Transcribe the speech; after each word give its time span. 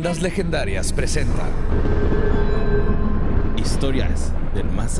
Leyendas 0.00 0.22
Legendarias 0.22 0.92
presenta 0.94 1.46
Historias 3.58 4.32
del 4.54 4.64
Más. 4.70 4.98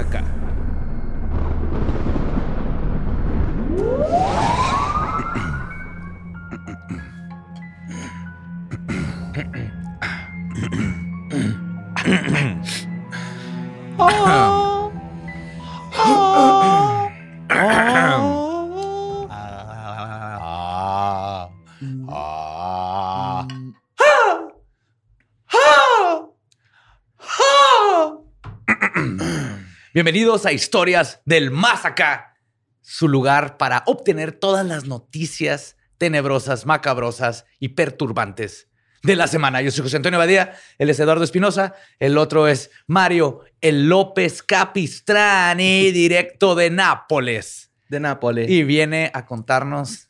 Bienvenidos 30.02 30.46
a 30.46 30.52
Historias 30.52 31.20
del 31.26 31.51
Más 31.51 31.84
Acá, 31.84 32.34
su 32.80 33.06
lugar 33.06 33.59
para 33.59 33.82
obtener 33.84 34.32
todas 34.32 34.65
las 34.65 34.87
noticias 34.87 35.76
tenebrosas, 35.98 36.65
macabrosas 36.65 37.45
y 37.59 37.68
perturbantes 37.68 38.71
de 39.02 39.15
la 39.15 39.26
semana. 39.26 39.60
Yo 39.60 39.71
soy 39.71 39.82
José 39.82 39.98
Antonio 39.98 40.18
Badía, 40.18 40.54
él 40.78 40.88
es 40.88 40.98
Eduardo 41.01 41.23
Espinosa, 41.23 41.74
el 41.98 42.16
otro 42.16 42.48
es 42.48 42.71
Mario 42.87 43.43
el 43.60 43.90
López 43.90 44.43
Capistrani, 44.43 45.90
directo 45.93 46.54
de 46.54 46.71
Nápoles. 46.71 47.71
De 47.90 48.01
Nápoles. 48.01 48.48
Y 48.48 48.65
viene 48.65 49.10
a 49.12 49.26
contarnos 49.26 50.09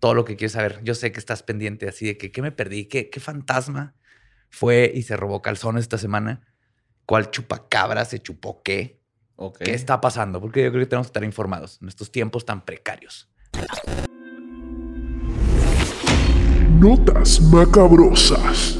todo 0.00 0.14
lo 0.14 0.24
que 0.24 0.36
quieres 0.36 0.52
saber. 0.52 0.80
Yo 0.82 0.94
sé 0.94 1.12
que 1.12 1.20
estás 1.20 1.42
pendiente 1.42 1.86
así 1.86 2.06
de 2.06 2.16
que 2.16 2.32
qué 2.32 2.40
me 2.40 2.52
perdí, 2.52 2.86
qué, 2.86 3.10
qué 3.10 3.20
fantasma 3.20 3.96
fue 4.48 4.90
y 4.94 5.02
se 5.02 5.14
robó 5.14 5.42
calzones 5.42 5.82
esta 5.82 5.98
semana, 5.98 6.54
cuál 7.04 7.30
chupacabra 7.30 8.06
se 8.06 8.18
chupó 8.18 8.62
qué, 8.62 8.95
Qué 9.58 9.74
está 9.74 10.00
pasando, 10.00 10.40
porque 10.40 10.64
yo 10.64 10.70
creo 10.70 10.84
que 10.84 10.88
tenemos 10.88 11.08
que 11.08 11.10
estar 11.10 11.24
informados 11.24 11.78
en 11.82 11.88
estos 11.88 12.10
tiempos 12.10 12.44
tan 12.44 12.64
precarios. 12.64 13.28
Notas 16.78 17.40
macabrosas. 17.40 18.78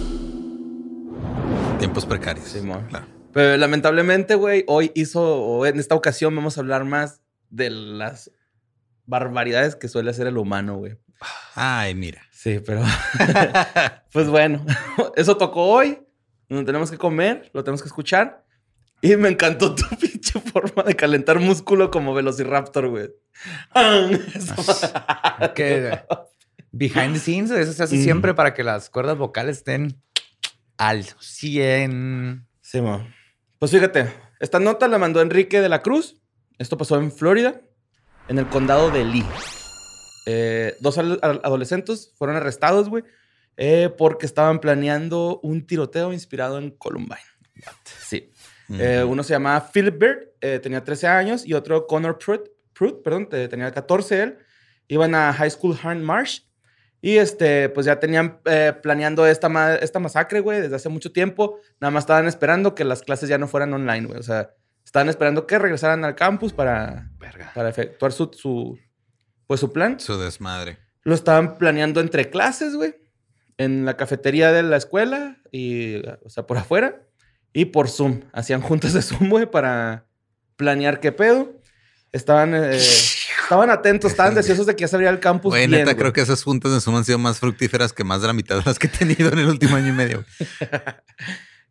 Tiempos 1.78 2.06
precarios. 2.06 2.46
Simón. 2.46 2.86
Claro. 2.88 3.06
Pero 3.32 3.56
lamentablemente, 3.58 4.34
güey, 4.34 4.64
hoy 4.66 4.92
hizo, 4.94 5.22
o 5.22 5.66
en 5.66 5.78
esta 5.78 5.94
ocasión 5.94 6.34
vamos 6.34 6.56
a 6.56 6.60
hablar 6.60 6.84
más 6.84 7.20
de 7.50 7.68
las 7.70 8.30
barbaridades 9.04 9.76
que 9.76 9.88
suele 9.88 10.10
hacer 10.10 10.26
el 10.26 10.38
humano, 10.38 10.76
güey. 10.78 10.96
Ay, 11.54 11.94
mira. 11.94 12.22
Sí, 12.32 12.60
pero. 12.64 12.82
pues 14.12 14.28
bueno, 14.28 14.64
eso 15.16 15.36
tocó 15.36 15.64
hoy. 15.64 15.98
Nos 16.48 16.64
tenemos 16.64 16.90
que 16.90 16.98
comer, 16.98 17.50
lo 17.52 17.64
tenemos 17.64 17.82
que 17.82 17.88
escuchar. 17.88 18.44
Y 19.02 19.16
me 19.16 19.28
encantó 19.28 19.74
tu 19.74 19.84
forma 20.40 20.82
de 20.82 20.94
calentar 20.94 21.38
músculo 21.40 21.90
como 21.90 22.14
Velociraptor, 22.14 22.88
güey. 22.88 23.10
Que 25.54 26.00
behind 26.72 27.14
the 27.14 27.20
scenes, 27.20 27.50
eso 27.50 27.72
se 27.72 27.82
hace 27.82 28.02
siempre 28.02 28.34
para 28.34 28.54
que 28.54 28.62
las 28.62 28.90
cuerdas 28.90 29.16
vocales 29.16 29.58
estén 29.58 30.02
al 30.76 31.04
100. 31.04 32.46
Sí, 32.60 32.80
mo. 32.80 33.06
Pues 33.58 33.70
fíjate, 33.70 34.12
esta 34.40 34.58
nota 34.58 34.88
la 34.88 34.98
mandó 34.98 35.20
Enrique 35.22 35.60
de 35.60 35.68
la 35.68 35.82
Cruz. 35.82 36.20
Esto 36.58 36.76
pasó 36.76 36.98
en 36.98 37.12
Florida, 37.12 37.60
en 38.28 38.38
el 38.38 38.48
condado 38.48 38.90
de 38.90 39.04
Lee. 39.04 39.24
Eh, 40.26 40.76
dos 40.80 40.98
adolescentes 40.98 42.12
fueron 42.16 42.36
arrestados, 42.36 42.88
güey, 42.88 43.04
eh, 43.56 43.90
porque 43.96 44.26
estaban 44.26 44.58
planeando 44.60 45.40
un 45.42 45.66
tiroteo 45.66 46.12
inspirado 46.12 46.58
en 46.58 46.70
Columbine. 46.70 47.20
Sí. 48.00 48.30
Eh, 48.68 49.04
uno 49.04 49.22
se 49.22 49.32
llamaba 49.32 49.70
Philip 49.72 49.98
Bird, 49.98 50.18
eh, 50.40 50.58
tenía 50.60 50.82
13 50.82 51.06
años, 51.06 51.46
y 51.46 51.54
otro 51.54 51.86
Connor 51.86 52.18
Pruitt, 52.18 52.42
Pruitt, 52.72 53.02
perdón, 53.02 53.28
te- 53.28 53.48
tenía 53.48 53.70
14 53.70 54.22
él. 54.22 54.38
Iban 54.88 55.14
a 55.14 55.32
High 55.32 55.50
School 55.50 55.76
Harn 55.82 56.02
Marsh. 56.04 56.40
Y 57.00 57.18
este, 57.18 57.68
pues 57.68 57.86
ya 57.86 58.00
tenían 58.00 58.40
eh, 58.46 58.72
planeando 58.82 59.26
esta, 59.26 59.48
ma- 59.48 59.74
esta 59.76 59.98
masacre, 60.00 60.40
güey, 60.40 60.60
desde 60.62 60.76
hace 60.76 60.88
mucho 60.88 61.12
tiempo. 61.12 61.60
Nada 61.80 61.90
más 61.92 62.02
estaban 62.02 62.26
esperando 62.26 62.74
que 62.74 62.84
las 62.84 63.02
clases 63.02 63.28
ya 63.28 63.38
no 63.38 63.46
fueran 63.48 63.72
online, 63.72 64.06
güey. 64.06 64.18
O 64.18 64.22
sea, 64.22 64.50
estaban 64.84 65.08
esperando 65.08 65.46
que 65.46 65.58
regresaran 65.58 66.04
al 66.04 66.14
campus 66.16 66.52
para, 66.52 67.10
para 67.54 67.68
efectuar 67.68 68.12
su, 68.12 68.30
su, 68.32 68.78
pues, 69.46 69.60
su 69.60 69.72
plan. 69.72 70.00
Su 70.00 70.18
desmadre. 70.18 70.78
Lo 71.02 71.14
estaban 71.14 71.58
planeando 71.58 72.00
entre 72.00 72.30
clases, 72.30 72.74
güey. 72.74 72.96
En 73.58 73.84
la 73.84 73.96
cafetería 73.96 74.50
de 74.52 74.62
la 74.64 74.76
escuela 74.76 75.36
y, 75.52 76.04
o 76.24 76.28
sea, 76.28 76.46
por 76.46 76.58
afuera. 76.58 77.02
Y 77.56 77.64
por 77.64 77.88
Zoom. 77.88 78.20
Hacían 78.34 78.60
juntas 78.60 78.92
de 78.92 79.00
Zoom, 79.00 79.30
güey, 79.30 79.50
para 79.50 80.04
planear 80.56 81.00
qué 81.00 81.10
pedo. 81.10 81.58
Estaban, 82.12 82.54
eh, 82.54 82.76
estaban 82.76 83.70
atentos, 83.70 84.10
estaban 84.10 84.34
deseosos 84.34 84.66
de 84.66 84.76
que 84.76 84.82
ya 84.82 84.88
se 84.88 84.98
el 84.98 85.20
campus. 85.20 85.52
Güey, 85.52 85.62
bien, 85.62 85.70
neta, 85.70 85.84
güey. 85.84 85.96
creo 85.96 86.12
que 86.12 86.20
esas 86.20 86.42
juntas 86.42 86.70
de 86.72 86.82
Zoom 86.82 86.96
han 86.96 87.06
sido 87.06 87.16
más 87.16 87.38
fructíferas 87.38 87.94
que 87.94 88.04
más 88.04 88.20
de 88.20 88.26
la 88.26 88.34
mitad 88.34 88.58
de 88.58 88.62
las 88.66 88.78
que 88.78 88.88
he 88.88 88.90
tenido 88.90 89.32
en 89.32 89.38
el 89.38 89.46
último 89.48 89.74
año 89.74 89.88
y 89.88 89.92
medio. 89.92 90.24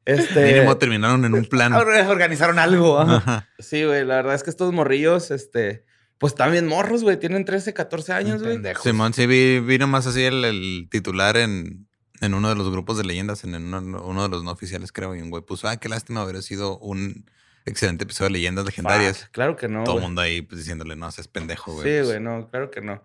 Este, 0.07 0.53
Mínimo 0.53 0.77
terminaron 0.77 1.25
en 1.25 1.33
un 1.33 1.45
plan. 1.45 1.73
Organizaron 1.73 2.59
algo. 2.59 2.99
ajá. 2.99 3.15
Ajá. 3.15 3.49
Sí, 3.57 3.83
güey, 3.85 4.05
la 4.05 4.17
verdad 4.17 4.35
es 4.35 4.43
que 4.43 4.51
estos 4.51 4.71
morrillos, 4.71 5.31
este, 5.31 5.83
pues 6.19 6.33
están 6.33 6.51
bien 6.51 6.67
morros, 6.67 7.01
güey. 7.01 7.17
Tienen 7.17 7.43
13, 7.43 7.73
14 7.73 8.13
años, 8.13 8.43
güey. 8.43 8.59
Simón, 8.83 9.15
sí, 9.15 9.25
vi, 9.25 9.59
vi 9.61 9.79
nomás 9.79 10.05
así 10.05 10.23
el, 10.23 10.45
el 10.45 10.87
titular 10.91 11.37
en, 11.37 11.87
en 12.21 12.33
uno 12.33 12.49
de 12.49 12.55
los 12.55 12.69
grupos 12.71 12.97
de 12.97 13.03
leyendas, 13.03 13.43
en 13.43 13.55
uno, 13.55 14.03
uno 14.03 14.23
de 14.23 14.29
los 14.29 14.43
no 14.43 14.51
oficiales, 14.51 14.91
creo. 14.91 15.15
Y 15.15 15.21
un 15.21 15.29
güey 15.29 15.43
puso, 15.43 15.67
ah, 15.67 15.77
qué 15.77 15.89
lástima 15.89 16.21
haber 16.21 16.41
sido 16.43 16.77
un 16.79 17.25
excelente 17.65 18.03
episodio 18.03 18.27
de 18.29 18.33
leyendas 18.33 18.65
legendarias. 18.65 19.21
Fuck, 19.23 19.31
Claro 19.31 19.55
que 19.55 19.67
no. 19.67 19.83
Todo 19.83 19.97
el 19.97 20.01
mundo 20.03 20.21
ahí 20.21 20.41
pues, 20.41 20.59
diciéndole, 20.59 20.95
no, 20.95 21.09
seas 21.11 21.27
pendejo, 21.27 21.73
güey. 21.73 21.83
Sí, 21.83 21.89
Pues, 21.97 22.07
güey, 22.07 22.19
no, 22.19 22.49
claro 22.49 22.69
que 22.71 22.81
no. 22.81 23.03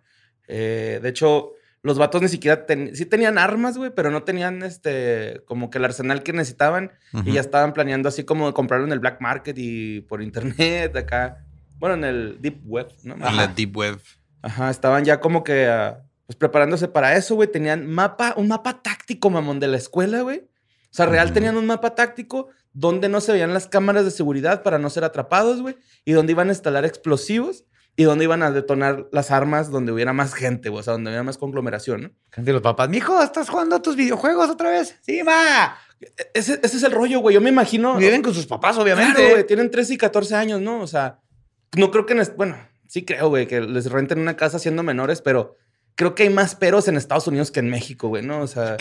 Eh, 0.49 0.99
de 1.03 1.09
hecho, 1.09 1.53
los 1.83 1.97
vatos 1.97 2.21
ni 2.21 2.29
siquiera 2.29 2.67
ten- 2.67 2.95
sí 2.95 3.07
tenían 3.07 3.39
armas, 3.39 3.79
güey, 3.79 3.91
pero 3.95 4.11
no 4.11 4.23
tenían 4.23 4.63
este 4.63 5.43
como 5.47 5.71
que 5.71 5.79
el 5.79 5.85
arsenal 5.87 6.23
que 6.23 6.33
necesitaban 6.33 6.93
y 7.25 7.33
ya 7.33 7.41
estaban 7.41 7.73
planeando 7.73 8.09
así 8.09 8.25
como 8.25 8.53
comprarlo 8.53 8.85
en 8.87 8.93
el 8.93 8.99
black 8.99 9.21
market 9.21 9.57
y 9.59 10.01
por 10.03 10.21
internet 10.23 10.95
acá. 10.97 11.45
Bueno, 11.79 11.95
en 11.95 12.05
el 12.05 12.39
deep 12.43 12.61
web, 12.67 12.89
¿no? 13.05 13.15
En 13.15 13.37
la. 13.37 13.47
Deep 13.47 13.75
Web. 13.75 14.01
Ajá, 14.43 14.69
estaban 14.71 15.05
ya 15.05 15.21
como 15.21 15.43
que 15.45 15.67
ah, 15.69 16.03
pues 16.31 16.37
preparándose 16.37 16.87
para 16.87 17.17
eso, 17.17 17.35
güey. 17.35 17.51
Tenían 17.51 17.89
mapa, 17.91 18.35
un 18.37 18.47
mapa 18.47 18.83
táctico, 18.83 19.31
mamón, 19.31 19.59
de 19.59 19.67
la 19.67 19.77
escuela, 19.79 20.21
güey. 20.23 20.39
O 20.39 20.93
sea, 20.93 21.07
real 21.07 21.33
tenían 21.33 21.57
un 21.57 21.67
mapa 21.67 21.97
táctico 21.97 22.51
donde 22.73 23.09
no 23.09 23.21
se 23.21 23.33
veían 23.33 23.53
las 23.53 23.67
cámaras 23.67 24.05
de 24.05 24.13
seguridad 24.13 24.63
para 24.63 24.79
no 24.79 24.91
ser 24.91 25.03
atrapados, 25.03 25.61
güey. 25.61 25.77
Y 26.05 26.13
donde 26.13 26.31
iban 26.31 26.47
a 26.49 26.53
instalar 26.53 26.85
explosivos 26.85 27.65
y 27.97 28.05
donde 28.05 28.23
iban 28.27 28.45
a 28.45 28.53
detonar 28.53 29.09
las 29.11 29.33
armas 29.33 29.73
donde 29.73 29.91
hubiera 29.91 30.13
más 30.13 30.33
gente, 30.33 30.69
güey. 30.69 30.79
O 30.79 30.83
sea, 30.85 30.93
donde 30.93 31.11
hubiera 31.11 31.25
más 31.25 31.37
conglomeración, 31.37 32.03
¿no? 32.05 32.11
Gente, 32.31 32.53
los 32.53 32.63
papás, 32.63 32.89
mijo, 32.89 33.21
¿estás 33.21 33.49
jugando 33.51 33.75
a 33.75 33.83
tus 33.83 33.97
videojuegos 33.97 34.49
otra 34.51 34.71
vez? 34.71 34.95
Sí, 35.03 35.25
ma. 35.25 35.77
E- 36.01 36.13
Ese, 36.35 36.61
ese 36.63 36.77
es 36.77 36.83
el 36.85 36.93
rollo, 36.93 37.19
güey. 37.19 37.35
Yo 37.35 37.41
me 37.41 37.51
imagino... 37.51 37.97
Viven 37.97 38.23
con 38.23 38.35
sus 38.35 38.47
papás, 38.47 38.77
Claro, 38.77 38.85
obviamente. 38.85 39.31
güey. 39.33 39.45
Tienen 39.49 39.69
13 39.69 39.95
y 39.95 39.99
14 39.99 40.37
años, 40.37 40.61
¿no? 40.61 40.81
O 40.81 40.87
sea, 40.87 41.19
no 41.77 41.91
creo 41.91 42.07
que... 42.07 42.15
bueno, 42.37 42.57
sí 42.87 43.05
creo, 43.05 43.31
güey, 43.31 43.49
que 43.49 43.61
les 43.61 43.91
renten 43.91 44.21
una 44.21 44.37
casa 44.37 44.61
siendo 44.61 44.85
menores, 44.85 45.21
pero 45.23 45.57
creo 45.95 46.15
que 46.15 46.25
hay 46.25 46.31
más 46.31 46.55
peros 46.55 46.89
en 46.89 46.97
Estados 46.97 47.27
Unidos 47.27 47.51
que 47.51 47.61
en 47.61 47.69
México, 47.71 48.09
güey, 48.09 48.23
¿no? 48.25 48.41
O 48.41 48.47
sea, 48.47 48.77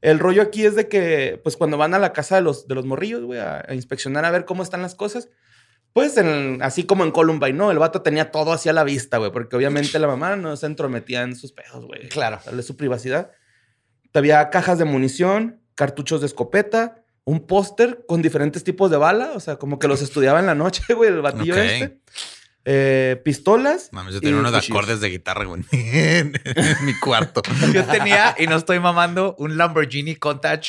el 0.00 0.18
rollo 0.18 0.42
aquí 0.42 0.64
es 0.64 0.74
de 0.76 0.88
que, 0.88 1.40
pues, 1.42 1.56
cuando 1.56 1.76
van 1.76 1.94
a 1.94 1.98
la 1.98 2.12
casa 2.12 2.36
de 2.36 2.42
los, 2.42 2.66
de 2.68 2.74
los 2.74 2.84
morrillos, 2.86 3.22
güey, 3.22 3.40
a, 3.40 3.64
a 3.68 3.74
inspeccionar 3.74 4.24
a 4.24 4.30
ver 4.30 4.44
cómo 4.44 4.62
están 4.62 4.82
las 4.82 4.94
cosas, 4.94 5.28
pues, 5.92 6.16
en- 6.16 6.60
así 6.62 6.84
como 6.84 7.04
en 7.04 7.10
Columbine, 7.10 7.52
¿no? 7.56 7.70
El 7.70 7.78
vato 7.78 8.02
tenía 8.02 8.30
todo 8.30 8.52
así 8.52 8.68
a 8.68 8.72
la 8.72 8.84
vista, 8.84 9.18
güey, 9.18 9.32
porque 9.32 9.56
obviamente 9.56 9.98
la 9.98 10.06
mamá 10.06 10.36
no 10.36 10.56
se 10.56 10.66
entrometía 10.66 11.22
en 11.22 11.34
sus 11.34 11.52
pedos, 11.52 11.84
güey. 11.86 12.08
Claro. 12.08 12.38
Darle 12.44 12.62
su 12.62 12.76
privacidad. 12.76 13.30
Había 14.14 14.50
cajas 14.50 14.78
de 14.78 14.84
munición, 14.84 15.60
cartuchos 15.74 16.20
de 16.20 16.26
escopeta, 16.26 17.04
un 17.24 17.46
póster 17.46 18.04
con 18.08 18.22
diferentes 18.22 18.64
tipos 18.64 18.90
de 18.90 18.96
bala, 18.96 19.32
o 19.34 19.40
sea, 19.40 19.56
como 19.56 19.78
que 19.78 19.86
los 19.86 20.00
estudiaba 20.02 20.40
en 20.40 20.46
la 20.46 20.54
noche, 20.54 20.82
güey, 20.94 21.10
el 21.10 21.20
batillo 21.20 21.54
Ok. 21.54 21.60
este. 21.60 22.00
Eh, 22.70 23.18
pistolas. 23.24 23.88
Mames, 23.92 24.12
yo 24.14 24.20
tenía 24.20 24.36
unos 24.38 24.52
cuchillos. 24.52 24.76
acordes 24.76 25.00
de 25.00 25.08
guitarra, 25.08 25.44
güey, 25.46 25.62
en, 25.72 26.32
en 26.44 26.84
mi 26.84 26.92
cuarto. 26.98 27.40
Yo 27.72 27.84
tenía, 27.86 28.34
y 28.38 28.46
no 28.46 28.56
estoy 28.56 28.78
mamando, 28.78 29.34
un 29.38 29.56
Lamborghini 29.56 30.16
Countach 30.16 30.66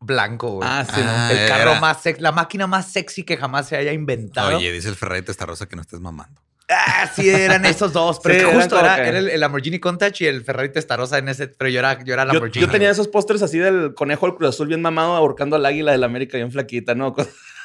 blanco, 0.00 0.50
güey. 0.54 0.68
Ah, 0.70 0.84
sí, 0.84 1.00
Ah, 1.04 1.30
el 1.32 1.48
carro 1.48 1.70
era- 1.72 1.80
más 1.80 2.02
sexy, 2.02 2.20
la 2.20 2.32
máquina 2.32 2.66
más 2.66 2.90
sexy 2.90 3.22
que 3.22 3.36
jamás 3.36 3.68
se 3.68 3.76
haya 3.76 3.92
inventado. 3.92 4.56
Oye, 4.56 4.72
dice 4.72 4.88
el 4.88 4.96
Ferrari 4.96 5.22
Testarossa 5.22 5.66
que 5.66 5.76
no 5.76 5.82
estés 5.82 6.00
mamando. 6.00 6.42
Ah, 6.68 7.08
sí, 7.14 7.28
eran 7.30 7.64
esos 7.64 7.92
dos. 7.92 8.18
Pero 8.24 8.34
Sí, 8.34 8.38
es 8.40 8.44
que 8.44 8.50
eran 8.50 8.60
justo 8.62 8.80
era, 8.80 8.96
que- 8.96 9.02
era 9.08 9.18
el, 9.20 9.28
el 9.30 9.38
Lamborghini 9.40 9.78
Countach 9.78 10.20
y 10.20 10.26
el 10.26 10.42
Ferrari 10.44 10.72
Testarossa 10.72 11.18
en 11.18 11.28
ese. 11.28 11.46
Pero 11.46 11.70
yo 11.70 11.78
era, 11.78 12.02
yo 12.02 12.12
era 12.12 12.24
Yo, 12.26 12.32
Lamborghini. 12.32 12.66
yo 12.66 12.70
tenía 12.72 12.90
esos 12.90 13.06
pósters 13.06 13.40
así 13.42 13.56
del 13.58 13.94
conejo 13.94 14.26
del 14.26 14.34
Cruz 14.34 14.48
Azul 14.48 14.66
bien 14.66 14.82
mamado 14.82 15.14
ahorcando 15.14 15.54
al 15.54 15.64
águila 15.64 15.92
del 15.92 16.02
América 16.02 16.36
bien 16.38 16.50
flaquita, 16.50 16.96
¿no? 16.96 17.14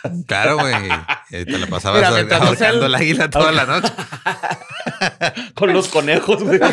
Claro, 0.27 0.57
güey. 0.57 0.73
Eh, 1.31 1.45
Te 1.45 1.57
la 1.57 1.67
pasabas 1.67 2.01
no 2.01 2.07
ahorcando 2.15 2.85
el- 2.85 2.93
el 2.93 2.95
águila 2.95 3.29
toda 3.29 3.51
la 3.51 3.65
noche. 3.65 3.91
Con 5.55 5.73
los 5.73 5.87
conejos, 5.89 6.43
güey. 6.43 6.59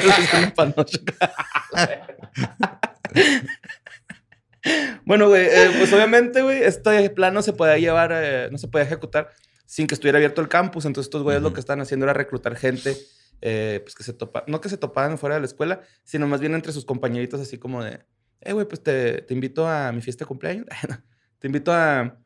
Bueno, 5.05 5.29
güey, 5.29 5.47
eh, 5.47 5.71
pues 5.79 5.93
obviamente, 5.93 6.43
güey, 6.43 6.63
este 6.63 7.09
plano 7.11 7.43
se 7.43 7.53
podía 7.53 7.79
llevar, 7.79 8.11
eh, 8.13 8.49
no 8.51 8.59
se 8.59 8.69
podía 8.69 8.85
ejecutar 8.85 9.31
sin 9.65 9.87
que 9.87 9.95
estuviera 9.95 10.19
abierto 10.19 10.41
el 10.41 10.49
campus. 10.49 10.85
Entonces, 10.85 11.07
estos 11.07 11.23
güeyes 11.23 11.43
lo 11.43 11.53
que 11.53 11.61
estaban 11.61 11.81
haciendo 11.81 12.05
era 12.05 12.13
reclutar 12.13 12.57
gente, 12.57 12.97
eh, 13.41 13.81
pues 13.83 13.95
que 13.95 14.03
se 14.03 14.13
topa, 14.13 14.45
no 14.47 14.61
que 14.61 14.69
se 14.69 14.77
topaban 14.77 15.17
fuera 15.17 15.37
de 15.37 15.41
la 15.41 15.47
escuela, 15.47 15.81
sino 16.05 16.27
más 16.27 16.41
bien 16.41 16.55
entre 16.55 16.73
sus 16.73 16.85
compañeritos, 16.85 17.41
así 17.41 17.57
como 17.57 17.83
de, 17.85 18.01
eh, 18.41 18.53
güey, 18.53 18.67
pues 18.67 18.83
te, 18.83 19.23
te 19.23 19.33
invito 19.33 19.67
a 19.67 19.93
mi 19.93 20.03
fiesta 20.03 20.25
de 20.25 20.29
cumpleaños. 20.29 20.67
te 21.39 21.47
invito 21.47 21.73
a, 21.73 22.17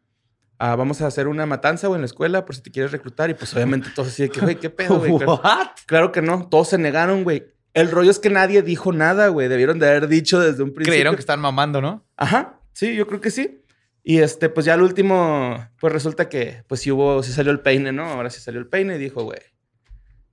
vamos 0.76 1.00
a 1.02 1.06
hacer 1.06 1.28
una 1.28 1.46
matanza, 1.46 1.88
güey, 1.88 1.98
en 1.98 2.02
la 2.02 2.06
escuela, 2.06 2.44
por 2.44 2.54
si 2.54 2.62
te 2.62 2.70
quieres 2.70 2.92
reclutar. 2.92 3.30
Y 3.30 3.34
pues 3.34 3.52
obviamente 3.54 3.90
todos 3.94 4.08
así 4.08 4.22
de 4.22 4.30
que, 4.30 4.40
güey, 4.40 4.56
qué 4.56 4.70
pedo, 4.70 4.98
güey. 4.98 5.16
Claro-. 5.18 5.40
Claro 5.86 6.12
que 6.12 6.22
no, 6.22 6.48
todos 6.48 6.68
se 6.68 6.78
negaron, 6.78 7.24
güey. 7.24 7.46
El 7.74 7.90
rollo 7.90 8.10
es 8.10 8.18
que 8.18 8.30
nadie 8.30 8.62
dijo 8.62 8.92
nada, 8.92 9.28
güey. 9.28 9.48
Debieron 9.48 9.78
de 9.78 9.88
haber 9.88 10.08
dicho 10.08 10.40
desde 10.40 10.62
un 10.62 10.70
principio. 10.70 10.92
Creyeron 10.92 11.14
que 11.14 11.20
estaban 11.20 11.40
mamando, 11.40 11.80
¿no? 11.80 12.06
Ajá, 12.16 12.60
sí, 12.72 12.94
yo 12.94 13.06
creo 13.06 13.20
que 13.20 13.30
sí. 13.30 13.62
Y 14.04 14.18
este, 14.18 14.48
pues 14.48 14.66
ya 14.66 14.74
al 14.74 14.82
último, 14.82 15.68
pues 15.80 15.92
resulta 15.92 16.28
que, 16.28 16.64
pues 16.66 16.80
sí 16.80 16.90
hubo, 16.90 17.22
sí 17.22 17.32
salió 17.32 17.52
el 17.52 17.60
peine, 17.60 17.92
¿no? 17.92 18.04
Ahora 18.04 18.30
sí 18.30 18.40
salió 18.40 18.60
el 18.60 18.66
peine 18.66 18.96
y 18.96 18.98
dijo, 18.98 19.22
güey, 19.22 19.38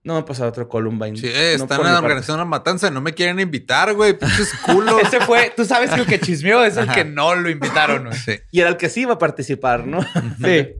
no 0.04 0.14
va 0.14 0.20
a 0.20 0.26
pasar 0.26 0.48
otro 0.48 0.68
Columbine. 0.70 1.18
Sí, 1.18 1.28
eh, 1.28 1.56
No 1.58 1.66
están 1.66 1.82
organizando 1.82 2.36
una 2.42 2.46
matanza. 2.50 2.90
No 2.90 3.02
me 3.02 3.14
quieren 3.14 3.40
invitar, 3.40 3.94
güey. 3.94 4.18
Pinches 4.18 4.54
culos. 4.66 5.02
Ese 5.04 5.20
fue, 5.22 5.54
tú 5.56 5.66
sabes 5.66 5.92
que 5.92 6.02
el 6.02 6.06
que 6.08 6.20
chismeó 6.20 6.64
es 6.64 6.78
el 6.78 6.86
Ajá. 6.86 6.96
que 6.96 7.06
no 7.06 7.36
lo 7.36 7.50
invitaron, 7.50 8.06
güey. 8.06 8.18
Sí. 8.18 8.40
Y 8.52 8.62
era 8.62 8.70
el 8.70 8.78
que 8.78 8.90
sí 8.90 9.02
iba 9.02 9.14
a 9.14 9.18
participar, 9.18 9.86
¿no? 9.88 10.02
sí. 10.44 10.70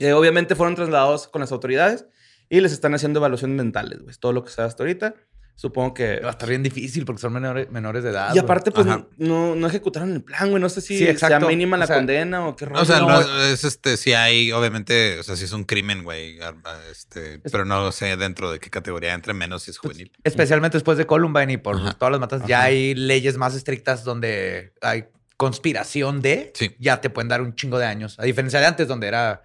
Eh, 0.00 0.12
obviamente 0.12 0.54
fueron 0.54 0.76
trasladados 0.76 1.26
con 1.26 1.40
las 1.40 1.50
autoridades 1.50 2.06
y 2.48 2.60
les 2.60 2.70
están 2.70 2.94
haciendo 2.94 3.18
evaluaciones 3.18 3.56
mentales, 3.56 3.98
güey. 4.00 4.14
Todo 4.14 4.32
lo 4.32 4.44
que 4.44 4.50
se 4.52 4.62
hasta 4.62 4.84
ahorita. 4.84 5.16
Supongo 5.60 5.92
que 5.92 6.20
Va 6.20 6.28
a 6.28 6.30
estar 6.30 6.48
bien 6.48 6.62
difícil 6.62 7.04
porque 7.04 7.20
son 7.20 7.32
menores, 7.32 7.68
menores 7.72 8.04
de 8.04 8.10
edad. 8.10 8.32
Y 8.32 8.38
aparte, 8.38 8.70
pues, 8.70 8.86
no, 8.86 9.56
no 9.56 9.66
ejecutaron 9.66 10.12
el 10.12 10.22
plan, 10.22 10.50
güey. 10.50 10.62
No 10.62 10.68
sé 10.68 10.80
si 10.80 10.96
Sí, 10.96 11.16
sea 11.16 11.40
mínima 11.40 11.76
la 11.76 11.82
O 11.82 11.86
sea, 11.88 11.96
condena 11.96 12.46
o 12.46 12.54
qué 12.54 12.64
rollo. 12.66 12.80
O 12.80 12.84
sea, 12.84 13.00
No, 13.00 13.08
no, 13.08 13.42
es 13.46 13.64
este, 13.64 13.96
sí 13.96 14.12
hay, 14.12 14.52
obviamente, 14.52 15.18
o 15.18 15.24
sea, 15.24 15.34
sí 15.34 15.46
es 15.46 15.52
un 15.52 15.64
crimen, 15.64 16.04
güey. 16.04 16.38
Este, 16.92 17.40
pero 17.50 17.64
no 17.64 17.90
sé 17.90 18.16
dentro 18.16 18.52
de 18.52 18.60
qué 18.60 18.70
categoría 18.70 19.14
entre 19.14 19.34
menos 19.34 19.64
si 19.64 19.72
es 19.72 19.78
juvenil. 19.78 20.08
güey. 20.10 20.20
Especialmente 20.22 20.76
después 20.76 20.96
de 20.96 21.06
Columbine 21.06 21.54
y 21.54 21.56
por 21.56 21.74
Ajá. 21.74 21.92
todas 21.94 22.12
las 22.12 22.20
matas, 22.20 22.42
ya 22.46 22.62
hay 22.62 22.94
leyes 22.94 23.36
más 23.36 23.56
estrictas 23.56 24.04
donde 24.04 24.74
hay 24.80 25.06
conspiración 25.36 26.20
de, 26.22 26.52
Sí. 26.54 26.76
ya 26.78 27.00
te 27.00 27.10
pueden 27.10 27.28
dar 27.28 27.42
un 27.42 27.56
chingo 27.56 27.80
de 27.80 27.86
años. 27.86 28.16
A 28.20 28.22
diferencia 28.22 28.60
de 28.60 28.66
antes, 28.66 28.86
donde 28.86 29.08
era, 29.08 29.44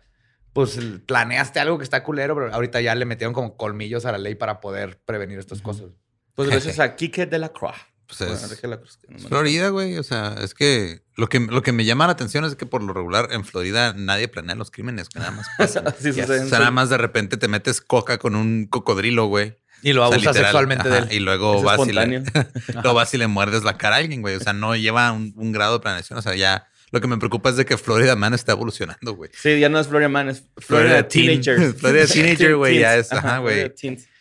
pues 0.53 0.77
planeaste 1.07 1.59
algo 1.59 1.79
que 1.79 1.83
está 1.83 2.03
culero, 2.03 2.35
pero 2.35 2.53
ahorita 2.53 2.81
ya 2.81 2.93
le 2.93 3.05
metieron 3.05 3.33
como 3.33 3.57
colmillos 3.57 4.05
a 4.05 4.11
la 4.11 4.19
ley 4.19 4.35
para 4.35 4.59
poder 4.61 4.99
prevenir 5.05 5.39
estas 5.39 5.61
cosas. 5.63 5.87
Pues 6.35 6.49
gracias 6.49 6.79
a 6.79 6.95
Kike 6.95 7.25
de 7.25 7.39
la 7.39 7.49
Croix. 7.49 7.75
Pues 8.07 8.19
Bueno, 8.19 8.53
es- 8.53 8.61
de 8.61 8.67
la 8.67 8.77
Cruz, 8.77 8.97
que 8.97 9.07
no 9.07 9.17
me- 9.17 9.27
Florida, 9.27 9.69
güey. 9.69 9.97
O 9.97 10.03
sea, 10.03 10.35
es 10.41 10.53
que 10.53 11.01
lo 11.15 11.29
que 11.29 11.39
lo 11.39 11.61
que 11.61 11.71
me 11.71 11.85
llama 11.85 12.05
la 12.05 12.13
atención 12.13 12.43
es 12.45 12.55
que 12.55 12.65
por 12.65 12.83
lo 12.83 12.93
regular 12.93 13.29
en 13.31 13.45
Florida 13.45 13.93
nadie 13.95 14.27
planea 14.27 14.55
los 14.55 14.71
crímenes, 14.71 15.09
que 15.09 15.19
nada 15.19 15.31
más 15.31 15.47
Yes. 16.03 16.29
O 16.29 16.47
sea, 16.47 16.59
nada 16.59 16.71
más 16.71 16.89
de 16.89 16.97
repente 16.97 17.37
te 17.37 17.47
metes 17.47 17.81
coca 17.81 18.17
con 18.17 18.35
un 18.35 18.65
cocodrilo, 18.67 19.25
güey. 19.25 19.57
Y 19.81 19.93
lo 19.93 20.03
O 20.03 20.07
sea, 20.09 20.15
abusa 20.15 20.29
literal, 20.31 20.45
sexualmente 20.45 20.89
de 20.89 20.97
él. 20.99 21.07
Y 21.11 21.19
luego 21.19 21.61
vas 21.61 21.79
y, 21.87 21.91
le, 21.91 22.01
espontáneo. 22.03 22.23
luego 22.73 22.93
vas 22.93 23.13
y 23.13 23.17
le 23.17 23.27
muerdes 23.27 23.63
la 23.63 23.77
cara 23.77 23.95
a 23.97 23.99
alguien, 23.99 24.21
güey. 24.21 24.35
O 24.35 24.39
sea, 24.39 24.53
no 24.53 24.75
lleva 24.75 25.11
un, 25.11 25.33
un 25.35 25.51
grado 25.51 25.73
de 25.73 25.79
planeación. 25.81 26.17
O 26.17 26.21
sea, 26.21 26.35
ya 26.35 26.67
lo 26.91 27.01
que 27.01 27.07
me 27.07 27.17
preocupa 27.17 27.49
es 27.49 27.57
de 27.57 27.65
que 27.65 27.77
Florida 27.77 28.15
Man 28.15 28.33
está 28.33 28.53
evolucionando, 28.53 29.13
güey. 29.13 29.31
Sí, 29.33 29.59
ya 29.59 29.67
no 29.67 29.79
es 29.79 29.87
Florida 29.87 30.07
Man, 30.09 30.29
es 30.29 30.43
Florida, 30.57 31.03
Florida 31.03 31.07
Teen. 31.07 31.41
Teenager. 31.41 31.73
Florida 31.77 32.05
Teenager, 32.05 32.55
güey, 32.55 32.79
ya 32.79 32.95
es, 32.95 33.11
ajá, 33.11 33.39
güey. 33.39 33.73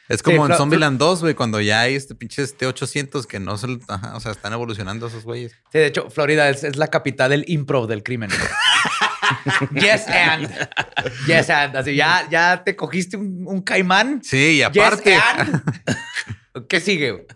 Es 0.08 0.22
como 0.22 0.44
Flo- 0.46 0.50
en 0.52 0.56
Zombieland 0.58 0.98
2, 0.98 1.20
güey, 1.22 1.34
cuando 1.34 1.60
ya 1.60 1.80
hay 1.80 1.94
este 1.94 2.14
pinches 2.14 2.56
T800 2.58 3.24
que 3.26 3.38
no 3.40 3.56
se... 3.56 3.78
Ajá, 3.88 4.16
o 4.16 4.20
sea, 4.20 4.32
están 4.32 4.52
evolucionando 4.52 5.06
esos 5.06 5.24
güeyes. 5.24 5.52
Sí, 5.72 5.78
de 5.78 5.86
hecho, 5.86 6.10
Florida 6.10 6.48
es, 6.50 6.64
es 6.64 6.76
la 6.76 6.88
capital 6.88 7.30
del 7.30 7.44
improv 7.46 7.86
del 7.86 8.02
crimen. 8.02 8.30
yes 9.74 10.06
and. 10.08 10.50
Yes 11.26 11.48
and. 11.50 11.76
Así, 11.76 11.94
ya, 11.96 12.26
ya 12.30 12.62
te 12.64 12.76
cogiste 12.76 13.16
un, 13.16 13.44
un 13.46 13.62
caimán. 13.62 14.22
Sí, 14.22 14.36
y 14.36 14.56
Yes 14.58 14.66
aparte... 14.66 15.14
and. 15.14 15.62
¿Qué 16.68 16.80
sigue? 16.80 17.26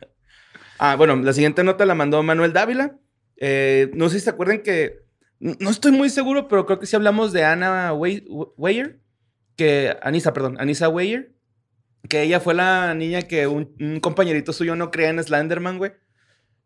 Ah, 0.79 0.97
bueno, 0.97 1.17
la 1.17 1.33
siguiente 1.33 1.65
nota 1.65 1.87
la 1.87 1.95
mandó 1.95 2.23
Manuel 2.23 2.53
Dávila. 2.53 2.97
Eh, 3.39 3.91
no 3.95 4.09
sé 4.11 4.19
si 4.19 4.25
se 4.25 4.31
acuerdan 4.31 4.63
que. 4.63 4.99
No 5.39 5.71
estoy 5.71 5.93
muy 5.93 6.11
seguro, 6.11 6.49
pero 6.49 6.67
creo 6.67 6.79
que 6.79 6.87
sí 6.87 6.97
hablamos 6.97 7.33
de 7.33 7.45
Ana 7.45 7.93
Wey- 7.95 8.25
Weyer. 8.57 9.01
Que. 9.57 9.97
Anisa, 10.03 10.33
perdón. 10.35 10.57
Anisa 10.61 10.89
Weyer. 10.89 11.33
Que 12.09 12.23
ella 12.23 12.41
fue 12.41 12.55
la 12.55 12.95
niña 12.95 13.23
que 13.23 13.47
un, 13.47 13.75
un 13.81 14.01
compañerito 14.01 14.53
suyo 14.53 14.77
no 14.77 14.91
creía 14.91 15.11
en 15.11 15.23
Slenderman, 15.23 15.79
güey. 15.79 15.93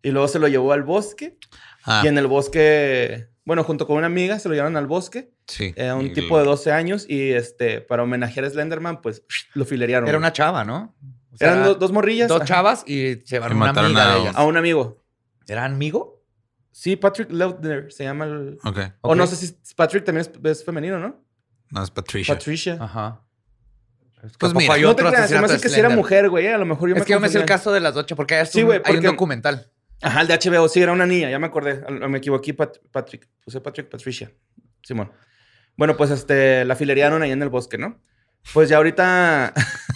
Y 0.03 0.11
luego 0.11 0.29
se 0.29 0.39
lo 0.39 0.49
llevó 0.49 0.73
al 0.73 0.83
bosque. 0.83 1.39
Ah, 1.85 2.03
Y 2.05 2.09
en 2.09 2.19
el 2.19 2.27
bosque. 2.27 3.29
Bueno, 3.45 3.65
junto 3.65 3.87
con 3.87 3.97
una 3.97 4.07
amiga 4.07 4.39
se 4.39 4.49
lo 4.49 4.55
llevaron 4.55 4.77
al 4.77 4.87
bosque. 4.87 5.33
sí. 5.47 5.73
Era 5.77 5.95
un 5.97 6.07
Y- 6.07 6.13
tipo 6.13 6.39
de 6.39 6.45
12 6.45 6.73
años. 6.73 7.07
Y 7.09 7.31
este, 7.33 7.81
para 7.81 8.03
homenajear 8.03 8.45
a 8.47 8.51
Slenderman, 8.51 9.01
pues 9.01 9.23
lo 9.55 9.65
filerearon. 9.65 10.09
Era 10.09 10.17
güey. 10.19 10.23
una 10.23 10.33
chava, 10.33 10.65
¿no? 10.65 10.95
O 11.33 11.37
sea, 11.37 11.53
Eran 11.53 11.65
do- 11.65 11.75
dos 11.75 11.93
morrillas. 11.93 12.29
dos 12.29 12.45
chavas 12.45 12.83
y 12.87 13.15
se 13.25 13.37
llevaron 13.37 13.57
Y 13.57 13.61
una 13.61 13.67
mataron 13.73 13.91
amiga 13.91 14.11
a- 14.11 14.15
de 14.15 14.21
ellas. 14.21 14.35
A 14.37 14.45
un 14.45 14.57
amigo. 14.57 15.03
¿Era 15.49 15.65
amigo? 15.65 16.23
Sí, 16.71 16.97
Patrick 16.97 17.31
Lautner 17.33 17.91
se 17.93 18.05
llama 18.05 18.27
el. 18.27 18.59
Ok. 18.65 18.79
O 19.01 19.15
no 19.15 19.27
sé 19.27 19.37
si 19.37 19.55
Patrick 19.75 20.05
también 20.05 20.27
es, 20.33 20.51
es 20.51 20.65
femenino, 20.65 20.99
¿no? 20.99 21.23
No, 21.71 21.83
es 21.83 21.91
Patricia. 21.91 22.35
Patricia. 22.35 22.79
Ajá. 22.81 23.23
Pues 24.21 24.35
¿A 24.35 24.39
poco 24.39 24.59
mira, 24.59 24.75
hay 24.75 24.83
no 24.83 24.95
te 24.97 25.03
creas, 25.05 25.31
me 25.31 25.39
hace 25.39 25.61
que 25.61 25.69
si 25.69 25.81
era 25.81 25.89
mujer, 25.89 26.29
güey. 26.29 26.47
A 26.49 26.59
lo 26.59 26.67
mejor 26.67 26.89
yo 26.89 26.95
Es 26.95 27.01
me 27.01 27.07
que 27.07 27.13
yo 27.13 27.21
me 27.21 27.29
sé 27.29 27.39
el 27.39 27.45
caso 27.47 27.73
de 27.73 27.81
las 27.81 27.97
ocho 27.97 28.17
porque 28.17 28.35
hay, 28.37 28.47
Sí, 28.47 28.61
un- 28.61 28.67
güey, 28.67 28.81
hay 28.85 28.91
un 28.93 28.97
porque- 28.97 29.07
documental. 29.09 29.71
Ajá, 30.03 30.23
el 30.23 30.29
de 30.29 30.35
HBO, 30.35 30.69
sí, 30.69 30.81
era 30.81 30.93
una 30.93 31.07
niña, 31.07 31.31
ya 31.31 31.39
me 31.39 31.47
acordé. 31.47 31.83
Me 32.09 32.19
equivoqué, 32.19 32.55
Pat- 32.55 32.79
Patrick. 32.91 33.29
Puse 33.45 33.61
Patrick, 33.61 33.89
Patricia. 33.89 34.31
Simón. 34.83 35.13
Bueno, 35.77 35.97
pues 35.97 36.11
este, 36.11 36.65
la 36.65 36.75
filerearon 36.77 37.23
ahí 37.23 37.31
en 37.33 37.43
el 37.43 37.49
bosque, 37.51 37.77
¿no? 37.79 38.01
Pues 38.55 38.69
ya 38.71 38.79
ahorita. 38.79 39.53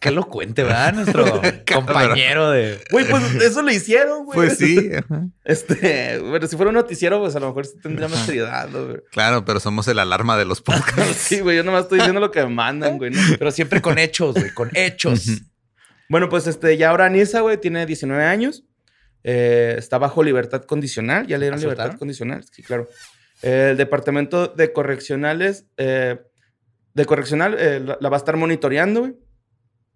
Qué 0.00 0.10
lo 0.10 0.28
cuente, 0.28 0.62
¿verdad? 0.62 0.94
Nuestro 0.94 1.40
compañero 1.72 2.50
de... 2.50 2.82
Güey, 2.90 3.08
pues 3.08 3.34
eso 3.36 3.62
lo 3.62 3.70
hicieron, 3.70 4.24
güey. 4.24 4.34
Pues 4.36 4.58
sí. 4.58 4.90
ajá. 4.96 5.26
Este, 5.44 6.18
bueno, 6.18 6.46
si 6.46 6.56
fuera 6.56 6.70
un 6.70 6.74
noticiero, 6.76 7.20
pues 7.20 7.36
a 7.36 7.40
lo 7.40 7.48
mejor 7.48 7.66
sí 7.66 7.74
tendría 7.82 8.08
más 8.08 8.26
seriedad, 8.26 8.68
¿no, 8.68 8.86
güey? 8.86 9.00
Claro, 9.10 9.44
pero 9.44 9.60
somos 9.60 9.86
el 9.88 9.98
alarma 9.98 10.36
de 10.38 10.44
los 10.44 10.60
podcasts. 10.60 11.16
Sí, 11.30 11.40
güey, 11.40 11.56
yo 11.56 11.64
nomás 11.64 11.82
estoy 11.82 11.98
diciendo 11.98 12.20
lo 12.20 12.30
que 12.30 12.40
me 12.42 12.54
mandan, 12.54 12.98
güey. 12.98 13.10
¿no? 13.10 13.20
Pero 13.38 13.50
siempre 13.50 13.80
con 13.80 13.98
hechos, 13.98 14.34
güey, 14.34 14.50
con 14.52 14.70
hechos. 14.74 15.26
Bueno, 16.08 16.28
pues 16.28 16.46
este, 16.46 16.76
ya 16.76 16.90
ahora 16.90 17.06
Anisa, 17.06 17.40
güey, 17.40 17.58
tiene 17.58 17.86
19 17.86 18.24
años. 18.24 18.64
Eh, 19.22 19.74
está 19.78 19.98
bajo 19.98 20.22
libertad 20.22 20.62
condicional. 20.64 21.26
Ya 21.26 21.36
le 21.38 21.44
dieron 21.44 21.58
¿La 21.60 21.62
libertad 21.62 21.84
soltaron? 21.84 21.98
condicional. 21.98 22.44
Sí, 22.50 22.62
claro. 22.62 22.88
Eh, 23.42 23.68
el 23.72 23.76
departamento 23.76 24.48
de 24.48 24.72
correccionales, 24.72 25.66
eh, 25.76 26.18
de 26.94 27.04
correccional, 27.04 27.56
eh, 27.58 27.80
la, 27.80 27.98
la 28.00 28.08
va 28.08 28.16
a 28.16 28.18
estar 28.18 28.36
monitoreando, 28.36 29.00
güey. 29.00 29.14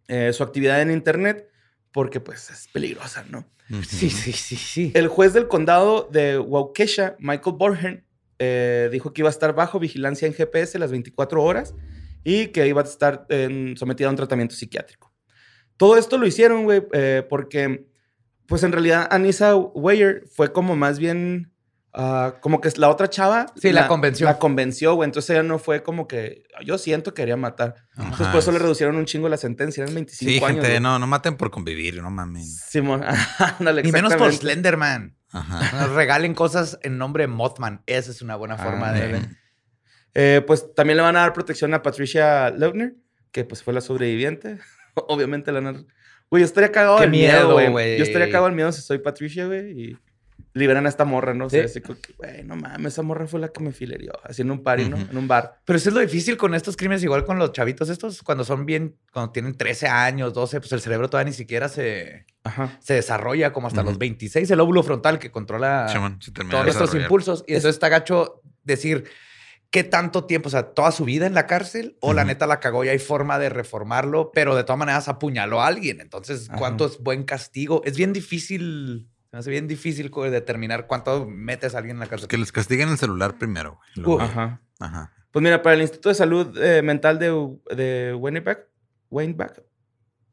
Eh, 0.08 0.32
su 0.32 0.42
actividad 0.42 0.80
en 0.82 0.90
internet, 0.90 1.48
porque 1.92 2.20
pues 2.20 2.50
es 2.50 2.68
peligrosa, 2.72 3.24
¿no? 3.30 3.46
Sí, 3.88 4.10
sí, 4.10 4.32
sí, 4.32 4.56
sí. 4.56 4.92
El 4.94 5.08
juez 5.08 5.32
del 5.32 5.48
condado 5.48 6.08
de 6.12 6.38
Waukesha, 6.38 7.16
Michael 7.18 7.56
Borgen, 7.56 8.04
eh, 8.38 8.88
dijo 8.92 9.12
que 9.12 9.22
iba 9.22 9.28
a 9.28 9.30
estar 9.30 9.54
bajo 9.54 9.78
vigilancia 9.78 10.26
en 10.26 10.34
GPS 10.34 10.78
las 10.78 10.90
24 10.90 11.42
horas 11.42 11.74
y 12.24 12.48
que 12.48 12.66
iba 12.66 12.82
a 12.82 12.84
estar 12.84 13.24
en- 13.30 13.76
sometida 13.76 14.08
a 14.08 14.10
un 14.10 14.16
tratamiento 14.16 14.54
psiquiátrico. 14.54 15.14
Todo 15.76 15.96
esto 15.96 16.18
lo 16.18 16.26
hicieron, 16.26 16.64
güey, 16.64 16.82
eh, 16.92 17.24
porque, 17.28 17.86
pues 18.46 18.62
en 18.64 18.72
realidad 18.72 19.08
Anissa 19.10 19.56
Weyer 19.56 20.24
fue 20.30 20.52
como 20.52 20.76
más 20.76 20.98
bien, 20.98 21.52
ah, 21.94 22.34
como 22.40 22.60
que 22.60 22.70
la 22.76 22.88
otra 22.90 23.08
chava. 23.08 23.46
Sí, 23.56 23.72
la 23.72 23.86
convenció. 23.88 24.26
La 24.26 24.38
convenció, 24.38 24.94
güey. 24.94 25.06
Entonces 25.06 25.30
ella 25.30 25.42
no 25.42 25.58
fue 25.58 25.82
como 25.82 26.06
que, 26.06 26.44
yo 26.64 26.76
siento 26.78 27.14
que 27.14 27.22
quería 27.22 27.36
matar. 27.36 27.76
Entonces 27.96 28.20
Ajá. 28.22 28.32
por 28.32 28.38
eso 28.40 28.52
le 28.52 28.58
reducieron 28.58 28.96
un 28.96 29.04
chingo 29.06 29.28
la 29.28 29.36
sentencia, 29.36 29.82
eran 29.84 29.94
25 29.94 30.30
Sí, 30.30 30.36
años. 30.38 30.48
gente, 30.50 30.68
güey. 30.68 30.80
no, 30.80 30.98
no 30.98 31.06
maten 31.06 31.36
por 31.36 31.50
convivir, 31.50 32.02
no 32.02 32.10
mamen. 32.10 32.44
Simón, 32.44 33.02
ándale, 33.58 33.82
Ni 33.82 33.92
menos 33.92 34.14
por. 34.16 34.32
Slenderman. 34.32 35.16
Ajá. 35.32 35.78
Nos 35.86 35.90
regalen 35.92 36.34
cosas 36.34 36.78
en 36.82 36.98
nombre 36.98 37.24
de 37.24 37.28
Mothman. 37.28 37.82
Esa 37.86 38.10
es 38.10 38.22
una 38.22 38.36
buena 38.36 38.56
forma 38.58 38.90
Ah, 38.90 38.92
de... 38.92 39.20
Eh, 40.14 40.42
pues 40.46 40.72
también 40.74 40.96
le 40.96 41.02
van 41.02 41.16
a 41.16 41.20
dar 41.20 41.32
protección 41.32 41.74
a 41.74 41.82
Patricia 41.82 42.50
Leutner 42.50 42.94
que 43.32 43.44
pues 43.44 43.64
fue 43.64 43.74
la 43.74 43.80
sobreviviente. 43.80 44.58
Obviamente 45.08 45.50
la 45.50 45.60
nar- 45.60 45.84
Güey, 46.30 46.40
yo 46.42 46.44
estaría 46.46 46.70
cagado 46.70 46.96
Qué 46.96 47.02
del 47.02 47.10
miedo, 47.10 47.52
güey. 47.70 47.98
Yo 47.98 48.04
estaría 48.04 48.28
cagado 48.28 48.46
del 48.46 48.54
miedo 48.54 48.70
si 48.72 48.80
soy 48.80 48.98
Patricia, 48.98 49.46
güey, 49.46 49.72
y 49.72 49.98
liberan 50.54 50.86
a 50.86 50.88
esta 50.88 51.04
morra, 51.04 51.34
¿no? 51.34 51.46
O 51.46 51.50
sea, 51.50 51.62
Sí. 51.62 51.66
así 51.66 51.80
como 51.80 52.00
que, 52.00 52.12
güey, 52.14 52.44
no 52.44 52.54
mames, 52.56 52.92
esa 52.94 53.02
morra 53.02 53.26
fue 53.26 53.40
la 53.40 53.48
que 53.48 53.60
me 53.62 53.72
filerió. 53.72 54.12
Así 54.22 54.42
en 54.42 54.50
un 54.52 54.62
party, 54.62 54.88
¿no? 54.88 54.96
En 54.96 55.16
un 55.18 55.26
bar. 55.28 55.58
Pero 55.64 55.76
eso 55.76 55.88
es 55.88 55.94
lo 55.94 56.00
difícil 56.00 56.36
con 56.36 56.54
estos 56.54 56.76
crímenes, 56.76 57.02
igual 57.02 57.24
con 57.24 57.38
los 57.38 57.50
chavitos 57.52 57.88
estos, 57.88 58.22
cuando 58.22 58.44
son 58.44 58.64
bien, 58.64 58.96
cuando 59.12 59.32
tienen 59.32 59.56
13 59.56 59.88
años, 59.88 60.32
12, 60.32 60.60
pues 60.60 60.70
el 60.72 60.80
cerebro 60.80 61.10
todavía 61.10 61.30
ni 61.30 61.36
siquiera 61.36 61.68
se, 61.68 62.26
Ajá. 62.44 62.78
se 62.80 62.94
desarrolla 62.94 63.52
como 63.52 63.66
hasta 63.66 63.82
los 63.82 63.98
26, 63.98 64.48
el 64.50 64.60
óvulo 64.60 64.82
frontal 64.84 65.18
que 65.18 65.30
controla 65.32 65.86
todos 65.92 66.66
desarrollar. 66.66 67.02
impulsos. 67.02 67.44
Y 67.48 67.52
entonces 67.54 67.74
está 67.74 67.88
gacho 67.88 68.40
decir 68.62 69.04
qué 69.70 69.82
tanto 69.82 70.24
tiempo, 70.24 70.46
o 70.46 70.50
sea, 70.50 70.72
toda 70.72 70.92
su 70.92 71.04
vida 71.04 71.26
en 71.26 71.34
la 71.34 71.48
cárcel, 71.48 71.96
o 72.00 72.12
la 72.12 72.24
neta 72.24 72.46
la 72.46 72.60
cagó 72.60 72.84
y 72.84 72.88
hay 72.90 73.00
forma 73.00 73.40
de 73.40 73.48
reformarlo, 73.48 74.30
pero 74.32 74.54
de 74.54 74.62
todas 74.62 74.78
maneras 74.78 75.08
apuñaló 75.08 75.60
a 75.60 75.66
alguien. 75.66 76.00
Entonces, 76.00 76.48
Ajá. 76.48 76.58
¿cuánto 76.60 76.86
es 76.86 76.98
buen 77.00 77.24
castigo? 77.24 77.82
Es 77.84 77.96
bien 77.96 78.12
difícil, 78.12 79.08
me 79.34 79.40
hace 79.40 79.50
bien 79.50 79.66
difícil 79.66 80.12
co- 80.12 80.30
determinar 80.30 80.86
cuánto 80.86 81.26
metes 81.28 81.74
a 81.74 81.78
alguien 81.78 81.96
en 81.96 82.00
la 82.00 82.06
cárcel. 82.06 82.28
Que 82.28 82.38
les 82.38 82.52
castiguen 82.52 82.88
el 82.88 82.98
celular 82.98 83.36
primero. 83.36 83.80
luego- 83.96 84.20
Ajá. 84.20 84.60
Ajá. 84.78 85.12
Pues 85.32 85.42
mira, 85.42 85.60
para 85.60 85.74
el 85.74 85.82
Instituto 85.82 86.08
de 86.10 86.14
Salud 86.14 86.56
eh, 86.62 86.82
Mental 86.82 87.18
de, 87.18 87.30
de 87.74 88.14
Winnipeg, 88.14 88.68
Weinbach, 89.10 89.58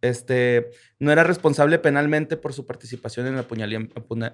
este, 0.02 0.72
no 1.00 1.12
era 1.12 1.24
responsable 1.24 1.78
penalmente 1.80 2.38
por 2.38 2.54
su 2.54 2.66
participación 2.66 3.28
en 3.28 3.34
el 3.36 3.40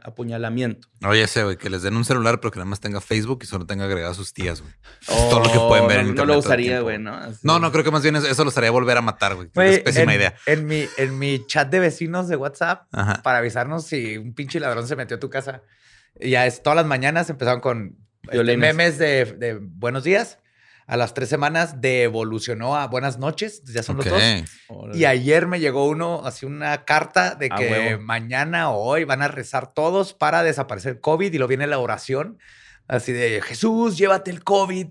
apuñalamiento. 0.03 0.87
Oye, 1.05 1.23
ese, 1.23 1.43
güey, 1.43 1.57
que 1.57 1.69
les 1.69 1.81
den 1.81 1.95
un 1.95 2.05
celular, 2.05 2.39
pero 2.39 2.51
que 2.51 2.59
nada 2.59 2.69
más 2.69 2.79
tenga 2.79 3.01
Facebook 3.01 3.39
y 3.43 3.45
solo 3.45 3.65
tenga 3.65 3.85
agregado 3.85 4.11
a 4.13 4.15
sus 4.15 4.33
tías, 4.33 4.61
güey. 4.61 4.73
Es 5.01 5.29
todo 5.29 5.39
lo 5.41 5.51
que 5.51 5.59
pueden 5.59 5.87
ver 5.87 5.97
Oh, 5.97 5.99
en 5.99 6.05
no, 6.05 6.09
internet. 6.11 6.27
No 6.27 6.33
lo 6.33 6.39
usaría, 6.39 6.79
güey, 6.81 6.99
¿no? 6.99 7.13
Así. 7.13 7.39
No, 7.43 7.59
no, 7.59 7.71
creo 7.71 7.83
que 7.83 7.91
más 7.91 8.01
bien 8.01 8.15
eso, 8.15 8.27
eso 8.27 8.43
los 8.45 8.57
haría 8.57 8.71
volver 8.71 8.97
a 8.97 9.01
matar, 9.01 9.35
güey. 9.35 9.49
Es 9.55 9.79
pésima 9.79 10.13
en, 10.13 10.19
idea. 10.19 10.35
En 10.45 10.65
mi, 10.65 10.85
en 10.97 11.19
mi 11.19 11.45
chat 11.47 11.69
de 11.69 11.79
vecinos 11.79 12.27
de 12.27 12.35
WhatsApp, 12.37 12.87
Ajá. 12.91 13.21
para 13.23 13.39
avisarnos 13.39 13.85
si 13.85 14.17
un 14.17 14.33
pinche 14.33 14.59
ladrón 14.59 14.87
se 14.87 14.95
metió 14.95 15.17
a 15.17 15.19
tu 15.19 15.29
casa. 15.29 15.63
Ya 16.19 16.45
es, 16.45 16.63
todas 16.63 16.77
las 16.77 16.85
mañanas 16.85 17.29
empezaron 17.29 17.61
con 17.61 17.97
este, 18.31 18.57
memes 18.57 18.97
de, 18.97 19.25
de 19.25 19.59
buenos 19.61 20.03
días. 20.03 20.39
A 20.87 20.95
las 20.95 21.13
tres 21.13 21.27
semanas 21.27 21.81
de 21.81 22.03
evolucionó 22.03 22.77
a 22.77 22.87
buenas 22.87 23.19
noches. 23.19 23.61
Ya 23.65 23.83
son 23.83 23.97
los 23.97 24.05
dos. 24.05 24.21
Órale. 24.69 24.97
Y 24.97 25.03
ayer 25.03 25.45
me 25.45 25.59
llegó 25.59 25.85
uno, 25.85 26.21
así 26.25 26.45
una 26.45 26.85
carta 26.85 27.35
de 27.35 27.49
A 27.51 27.57
que 27.57 27.69
huevo. 27.69 28.01
mañana 28.01 28.71
o 28.71 28.81
hoy 28.81 29.03
van 29.03 29.21
a 29.21 29.27
rezar 29.27 29.73
todos 29.73 30.13
para 30.13 30.43
desaparecer 30.43 31.01
COVID 31.01 31.33
y 31.33 31.37
lo 31.37 31.47
viene 31.47 31.67
la 31.67 31.79
oración. 31.79 32.39
Así 32.87 33.11
de 33.11 33.41
Jesús, 33.41 33.97
llévate 33.97 34.31
el 34.31 34.45
COVID 34.45 34.87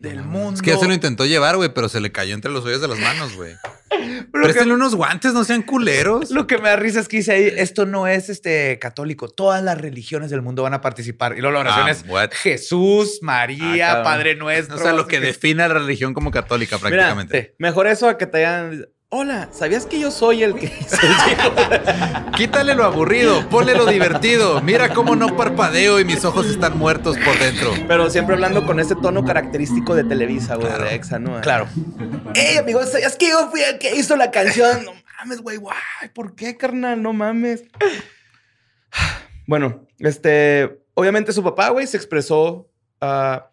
del 0.00 0.24
mundo. 0.24 0.54
Es 0.54 0.62
que 0.62 0.70
ya 0.70 0.78
se 0.78 0.88
lo 0.88 0.94
intentó 0.94 1.24
llevar, 1.26 1.56
güey, 1.56 1.72
pero 1.72 1.88
se 1.88 2.00
le 2.00 2.10
cayó 2.10 2.34
entre 2.34 2.50
los 2.50 2.64
hoyos 2.64 2.80
de 2.80 2.88
las 2.88 2.98
manos, 2.98 3.36
güey. 3.36 3.54
Que- 3.90 4.24
Préstenle 4.32 4.72
unos 4.74 4.94
guantes, 4.94 5.34
no 5.34 5.44
sean 5.44 5.60
culeros. 5.62 6.30
Lo 6.30 6.46
que 6.46 6.56
me 6.58 6.68
da 6.70 6.76
risa 6.76 7.00
es 7.00 7.08
que 7.08 7.18
dice 7.18 7.32
ahí, 7.32 7.52
esto 7.56 7.84
no 7.84 8.06
es 8.06 8.28
este 8.30 8.78
católico, 8.78 9.28
todas 9.28 9.62
las 9.62 9.78
religiones 9.78 10.30
del 10.30 10.40
mundo 10.40 10.62
van 10.62 10.72
a 10.74 10.80
participar. 10.80 11.36
Y 11.36 11.40
luego 11.40 11.52
la 11.54 11.60
oración 11.60 11.86
Ah, 11.86 11.90
es 11.90 12.04
what? 12.08 12.30
Jesús, 12.32 13.18
María, 13.20 14.00
Ah. 14.00 14.02
Padre 14.02 14.36
Nuestro. 14.36 14.76
O 14.76 14.78
sea, 14.78 14.92
lo 14.94 15.06
que 15.06 15.20
define 15.20 15.64
a 15.64 15.68
la 15.68 15.74
religión 15.74 16.14
como 16.14 16.30
católica 16.30 16.76
Mira, 16.76 16.88
prácticamente. 16.88 17.54
mejor 17.58 17.86
eso 17.88 18.08
a 18.08 18.16
que 18.16 18.26
te 18.26 18.46
hagan. 18.46 18.86
Hola, 19.12 19.48
¿sabías 19.50 19.86
que 19.86 19.98
yo 19.98 20.12
soy 20.12 20.44
el 20.44 20.54
que 20.54 20.66
hizo 20.80 20.96
el 21.02 21.14
cielo?" 21.16 21.52
Quítale 22.36 22.74
lo 22.74 22.84
aburrido, 22.84 23.48
ponle 23.48 23.74
lo 23.74 23.84
divertido. 23.86 24.60
Mira 24.62 24.94
cómo 24.94 25.16
no 25.16 25.36
parpadeo 25.36 25.98
y 25.98 26.04
mis 26.04 26.24
ojos 26.24 26.46
están 26.46 26.78
muertos 26.78 27.16
por 27.18 27.36
dentro. 27.38 27.72
Pero 27.88 28.08
siempre 28.08 28.34
hablando 28.36 28.64
con 28.64 28.78
ese 28.78 28.94
tono 28.94 29.24
característico 29.24 29.94
de 29.96 30.04
Televisa, 30.04 30.54
güey, 30.54 30.68
Claro. 30.68 30.84
de 30.84 30.94
Exa, 30.94 31.18
¿no? 31.18 31.40
Claro. 31.40 31.66
Ey, 32.34 32.56
amigos, 32.58 32.92
¿sabías 32.92 33.16
que 33.16 33.28
yo 33.30 33.50
fui 33.50 33.60
el 33.62 33.78
que 33.78 33.96
hizo 33.96 34.14
la 34.16 34.30
canción? 34.30 34.84
No 34.84 34.92
mames, 35.18 35.40
güey, 35.42 35.56
guay. 35.56 35.76
¿Por 36.14 36.34
qué, 36.36 36.56
carnal? 36.56 37.02
No 37.02 37.12
mames. 37.12 37.64
Bueno, 39.46 39.84
este, 39.98 40.80
obviamente 40.94 41.32
su 41.32 41.42
papá, 41.42 41.70
güey, 41.70 41.84
se 41.88 41.96
expresó 41.96 42.70
ah, 43.00 43.49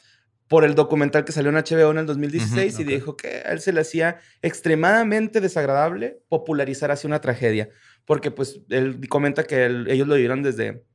por 0.47 0.63
el 0.63 0.75
documental 0.75 1.25
que 1.25 1.31
salió 1.31 1.49
en 1.49 1.57
HBO 1.57 1.91
en 1.91 1.97
el 1.97 2.05
2016 2.05 2.73
Ujú, 2.75 2.81
y 2.81 2.85
dijo 2.85 3.17
que 3.17 3.27
a 3.45 3.51
él 3.51 3.59
se 3.59 3.73
le 3.73 3.81
hacía 3.81 4.19
extremadamente 4.41 5.41
desagradable 5.41 6.21
popularizar 6.29 6.91
así 6.91 7.05
una 7.07 7.21
tragedia. 7.21 7.69
Porque, 8.05 8.31
pues, 8.31 8.61
él 8.69 8.99
comenta 9.09 9.43
que 9.43 9.65
él- 9.65 9.87
ellos 9.89 10.07
lo 10.07 10.15
vieron 10.15 10.43
desde, 10.43 10.85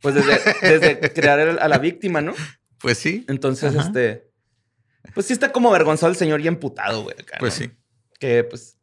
pues, 0.00 0.14
desde, 0.14 0.38
desde 0.62 1.12
crear 1.12 1.40
a 1.40 1.68
la 1.68 1.78
víctima, 1.78 2.20
¿no? 2.22 2.34
Pues 2.78 2.98
sí, 2.98 3.24
Entonces, 3.28 3.74
Ajá. 3.76 3.86
este, 3.88 4.30
pues 5.14 5.26
sí 5.26 5.32
está 5.34 5.52
como 5.52 5.68
avergonzado 5.68 6.10
el 6.10 6.16
señor 6.16 6.40
y 6.40 6.48
emputado, 6.48 7.02
güey. 7.02 7.16
acá, 7.18 7.36
pues 7.38 7.60
¿no? 7.60 7.66
sí. 7.66 7.72
que 8.18 8.44
pues 8.44 8.78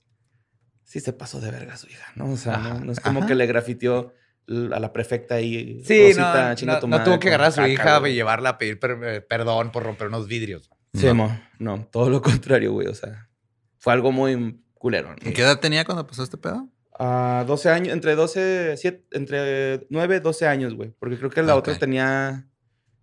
sí 0.84 1.00
se 1.00 1.14
pasó 1.14 1.40
de 1.40 1.50
verga 1.52 1.78
su 1.78 1.88
hija, 1.88 2.12
¿no? 2.16 2.32
O 2.32 2.38
sea, 2.38 2.58
no, 2.58 2.80
no 2.82 2.92
es 2.92 3.00
como 3.00 3.20
Ajá. 3.20 3.28
que 3.28 3.36
le 3.36 3.48
grafiteó 3.48 4.14
a 4.48 4.80
la 4.80 4.92
prefecta 4.94 5.36
ahí. 5.36 5.82
Sí, 5.86 6.08
Rosita, 6.08 6.50
no, 6.50 6.56
chinga 6.56 6.74
no, 6.74 6.80
tu 6.80 6.88
no 6.88 6.92
madre, 6.98 7.06
tuvo 7.06 7.20
que 7.20 7.28
agarrar 7.30 7.48
a 7.48 7.52
su 7.52 7.58
caca, 7.62 7.70
hija 7.72 7.98
güey. 8.00 8.12
y 8.12 8.16
llevarla 8.16 8.50
a 8.50 8.58
pedir 8.58 8.80
per- 8.80 9.00
eh, 9.04 9.22
perdón 9.22 9.72
por 9.72 9.84
romper 9.84 10.08
unos 10.08 10.28
vidrios. 10.28 10.70
Sí, 10.94 11.06
No. 11.06 11.16
mo, 11.16 11.40
no, 11.60 11.86
todo 11.92 12.10
lo 12.10 12.22
contrario, 12.22 12.74
güey. 12.74 12.88
O 12.88 12.94
sea, 12.96 13.30
fue 13.78 13.94
algo 13.94 14.12
muy 14.12 14.62
culero. 14.74 15.10
¿no? 15.10 15.30
¿Y 15.30 15.34
¿Qué 15.34 15.42
edad 15.42 15.60
tenía 15.60 15.86
cuando 15.86 16.06
pasó 16.06 16.24
este 16.24 16.38
pedo? 16.38 16.68
A 17.00 17.46
12 17.48 17.70
años, 17.70 17.94
entre 17.94 18.16
12, 18.16 18.76
siete- 18.78 19.06
entre 19.12 19.88
9, 19.90 20.20
12 20.20 20.48
años, 20.48 20.76
güey. 20.76 20.92
Porque 21.00 21.18
creo 21.18 21.30
que 21.30 21.42
la 21.42 21.56
Ok. 21.56 21.60
otra 21.60 21.80
tenía 21.80 22.48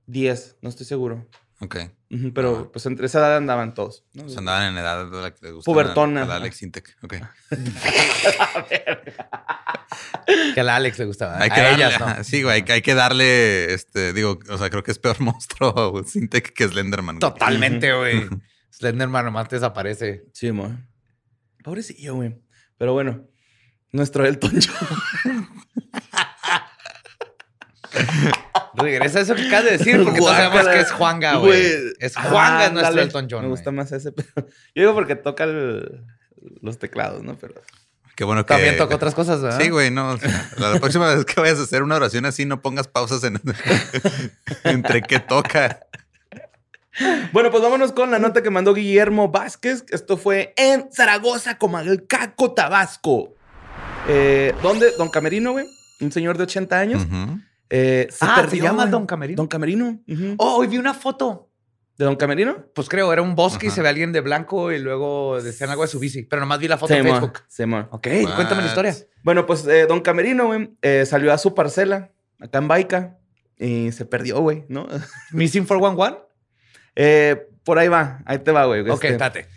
10, 0.06 0.58
no 0.62 0.68
estoy 0.68 0.86
seguro. 0.86 1.26
Ok. 1.60 1.76
Ujú, 2.10 2.32
pero 2.32 2.56
Ah. 2.68 2.72
pues 2.72 2.86
entre 2.86 3.04
esa 3.06 3.18
edad 3.18 3.36
andaban 3.36 3.74
todos. 3.74 4.04
¿no? 4.14 4.22
Pues 4.24 4.36
andaban 4.38 4.72
en 4.72 4.78
edad 4.78 5.10
de 5.10 5.20
la 5.22 5.30
que 5.34 5.40
te 5.40 5.50
gusta. 5.52 5.70
Pubertona. 5.70 6.22
A 6.22 6.26
la 6.26 6.36
Alex 6.36 6.62
Intec. 6.62 6.96
Ok. 7.02 7.14
Que 10.54 10.60
a 10.60 10.64
la 10.64 10.76
Alex 10.76 10.98
le 10.98 11.06
gustaba. 11.06 11.38
Hay 11.40 11.48
que 11.50 11.60
a 11.60 11.64
darle, 11.70 11.86
ellas, 11.86 12.00
¿no? 12.00 12.24
sí, 12.24 12.42
güey, 12.42 12.56
hay, 12.56 12.62
que- 12.62 12.72
hay 12.72 12.82
que 12.82 12.94
darle, 12.94 13.72
este, 13.72 14.12
digo, 14.12 14.38
o 14.50 14.58
sea, 14.58 14.68
creo 14.70 14.82
que 14.82 14.90
es 14.90 14.98
peor 14.98 15.18
monstruo 15.20 16.04
Sintec 16.04 16.52
que 16.52 16.68
Slenderman. 16.68 17.18
güey. 17.18 17.32
Totalmente, 17.32 17.92
güey. 17.94 18.28
Slenderman 18.70 19.24
nomás 19.24 19.48
desaparece. 19.48 20.24
Sí, 20.32 20.52
mo. 20.52 20.76
Pobrecillo, 21.64 22.14
güey. 22.16 22.36
Pero 22.76 22.92
bueno, 22.92 23.24
nuestro 23.92 24.24
Elton 24.26 24.52
John. 24.60 25.48
Regresa 28.74 29.20
eso 29.20 29.34
que 29.34 29.46
acabas 29.46 29.64
de 29.64 29.70
decir, 29.78 30.02
porque 30.04 30.18
todos 30.20 30.36
sabemos 30.36 30.68
que 30.68 30.80
es 30.80 30.90
Juanga, 30.92 31.36
güey. 31.36 31.72
Es 31.98 32.16
Juanga 32.16 32.66
es 32.66 32.72
nuestro. 32.72 33.00
Elton 33.00 33.26
John. 33.30 33.42
Me 33.42 33.48
gusta 33.48 33.70
más 33.70 33.90
ese. 33.92 34.12
Pero... 34.12 34.28
Yo 34.36 34.46
digo 34.82 34.94
porque 34.94 35.16
toca 35.16 35.44
el- 35.44 36.04
los 36.62 36.78
teclados, 36.78 37.22
¿no? 37.22 37.36
Pero 37.38 37.54
Qué 38.14 38.24
bueno 38.24 38.44
que. 38.44 38.54
También 38.54 38.76
tocó 38.76 38.94
otras 38.96 39.14
cosas, 39.14 39.40
¿verdad? 39.42 39.60
Sí, 39.60 39.68
güey, 39.70 39.90
no. 39.90 40.10
o 40.10 40.18
sea, 40.18 40.50
la 40.58 40.78
próxima 40.80 41.14
vez 41.14 41.24
que 41.24 41.40
vayas 41.40 41.58
a 41.58 41.62
hacer 41.62 41.82
una 41.82 41.96
oración 41.96 42.24
así, 42.26 42.44
no 42.46 42.60
pongas 42.62 42.88
pausas 42.88 43.22
en 43.24 43.40
entre 44.64 45.02
que 45.02 45.20
toca. 45.20 45.80
Bueno, 47.32 47.50
pues 47.52 47.62
vámonos 47.62 47.92
con 47.92 48.10
la 48.10 48.18
nota 48.18 48.42
que 48.42 48.50
mandó 48.50 48.74
Guillermo 48.74 49.28
Vázquez. 49.28 49.84
Esto 49.90 50.16
fue 50.16 50.52
en 50.56 50.88
Zaragoza, 50.92 51.56
Comalcaco, 51.58 52.52
Tabasco. 52.54 53.36
Eh, 54.08 54.52
¿Dónde? 54.62 54.90
Don 54.98 55.08
Camerino, 55.08 55.52
güey. 55.52 55.66
Un 56.00 56.10
señor 56.10 56.36
de 56.38 56.44
80 56.44 56.78
años. 56.78 57.04
Ujú. 57.04 57.38
Eh, 57.70 58.08
se 58.10 58.24
Ah, 58.24 58.46
¿se 58.48 58.58
llama 58.58 58.82
güey. 58.84 58.90
Don 58.90 59.06
Camerino? 59.06 59.36
Don 59.36 59.46
Camerino. 59.46 60.00
Oh, 60.38 60.56
hoy 60.56 60.66
vi 60.66 60.78
una 60.78 60.94
foto. 60.94 61.46
¿De 61.96 62.04
Don 62.04 62.14
Camerino? 62.14 62.64
Pues 62.74 62.88
creo, 62.88 63.12
era 63.12 63.22
un 63.22 63.34
bosque 63.34 63.66
y 63.66 63.70
se 63.70 63.82
ve 63.82 63.88
alguien 63.88 64.12
de 64.12 64.20
blanco 64.20 64.70
y 64.70 64.78
luego 64.78 65.42
decían 65.42 65.70
algo 65.70 65.82
de 65.82 65.88
su 65.88 65.98
bici. 65.98 66.22
Pero 66.22 66.38
nomás 66.40 66.60
vi 66.60 66.68
la 66.68 66.78
foto 66.78 66.94
en 66.94 67.02
Facebook. 67.04 67.40
Simón. 67.48 67.88
Ok, 67.90 68.06
cuéntame 68.36 68.62
la 68.62 68.68
historia. 68.68 68.94
Bueno, 69.24 69.46
pues 69.46 69.66
eh, 69.66 69.86
Don 69.88 70.00
Camerino, 70.00 70.46
güey, 70.46 70.70
eh, 70.80 71.04
salió 71.06 71.32
a 71.32 71.38
su 71.38 71.54
parcela 71.54 72.12
acá 72.40 72.58
en 72.58 72.68
Baica 72.68 73.18
y 73.58 73.90
se 73.90 74.04
perdió, 74.06 74.38
güey, 74.40 74.64
¿no? 74.68 74.86
Missing 75.32 75.66
411. 75.66 76.18
Eh, 76.94 77.48
por 77.64 77.78
ahí 77.80 77.88
va, 77.88 78.22
ahí 78.26 78.38
te 78.38 78.52
va, 78.52 78.64
güey. 78.66 78.80
Ok, 78.82 78.90
este, 78.94 79.08
espérate. 79.08 79.48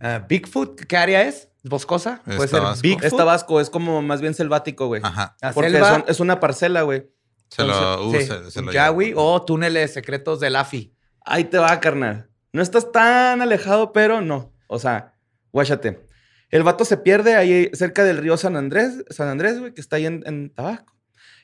Ah, 0.00 0.24
Bigfoot, 0.26 0.80
¿qué 0.86 0.96
área 0.96 1.22
es? 1.22 1.48
¿Boscosa? 1.62 2.22
Puede 2.24 2.44
Es 2.44 2.50
ser 2.50 2.60
Tabasco. 2.60 2.82
Bigfoot. 2.82 3.04
Es 3.04 3.16
Tabasco, 3.16 3.60
es 3.60 3.68
como 3.68 4.00
más 4.00 4.22
bien 4.22 4.32
selvático, 4.32 4.86
güey. 4.86 5.02
Ajá. 5.04 5.36
Porque 5.52 5.78
son- 5.78 6.04
es 6.08 6.18
una 6.20 6.40
parcela, 6.40 6.80
güey. 6.82 7.10
Se 7.50 7.64
lo, 7.64 8.06
uh, 8.06 8.12
sí, 8.12 8.22
se, 8.22 8.50
se 8.50 8.62
lo 8.62 8.72
Yawi 8.72 9.06
lleva. 9.06 9.22
o 9.22 9.44
túneles 9.44 9.92
secretos 9.92 10.40
del 10.40 10.56
AFI. 10.56 10.94
Ahí 11.24 11.44
te 11.44 11.58
va, 11.58 11.78
carnal. 11.80 12.30
No 12.52 12.62
estás 12.62 12.90
tan 12.92 13.42
alejado, 13.42 13.92
pero 13.92 14.20
no. 14.20 14.52
O 14.66 14.78
sea, 14.78 15.14
guáchate. 15.52 16.00
El 16.50 16.62
vato 16.62 16.84
se 16.84 16.96
pierde 16.96 17.36
ahí 17.36 17.70
cerca 17.74 18.04
del 18.04 18.18
río 18.18 18.36
San 18.36 18.56
Andrés, 18.56 19.04
San 19.10 19.28
Andrés, 19.28 19.58
güey, 19.58 19.74
que 19.74 19.80
está 19.80 19.96
ahí 19.96 20.06
en, 20.06 20.22
en 20.26 20.50
Tabasco. 20.50 20.94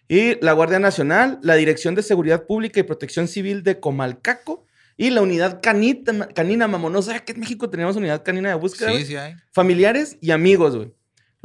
Y 0.08 0.42
la 0.44 0.52
Guardia 0.52 0.78
Nacional, 0.78 1.38
la 1.42 1.54
Dirección 1.54 1.94
de 1.94 2.02
Seguridad 2.02 2.46
Pública 2.46 2.80
y 2.80 2.84
Protección 2.84 3.28
Civil 3.28 3.62
de 3.62 3.80
Comalcaco 3.80 4.66
y 4.96 5.10
la 5.10 5.22
Unidad 5.22 5.60
Canita, 5.60 6.28
Canina 6.28 6.68
Mamonosa. 6.68 7.08
¿Sabes 7.08 7.22
que 7.22 7.32
en 7.32 7.40
México 7.40 7.68
teníamos 7.68 7.96
unidad 7.96 8.22
canina 8.24 8.48
de 8.48 8.54
búsqueda? 8.54 8.92
Sí, 8.92 9.04
sí 9.04 9.16
hay. 9.16 9.34
Familiares 9.52 10.16
y 10.20 10.30
amigos, 10.30 10.76
güey. 10.76 10.94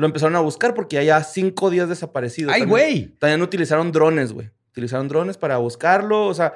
Lo 0.01 0.07
empezaron 0.07 0.35
a 0.35 0.39
buscar 0.39 0.73
porque 0.73 0.95
ya 0.95 1.03
ya 1.03 1.23
cinco 1.23 1.69
días 1.69 1.87
desaparecido. 1.87 2.49
¡Ay, 2.51 2.65
güey! 2.65 3.07
También 3.19 3.41
utilizaron 3.43 3.91
drones, 3.91 4.33
güey. 4.33 4.49
Utilizaron 4.71 5.07
drones 5.07 5.37
para 5.37 5.57
buscarlo. 5.57 6.25
O 6.25 6.33
sea, 6.33 6.53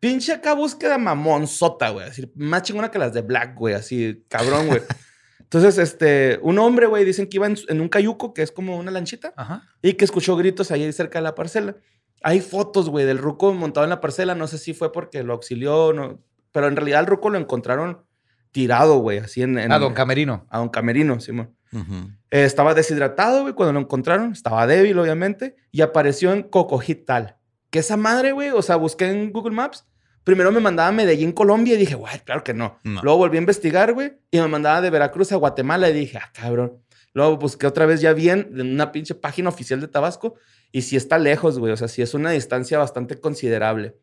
pinche 0.00 0.32
acá 0.32 0.54
búsqueda 0.54 0.96
mamonzota, 0.96 1.90
güey. 1.90 2.08
Así, 2.08 2.32
más 2.34 2.62
chingona 2.62 2.90
que 2.90 2.98
las 2.98 3.12
de 3.12 3.20
Black, 3.20 3.54
güey. 3.56 3.74
Así, 3.74 4.24
cabrón, 4.28 4.68
güey. 4.68 4.80
Entonces, 5.40 5.76
este, 5.78 6.38
un 6.42 6.58
hombre, 6.58 6.86
güey, 6.86 7.04
dicen 7.04 7.26
que 7.26 7.36
iba 7.36 7.46
en, 7.46 7.56
en 7.68 7.80
un 7.82 7.88
cayuco, 7.88 8.32
que 8.32 8.42
es 8.42 8.50
como 8.52 8.78
una 8.78 8.90
lanchita, 8.90 9.32
Ajá. 9.36 9.62
y 9.82 9.92
que 9.94 10.04
escuchó 10.04 10.36
gritos 10.36 10.70
ahí 10.70 10.90
cerca 10.92 11.18
de 11.18 11.24
la 11.24 11.34
parcela. 11.34 11.76
Hay 12.22 12.40
fotos, 12.40 12.88
güey, 12.88 13.04
del 13.04 13.18
ruco 13.18 13.52
montado 13.52 13.84
en 13.84 13.90
la 13.90 14.00
parcela. 14.00 14.34
No 14.34 14.46
sé 14.46 14.56
si 14.58 14.72
fue 14.74 14.92
porque 14.92 15.22
lo 15.22 15.34
auxilió, 15.34 15.92
no, 15.92 16.22
pero 16.52 16.68
en 16.68 16.76
realidad 16.76 17.00
el 17.00 17.06
ruco 17.06 17.28
lo 17.30 17.38
encontraron 17.38 18.02
tirado, 18.50 18.98
güey, 18.98 19.18
así 19.18 19.42
en, 19.42 19.58
en- 19.58 19.72
A 19.72 19.78
Don 19.78 19.92
Camerino. 19.94 20.46
a 20.48 20.58
don 20.58 20.68
Camerino, 20.70 21.20
Simón. 21.20 21.54
Eh, 21.72 22.44
estaba 22.44 22.74
deshidratado, 22.74 23.42
güey, 23.42 23.54
cuando 23.54 23.72
lo 23.72 23.80
encontraron. 23.80 24.32
Estaba 24.32 24.66
débil, 24.66 24.98
obviamente. 24.98 25.56
Y 25.70 25.80
apareció 25.80 26.32
en 26.32 26.42
Cocojital. 26.42 27.36
Que 27.70 27.80
esa 27.80 27.96
madre, 27.96 28.32
güey, 28.32 28.50
o 28.50 28.62
sea, 28.62 28.76
busqué 28.76 29.10
en 29.10 29.32
Google 29.32 29.54
Maps. 29.54 29.86
Primero 30.24 30.52
me 30.52 30.60
mandaba 30.60 30.88
a 30.90 30.92
Medellín, 30.92 31.32
Colombia, 31.32 31.74
y 31.74 31.78
dije, 31.78 31.94
güey, 31.94 32.20
claro 32.20 32.44
que 32.44 32.52
no. 32.52 32.78
No. 32.84 33.00
Luego 33.02 33.18
volví 33.18 33.38
a 33.38 33.40
investigar, 33.40 33.94
güey, 33.94 34.12
y 34.30 34.38
me 34.40 34.48
mandaba 34.48 34.82
de 34.82 34.90
Veracruz 34.90 35.32
a 35.32 35.36
Guatemala, 35.36 35.88
y 35.88 35.94
dije, 35.94 36.18
ah, 36.18 36.30
cabrón. 36.34 36.82
Luego 37.14 37.38
busqué 37.38 37.66
otra 37.66 37.86
vez 37.86 38.02
ya 38.02 38.12
bien 38.12 38.50
en 38.54 38.72
una 38.72 38.92
pinche 38.92 39.14
página 39.14 39.48
oficial 39.48 39.80
de 39.80 39.88
Tabasco, 39.88 40.34
y 40.70 40.82
sí 40.82 40.96
está 40.96 41.18
lejos, 41.18 41.58
güey. 41.58 41.72
O 41.72 41.76
sea, 41.76 41.88
sí 41.88 42.02
es 42.02 42.12
una 42.12 42.30
distancia 42.30 42.78
bastante 42.78 43.18
considerable. 43.18 43.96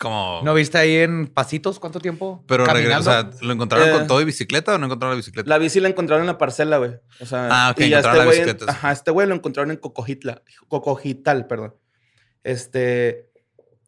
Como. 0.00 0.40
¿No 0.42 0.54
viste 0.54 0.78
ahí 0.78 0.96
en 0.96 1.26
Pasitos 1.26 1.78
cuánto 1.78 2.00
tiempo? 2.00 2.42
pero 2.48 2.64
regre- 2.64 2.96
o 2.98 3.02
sea, 3.02 3.28
¿lo 3.42 3.52
encontraron 3.52 3.88
Eh. 3.88 3.92
con 3.92 4.06
todo 4.06 4.20
y 4.22 4.24
bicicleta 4.24 4.74
o 4.74 4.78
no 4.78 4.86
encontraron 4.86 5.12
la 5.14 5.16
bicicleta? 5.18 5.46
La 5.48 5.58
bici 5.58 5.78
la 5.78 5.88
encontraron 5.90 6.22
en 6.22 6.28
la 6.28 6.38
parcela, 6.38 6.78
güey. 6.78 6.92
O 7.20 7.26
sea, 7.26 7.48
Ah, 7.50 7.70
ok, 7.72 7.80
y 7.80 7.90
ya 7.90 7.98
encontraron 7.98 8.18
la 8.20 8.24
güey, 8.24 8.38
bicicleta, 8.40 8.72
ajá, 8.72 8.92
este 8.92 9.10
güey 9.10 9.28
lo 9.28 9.34
encontraron 9.34 9.70
en 9.70 9.76
Cocojitla, 9.76 10.42
Cocojital, 10.68 11.46
perdón. 11.46 11.74
Este, 12.44 13.30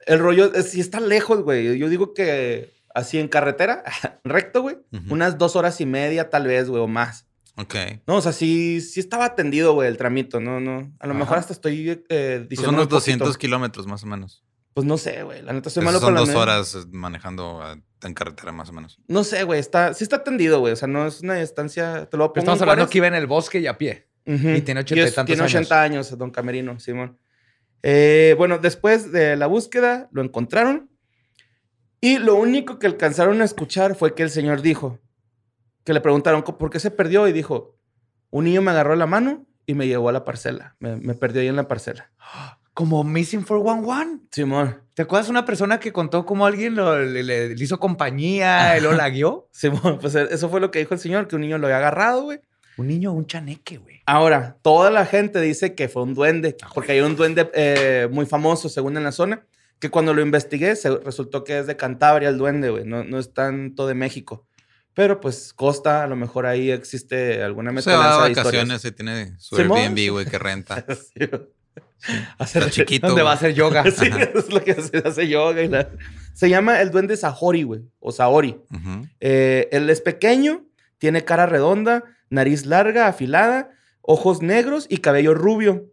el 0.07 0.19
rollo, 0.19 0.53
es- 0.55 0.71
sí 0.71 0.81
está 0.81 1.01
lejos, 1.01 1.43
güey. 1.43 1.79
Yo 1.79 1.89
digo 1.89 2.13
que 2.15 2.71
así 2.95 3.19
en 3.19 3.29
carretera, 3.29 3.83
recto, 4.25 4.63
güey, 4.63 4.77
unas 5.09 5.39
dos 5.39 5.57
horas 5.57 5.81
y 5.81 5.87
media 5.87 6.29
tal 6.31 6.47
vez, 6.47 6.69
güey, 6.69 6.83
o 6.83 6.89
más. 6.89 7.27
Ok. 7.57 7.75
No, 8.07 8.17
o 8.17 8.21
sea, 8.21 8.33
sí, 8.33 8.81
sí 8.81 9.01
estaba 9.01 9.25
atendido, 9.27 9.75
güey, 9.75 9.89
el 9.89 9.97
tramito, 9.97 10.41
no, 10.41 10.61
no. 10.61 10.93
A 11.01 11.07
lo 11.07 11.15
mejor 11.15 11.39
hasta 11.39 11.53
estoy 11.53 11.89
eh, 11.91 12.05
Pues 12.09 12.49
diciendo 12.49 12.71
unos 12.71 12.81
muy 12.81 12.85
poquito. 12.87 12.97
200 12.97 13.39
kilómetros 13.39 13.87
más 13.87 14.03
o 14.03 14.07
menos. 14.07 14.43
Pues 14.75 14.87
no 14.87 14.97
sé, 14.97 15.23
güey, 15.23 15.43
la 15.43 15.53
neta 15.53 15.69
estoy 15.69 15.85
malo 15.85 15.99
son 15.99 16.07
con 16.09 16.15
la 16.15 16.21
dos 16.21 16.29
neta. 16.31 16.41
horas 16.41 16.75
eh, 16.75 16.79
manejando 16.93 17.61
ah, 17.63 17.77
en 18.03 18.15
carretera 18.15 18.53
más 18.53 18.71
o 18.71 18.73
menos. 18.73 18.99
No 19.07 19.23
sé, 19.23 19.45
güey, 19.45 19.61
está, 19.61 19.93
sí 19.95 20.03
está 20.05 20.17
atendido, 20.17 20.61
güey, 20.61 20.73
o 20.73 20.77
sea, 20.77 20.89
no 20.89 21.07
es 21.07 21.21
una 21.21 21.35
distancia, 21.35 22.07
te 22.07 22.17
lo 22.17 22.25
pongo 22.25 22.33
Pero 22.35 22.41
estamos 22.43 22.63
hablando 22.63 22.89
que 22.89 22.99
iba 22.99 23.07
en 23.07 23.15
el 23.15 23.27
bosque 23.27 23.61
y 23.61 23.67
a 23.67 23.77
pie. 23.77 24.09
Y 24.25 24.61
tiene 24.63 24.81
80 24.81 24.95
y 24.95 24.99
es- 25.01 25.15
tantos 25.15 25.27
Tiene 25.27 25.43
años. 25.43 25.55
80 25.55 25.83
años, 25.83 26.17
don 26.19 26.31
Camerino, 26.31 26.79
Simón. 26.81 27.19
Eh, 27.83 28.35
bueno, 28.39 28.59
después 28.59 29.11
de 29.13 29.37
la 29.37 29.47
búsqueda, 29.47 30.09
lo 30.13 30.23
encontraron. 30.23 30.89
Y 32.01 32.19
lo 32.19 32.37
único 32.37 32.79
que 32.79 32.87
alcanzaron 32.87 33.43
a 33.43 33.45
escuchar 33.45 33.95
fue 33.95 34.15
que 34.15 34.23
el 34.23 34.31
señor 34.31 34.63
dijo, 34.63 35.01
que 35.85 35.93
le 35.93 36.01
preguntaron 36.01 36.43
"¿Co- 36.43 36.57
por 36.59 36.71
qué 36.71 36.79
se 36.81 36.91
perdió 36.93 37.27
y 37.29 37.33
dijo, 37.33 37.77
un 38.31 38.45
niño 38.45 38.63
me 38.63 38.71
agarró 38.71 38.95
la 38.97 39.07
mano 39.07 39.47
y 39.67 39.75
me 39.75 39.87
llevó 39.87 40.09
a 40.09 40.13
la 40.13 40.25
parcela. 40.25 40.77
Me, 40.81 40.97
me 40.97 41.15
perdió 41.15 41.43
ahí 41.43 41.49
en 41.49 41.57
la 41.57 41.69
parcela. 41.69 42.13
Como 42.75 43.05
Missing 43.05 43.43
411. 43.43 44.27
Simón, 44.31 44.81
¿Te 44.95 45.03
acuerdas 45.03 45.29
una 45.29 45.45
persona 45.45 45.79
que 45.81 45.93
contó 45.93 46.25
cómo 46.27 46.47
alguien 46.47 46.75
lo- 46.75 46.99
le, 47.03 47.23
le- 47.23 47.55
le 47.55 47.65
hizo 47.65 47.79
compañía 47.79 48.77
y 48.79 48.81
lo 48.81 48.93
la 48.93 49.09
guió? 49.11 49.49
Simón, 49.53 49.99
pues 50.01 50.15
eh, 50.15 50.29
eso 50.31 50.49
fue 50.49 50.61
lo 50.61 50.71
que 50.71 50.79
dijo 50.79 50.95
el 50.95 51.01
señor, 51.01 51.29
que 51.29 51.35
un 51.37 51.43
niño 51.43 51.59
lo 51.59 51.67
había 51.67 51.79
agarrado, 51.79 52.23
güey. 52.25 52.41
Un 52.79 52.87
niño, 52.87 53.13
un 53.13 53.27
chaneque, 53.27 53.77
güey. 53.79 54.01
Ahora, 54.07 54.57
toda 54.63 54.91
la 54.91 55.05
gente 55.07 55.41
dice 55.41 55.75
que 55.75 55.89
fue 55.89 56.03
un 56.03 56.15
duende, 56.15 56.57
porque 56.75 56.93
hay 56.93 57.01
un 57.01 57.17
duende 57.17 57.51
eh, 57.55 58.09
muy 58.11 58.25
famoso, 58.27 58.69
según 58.71 58.97
en 58.97 59.05
la 59.05 59.13
zona, 59.13 59.45
que 59.79 59.91
cuando 59.91 60.15
lo 60.15 60.23
investigué, 60.23 60.75
se 60.77 60.97
resultó 60.99 61.45
que 61.45 61.59
es 61.59 61.67
de 61.67 61.77
Cantabria 61.77 62.29
el 62.31 62.39
duende, 62.39 62.71
güey, 62.71 62.85
no, 62.87 63.05
no 63.05 63.19
es 63.19 63.35
tanto 63.35 63.87
de 63.87 63.95
México. 63.95 64.47
Pero 64.95 65.21
pues 65.21 65.53
Costa, 65.55 66.03
a 66.03 66.07
lo 66.07 66.17
mejor 66.17 66.47
ahí 66.47 66.71
existe 66.71 67.43
alguna 67.43 67.71
Se 67.81 67.91
va 67.91 67.97
mezcolanza 67.97 68.25
de 68.25 68.31
historias. 68.33 68.45
vacaciones 68.69 68.85
y 68.85 68.93
tiene 68.93 69.35
su. 69.39 69.57
Airbnb, 69.57 70.11
güey, 70.11 70.27
que 70.27 70.39
renta. 70.39 70.85
Sí, 71.15 71.29
Hacer- 72.39 72.71
chiquito. 72.71 73.07
¿Dónde 73.09 73.23
güey. 73.23 73.27
va 73.27 73.31
a 73.33 73.35
hacer 73.35 73.55
yoga? 73.55 73.85
Sí, 73.91 74.09
es 74.35 74.53
lo 74.53 74.63
que 74.63 74.73
hace, 74.73 74.99
hace 75.05 75.29
yoga. 75.29 75.63
y 75.63 75.69
la- 75.69 75.89
Se 76.35 76.49
llama 76.49 76.81
el 76.81 76.91
duende 76.91 77.17
Sahori, 77.17 77.63
güey, 77.63 77.83
o 78.01 78.11
Saori. 78.13 78.61
Eh, 79.21 79.69
él 79.73 79.89
es 79.91 80.01
pequeño, 80.01 80.65
tiene 80.99 81.25
cara 81.25 81.47
redonda, 81.47 82.05
nariz 82.31 82.67
larga, 82.67 83.07
afilada, 83.07 83.71
ojos 84.01 84.43
negros 84.43 84.87
y 84.89 84.99
cabello 84.99 85.35
rubio. 85.35 85.87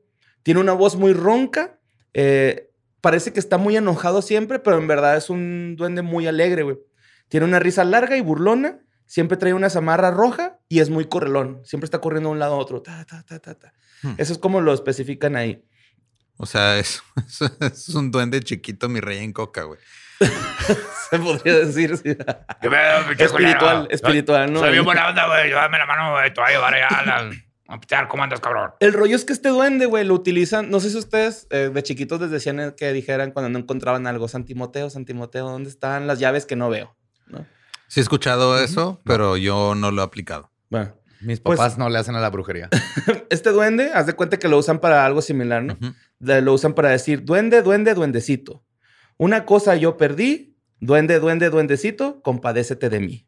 Tiene 0.43 0.59
una 0.61 0.73
voz 0.73 0.95
muy 0.95 1.13
ronca. 1.13 1.77
eh, 2.13 2.65
parece 3.01 3.31
que 3.31 3.39
está 3.39 3.57
muy 3.57 3.77
enojado 3.77 4.21
siempre, 4.21 4.59
pero 4.59 4.77
en 4.77 4.87
verdad 4.87 5.15
es 5.15 5.29
un 5.29 5.75
duende 5.77 6.01
muy 6.01 6.27
alegre, 6.27 6.63
güey. 6.63 6.77
Tiene 7.29 7.45
una 7.45 7.59
risa 7.59 7.83
larga 7.85 8.17
y 8.17 8.21
burlona. 8.21 8.79
Siempre 9.05 9.37
trae 9.37 9.53
una 9.53 9.69
zamarra 9.69 10.11
roja 10.11 10.59
y 10.67 10.79
es 10.81 10.89
muy 10.89 11.05
correlón. 11.05 11.61
Siempre 11.63 11.85
está 11.85 11.99
corriendo 12.01 12.29
de 12.29 12.33
un 12.33 12.39
lado 12.39 12.55
a 12.55 12.57
otro. 12.57 12.81
Ta, 12.81 13.05
ta, 13.05 13.23
ta, 13.23 13.39
ta, 13.39 13.55
ta. 13.55 13.73
Hmm. 14.03 14.15
Eso 14.17 14.33
es 14.33 14.39
como 14.39 14.59
lo 14.61 14.73
especifican 14.73 15.35
ahí. 15.35 15.63
O 16.41 16.45
sea, 16.45 16.77
es, 16.79 17.03
es 17.59 17.89
un 17.89 18.11
duende 18.11 18.39
chiquito, 18.41 18.87
mi 18.89 19.01
rey 19.01 19.19
en 19.19 19.33
coca, 19.33 19.63
güey. 19.63 19.79
Se 21.09 21.19
podría 21.19 21.59
decir. 21.59 21.97
sí. 21.97 22.15
espiritual, 23.17 23.87
espiritual, 23.89 24.51
¿no? 24.53 24.59
Soy 24.59 24.71
bien 24.71 24.83
buena 24.85 25.09
onda, 25.09 25.27
güey. 25.27 25.49
Dame 25.51 25.77
la 25.77 25.85
mano, 25.85 26.11
güey. 26.11 26.33
Te 26.33 26.41
voy 26.41 26.49
a 26.49 26.53
llevar 26.53 26.73
allá 26.73 26.87
a, 26.87 27.05
la- 27.05 27.31
a. 27.67 28.07
¿Cómo 28.07 28.23
andas, 28.23 28.39
cabrón? 28.39 28.71
El 28.79 28.93
rollo 28.93 29.15
es 29.15 29.25
que 29.25 29.33
este 29.33 29.49
duende, 29.49 29.85
güey, 29.85 30.03
lo 30.05 30.13
utilizan. 30.13 30.69
No 30.69 30.79
sé 30.79 30.89
si 30.89 30.97
ustedes 30.97 31.47
eh, 31.51 31.71
de 31.73 31.83
chiquitos 31.83 32.19
les 32.21 32.31
decían 32.31 32.73
que 32.77 32.91
dijeran 32.93 33.31
cuando 33.31 33.49
no 33.49 33.59
encontraban 33.59 34.07
algo. 34.07 34.27
Santimoteo, 34.27 34.89
Santimoteo, 34.89 35.49
¿dónde 35.49 35.69
están 35.69 36.07
las 36.07 36.19
llaves 36.19 36.45
que 36.45 36.55
no 36.55 36.69
veo? 36.69 36.95
¿No? 37.27 37.45
Sí 37.87 37.99
he 37.99 38.03
escuchado 38.03 38.59
eso, 38.61 39.01
pero 39.05 39.37
yo 39.37 39.73
no 39.75 39.91
lo 39.91 40.01
he 40.01 40.05
aplicado. 40.05 40.51
Bueno, 40.69 40.95
Mis 41.21 41.39
Pues- 41.39 41.57
papás 41.57 41.77
no 41.77 41.89
le 41.89 41.97
hacen 41.99 42.15
a 42.15 42.19
la 42.19 42.29
brujería. 42.29 42.69
este 43.29 43.51
duende, 43.51 43.91
haz 43.93 44.05
de 44.05 44.13
cuenta 44.13 44.37
que 44.37 44.47
lo 44.47 44.57
usan 44.57 44.79
para 44.79 45.05
algo 45.05 45.21
similar, 45.21 45.63
¿no? 45.63 45.77
Lo 46.19 46.53
usan 46.53 46.73
para 46.73 46.89
decir 46.89 47.23
duende, 47.23 47.61
duende, 47.61 47.93
duendecito. 47.93 48.63
Una 49.17 49.45
cosa 49.45 49.75
yo 49.75 49.97
perdí, 49.97 50.57
duende, 50.79 51.19
duende, 51.19 51.49
duendecito, 51.49 52.21
compadécete 52.21 52.89
de 52.89 52.99
mí. 52.99 53.27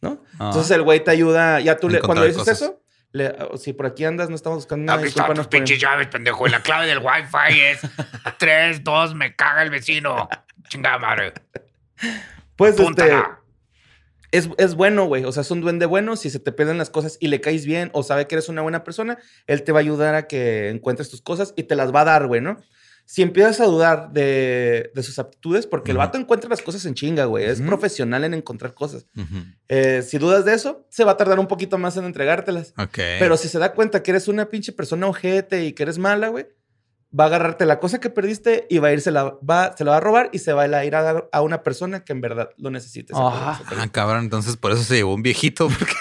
¿No? 0.00 0.22
Ah. 0.38 0.46
Entonces 0.46 0.70
el 0.70 0.82
güey 0.82 1.04
te 1.04 1.10
ayuda, 1.10 1.60
ya 1.60 1.76
tú 1.76 1.88
le, 1.90 2.00
cuando 2.00 2.24
dices 2.24 2.38
cosas. 2.38 2.62
eso, 2.62 2.82
le- 3.12 3.36
oh, 3.50 3.56
si 3.58 3.72
por 3.74 3.84
aquí 3.86 4.04
andas, 4.04 4.30
no 4.30 4.36
estamos 4.36 4.58
buscando 4.58 4.86
nada, 4.86 4.98
Aquí 4.98 5.08
están 5.08 5.26
tus 5.26 5.34
discúlpanos 5.34 5.46
por- 5.48 5.50
pinches 5.58 5.78
llaves, 5.80 6.06
pendejo. 6.06 6.46
Y 6.46 6.50
la 6.50 6.60
clave 6.62 6.86
del 6.86 6.98
Wi-Fi 6.98 7.60
es 7.60 7.80
3, 8.38 8.82
2, 8.82 9.14
me 9.14 9.34
caga 9.36 9.62
el 9.62 9.70
vecino. 9.70 10.28
Chingada 10.68 10.98
madre. 10.98 11.34
Pues 12.56 12.70
este, 12.72 12.82
Apúntala. 12.82 13.39
Es, 14.32 14.48
es 14.58 14.74
bueno, 14.74 15.06
güey. 15.06 15.24
O 15.24 15.32
sea, 15.32 15.42
es 15.42 15.50
un 15.50 15.60
duende 15.60 15.86
bueno. 15.86 16.16
Si 16.16 16.30
se 16.30 16.38
te 16.38 16.52
pierden 16.52 16.78
las 16.78 16.90
cosas 16.90 17.16
y 17.20 17.28
le 17.28 17.40
caes 17.40 17.66
bien 17.66 17.90
o 17.92 18.02
sabe 18.02 18.26
que 18.26 18.36
eres 18.36 18.48
una 18.48 18.62
buena 18.62 18.84
persona, 18.84 19.18
él 19.46 19.62
te 19.62 19.72
va 19.72 19.78
a 19.78 19.82
ayudar 19.82 20.14
a 20.14 20.26
que 20.26 20.68
encuentres 20.68 21.10
tus 21.10 21.22
cosas 21.22 21.52
y 21.56 21.64
te 21.64 21.76
las 21.76 21.94
va 21.94 22.02
a 22.02 22.04
dar, 22.04 22.26
güey, 22.26 22.40
¿no? 22.40 22.58
Si 23.06 23.22
empiezas 23.22 23.60
a 23.60 23.64
dudar 23.64 24.12
de, 24.12 24.92
de 24.94 25.02
sus 25.02 25.18
aptitudes, 25.18 25.66
porque 25.66 25.90
el 25.90 25.96
vato 25.96 26.16
encuentra 26.16 26.48
las 26.48 26.62
cosas 26.62 26.84
en 26.86 26.94
chinga, 26.94 27.24
güey. 27.24 27.44
Es 27.44 27.60
profesional 27.60 28.22
en 28.22 28.34
encontrar 28.34 28.72
cosas. 28.72 29.06
Eh, 29.68 30.02
si 30.06 30.18
dudas 30.18 30.44
de 30.44 30.54
eso, 30.54 30.86
se 30.90 31.02
va 31.02 31.12
a 31.12 31.16
tardar 31.16 31.40
un 31.40 31.48
poquito 31.48 31.76
más 31.76 31.96
en 31.96 32.04
entregártelas. 32.04 32.72
Pero 33.18 33.36
si 33.36 33.48
se 33.48 33.58
da 33.58 33.72
cuenta 33.72 34.04
que 34.04 34.12
eres 34.12 34.28
una 34.28 34.48
pinche 34.48 34.70
persona 34.70 35.08
ojete 35.08 35.64
y 35.64 35.72
que 35.72 35.82
eres 35.82 35.98
mala, 35.98 36.28
güey, 36.28 36.46
va 37.18 37.24
a 37.24 37.26
agarrarte 37.26 37.66
la 37.66 37.80
cosa 37.80 37.98
que 38.00 38.08
perdiste 38.08 38.66
y 38.70 38.78
va 38.78 38.88
a 38.88 38.92
irse 38.92 39.10
la, 39.10 39.36
va, 39.48 39.74
se 39.76 39.84
la 39.84 39.92
va 39.92 39.96
a 39.96 40.00
robar 40.00 40.30
y 40.32 40.38
se 40.38 40.52
va 40.52 40.62
a 40.62 40.84
ir 40.84 40.94
a 40.94 41.02
dar 41.02 41.28
a 41.32 41.42
una 41.42 41.62
persona 41.62 42.04
que 42.04 42.12
en 42.12 42.20
verdad 42.20 42.50
lo 42.56 42.70
necesite. 42.70 43.12
Ajá. 43.16 43.60
Ah, 43.76 43.88
cabrón, 43.90 44.24
entonces 44.24 44.56
por 44.56 44.70
eso 44.72 44.84
se 44.84 44.94
llevó 44.96 45.14
un 45.14 45.22
viejito, 45.22 45.68
porque 45.68 45.94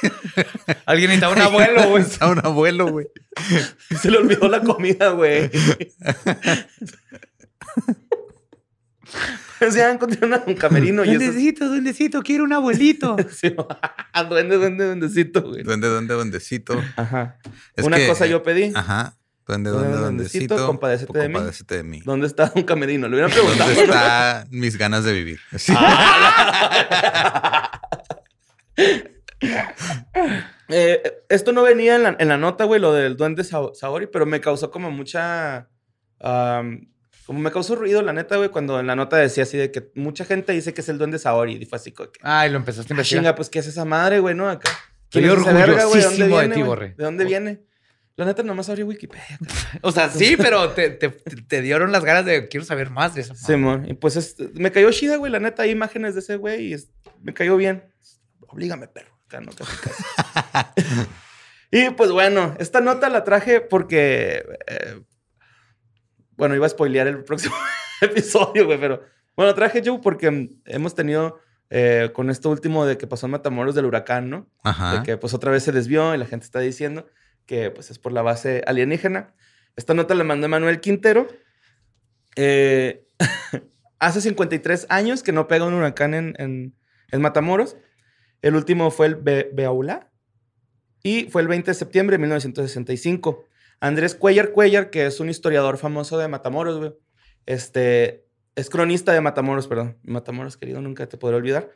Alguien 0.85 1.09
necesita 1.09 1.29
un 1.29 1.41
abuelo, 1.41 1.89
güey. 1.89 2.03
un 2.31 2.45
abuelo, 2.45 2.87
güey. 2.91 3.07
Se 3.99 4.11
le 4.11 4.17
olvidó 4.17 4.47
la 4.49 4.61
comida, 4.61 5.09
güey. 5.09 5.49
pues 9.59 9.73
ya 9.73 9.91
encontré 9.91 10.25
un 10.25 10.53
camerino 10.55 11.03
y 11.03 11.09
eso. 11.09 11.19
Duendecito, 11.19 11.67
duendecito, 11.67 12.21
quiero 12.21 12.43
un 12.43 12.53
abuelito. 12.53 13.15
Sí, 13.31 13.55
duende, 14.29 14.57
duende, 14.57 14.85
duendecito, 14.85 15.41
güey. 15.41 15.63
Duende, 15.63 15.87
duende, 15.87 16.13
duendecito. 16.13 16.81
Ajá. 16.95 17.37
Es 17.75 17.85
una 17.85 17.97
que- 17.97 18.07
cosa 18.07 18.25
yo 18.25 18.43
pedí. 18.43 18.71
Ajá. 18.75 19.15
Duende, 19.49 19.71
Duende, 19.71 19.87
duende, 19.89 20.03
duendecito, 20.03 20.55
duendecito. 20.55 20.67
compadécete 20.67 21.17
de 21.19 21.27
mí. 21.27 21.33
compadécete 21.33 21.77
de 21.77 21.83
mí. 21.83 22.01
¿Dónde 22.05 22.27
está 22.27 22.51
un 22.55 22.61
camerino? 22.63 23.07
Le 23.07 23.15
hubieran 23.15 23.31
preguntado. 23.31 23.67
¿Dónde 23.69 23.83
están 23.83 24.47
mis 24.51 24.77
ganas 24.77 25.03
de 25.03 25.13
vivir? 25.13 25.39
Sí. 25.57 25.73
Eh, 30.71 31.01
esto 31.29 31.51
no 31.51 31.63
venía 31.63 31.95
en 31.95 32.03
la, 32.03 32.15
en 32.19 32.27
la 32.27 32.37
nota, 32.37 32.65
güey, 32.65 32.79
lo 32.79 32.93
del 32.93 33.17
duende 33.17 33.43
Sa- 33.43 33.73
Saori, 33.73 34.05
pero 34.05 34.25
me 34.27 34.39
causó 34.39 34.69
como 34.69 34.91
mucha. 34.91 35.67
como 36.19 37.39
me 37.39 37.51
causó 37.51 37.75
ruido, 37.75 38.03
la 38.03 38.13
neta, 38.13 38.37
güey, 38.37 38.49
cuando 38.49 38.79
en 38.79 38.85
la 38.85 38.95
nota 38.95 39.17
decía 39.17 39.43
así 39.43 39.57
de 39.57 39.71
que 39.71 39.89
mucha 39.95 40.25
gente 40.25 40.51
dice 40.53 40.73
que 40.73 40.81
es 40.81 40.89
el 40.89 40.99
duende 40.99 41.17
Saori. 41.17 41.53
Y 41.55 41.65
fue 41.65 41.77
así 41.77 41.91
como 41.91 42.11
que. 42.11 42.19
Ay, 42.21 42.51
lo 42.51 42.57
empezaste 42.57 42.93
a 42.93 42.93
"Ah, 42.93 42.97
investigar. 42.97 43.23
chinga, 43.23 43.35
pues, 43.35 43.49
¿qué 43.49 43.59
es 43.59 43.67
esa 43.67 43.83
madre, 43.85 44.19
güey, 44.19 44.35
no? 44.35 44.47
Acá. 44.47 44.69
¿Quién 45.09 45.25
es 45.25 45.31
esa 45.39 45.53
verga, 45.53 45.85
güey? 45.85 46.01
¿De 46.01 46.27
dónde 46.27 46.47
ti, 46.49 46.59
güey? 46.59 46.63
Borre. 46.63 46.93
¿De 46.95 47.03
dónde 47.03 47.25
viene? 47.25 47.63
La 48.19 48.25
neta, 48.25 48.43
nomás 48.43 48.67
abrí 48.69 48.83
Wikipedia. 48.83 49.39
O 49.81 49.93
sea, 49.93 50.09
sí, 50.09 50.35
pero 50.37 50.69
te, 50.73 50.89
te- 50.89 51.09
te 51.09 51.61
dieron 51.61 51.93
las 51.93 52.03
ganas 52.03 52.25
de 52.25 52.49
quiero 52.49 52.65
saber 52.65 52.89
más 52.89 53.15
de 53.15 53.21
eso. 53.21 53.33
Simón. 53.33 53.85
Y 53.87 53.93
pues 53.93 54.17
es- 54.17 54.35
me 54.55 54.73
cayó 54.73 54.91
chida, 54.91 55.15
güey, 55.15 55.31
la 55.31 55.39
neta, 55.39 55.63
hay 55.63 55.69
imágenes 55.71 56.15
de 56.15 56.19
ese 56.19 56.35
güey 56.35 56.65
y 56.67 56.73
es- 56.73 56.89
me 57.21 57.33
cayó 57.33 57.55
bien. 57.55 57.85
Oblígame, 58.49 58.89
perro. 58.89 59.17
Acá 59.25 59.39
no, 59.39 59.51
casi, 59.53 59.71
casi. 59.77 61.07
y 61.71 61.89
pues 61.91 62.11
bueno, 62.11 62.55
esta 62.59 62.81
nota 62.81 63.09
la 63.09 63.23
traje 63.23 63.61
porque. 63.61 64.43
eh, 64.67 65.01
bueno, 66.35 66.55
iba 66.55 66.65
a 66.65 66.69
spoilear 66.69 67.07
el 67.07 67.23
próximo 67.23 67.55
episodio, 68.01 68.65
güey, 68.65 68.79
pero. 68.79 69.01
Bueno, 69.37 69.53
traje 69.55 69.81
yo 69.81 70.01
porque 70.01 70.49
hemos 70.65 70.93
tenido. 70.93 71.39
eh, 71.69 72.09
con 72.13 72.29
esto 72.29 72.49
último 72.49 72.85
de 72.85 72.97
que 72.97 73.07
pasó 73.07 73.27
en 73.27 73.31
Matamoros 73.31 73.75
del 73.75 73.85
huracán, 73.85 74.29
¿no? 74.29 74.49
Ajá. 74.63 74.97
de 74.97 75.03
que 75.03 75.15
pues 75.17 75.33
otra 75.33 75.51
vez 75.51 75.63
se 75.63 75.71
desvió 75.71 76.13
y 76.13 76.17
la 76.17 76.25
gente 76.25 76.45
está 76.45 76.59
diciendo 76.59 77.07
que 77.49 77.71
pues 77.71 77.89
es 77.89 77.97
por 77.97 78.11
la 78.11 78.21
base 78.21 78.61
alienígena. 78.67 79.33
Esta 79.75 79.95
nota 79.95 80.13
la 80.13 80.23
mandó 80.23 80.47
Manuel 80.47 80.79
Quintero. 80.81 81.25
Eh, 82.35 83.07
hace 83.99 84.21
53 84.21 84.85
años 84.89 85.23
que 85.23 85.31
no 85.31 85.47
pega 85.47 85.65
un 85.65 85.73
huracán 85.73 86.13
en, 86.13 86.35
en- 86.37 86.75
en 87.11 87.21
Matamoros. 87.21 87.75
El 88.43 88.55
último 88.55 88.91
fue 88.91 89.07
el 89.07 89.15
Be- 89.15 89.49
Beaula 89.51 90.11
y 91.01 91.23
fue 91.31 91.41
el 91.41 91.47
20 91.47 91.71
de 91.71 91.75
septiembre 91.75 92.17
de 92.17 92.19
1965. 92.21 93.43
Andrés 93.79 94.13
Cuellar 94.13 94.51
Cuellar, 94.51 94.91
que 94.91 95.07
es 95.07 95.19
un 95.19 95.29
historiador 95.29 95.77
famoso 95.79 96.19
de 96.19 96.27
Matamoros. 96.27 96.93
Este, 97.47 98.27
es 98.55 98.69
cronista 98.69 99.11
de 99.11 99.21
Matamoros, 99.21 99.67
perdón. 99.67 99.97
Matamoros, 100.03 100.55
querido, 100.55 100.81
nunca 100.81 101.09
te 101.09 101.17
podré 101.17 101.37
olvidar. 101.37 101.71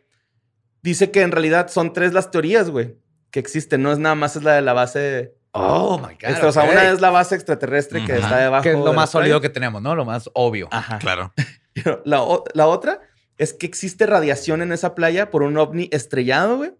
Dice 0.84 1.10
que 1.10 1.22
en 1.22 1.32
realidad 1.32 1.70
son 1.70 1.94
tres 1.94 2.14
las 2.14 2.30
teorías, 2.30 2.70
güey, 2.70 2.96
que 3.32 3.40
existen. 3.40 3.82
No 3.82 3.92
es 3.92 3.98
nada 3.98 4.14
más 4.14 4.36
es 4.36 4.44
la 4.44 4.54
de 4.54 4.62
la 4.62 4.74
base... 4.74 5.34
Oh, 5.56 5.98
my 6.00 6.16
God. 6.16 6.30
extra- 6.32 6.50
o 6.50 6.52
sea, 6.52 6.64
ok. 6.64 6.72
una 6.72 6.90
es 6.92 7.00
la 7.02 7.10
base 7.12 7.36
extraterrestre 7.36 8.04
que 8.06 8.14
Ujú. 8.14 8.22
está 8.22 8.38
debajo. 8.38 8.64
Que 8.64 8.70
es 8.72 8.76
lo 8.78 8.86
de 8.86 8.94
más 8.94 9.10
sólido 9.12 9.40
que 9.40 9.50
tenemos, 9.50 9.82
¿no? 9.82 9.96
Lo 9.96 10.04
más 10.06 10.30
obvio. 10.34 10.68
Ajá. 10.72 10.98
Claro. 11.00 11.32
La, 12.06 12.24
la 12.54 12.68
otra 12.68 13.00
es 13.38 13.54
que 13.54 13.66
existe 13.66 14.06
radiación 14.06 14.62
en 14.62 14.72
esa 14.72 14.94
playa 14.96 15.32
por 15.32 15.42
un 15.44 15.58
ovni 15.58 15.90
estrellado, 15.92 16.58
güey. 16.58 16.72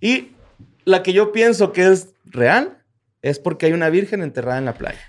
Y 0.00 0.32
la 0.84 1.02
que 1.02 1.12
yo 1.12 1.30
pienso 1.32 1.72
que 1.72 1.86
es 1.92 2.08
real 2.24 2.82
es 3.22 3.38
porque 3.38 3.66
hay 3.66 3.72
una 3.72 3.88
virgen 3.90 4.22
enterrada 4.22 4.58
en 4.58 4.64
la 4.66 4.74
playa. 4.74 4.98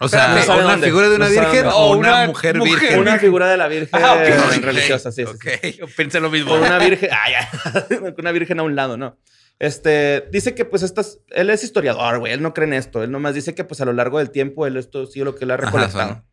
O 0.00 0.06
sea, 0.08 0.28
No 0.28 0.54
una 0.54 0.62
dónde. 0.62 0.86
figura 0.86 1.08
de 1.08 1.16
una 1.16 1.24
No 1.28 1.30
virgen 1.32 1.66
o 1.66 1.90
una, 1.96 1.96
una 2.18 2.26
mujer, 2.28 2.56
mujer. 2.56 2.78
virgen. 2.78 3.00
Una 3.00 3.18
figura 3.18 3.48
de 3.48 3.56
la 3.56 3.66
virgen 3.68 4.00
Ah, 4.00 4.12
ok. 4.14 4.20
eh, 4.20 4.60
religiosa, 4.62 5.10
sí, 5.10 5.24
sí, 5.26 5.32
sí. 5.42 5.58
Ok. 5.70 5.76
Yo 5.76 5.86
pensé 5.96 6.20
lo 6.20 6.30
mismo. 6.30 6.54
Una 6.54 6.78
virgen. 6.78 7.10
Ah, 7.12 7.28
ya. 7.28 8.14
una 8.16 8.30
virgen 8.30 8.60
a 8.60 8.62
un 8.62 8.76
lado, 8.76 8.96
¿no? 8.96 9.16
Este, 9.60 10.28
dice 10.30 10.54
que 10.54 10.64
pues 10.64 10.82
estas, 10.82 11.18
él 11.30 11.50
es 11.50 11.64
historiador, 11.64 12.20
güey, 12.20 12.32
él 12.32 12.42
no 12.42 12.54
cree 12.54 12.66
en 12.68 12.74
esto, 12.74 13.02
él 13.02 13.10
nomás 13.10 13.34
dice 13.34 13.54
que 13.56 13.64
pues 13.64 13.80
a 13.80 13.84
lo 13.84 13.92
largo 13.92 14.18
del 14.18 14.30
tiempo 14.30 14.66
él 14.66 14.76
esto 14.76 15.06
sí 15.06 15.18
lo 15.24 15.34
que 15.34 15.44
él 15.44 15.50
ha 15.50 15.54
Ajá, 15.54 15.64
recolectado. 15.66 16.24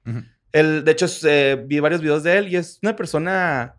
Él, 0.51 0.83
de 0.85 0.91
hecho, 0.91 1.07
eh, 1.23 1.61
vi 1.65 1.79
varios 1.79 2.01
videos 2.01 2.23
de 2.23 2.37
él 2.37 2.47
y 2.49 2.55
es 2.57 2.79
una 2.83 2.95
persona 2.95 3.75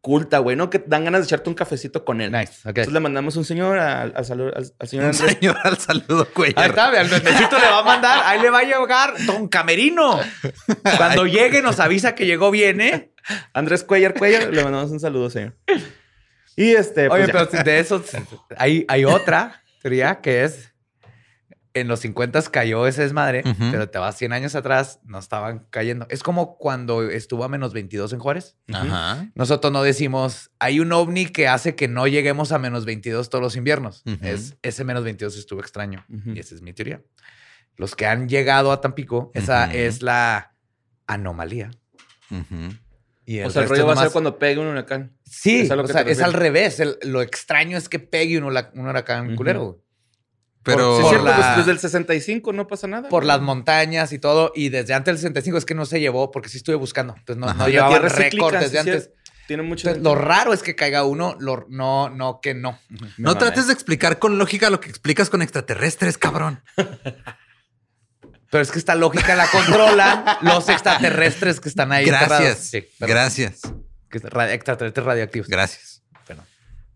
culta, 0.00 0.38
güey, 0.38 0.54
¿no? 0.56 0.70
Que 0.70 0.78
dan 0.86 1.04
ganas 1.04 1.22
de 1.22 1.24
echarte 1.24 1.50
un 1.50 1.56
cafecito 1.56 2.04
con 2.04 2.20
él. 2.20 2.30
Nice. 2.30 2.60
Entonces 2.64 2.92
le 2.92 3.00
mandamos 3.00 3.34
un 3.36 3.44
señor 3.44 3.76
al, 3.76 4.12
al 4.16 4.24
al- 4.40 4.72
al 4.78 4.88
señor 4.88 5.06
Un 5.06 5.14
señor 5.14 5.56
al 5.64 5.76
saludo, 5.78 6.28
güey. 6.34 6.52
Ahí 6.54 6.68
está, 6.68 6.86
al 6.90 7.10
duendecito 7.10 7.58
le 7.58 7.66
va 7.66 7.80
a 7.80 7.82
mandar, 7.82 8.20
ahí 8.24 8.40
le 8.40 8.50
va 8.50 8.60
a 8.60 8.62
llegar 8.62 9.14
Don 9.26 9.48
Camerino. 9.48 10.20
Cuando 10.96 11.26
llegue 11.26 11.60
nos 11.60 11.80
avisa 11.80 12.14
que 12.14 12.24
llegó 12.24 12.52
bien, 12.52 12.80
¿eh? 12.80 13.12
Andrés 13.52 13.82
Cuellar 13.82 14.14
Cuellar, 14.14 14.54
le 14.54 14.62
mandamos 14.62 14.92
un 14.92 15.00
saludo, 15.00 15.28
señor. 15.28 15.54
Y 16.56 16.70
este, 16.72 17.08
pues 17.08 17.22
Oye, 17.24 17.32
ya. 17.32 17.46
pero 17.48 17.64
de 17.64 17.78
eso 17.78 18.02
hay, 18.56 18.84
hay 18.88 19.04
otra 19.04 19.62
teoría 19.82 20.20
que 20.20 20.44
es 20.44 20.72
en 21.74 21.88
los 21.88 22.00
50 22.00 22.40
cayó 22.50 22.86
ese 22.86 23.02
desmadre, 23.02 23.42
Ujú. 23.44 23.70
pero 23.70 23.90
te 23.90 23.98
vas 23.98 24.16
100 24.16 24.32
años 24.32 24.54
atrás, 24.54 24.98
no 25.04 25.18
estaban 25.18 25.66
cayendo. 25.68 26.06
Es 26.08 26.22
como 26.22 26.56
cuando 26.56 27.02
estuvo 27.02 27.44
a 27.44 27.50
menos 27.50 27.74
22 27.74 28.14
en 28.14 28.18
Juárez. 28.18 28.56
Ajá. 28.72 29.30
Nosotros 29.34 29.70
no 29.70 29.82
decimos, 29.82 30.50
hay 30.58 30.80
un 30.80 30.90
ovni 30.92 31.26
que 31.26 31.48
hace 31.48 31.74
que 31.74 31.86
no 31.86 32.06
lleguemos 32.06 32.50
a 32.52 32.58
menos 32.58 32.86
22 32.86 33.28
todos 33.28 33.42
los 33.42 33.56
inviernos. 33.56 34.02
Es, 34.22 34.56
ese 34.62 34.84
menos 34.84 35.04
22 35.04 35.36
estuvo 35.36 35.60
extraño. 35.60 36.02
Y 36.08 36.38
esa 36.38 36.54
es 36.54 36.62
mi 36.62 36.72
teoría. 36.72 37.02
Los 37.76 37.94
que 37.94 38.06
han 38.06 38.26
llegado 38.26 38.72
a 38.72 38.80
Tampico, 38.80 39.30
esa 39.34 39.70
es 39.70 40.00
la 40.00 40.54
anomalía. 41.06 41.72
Y 43.28 43.40
O 43.40 43.50
sea, 43.50 43.62
el 43.62 43.68
rollo 43.68 43.86
va 43.86 43.94
a 43.94 43.96
ser 43.96 44.10
cuando 44.12 44.38
pegue 44.38 44.60
un 44.60 44.68
huracán. 44.68 45.16
Sí, 45.24 45.62
¿Es 45.62 45.70
o 45.70 45.86
sea, 45.88 46.02
es 46.02 46.20
al 46.22 46.32
revés. 46.32 46.78
El- 46.80 46.96
lo 47.02 47.20
extraño 47.22 47.76
es 47.76 47.88
que 47.88 47.98
pegue 47.98 48.38
un, 48.38 48.44
un 48.44 48.86
huracán 48.88 49.26
Ujú. 49.26 49.36
culero. 49.36 49.64
güey. 49.64 49.76
Pero 50.62 50.96
Sí, 50.96 50.98
es 50.98 51.02
Por 51.02 51.10
cierto, 51.10 51.26
la- 51.28 51.36
pues, 51.36 51.56
desde 51.58 51.70
el 51.72 51.78
65 51.80 52.52
no 52.52 52.66
pasa 52.66 52.86
nada. 52.86 53.08
Por 53.08 53.22
güey. 53.24 53.28
las 53.28 53.40
montañas 53.40 54.12
y 54.12 54.18
todo. 54.18 54.52
Y 54.54 54.68
desde 54.68 54.94
antes 54.94 55.12
del 55.14 55.18
65 55.18 55.58
es 55.58 55.64
que 55.64 55.74
no 55.74 55.86
se 55.86 55.98
llevó 56.00 56.30
porque 56.30 56.48
sí 56.48 56.56
estuve 56.58 56.76
buscando. 56.76 57.14
Entonces 57.18 57.36
no, 57.40 57.52
no 57.52 57.66
récords 57.66 58.58
sí, 58.58 58.64
desde 58.64 58.78
antes. 58.78 59.02
cierto. 59.04 59.20
Tiene 59.46 59.62
mucho. 59.62 59.88
Entonces, 59.88 60.02
lo 60.02 60.16
raro 60.16 60.52
es 60.52 60.62
que 60.64 60.74
caiga 60.74 61.04
uno, 61.04 61.36
lo- 61.38 61.66
no, 61.68 62.10
no 62.10 62.40
que 62.40 62.54
no. 62.54 62.78
no 63.16 63.38
trates 63.38 63.68
de 63.68 63.72
explicar 63.74 64.18
con 64.18 64.38
lógica 64.38 64.70
lo 64.70 64.80
que 64.80 64.88
explicas 64.88 65.30
con 65.30 65.40
extraterrestres, 65.42 66.18
cabrón. 66.18 66.62
Pero 68.50 68.62
es 68.62 68.70
que 68.70 68.78
esta 68.78 68.94
lógica 68.94 69.34
la 69.34 69.48
controlan 69.48 70.24
los 70.42 70.68
extraterrestres 70.68 71.60
que 71.60 71.68
están 71.68 71.92
ahí. 71.92 72.04
Gracias. 72.04 72.58
Sí. 72.70 72.88
Gracias. 73.00 73.60
Extraterrestres 74.10 75.04
radioactivos. 75.04 75.48
Gracias. 75.48 76.02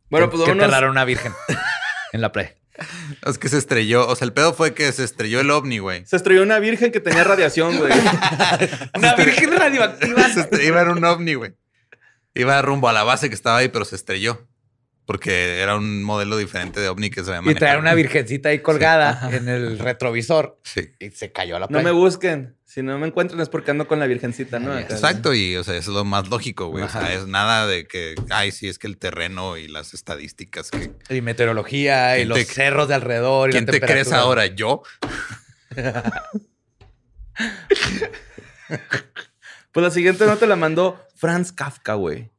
Bueno, 0.09 0.29
que, 0.29 0.37
pues 0.39 0.49
que 0.49 0.85
una 0.87 1.05
virgen 1.05 1.33
en 2.13 2.21
la 2.21 2.33
playa. 2.33 2.55
Es 3.27 3.39
que 3.39 3.49
se 3.49 3.59
estrelló. 3.59 4.09
O 4.09 4.17
sea, 4.17 4.25
el 4.25 4.33
pedo 4.33 4.55
fue 4.55 4.75
que 4.75 4.91
se 4.93 5.05
estrelló 5.05 5.41
el 5.41 5.51
ovni, 5.51 5.79
güey. 5.79 6.07
Se 6.07 6.17
estrelló 6.17 6.43
una 6.43 6.59
virgen 6.59 6.93
que 6.93 7.01
tenía 7.01 7.25
radiación, 7.25 7.77
güey. 7.77 7.93
Una 8.97 9.15
virgen 9.15 9.57
radioactiva. 9.57 10.29
Se 10.31 10.65
Iba 10.65 10.83
en 10.83 10.89
un 10.89 11.05
ovni, 11.05 11.35
güey. 11.35 11.53
Iba 12.35 12.63
rumbo 12.63 12.89
a 12.89 12.93
la 12.93 13.03
base 13.03 13.29
que 13.29 13.35
estaba 13.35 13.59
ahí, 13.59 13.69
pero 13.69 13.85
se 13.85 13.97
estrelló. 13.97 14.49
Porque 15.11 15.59
era 15.61 15.75
un 15.75 16.05
modelo 16.05 16.37
diferente 16.37 16.79
de 16.79 16.89
ovni 16.89 17.11
que 17.11 17.25
se 17.25 17.35
había 17.35 17.51
Y 17.51 17.55
traer 17.57 17.81
una 17.81 17.95
virgencita 17.95 18.51
ahí 18.51 18.61
colgada 18.61 19.29
en 19.33 19.49
el 19.49 19.81
retrovisor 19.81 20.61
Sí. 20.63 20.93
y 21.01 21.11
se 21.11 21.33
cayó 21.33 21.57
a 21.57 21.59
la 21.59 21.67
No 21.67 21.71
playa. 21.71 21.85
me 21.87 21.91
busquen. 21.91 22.55
Si 22.65 22.81
no 22.81 22.97
me 22.97 23.09
encuentran 23.09 23.41
es 23.41 23.49
porque 23.49 23.73
ando 23.73 23.89
con 23.89 23.99
la 23.99 24.07
virgencita, 24.07 24.61
¿no? 24.61 24.79
Exacto, 24.79 25.35
y 25.35 25.57
o 25.57 25.65
sea, 25.65 25.75
eso 25.77 25.91
es 25.91 25.97
lo 25.97 26.05
más 26.05 26.29
lógico, 26.29 26.69
güey. 26.69 26.85
O 26.85 26.89
sea, 26.89 27.13
es 27.13 27.27
nada 27.27 27.67
de 27.67 27.89
que, 27.89 28.15
ay, 28.31 28.53
sí, 28.53 28.69
es 28.69 28.79
que 28.79 28.87
el 28.87 28.99
terreno 28.99 29.57
y 29.57 29.67
las 29.67 29.95
estadísticas 29.95 30.71
que. 30.71 30.93
Y 31.13 31.23
meteorología 31.23 32.15
y 32.15 32.19
¿Quién 32.19 32.29
los 32.29 32.39
te- 32.39 32.45
cerros 32.45 32.87
de 32.87 32.95
alrededor. 32.95 33.49
y 33.49 33.53
¿Quién 33.55 33.67
la 33.67 33.73
te 33.73 33.81
crees 33.81 34.13
ahora? 34.13 34.47
¿Yo? 34.47 34.83
Pues 39.73 39.85
la 39.85 39.91
siguiente 39.91 40.27
nota 40.27 40.47
la 40.47 40.57
mandó 40.57 41.01
Franz 41.15 41.53
Kafka, 41.53 41.95
güey. 41.95 42.31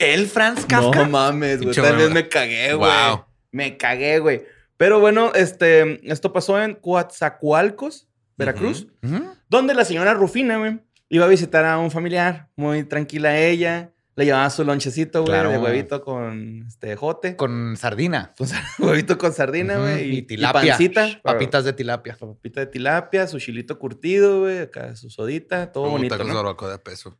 ¿El 0.00 0.26
Franz 0.26 0.64
Kafka? 0.66 1.04
No 1.04 1.10
mames, 1.10 1.60
güey. 1.62 1.74
Tal 1.74 1.96
vez 1.96 2.10
me 2.10 2.28
cagué, 2.28 2.72
güey. 2.74 2.90
Wow. 2.90 3.24
Me 3.52 3.76
cagué, 3.76 4.18
güey. 4.18 4.42
Pero 4.78 4.98
bueno, 4.98 5.30
este, 5.34 6.00
esto 6.10 6.32
pasó 6.32 6.60
en 6.60 6.74
Coatzacoalcos, 6.74 8.08
Veracruz, 8.38 8.86
Ujú. 9.02 9.34
donde 9.50 9.74
la 9.74 9.84
señora 9.84 10.14
Rufina, 10.14 10.56
güey, 10.56 10.80
iba 11.10 11.26
a 11.26 11.28
visitar 11.28 11.66
a 11.66 11.78
un 11.78 11.90
familiar. 11.90 12.48
Muy 12.56 12.84
tranquila 12.84 13.38
ella. 13.38 13.92
Le 14.16 14.24
llevaba 14.24 14.48
su 14.50 14.64
lonchecito, 14.64 15.20
güey, 15.22 15.32
Claro. 15.32 15.50
de 15.50 15.58
huevito 15.58 16.02
con 16.02 16.64
este 16.66 16.96
jote. 16.96 17.36
Con 17.36 17.76
sardina. 17.76 18.32
Pues, 18.38 18.52
huevito 18.78 19.18
con 19.18 19.32
sardina, 19.34 19.76
güey. 19.78 20.16
Y 20.16 20.22
tilapia. 20.22 20.62
pancita. 20.72 21.20
Papitas 21.22 21.64
de 21.64 21.72
tilapia. 21.74 22.16
Papita 22.18 22.60
de 22.60 22.66
tilapia, 22.66 23.26
su 23.26 23.38
chilito 23.38 23.78
curtido, 23.78 24.40
güey. 24.40 24.58
Acá 24.60 24.96
su 24.96 25.10
sodita. 25.10 25.70
Todo 25.72 25.84
Puta, 25.84 25.92
bonito, 25.96 26.18
con 26.18 26.28
¿no? 26.28 26.68
de 26.70 26.78
peso. 26.78 27.18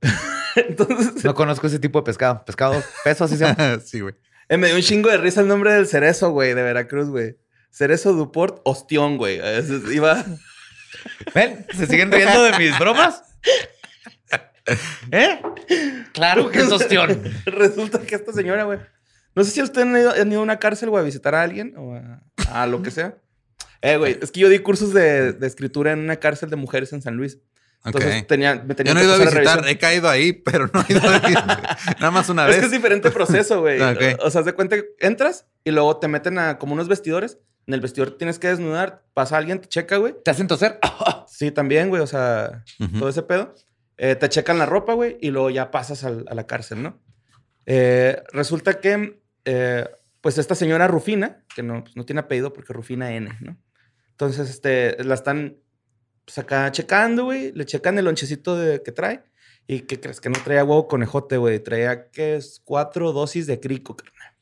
Entonces, 0.56 1.24
No 1.24 1.34
conozco 1.34 1.66
ese 1.66 1.78
tipo 1.78 2.00
de 2.00 2.04
pescado. 2.04 2.44
Pescado 2.44 2.82
peso, 3.04 3.24
así 3.24 3.36
se 3.36 3.44
llama. 3.44 3.80
sí, 3.84 4.00
güey. 4.00 4.14
eh, 4.48 4.56
me 4.56 4.68
dio 4.68 4.76
un 4.76 4.82
chingo 4.82 5.10
de 5.10 5.18
risa 5.18 5.40
el 5.40 5.48
nombre 5.48 5.72
del 5.72 5.86
cerezo, 5.86 6.30
güey, 6.30 6.54
de 6.54 6.62
Veracruz, 6.62 7.08
güey. 7.08 7.36
Cerezo 7.70 8.12
Duport 8.12 8.60
Ostión, 8.64 9.16
güey. 9.16 9.40
Iba... 9.92 10.24
¿Ven? 11.34 11.66
¿Se 11.76 11.86
siguen 11.86 12.12
riendo 12.12 12.42
de 12.44 12.56
mis 12.58 12.78
bromas? 12.78 13.22
¿Eh? 15.10 15.40
Claro 16.12 16.50
que 16.50 16.60
es 16.60 16.70
ostión. 16.72 17.22
Resulta 17.46 17.98
que 18.00 18.14
esta 18.14 18.32
señora, 18.32 18.64
güey. 18.64 18.78
No 19.34 19.42
sé 19.44 19.50
si 19.50 19.62
ustedes 19.62 19.86
han 19.86 19.96
ido, 19.96 20.12
han 20.12 20.30
ido 20.30 20.40
a 20.40 20.44
una 20.44 20.58
cárcel, 20.58 20.90
güey, 20.90 21.02
a 21.02 21.04
visitar 21.04 21.34
a 21.34 21.42
alguien 21.42 21.74
o 21.76 21.94
a, 21.96 22.22
a 22.62 22.66
lo 22.66 22.82
que 22.82 22.90
sea. 22.90 23.16
Eh, 23.82 23.96
güey, 23.96 24.18
es 24.22 24.30
que 24.30 24.40
yo 24.40 24.48
di 24.48 24.60
cursos 24.60 24.94
de, 24.94 25.32
de 25.32 25.46
escritura 25.46 25.92
en 25.92 25.98
una 25.98 26.16
cárcel 26.16 26.48
de 26.48 26.56
mujeres 26.56 26.92
en 26.92 27.02
San 27.02 27.16
Luis. 27.16 27.38
Entonces 27.84 28.22
Ok. 28.22 28.26
tenía, 28.28 28.54
me 28.64 28.74
tenía 28.74 28.92
Yo 28.92 28.94
no 28.94 29.00
he 29.00 29.02
que 29.02 29.06
ido 29.06 29.14
a 29.14 29.18
visitar, 29.18 29.44
revisión. 29.56 29.68
he 29.68 29.78
caído 29.78 30.08
ahí, 30.08 30.32
pero 30.44 30.70
no 30.72 30.84
he 30.88 30.92
ido 30.92 31.02
a 31.08 31.78
Nada 32.00 32.10
más 32.10 32.28
una 32.30 32.44
Es 32.48 32.48
vez. 32.48 32.60
que 32.60 32.66
es 32.66 32.72
diferente 32.72 33.10
proceso, 33.10 33.60
güey. 33.60 33.78
O 34.20 34.30
sea, 34.30 34.40
haz 34.40 34.46
de 34.46 34.52
cuenta 34.54 34.76
que 34.76 34.84
entras 35.00 35.46
y 35.64 35.70
luego 35.70 35.98
te 35.98 36.08
meten 36.08 36.38
a 36.38 36.58
como 36.58 36.72
unos 36.74 36.88
vestidores. 36.88 37.38
En 37.66 37.74
el 37.74 37.80
vestidor 37.80 38.16
tienes 38.18 38.38
que 38.38 38.48
desnudar. 38.48 39.04
Pasa 39.14 39.36
alguien, 39.38 39.58
te 39.60 39.68
checa, 39.68 39.96
güey. 39.96 40.14
¿Te 40.24 40.30
hacen 40.30 40.46
toser? 40.46 40.78
Sí, 41.26 41.50
también, 41.50 41.88
güey. 41.88 42.02
O 42.02 42.06
sea, 42.06 42.62
todo 42.98 43.08
ese 43.08 43.22
pedo. 43.22 43.54
Eh, 43.96 44.16
te 44.16 44.28
checan 44.28 44.58
la 44.58 44.66
ropa, 44.66 44.92
güey, 44.94 45.16
y 45.20 45.30
luego 45.30 45.50
ya 45.50 45.70
pasas 45.70 46.04
al- 46.04 46.24
a 46.28 46.34
la 46.34 46.46
cárcel, 46.46 46.82
¿no? 46.82 47.00
Eh, 47.66 48.22
resulta 48.32 48.80
que, 48.80 49.22
eh, 49.44 49.88
pues, 50.20 50.36
esta 50.38 50.54
señora 50.54 50.88
Rufina, 50.88 51.44
que 51.54 51.62
no, 51.62 51.82
pues, 51.84 51.96
no 51.96 52.04
tiene 52.04 52.20
apellido 52.20 52.52
porque 52.52 52.72
Rufina 52.72 53.12
N, 53.14 53.30
¿no? 53.40 53.56
Entonces, 54.10 54.50
este, 54.50 55.02
la 55.04 55.14
están, 55.14 55.56
pues, 56.24 56.38
acá 56.38 56.70
checando, 56.72 57.24
güey. 57.24 57.52
Le 57.52 57.64
checan 57.64 57.98
el 57.98 58.04
lonchecito 58.04 58.56
de, 58.56 58.82
que 58.82 58.92
trae. 58.92 59.24
¿Y 59.66 59.80
qué 59.80 59.98
crees? 59.98 60.20
Que 60.20 60.28
no 60.28 60.38
traía 60.42 60.64
huevo 60.64 60.88
conejote, 60.88 61.36
güey. 61.36 61.58
Traía, 61.58 62.10
¿qué 62.10 62.36
es? 62.36 62.60
Cuatro 62.64 63.12
dosis 63.12 63.46
de 63.46 63.60
crico, 63.60 63.96
carnal. 63.96 64.34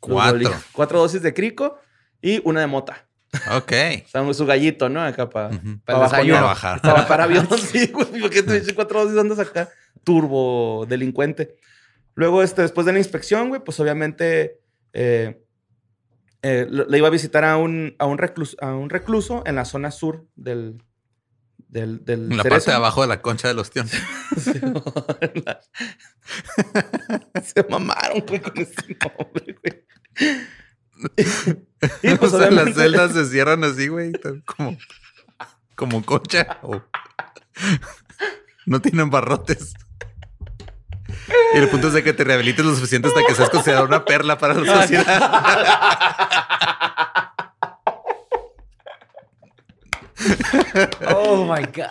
Cuatro. 0.00 0.50
Cuatro 0.72 0.98
dosis 0.98 1.22
de 1.22 1.34
crico 1.34 1.78
y 2.22 2.40
una 2.44 2.60
de 2.60 2.66
mota. 2.66 3.06
Ok. 3.54 3.72
O 4.04 4.08
sea, 4.08 4.34
su 4.34 4.46
gallito, 4.46 4.88
¿no? 4.88 5.02
Acá 5.02 5.28
para 5.28 5.48
Ujú. 5.48 5.78
Para. 5.84 6.08
Para 6.08 6.40
bajar. 6.42 6.80
Para 6.80 6.94
bajar 7.02 7.20
avión, 7.20 7.48
sí, 7.58 7.88
güey. 7.88 8.20
¿Por 8.20 8.30
qué 8.30 8.42
te 8.42 8.54
dices 8.54 8.72
cuatro 8.72 9.04
dosis 9.04 9.18
andas 9.18 9.38
acá? 9.38 9.68
Turbo 10.04 10.86
delincuente. 10.88 11.56
Luego, 12.14 12.42
este, 12.42 12.62
después 12.62 12.86
de 12.86 12.92
la 12.92 12.98
inspección, 12.98 13.48
güey, 13.48 13.62
pues 13.62 13.78
obviamente 13.78 14.60
eh, 14.94 15.42
eh, 16.42 16.66
le 16.70 16.98
iba 16.98 17.08
a 17.08 17.10
visitar 17.10 17.44
a 17.44 17.56
un, 17.56 17.94
a, 17.98 18.06
un 18.06 18.18
recluso, 18.18 18.56
a 18.60 18.74
un 18.74 18.88
recluso 18.88 19.42
en 19.46 19.56
la 19.56 19.64
zona 19.64 19.90
sur 19.90 20.26
del. 20.34 20.82
Del, 21.68 22.00
la 22.06 22.42
Cerezo. 22.42 22.48
parte 22.48 22.70
de 22.70 22.76
abajo 22.76 23.02
de 23.02 23.08
la 23.08 23.20
concha. 23.22 23.48
Sí, 24.36 24.52
la- 25.44 25.60
Se 27.42 27.62
mamaron, 27.68 28.20
güey, 28.26 28.40
con 28.40 28.56
ese 28.58 28.96
nombre, 29.00 29.56
güey. 29.62 29.84
y 32.02 32.14
pues 32.14 32.32
o 32.34 32.38
sea, 32.38 32.50
las 32.50 32.74
celdas 32.74 33.12
se 33.12 33.26
cierran 33.26 33.62
así, 33.64 33.88
güey. 33.88 34.12
Como, 34.44 34.76
como 35.74 36.02
concha. 36.04 36.58
o- 36.62 36.82
No 38.66 38.80
tienen 38.80 39.10
barrotes. 39.10 39.74
Y 41.54 41.58
el 41.58 41.68
punto 41.68 41.88
es 41.88 41.94
de 41.94 42.02
que 42.02 42.12
te 42.12 42.24
rehabilites 42.24 42.64
lo 42.64 42.74
suficiente 42.74 43.08
hasta 43.08 43.22
que 43.26 43.34
seas 43.34 43.50
considerado 43.50 43.86
una 43.86 44.04
perla 44.04 44.38
para 44.38 44.54
la 44.54 44.80
sociedad. 44.82 45.20
Oh 51.14 51.44
my 51.44 51.64
God. 51.64 51.86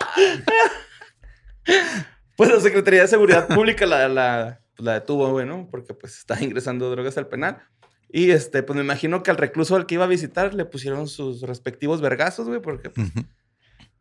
Pues 2.36 2.50
la 2.50 2.60
Secretaría 2.60 3.02
de 3.02 3.08
Seguridad 3.08 3.48
Pública 3.48 3.86
la, 3.86 4.08
la, 4.08 4.60
la 4.76 4.92
detuvo, 4.94 5.30
güey, 5.30 5.46
¿no? 5.46 5.68
Porque 5.70 5.94
pues 5.94 6.18
está 6.18 6.42
ingresando 6.42 6.90
drogas 6.90 7.16
al 7.18 7.28
penal. 7.28 7.62
Y 8.08 8.30
este, 8.30 8.62
pues 8.62 8.76
me 8.76 8.82
imagino 8.84 9.22
que 9.22 9.30
al 9.30 9.36
recluso 9.36 9.74
al 9.74 9.86
que 9.86 9.94
iba 9.94 10.04
a 10.04 10.08
visitar 10.08 10.54
le 10.54 10.64
pusieron 10.64 11.08
sus 11.08 11.42
respectivos 11.42 12.00
vergazos, 12.00 12.46
güey, 12.46 12.60
porque 12.60 12.90
pues, 12.90 13.10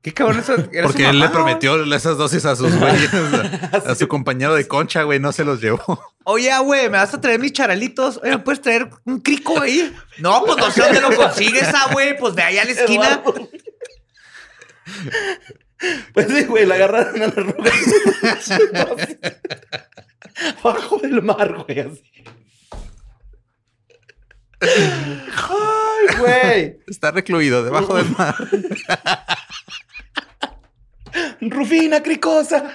Qué 0.06 0.14
cabrón 0.14 0.38
eso. 0.38 0.56
Porque 0.84 1.10
él 1.10 1.18
le 1.18 1.30
prometió 1.30 1.84
esas 1.96 2.16
dosis 2.16 2.46
a 2.46 2.56
sus 2.56 2.78
güeyes, 2.78 3.12
a, 3.12 3.78
a 3.92 3.96
su 3.96 4.08
compañero 4.08 4.54
de 4.54 4.68
concha, 4.68 5.02
güey, 5.02 5.20
no 5.20 5.32
se 5.32 5.44
los 5.44 5.60
llevó. 5.60 6.00
Oye, 6.26 6.52
güey, 6.60 6.84
¿me 6.84 6.98
vas 6.98 7.12
a 7.16 7.20
traer 7.20 7.40
mis 7.40 7.54
charalitos? 7.54 8.20
Oye, 8.22 8.30
¿me 8.30 8.38
puedes 8.38 8.62
traer 8.62 8.88
un 9.06 9.20
crico 9.20 9.60
ahí? 9.60 9.92
No, 10.20 10.44
pues 10.46 10.58
no 10.58 10.70
sé 10.70 10.82
dónde 10.82 11.02
lo 11.02 11.16
consigues, 11.16 11.68
ah, 11.74 11.90
güey. 11.92 12.16
Pues 12.20 12.36
de 12.36 12.44
allá 12.44 12.62
a 12.62 12.66
la 12.66 12.72
esquina. 12.74 13.24
Pues 16.14 16.28
sí, 16.30 16.46
güey, 16.46 16.66
la 16.66 16.76
agarraron 16.76 17.22
a 17.22 17.28
la 17.28 17.34
roca. 17.34 17.64
Bajo 20.64 20.98
del 20.98 21.22
mar, 21.22 21.54
güey, 21.66 21.80
así. 21.80 22.04
Ay, 24.62 26.18
güey. 26.20 26.80
Está 26.88 27.12
recluido 27.12 27.64
debajo 27.64 27.96
del 27.96 28.10
mar. 28.12 28.36
Rufina 31.42 32.02
cricosa. 32.02 32.74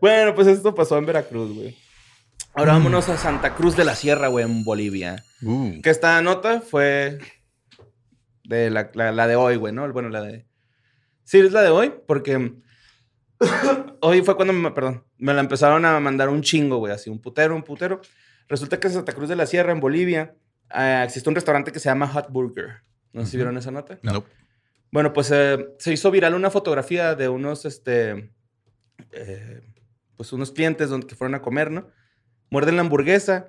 bueno, 0.00 0.34
pues 0.34 0.48
esto 0.48 0.74
pasó 0.74 0.98
en 0.98 1.06
Veracruz, 1.06 1.54
güey. 1.54 1.76
Ahora 2.54 2.72
vámonos 2.72 3.08
a 3.08 3.16
Santa 3.16 3.54
Cruz 3.54 3.76
de 3.76 3.84
la 3.84 3.94
Sierra, 3.94 4.28
güey, 4.28 4.44
en 4.44 4.64
Bolivia. 4.64 5.24
Uh, 5.42 5.80
Que 5.80 5.90
esta 5.90 6.20
nota 6.22 6.60
fue 6.60 7.18
de 8.48 8.70
la, 8.70 8.90
la- 8.94 9.12
la 9.12 9.26
de 9.26 9.36
hoy, 9.36 9.56
güey, 9.56 9.72
¿no? 9.72 9.90
Bueno, 9.92 10.08
la 10.08 10.22
de... 10.22 10.46
Sí, 11.24 11.38
es 11.38 11.52
la 11.52 11.62
de 11.62 11.68
hoy, 11.68 11.92
porque 12.06 12.54
hoy 14.00 14.22
fue 14.22 14.36
cuando, 14.36 14.52
me, 14.54 14.70
perdón, 14.70 15.04
me 15.18 15.34
la 15.34 15.40
empezaron 15.40 15.84
a 15.84 16.00
mandar 16.00 16.28
un 16.28 16.42
chingo, 16.42 16.78
güey, 16.78 16.92
así, 16.92 17.10
un 17.10 17.20
putero, 17.20 17.54
un 17.54 17.62
putero. 17.62 18.00
Resulta 18.48 18.80
que 18.80 18.88
en 18.88 18.94
Santa 18.94 19.12
Cruz 19.12 19.28
de 19.28 19.36
la 19.36 19.46
Sierra, 19.46 19.72
en 19.72 19.80
Bolivia, 19.80 20.34
eh, 20.74 21.02
existe 21.04 21.28
un 21.28 21.34
restaurante 21.34 21.70
que 21.72 21.78
se 21.80 21.88
llama 21.88 22.08
Hot 22.08 22.30
Burger. 22.30 22.78
No 23.12 23.24
sé 23.24 23.32
si 23.32 23.36
vieron 23.36 23.56
esa 23.58 23.70
nota. 23.70 23.98
no. 24.02 24.24
Bueno, 24.90 25.12
pues 25.12 25.30
eh, 25.30 25.68
se 25.78 25.92
hizo 25.92 26.10
viral 26.10 26.34
una 26.34 26.48
fotografía 26.50 27.14
de 27.14 27.28
unos, 27.28 27.66
este, 27.66 28.32
eh, 29.12 29.60
pues 30.16 30.32
unos 30.32 30.50
clientes 30.50 30.88
donde, 30.88 31.06
que 31.06 31.14
fueron 31.14 31.34
a 31.34 31.42
comer, 31.42 31.70
¿no? 31.70 31.88
Muerden 32.48 32.76
la 32.76 32.80
hamburguesa 32.80 33.48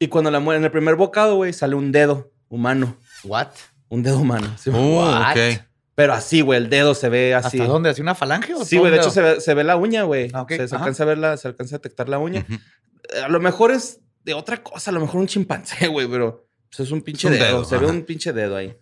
y 0.00 0.08
cuando 0.08 0.32
la 0.32 0.40
muerden, 0.40 0.62
en 0.62 0.64
el 0.64 0.72
primer 0.72 0.96
bocado, 0.96 1.36
güey, 1.36 1.52
sale 1.52 1.76
un 1.76 1.92
dedo 1.92 2.32
humano. 2.48 2.96
¿What? 3.22 3.50
Un 3.88 4.02
dedo 4.02 4.18
humano. 4.20 4.54
sí. 4.58 4.70
Uh. 4.70 5.58
Pero 5.94 6.12
así, 6.12 6.42
güey, 6.42 6.58
el 6.60 6.70
dedo 6.70 6.94
se 6.94 7.08
ve 7.08 7.34
así. 7.34 7.58
¿Hasta 7.58 7.72
dónde? 7.72 7.90
¿Hacia 7.90 8.02
una 8.02 8.14
falange 8.14 8.54
o 8.54 8.64
Sí, 8.64 8.76
güey, 8.78 8.92
de 8.92 8.98
hecho 8.98 9.10
se 9.10 9.20
ve, 9.20 9.40
se 9.40 9.52
ve 9.54 9.64
la 9.64 9.74
uña, 9.76 10.04
güey. 10.04 10.30
Ah, 10.32 10.46
se, 10.48 10.62
alcanza 10.62 11.02
a 11.02 11.06
ver 11.06 11.18
la, 11.18 11.36
se 11.36 11.48
alcanza 11.48 11.74
a 11.74 11.78
detectar 11.78 12.08
la 12.08 12.20
uña. 12.20 12.46
Eh, 12.48 13.20
A 13.24 13.28
lo 13.28 13.40
mejor 13.40 13.72
es 13.72 13.98
de 14.22 14.32
otra 14.34 14.62
cosa, 14.62 14.92
a 14.92 14.94
lo 14.94 15.00
mejor 15.00 15.20
un 15.20 15.26
chimpancé, 15.26 15.86
güey, 15.88 16.06
pero 16.06 16.46
pues, 16.70 16.86
es 16.86 16.92
un 16.92 17.02
pinche 17.02 17.26
Es 17.26 17.32
un 17.32 17.38
dedo. 17.40 17.46
dedo, 17.48 17.64
se 17.64 17.78
ve 17.78 17.86
un 17.86 18.02
pinche 18.04 18.32
dedo 18.32 18.56
ahí. 18.56 18.76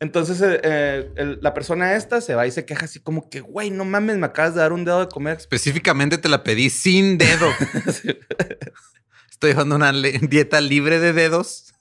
Entonces, 0.00 0.42
eh, 0.42 0.60
eh, 0.62 1.10
el- 1.16 1.38
la 1.40 1.54
persona 1.54 1.94
esta 1.94 2.20
se 2.20 2.34
va 2.34 2.46
y 2.46 2.50
se 2.50 2.66
queja 2.66 2.84
así 2.84 3.00
como 3.00 3.30
que, 3.30 3.40
güey, 3.40 3.70
no 3.70 3.84
mames, 3.86 4.18
me 4.18 4.26
acabas 4.26 4.54
de 4.54 4.60
dar 4.60 4.72
un 4.74 4.84
dedo 4.84 5.00
de 5.00 5.08
comer. 5.08 5.38
Específicamente 5.38 6.18
te 6.18 6.28
la 6.28 6.42
pedí 6.42 6.68
sin 6.68 7.16
dedo. 7.16 7.48
Estoy 9.30 9.50
llevando 9.52 9.76
una 9.76 9.92
dieta 9.92 10.60
libre 10.60 10.98
de 11.00 11.12
dedos. 11.12 11.73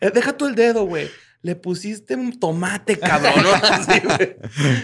Eh, 0.00 0.10
deja 0.14 0.36
tú 0.36 0.46
el 0.46 0.54
dedo, 0.54 0.84
güey. 0.84 1.08
Le 1.42 1.54
pusiste 1.54 2.16
un 2.16 2.40
tomate, 2.40 2.98
cabrón. 2.98 3.34
¿no? 3.42 3.50
Así, 3.62 4.00
güey. 4.00 4.36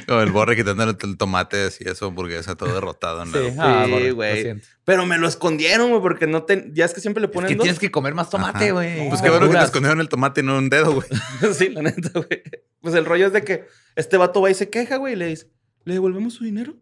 O 0.09 0.21
el 0.21 0.31
borre 0.31 0.55
quitándole 0.55 0.97
el 1.03 1.17
tomate 1.17 1.65
así, 1.67 1.83
eso, 1.85 2.07
hamburguesa, 2.07 2.57
todo 2.57 2.73
derrotado. 2.73 3.23
en 3.25 3.33
la- 3.33 3.39
Sí. 3.41 3.57
Ah, 3.59 3.87
lo 3.89 4.15
güey. 4.15 4.43
siento. 4.43 4.67
Pero 4.85 5.05
me 5.07 5.19
lo 5.19 5.27
escondieron, 5.27 5.91
güey, 5.91 6.01
porque 6.03 6.27
no 6.29 6.45
te... 6.45 6.71
Ya 6.73 6.85
es 6.85 6.95
que 6.95 7.01
siempre 7.01 7.21
le 7.21 7.27
Es 7.27 7.33
ponen 7.33 7.49
que 7.49 7.55
dos. 7.57 7.65
tienes 7.65 7.81
que 7.81 7.91
comer 7.91 8.15
más 8.15 8.31
tomate, 8.31 8.67
Ajá. 8.67 8.73
güey. 8.75 9.09
Pues 9.09 9.23
qué 9.23 9.31
bueno 9.31 9.49
que 9.51 9.57
te 9.57 9.65
escondieron 9.65 10.01
el 10.01 10.09
tomate 10.09 10.43
y 10.43 10.45
no 10.45 10.57
un 10.59 10.69
dedo, 10.71 10.93
güey. 10.95 11.09
sí, 11.55 11.69
la 11.71 11.83
neta, 11.83 12.11
güey. 12.15 12.43
Pues 12.81 12.95
el 12.95 13.07
rollo 13.07 13.27
es 13.29 13.33
de 13.33 13.43
que 13.43 13.65
este 13.97 14.17
vato 14.17 14.41
va 14.41 14.51
y 14.51 14.55
se 14.55 14.71
queja, 14.71 14.97
güey, 14.97 15.15
y 15.15 15.17
le 15.17 15.27
dice, 15.27 15.51
¿le 15.85 15.95
devolvemos 15.95 16.35
su 16.35 16.45
dinero? 16.45 16.77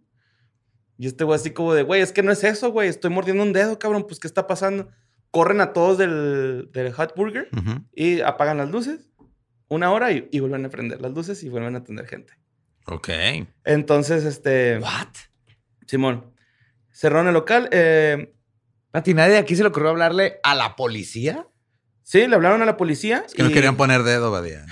Y 0.99 1.07
este 1.07 1.25
güey 1.25 1.37
así 1.37 1.53
como 1.53 1.73
de, 1.73 1.83
güey, 1.85 2.03
es 2.03 2.13
que 2.13 2.23
no 2.23 2.33
es 2.33 2.45
eso, 2.45 2.71
güey, 2.71 2.89
estoy 2.89 3.11
mordiendo 3.11 3.43
un 3.43 3.55
dedo, 3.55 3.79
cabrón, 3.79 4.05
pues 4.07 4.21
¿qué 4.21 4.27
está 4.27 4.47
pasando? 4.47 4.91
Corren 5.31 5.61
a 5.61 5.73
todos 5.73 5.97
del, 5.99 6.71
del 6.73 6.93
Hot 6.93 7.15
Burger 7.17 7.49
Ujú. 7.57 7.85
y 7.95 8.21
apagan 8.21 8.59
las 8.59 8.71
luces 8.71 9.09
una 9.69 9.93
hora 9.93 10.11
y, 10.11 10.29
y 10.33 10.41
vuelven 10.41 10.65
a 10.67 10.69
prender 10.71 11.01
las 11.01 11.13
luces 11.13 11.43
y 11.45 11.49
vuelven 11.49 11.77
a 11.77 11.79
atender 11.79 12.07
gente. 12.09 12.33
Ok. 12.87 13.09
Entonces, 13.65 14.25
este, 14.25 14.79
¿What? 14.79 15.09
Simón, 15.87 16.35
cerraron 16.93 17.29
el 17.29 17.35
local. 17.35 17.69
eh, 17.71 18.35
¿A 18.93 19.03
ti 19.03 19.15
nadie 19.15 19.33
de 19.35 19.39
aquí 19.39 19.55
se 19.55 19.63
le 19.63 19.69
ocurrió 19.69 19.91
hablarle 19.91 20.41
a 20.43 20.55
la 20.57 20.75
policía? 20.75 21.47
sí, 22.03 22.27
le 22.27 22.35
hablaron 22.35 22.61
a 22.63 22.65
la 22.65 22.77
policía. 22.77 23.23
Es 23.25 23.35
que 23.35 23.45
no 23.45 23.51
querían 23.53 23.77
poner 23.77 24.03
dedo, 24.03 24.33
Badía. 24.33 24.67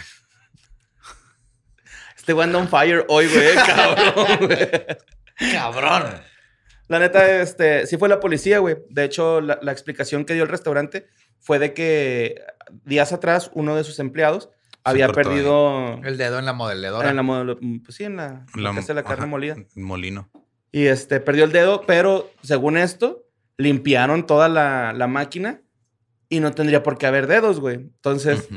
Este 2.17 2.33
anda 2.43 2.59
on 2.59 2.69
fire 2.69 3.05
hoy, 3.09 3.27
güey, 3.29 3.55
cabrón, 3.67 4.47
güey. 4.47 4.69
Cabrón. 5.53 6.21
La 6.89 6.99
neta, 6.99 7.41
este, 7.43 7.87
sí 7.87 7.97
fue 7.99 8.09
la 8.09 8.19
policía, 8.21 8.59
güey. 8.61 8.77
De 8.89 9.05
hecho, 9.05 9.41
la, 9.41 9.59
la 9.63 9.73
explicación 9.73 10.25
que 10.25 10.35
dio 10.35 10.43
el 10.43 10.49
restaurante 10.49 11.07
fue 11.39 11.59
de 11.59 11.75
que 11.75 12.43
días 12.85 13.13
atrás 13.13 13.51
uno 13.55 13.77
de 13.77 13.85
sus 13.85 13.99
empleados 13.99 14.51
había 14.85 15.09
perdido 15.13 16.01
El 16.03 16.17
dedo 16.17 16.39
en 16.39 16.47
la 16.47 16.53
modeladora. 16.55 17.11
en 17.11 17.17
la 17.17 17.23
modelo- 17.23 17.59
pues 17.85 17.97
sí, 17.97 18.05
en 18.05 18.17
la, 18.17 18.47
la, 18.55 18.73
que 18.73 18.79
hace 18.81 18.95
la 18.95 19.03
carne 19.03 19.25
ajá, 19.25 19.27
molida. 19.27 19.57
Molino. 19.75 20.31
Y 20.73 20.87
este, 20.87 21.21
perdió 21.21 21.45
el 21.45 21.53
dedo, 21.53 21.83
pero 21.87 22.31
según 22.43 22.77
esto, 22.79 23.27
limpiaron 23.59 24.27
toda 24.27 24.49
la, 24.49 24.93
la 24.95 25.07
máquina 25.07 25.61
y 26.31 26.41
no 26.41 26.53
tendría 26.53 26.83
por 26.83 26.97
qué 26.99 27.07
haber 27.07 27.27
dedos, 27.27 27.61
güey. 27.61 27.77
Entonces, 27.77 28.49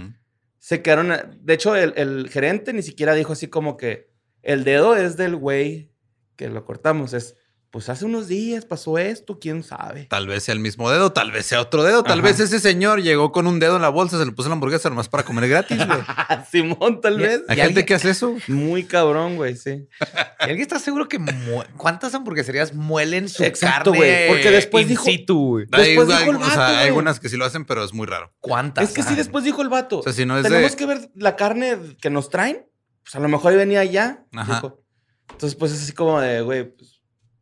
se 0.59 0.81
quedaron. 0.81 1.11
a- 1.11 1.23
De 1.39 1.53
hecho, 1.53 1.75
el, 1.75 1.93
el 1.97 2.29
gerente 2.29 2.71
ni 2.73 2.81
siquiera 2.83 3.13
dijo 3.13 3.33
así 3.33 3.47
como 3.47 3.75
que 3.77 4.09
el 4.41 4.63
dedo 4.63 4.95
es 4.95 5.17
del 5.17 5.35
güey 5.35 5.91
que 6.35 6.49
lo 6.49 6.63
cortamos. 6.65 7.13
Es, 7.13 7.35
pues 7.71 7.87
hace 7.87 8.03
unos 8.03 8.27
días 8.27 8.65
pasó 8.65 8.97
esto, 8.97 9.39
quién 9.39 9.63
sabe. 9.63 10.05
Tal 10.09 10.27
vez 10.27 10.43
sea 10.43 10.53
el 10.53 10.59
mismo 10.59 10.91
dedo, 10.91 11.13
tal 11.13 11.31
vez 11.31 11.45
sea 11.45 11.61
otro 11.61 11.83
dedo, 11.83 12.03
tal 12.03 12.19
Ajá. 12.19 12.27
vez 12.27 12.39
ese 12.41 12.59
señor 12.59 13.01
llegó 13.01 13.31
con 13.31 13.47
un 13.47 13.59
dedo 13.59 13.77
en 13.77 13.81
la 13.81 13.87
bolsa, 13.87 14.19
se 14.19 14.25
le 14.25 14.33
puso 14.33 14.49
la 14.49 14.55
hamburguesa 14.55 14.89
nomás 14.89 15.07
para 15.07 15.23
comer 15.23 15.47
gratis, 15.47 15.77
güey. 15.87 15.99
Simón, 16.51 16.99
tal 16.99 17.17
vez. 17.17 17.43
Hay 17.47 17.57
¿Y 17.57 17.61
gente 17.61 17.63
alguien- 17.63 17.85
que 17.85 17.93
hace 17.95 18.09
eso. 18.09 18.35
Muy 18.49 18.83
cabrón, 18.83 19.37
güey, 19.37 19.55
sí. 19.55 19.87
¿Y 20.41 20.43
alguien 20.43 20.61
está 20.61 20.79
seguro 20.79 21.07
que 21.07 21.17
mu- 21.17 21.63
cuántas 21.77 22.13
hamburgueserías 22.13 22.73
muelen 22.73 23.29
su 23.29 23.43
Exacto, 23.43 23.91
carne 23.91 23.97
güey, 24.05 24.27
porque 24.27 24.51
después 24.51 24.83
in 24.83 24.89
dijo- 24.89 25.05
situ? 25.05 25.57
Hay, 25.71 25.95
Después 25.95 26.09
hay- 26.09 26.17
dijo 26.25 26.31
el 26.31 26.37
o 26.37 26.45
sea, 26.49 26.79
hay 26.79 26.87
algunas 26.87 27.19
que 27.21 27.29
sí 27.29 27.37
lo 27.37 27.45
hacen, 27.45 27.63
pero 27.65 27.83
es 27.85 27.93
muy 27.93 28.05
raro. 28.05 28.33
¿Cuántas? 28.41 28.89
Es 28.89 28.93
que 28.93 29.01
sí, 29.03 29.15
después 29.15 29.45
dijo 29.45 29.61
el 29.61 29.69
vato. 29.69 29.99
O 29.99 30.03
sea, 30.03 30.11
si 30.13 30.25
no 30.25 30.37
es 30.37 30.43
Tenemos 30.43 30.71
de... 30.71 30.77
que 30.77 30.85
ver 30.85 31.09
la 31.15 31.35
carne 31.37 31.77
que 32.01 32.09
nos 32.09 32.29
traen. 32.29 32.65
Pues 33.03 33.15
a 33.15 33.19
lo 33.19 33.29
mejor 33.29 33.55
venía 33.55 33.83
ya. 33.85 34.25
Ajá. 34.35 34.55
dijo. 34.55 34.83
Entonces, 35.31 35.55
pues 35.57 35.71
es 35.71 35.81
así 35.83 35.93
como 35.93 36.19
de, 36.19 36.41
güey, 36.41 36.65
pues, 36.75 37.00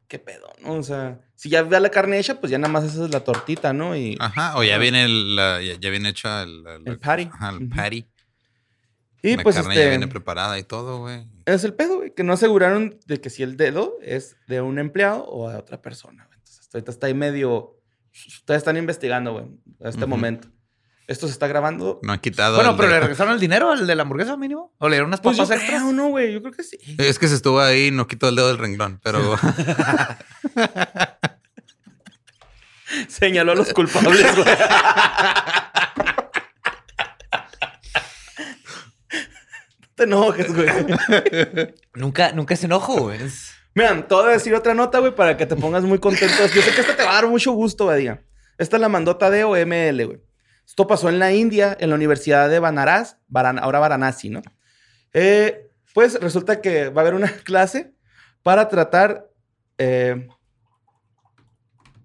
qué 0.09 0.19
pedo, 0.19 0.51
¿no? 0.61 0.73
O 0.73 0.83
sea, 0.83 1.21
si 1.35 1.47
ya 1.49 1.61
ve 1.63 1.79
la 1.79 1.89
carne 1.89 2.19
hecha, 2.19 2.39
pues 2.41 2.51
ya 2.51 2.57
nada 2.57 2.73
más 2.73 2.83
haces 2.83 3.09
la 3.11 3.23
tortita, 3.23 3.71
¿no? 3.71 3.95
Y 3.95 4.17
Ajá, 4.19 4.57
o 4.57 4.63
ya 4.63 4.77
viene 4.77 5.05
el, 5.05 5.35
la- 5.37 5.61
ya, 5.61 5.75
ya 5.79 5.89
viene 5.89 6.09
hecha 6.09 6.41
el, 6.43 6.65
el- 6.67 6.87
El 6.87 6.99
patty. 6.99 7.29
Ajá, 7.31 7.49
el 7.51 7.69
patty. 7.69 8.05
Y 9.21 9.35
la 9.35 9.43
pues 9.43 9.55
carne 9.55 9.73
este, 9.73 9.83
ya 9.85 9.89
viene 9.89 10.07
preparada 10.07 10.57
y 10.59 10.63
todo, 10.63 10.99
güey. 10.99 11.25
es 11.45 11.63
el 11.63 11.73
pedo, 11.73 11.97
güey, 11.97 12.13
que 12.13 12.23
no 12.23 12.33
aseguraron 12.33 12.99
de 13.05 13.19
que 13.21 13.29
si 13.29 13.43
el 13.43 13.55
dedo 13.57 13.97
es 14.01 14.35
de 14.47 14.61
un 14.61 14.79
empleado 14.79 15.25
o 15.29 15.49
de 15.49 15.55
otra 15.57 15.81
persona. 15.81 16.27
Entonces 16.33 16.69
Ahorita 16.73 16.91
está 16.91 17.07
ahí 17.07 17.13
medio. 17.13 17.75
Todavía 18.45 18.57
están 18.57 18.77
investigando, 18.77 19.33
güey, 19.33 19.45
a 19.83 19.89
este 19.89 20.05
momento. 20.05 20.47
Esto 21.09 21.25
se 21.27 21.33
está 21.33 21.47
grabando. 21.47 21.99
No 22.03 22.13
han 22.13 22.19
quitado. 22.19 22.55
Bueno, 22.57 22.77
pero 22.77 22.87
de- 22.89 22.93
le 22.95 22.99
regresaron 23.01 23.33
el 23.33 23.39
dinero 23.39 23.71
al 23.71 23.87
de 23.87 23.95
la 23.95 24.03
hamburguesa 24.03 24.37
mínimo. 24.37 24.73
O 24.77 24.87
le 24.87 24.95
dieron 24.97 25.07
unas 25.09 25.21
Pues 25.21 25.37
yo 25.37 25.43
papas 25.43 25.57
extras. 25.59 25.81
creo, 25.81 25.91
¿no, 25.91 26.09
güey? 26.09 26.31
Yo 26.33 26.41
creo 26.41 26.53
que 26.53 26.61
sí. 26.63 26.77
Es 26.99 27.17
que 27.17 27.27
se 27.27 27.33
estuvo 27.35 27.59
ahí, 27.59 27.89
no 27.89 28.07
quitó 28.07 28.29
el 28.29 28.35
dedo 28.35 28.49
del 28.49 28.59
renglón, 28.59 28.99
pero 29.03 29.19
Señaló 33.07 33.53
a 33.53 33.55
los 33.55 33.73
culpables, 33.73 34.35
güey. 34.35 34.47
No 39.81 39.87
te 39.95 40.03
enojes, 40.03 40.55
güey. 40.55 40.67
Nunca, 41.95 42.31
nunca 42.31 42.53
es 42.53 42.63
enojo, 42.63 43.01
güey. 43.01 43.21
Es- 43.23 43.51
Mira, 43.75 44.07
te 44.07 44.13
voy 44.15 44.29
a 44.29 44.33
decir 44.33 44.53
otra 44.55 44.73
nota, 44.73 44.99
güey, 44.99 45.13
para 45.15 45.37
que 45.37 45.45
te 45.45 45.55
pongas 45.55 45.83
muy 45.83 45.99
contento. 45.99 46.35
Yo 46.53 46.61
sé 46.61 46.71
que 46.73 46.81
esta 46.81 46.95
te 46.95 47.03
va 47.03 47.11
a 47.11 47.15
dar 47.15 47.27
mucho 47.27 47.51
gusto, 47.51 47.85
Badía. 47.85 48.21
Esta 48.57 48.77
la 48.77 48.89
mandó 48.89 49.15
Tadeo 49.17 49.55
ML, 49.55 50.05
güey. 50.05 50.19
Esto 50.69 50.85
pasó 50.85 51.09
en 51.09 51.17
la 51.17 51.33
India, 51.33 51.75
en 51.79 51.89
la 51.89 51.95
Universidad 51.95 52.47
de 52.47 52.59
Banaras, 52.59 53.17
ahora 53.33 53.79
Varanasi, 53.79 54.29
¿no? 54.29 54.43
Eh, 55.13 55.67
pues 55.95 56.21
resulta 56.21 56.61
que 56.61 56.89
va 56.89 57.01
a 57.01 57.05
haber 57.05 57.15
una 57.15 57.31
clase 57.43 57.95
para 58.43 58.69
tratar, 58.69 59.31
eh, 59.79 60.27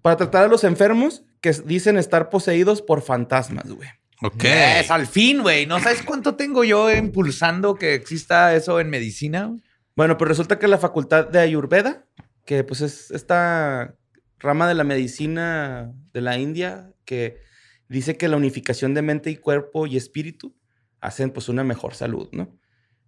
para 0.01 0.17
tratar 0.17 0.45
a 0.45 0.47
los 0.47 0.63
enfermos 0.63 1.23
que 1.41 1.51
dicen 1.51 1.99
estar 1.99 2.31
poseídos 2.31 2.81
por 2.81 3.03
fantasmas, 3.03 3.69
güey. 3.69 3.87
ok. 4.23 4.43
Es 4.79 4.89
al 4.89 5.05
fin, 5.05 5.43
güey. 5.43 5.67
¿No 5.67 5.79
sabes 5.79 6.01
cuánto 6.01 6.33
tengo 6.33 6.63
yo 6.63 6.91
impulsando 6.91 7.75
que 7.75 7.93
exista 7.93 8.55
eso 8.55 8.79
en 8.79 8.89
medicina? 8.89 9.55
Bueno, 9.95 10.17
pues 10.17 10.27
resulta 10.27 10.57
que 10.57 10.67
la 10.67 10.79
facultad 10.79 11.27
de 11.27 11.37
Ayurveda, 11.37 12.07
que 12.45 12.63
pues 12.63 12.81
es 12.81 13.11
esta 13.11 13.93
rama 14.39 14.67
de 14.67 14.73
la 14.73 14.83
medicina 14.83 15.93
de 16.13 16.21
la 16.21 16.39
India, 16.39 16.89
que 17.05 17.44
dice 17.89 18.17
que 18.17 18.27
la 18.27 18.37
unificación 18.37 18.93
de 18.93 19.01
mente 19.01 19.29
y 19.29 19.37
cuerpo 19.37 19.87
y 19.87 19.97
espíritu 19.97 20.55
hacen 21.01 21.31
pues 21.31 21.49
una 21.49 21.63
mejor 21.63 21.93
salud, 21.95 22.29
¿no? 22.31 22.57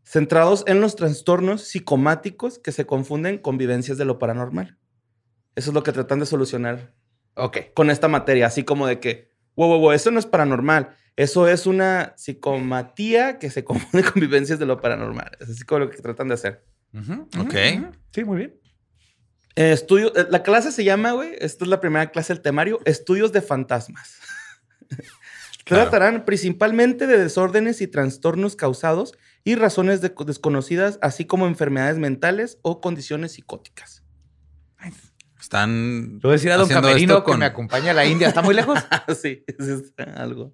Centrados 0.04 0.64
en 0.68 0.80
los 0.80 0.96
trastornos 0.96 1.64
psicomáticos 1.64 2.60
que 2.60 2.72
se 2.72 2.86
confunden 2.86 3.40
con 3.40 3.58
vivencias 3.58 3.98
de 3.98 4.06
lo 4.06 4.20
paranormal. 4.20 4.78
Eso 5.56 5.72
es 5.72 5.74
lo 5.74 5.84
que 5.84 5.92
tratan 5.92 6.20
de 6.20 6.26
solucionar 6.26 6.94
Ok. 7.36 7.58
con 7.74 7.90
esta 7.90 8.08
materia, 8.08 8.48
así 8.48 8.64
como 8.64 8.88
de 8.88 9.00
que, 9.00 9.32
wow, 9.56 9.68
wow, 9.70 9.80
wow, 9.80 9.92
eso 9.92 10.12
no 10.12 10.20
es 10.20 10.26
paranormal, 10.26 10.96
eso 11.16 11.48
es 11.48 11.66
una 11.66 12.14
psicomatía 12.16 13.40
que 13.40 13.50
se 13.50 13.64
confunde 13.66 14.04
con 14.10 14.22
vivencias 14.22 14.60
de 14.60 14.66
lo 14.66 14.80
paranormal. 14.80 15.32
Es 15.40 15.50
así 15.50 15.64
como 15.66 15.80
lo 15.80 15.90
que 15.90 15.98
tratan 16.02 16.28
de 16.30 16.36
hacer. 16.36 16.64
Ok. 17.40 17.56
Sí, 18.12 18.24
muy 18.24 18.38
bien. 18.38 18.60
Eh, 19.56 19.72
estudio, 19.72 20.16
eh, 20.16 20.28
la 20.30 20.44
clase 20.44 20.72
se 20.72 20.84
llama, 20.84 21.12
güey, 21.14 21.32
esta 21.40 21.66
es 21.66 21.70
la 21.70 21.82
primera 21.82 22.12
clase 22.12 22.34
del 22.34 22.42
temario, 22.44 22.80
Estudios 22.86 23.32
de 23.32 23.42
Fantasmas. 23.42 24.16
Claro. 25.66 25.90
Tratarán 25.90 26.24
principalmente 26.24 27.08
de 27.08 27.18
desórdenes 27.18 27.82
y 27.82 27.88
trastornos 27.88 28.56
causados 28.56 29.12
y 29.44 29.56
razones 29.56 30.00
de- 30.00 30.14
desconocidas, 30.26 30.98
así 31.02 31.26
como 31.26 31.46
enfermedades 31.46 31.98
mentales 31.98 32.58
o 32.62 32.80
condiciones 32.80 33.34
psicóticas. 33.34 34.02
Están. 35.38 36.20
A 36.24 36.28
decir 36.30 36.52
a 36.52 36.58
don 36.58 36.70
Camerino 36.70 37.24
que 37.24 37.36
me 37.36 37.46
acompaña 37.46 37.92
a 37.92 37.94
la 37.94 38.06
India. 38.06 38.30
¿Está 38.30 38.42
muy 38.42 38.56
lejos? 38.56 38.80
sí, 39.22 39.44
es 39.48 39.94
algo. 40.16 40.54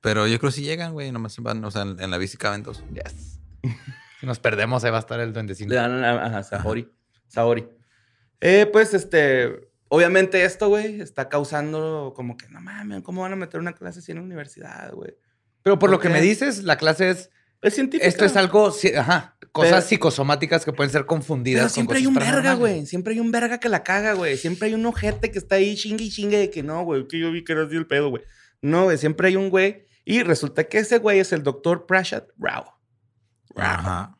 Pero 0.00 0.26
yo 0.28 0.38
creo 0.38 0.50
que 0.50 0.56
sí 0.56 0.62
llegan, 0.62 0.92
güey. 0.92 1.10
Nomás 1.10 1.36
van, 1.40 1.64
o 1.64 1.70
sea, 1.72 1.82
en, 1.82 2.00
en 2.00 2.10
la 2.10 2.18
bici 2.18 2.36
caben 2.36 2.62
dos. 2.62 2.84
Yes. 2.92 3.40
Si 4.20 4.26
nos 4.26 4.38
perdemos, 4.38 4.84
ahí 4.84 4.90
va 4.90 4.98
a 4.98 5.00
estar 5.00 5.18
el 5.18 5.32
duendecito. 5.32 5.70
Le 5.70 5.76
dan 5.76 6.04
a, 6.04 6.26
ajá, 6.26 6.42
Saori. 6.44 6.88
Saori. 7.26 7.66
Eh, 8.40 8.66
pues, 8.72 8.94
este, 8.94 9.68
obviamente 9.88 10.44
esto, 10.44 10.68
güey, 10.68 11.00
está 11.00 11.28
causando 11.28 12.12
como 12.16 12.36
que, 12.36 12.48
no 12.48 12.60
mames, 12.60 13.02
¿cómo 13.02 13.22
van 13.22 13.32
a 13.32 13.36
meter 13.36 13.60
una 13.60 13.72
clase 13.74 14.00
así 14.00 14.12
en 14.12 14.18
la 14.18 14.24
universidad, 14.24 14.92
güey? 14.92 15.14
Pero 15.62 15.78
por 15.78 15.90
lo 15.90 15.96
¿Por 15.96 16.02
que 16.02 16.08
me 16.10 16.20
dices, 16.20 16.62
la 16.62 16.76
clase 16.76 17.10
es... 17.10 17.30
Es 17.62 17.74
científico. 17.74 18.06
Esto 18.06 18.26
es 18.26 18.36
algo... 18.36 18.70
Ajá. 18.98 19.36
Cosas 19.52 19.70
Pero- 19.70 19.82
psicosomáticas 19.82 20.64
que 20.64 20.72
pueden 20.72 20.90
ser 20.92 21.06
confundidas 21.06 21.60
Pero 21.62 21.68
con 21.68 21.74
siempre 21.74 21.98
hay 21.98 22.06
un 22.06 22.14
verga, 22.14 22.54
güey. 22.54 22.84
Siempre 22.84 23.14
hay 23.14 23.20
un 23.20 23.30
verga 23.30 23.58
que 23.58 23.68
la 23.70 23.82
caga, 23.82 24.12
güey. 24.12 24.36
Siempre 24.36 24.68
hay 24.68 24.74
un 24.74 24.84
ojete 24.84 25.30
que 25.30 25.38
está 25.38 25.54
ahí 25.54 25.74
chingue 25.76 26.04
y 26.04 26.10
chingue 26.10 26.36
de 26.36 26.50
que 26.50 26.62
no, 26.62 26.84
güey, 26.84 27.06
que 27.08 27.18
yo 27.18 27.30
vi 27.30 27.42
que 27.44 27.52
era 27.52 27.62
así 27.62 27.76
el 27.76 27.86
pedo, 27.86 28.10
güey. 28.10 28.22
No, 28.60 28.84
güey, 28.84 28.98
siempre 28.98 29.28
hay 29.28 29.36
un 29.36 29.48
güey. 29.48 29.86
Y 30.04 30.22
resulta 30.22 30.64
que 30.64 30.78
ese 30.78 30.98
güey 30.98 31.20
es 31.20 31.32
el 31.32 31.42
doctor 31.42 31.86
Prashad 31.86 32.24
Rao. 32.36 32.78
Ajá. 33.56 34.18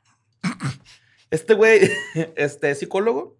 Este 1.30 1.54
güey, 1.54 1.90
este 2.36 2.70
es 2.70 2.78
psicólogo, 2.78 3.36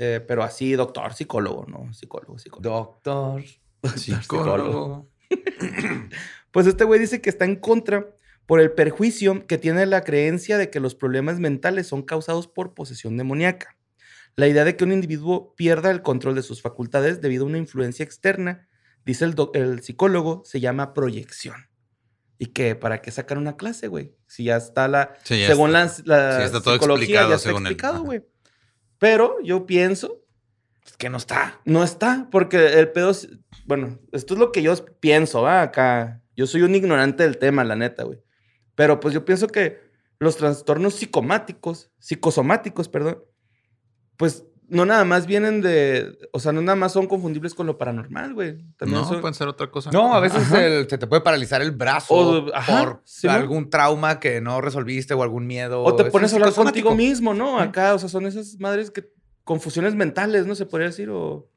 eh, 0.00 0.24
pero 0.26 0.42
así 0.44 0.72
doctor 0.72 1.12
psicólogo, 1.14 1.66
¿no? 1.66 1.92
Psicólogo, 1.92 2.38
psicólogo. 2.38 3.02
Doctor. 3.02 3.42
Psicólogo. 3.96 5.08
Pues 6.50 6.66
este 6.66 6.84
güey 6.84 6.98
dice 6.98 7.20
que 7.20 7.28
está 7.28 7.44
en 7.44 7.56
contra 7.56 8.06
por 8.46 8.60
el 8.60 8.72
perjuicio 8.72 9.46
que 9.46 9.58
tiene 9.58 9.84
la 9.84 10.02
creencia 10.02 10.56
de 10.56 10.70
que 10.70 10.80
los 10.80 10.94
problemas 10.94 11.38
mentales 11.38 11.86
son 11.86 12.02
causados 12.02 12.48
por 12.48 12.72
posesión 12.72 13.18
demoníaca. 13.18 13.76
La 14.34 14.48
idea 14.48 14.64
de 14.64 14.74
que 14.74 14.84
un 14.84 14.92
individuo 14.92 15.54
pierda 15.56 15.90
el 15.90 16.00
control 16.00 16.34
de 16.34 16.42
sus 16.42 16.62
facultades 16.62 17.20
debido 17.20 17.44
a 17.44 17.48
una 17.48 17.58
influencia 17.58 18.02
externa, 18.02 18.66
dice 19.04 19.26
el, 19.26 19.34
el 19.52 19.82
psicólogo, 19.82 20.42
se 20.46 20.58
llama 20.60 20.94
proyección. 20.94 21.68
Y 22.38 22.46
que 22.46 22.74
para 22.74 23.02
qué 23.02 23.10
sacar 23.10 23.36
una 23.36 23.56
clase, 23.56 23.88
güey. 23.88 24.16
Si 24.26 24.44
ya 24.44 24.56
está 24.56 24.88
la. 24.88 25.14
Sí, 25.24 25.40
ya 25.40 25.48
según 25.48 25.76
está. 25.76 26.02
la, 26.06 26.16
la 26.30 26.38
Sí, 26.38 26.44
está 26.46 26.62
todo 26.62 26.74
psicología, 26.74 27.02
explicado, 27.04 27.28
ya 27.28 27.34
está 27.36 27.48
según 27.50 27.66
él. 27.66 27.72
explicado, 27.72 27.94
Ajá. 27.96 28.04
güey. 28.04 28.24
Pero 28.98 29.36
yo 29.42 29.66
pienso 29.66 30.24
que 30.98 31.08
no 31.10 31.16
está. 31.18 31.60
no 31.64 31.84
está, 31.84 32.28
porque 32.30 32.78
el 32.78 32.90
pedo, 32.92 33.10
es- 33.10 33.28
bueno, 33.66 33.98
esto 34.12 34.34
es 34.34 34.40
lo 34.40 34.50
que 34.52 34.62
yo 34.62 34.74
pienso, 35.00 35.42
¿va? 35.42 35.62
Acá, 35.62 36.22
yo 36.36 36.46
soy 36.46 36.62
un 36.62 36.74
ignorante 36.74 37.22
del 37.22 37.38
tema, 37.38 37.62
la 37.64 37.76
neta, 37.76 38.04
güey. 38.04 38.18
Pero 38.74 38.98
pues 39.00 39.12
yo 39.14 39.24
pienso 39.24 39.48
que 39.48 39.80
los 40.18 40.36
trastornos 40.36 40.94
psicomáticos, 40.94 41.90
psicosomáticos, 41.98 42.88
perdón, 42.88 43.22
pues 44.16 44.44
no 44.68 44.84
nada 44.84 45.04
más 45.04 45.26
vienen 45.26 45.60
de, 45.62 46.18
o 46.32 46.40
sea, 46.40 46.52
no 46.52 46.60
nada 46.60 46.76
más 46.76 46.92
son 46.92 47.06
confundibles 47.06 47.54
con 47.54 47.66
lo 47.66 47.78
paranormal, 47.78 48.34
güey. 48.34 48.58
También 48.76 49.00
No, 49.00 49.08
son- 49.08 49.20
pueden 49.20 49.34
ser 49.34 49.48
otra 49.48 49.70
cosa. 49.70 49.90
No, 49.90 50.14
a 50.14 50.20
veces 50.20 50.50
el- 50.52 50.88
se 50.88 50.98
te 50.98 51.06
puede 51.06 51.22
paralizar 51.22 51.62
el 51.62 51.70
brazo 51.72 52.14
O- 52.14 52.54
ajá, 52.54 52.84
por 52.84 53.02
sí, 53.04 53.26
¿no? 53.26 53.32
algún 53.32 53.70
trauma 53.70 54.20
que 54.20 54.40
no 54.40 54.60
resolviste 54.60 55.14
o 55.14 55.22
algún 55.22 55.46
miedo. 55.46 55.82
o 55.82 55.96
te 55.96 56.04
Es 56.04 56.10
pones 56.10 56.32
a 56.32 56.36
hablar 56.36 56.52
contigo 56.52 56.94
mismo, 56.94 57.34
¿no? 57.34 57.58
Acá, 57.58 57.94
o 57.94 57.98
sea, 57.98 58.08
son 58.08 58.26
esas 58.26 58.58
madres 58.60 58.90
que, 58.90 59.10
confusiones 59.44 59.94
mentales, 59.94 60.46
¿no? 60.46 60.54
Se 60.54 60.66
podría 60.66 60.88
decir, 60.88 61.08
o... 61.10 61.48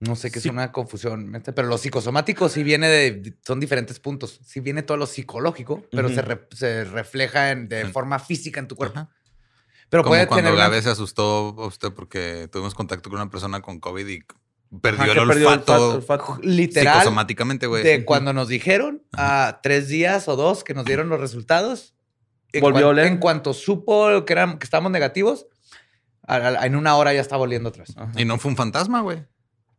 No 0.00 0.16
sé 0.16 0.32
qué 0.32 0.40
Sí. 0.40 0.48
es 0.48 0.52
una 0.52 0.72
confusión, 0.72 1.40
pero 1.54 1.68
lo 1.68 1.78
psicosomático 1.78 2.48
sí 2.48 2.64
viene 2.64 2.88
de, 2.88 3.36
son 3.46 3.60
diferentes 3.60 4.00
puntos. 4.00 4.40
Sí 4.44 4.58
viene 4.58 4.82
todo 4.82 4.96
lo 4.96 5.06
psicológico, 5.06 5.84
pero 5.92 6.08
se, 6.08 6.22
re- 6.22 6.48
se 6.50 6.82
refleja 6.82 7.52
en- 7.52 7.68
de 7.68 7.84
forma 7.86 8.18
física 8.18 8.58
en 8.58 8.66
tu 8.66 8.74
cuerpo. 8.74 9.08
Pero 9.92 10.04
Como 10.04 10.12
puede 10.12 10.26
cuando 10.26 10.44
tener 10.48 10.54
una- 10.54 10.64
Gabe 10.70 10.80
se 10.80 10.88
asustó 10.88 11.54
a 11.58 11.66
usted 11.66 11.92
porque 11.92 12.48
tuvimos 12.50 12.72
contacto 12.74 13.10
con 13.10 13.20
una 13.20 13.28
persona 13.28 13.60
con 13.60 13.78
COVID 13.78 14.06
y 14.08 14.20
perdió 14.80 15.02
Ajá, 15.02 15.12
el 15.12 15.18
que 15.18 15.26
perdió 15.26 15.48
el 15.48 15.58
olfato, 15.58 15.94
olfato. 15.96 16.38
literal 16.42 16.94
psicosomáticamente, 16.94 17.66
güey. 17.66 17.82
de 17.82 18.06
cuando 18.06 18.32
nos 18.32 18.48
dijeron 18.48 19.02
a 19.12 19.60
tres 19.62 19.88
días 19.88 20.28
o 20.28 20.36
dos 20.36 20.64
que 20.64 20.72
nos 20.72 20.86
dieron 20.86 21.10
los 21.10 21.20
resultados. 21.20 21.94
Volvió 22.58 22.86
a 22.86 22.88
oler. 22.88 23.04
En 23.06 23.18
cuanto 23.18 23.52
supo 23.52 24.24
que, 24.24 24.32
eran, 24.32 24.58
que 24.58 24.64
estábamos 24.64 24.92
negativos, 24.92 25.46
a- 26.26 26.36
a- 26.36 26.64
en 26.66 26.74
una 26.76 26.96
hora 26.96 27.12
ya 27.12 27.20
estaba 27.20 27.42
oliendo 27.42 27.68
atrás. 27.68 27.92
Ajá. 27.94 28.12
Y 28.16 28.24
no 28.24 28.38
fue 28.38 28.50
un 28.50 28.56
fantasma, 28.56 29.02
güey. 29.02 29.24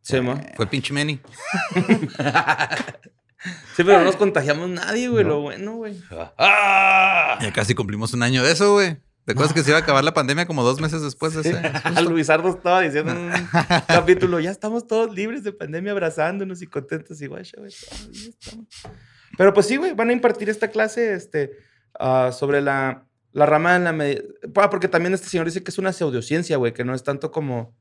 Sí, 0.00 0.20
mo. 0.20 0.40
Fue 0.54 0.66
pinche 0.68 0.92
Manny. 0.94 1.20
Sí, 3.76 3.82
pero 3.84 3.98
no 3.98 4.04
nos 4.04 4.16
contagiamos 4.16 4.70
nadie, 4.70 5.08
güey, 5.08 5.22
lo 5.22 5.40
bueno, 5.42 5.72
güey. 5.74 6.00
¡Ah! 6.38 7.36
Ya 7.42 7.52
casi 7.52 7.74
cumplimos 7.74 8.14
un 8.14 8.22
año 8.22 8.42
de 8.42 8.52
eso, 8.52 8.72
güey. 8.72 8.96
¿Te 9.24 9.32
acuerdas 9.32 9.54
que 9.54 9.62
se 9.62 9.70
iba 9.70 9.78
a 9.78 9.82
acabar 9.82 10.04
la 10.04 10.12
pandemia 10.12 10.46
como 10.46 10.62
dos 10.62 10.80
meses 10.80 11.00
después 11.00 11.32
de 11.34 11.40
ese? 11.40 11.62
Luisardo 12.02 12.50
estaba 12.50 12.82
diciendo 12.82 13.12
en 13.12 13.18
un 13.18 13.32
capítulo, 13.88 14.38
ya 14.38 14.50
estamos 14.50 14.86
todos 14.86 15.14
libres 15.14 15.42
de 15.42 15.52
pandemia, 15.52 15.92
abrazándonos 15.92 16.60
y 16.60 16.66
contentos 16.66 17.22
y 17.22 17.26
güey. 17.26 17.42
Pero 19.38 19.54
pues 19.54 19.66
sí, 19.66 19.76
güey, 19.76 19.94
van 19.94 20.10
a 20.10 20.12
impartir 20.12 20.50
esta 20.50 20.68
clase 20.68 21.14
este, 21.14 21.52
ah, 21.98 22.32
sobre 22.32 22.60
la, 22.60 23.06
la 23.32 23.46
rama 23.46 23.78
de 23.78 23.84
la 23.84 23.92
medicina. 23.92 24.70
porque 24.70 24.88
también 24.88 25.14
este 25.14 25.28
señor 25.28 25.46
dice 25.46 25.62
que 25.62 25.70
es 25.70 25.78
una 25.78 25.94
pseudociencia, 25.94 26.58
güey, 26.58 26.74
que 26.74 26.84
no 26.84 26.94
es 26.94 27.02
tanto 27.02 27.30
como... 27.30 27.74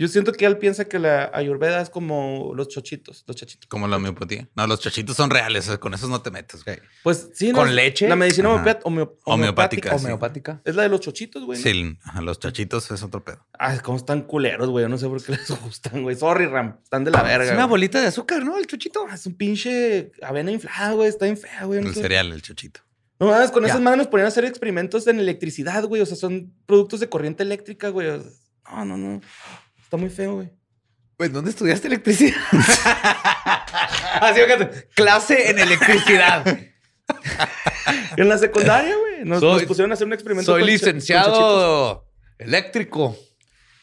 Yo 0.00 0.08
siento 0.08 0.32
que 0.32 0.46
él 0.46 0.56
piensa 0.56 0.86
que 0.86 0.98
la 0.98 1.30
ayurveda 1.34 1.82
es 1.82 1.90
como 1.90 2.52
los 2.54 2.68
chochitos, 2.68 3.22
los 3.26 3.36
chachitos. 3.36 3.68
Como 3.68 3.86
la 3.86 3.96
homeopatía. 3.96 4.48
No, 4.56 4.66
los 4.66 4.80
chachitos 4.80 5.14
son 5.14 5.28
reales. 5.28 5.68
Con 5.78 5.92
esos 5.92 6.08
no 6.08 6.22
te 6.22 6.30
metes, 6.30 6.64
güey. 6.64 6.78
Pues 7.02 7.28
sí, 7.34 7.52
¿no? 7.52 7.58
¿Con 7.58 7.74
leche? 7.76 8.08
La 8.08 8.16
medicina 8.16 8.48
Homeopática, 8.48 8.88
homeopática. 9.24 9.98
sí. 9.98 10.04
Homeopática. 10.06 10.62
Es 10.64 10.74
la 10.74 10.84
de 10.84 10.88
los 10.88 11.00
chochitos, 11.00 11.44
güey. 11.44 11.58
¿no? 11.58 11.62
Sí, 11.62 11.98
ajá, 12.02 12.22
los 12.22 12.38
chachitos 12.40 12.90
es 12.90 13.02
otro 13.02 13.22
pedo. 13.22 13.46
Ay, 13.58 13.78
cómo 13.80 13.98
están 13.98 14.22
culeros, 14.22 14.70
güey. 14.70 14.84
Yo 14.84 14.88
no 14.88 14.96
sé 14.96 15.06
por 15.06 15.22
qué 15.22 15.32
les 15.36 15.50
gustan, 15.60 16.02
güey. 16.02 16.16
Sorry, 16.16 16.46
Ram. 16.46 16.78
Están 16.82 17.04
de 17.04 17.10
la 17.10 17.22
verga. 17.22 17.44
Es 17.44 17.50
una 17.50 17.64
güey. 17.64 17.70
bolita 17.70 18.00
de 18.00 18.06
azúcar, 18.06 18.42
¿no? 18.42 18.56
El 18.56 18.66
chuchito. 18.66 19.04
Ah, 19.06 19.14
Es 19.14 19.26
un 19.26 19.34
pinche 19.34 20.12
avena 20.22 20.50
inflada, 20.50 20.92
güey. 20.92 21.10
Está 21.10 21.26
bien 21.26 21.36
fea, 21.36 21.64
güey. 21.66 21.82
No, 21.82 21.88
El 21.88 21.94
sé. 21.94 22.00
cereal, 22.00 22.32
el 22.32 22.40
chachito. 22.40 22.80
no 23.18 23.26
mames, 23.26 23.50
con 23.50 23.64
Ya. 23.64 23.68
esas 23.68 23.82
madres 23.82 23.98
nos 23.98 24.06
ponían 24.06 24.24
a 24.24 24.28
hacer 24.28 24.46
experimentos 24.46 25.06
en 25.08 25.18
electricidad, 25.20 25.84
güey. 25.84 26.00
O 26.00 26.06
sea, 26.06 26.16
son 26.16 26.54
productos 26.64 27.00
de 27.00 27.10
corriente 27.10 27.42
eléctrica, 27.42 27.90
güey. 27.90 28.08
O 28.08 28.22
sea, 28.22 28.30
No, 28.72 28.84
no, 28.84 28.96
no. 28.96 29.20
Está 29.90 29.96
muy 29.96 30.08
feo, 30.08 30.36
güey. 30.36 30.48
Pues, 31.16 31.32
¿dónde 31.32 31.50
estudiaste 31.50 31.88
electricidad? 31.88 32.36
Así, 34.20 34.40
fíjate, 34.40 34.88
clase 34.94 35.50
en 35.50 35.58
electricidad. 35.58 36.44
En 38.16 38.28
la 38.28 38.38
secundaria, 38.38 38.94
güey. 38.96 39.24
Nos, 39.24 39.42
nos 39.42 39.64
pusieron 39.64 39.90
a 39.90 39.94
hacer 39.94 40.06
un 40.06 40.12
experimento. 40.12 40.52
Soy 40.52 40.60
con 40.60 40.68
cha- 40.68 40.78
con 40.78 40.86
licenciado 40.94 42.06
eléctrico. 42.38 43.16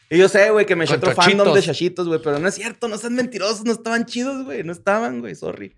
Y 0.09 0.17
yo 0.17 0.29
sé, 0.29 0.49
güey, 0.49 0.65
que 0.65 0.77
me 0.77 0.85
eché 0.85 0.97
Con 0.97 1.09
otro 1.09 1.21
fandom 1.21 1.53
de 1.53 1.61
chachitos. 1.61 2.07
güey. 2.07 2.21
Pero 2.23 2.39
no 2.39 2.47
es 2.47 2.55
cierto, 2.55 2.87
no 2.87 2.97
sean 2.97 3.15
mentirosos. 3.15 3.65
No 3.65 3.73
estaban 3.73 4.05
chidos, 4.05 4.45
güey. 4.45 4.63
No 4.63 4.71
estaban, 4.71 5.19
güey. 5.19 5.35
Sorry. 5.35 5.77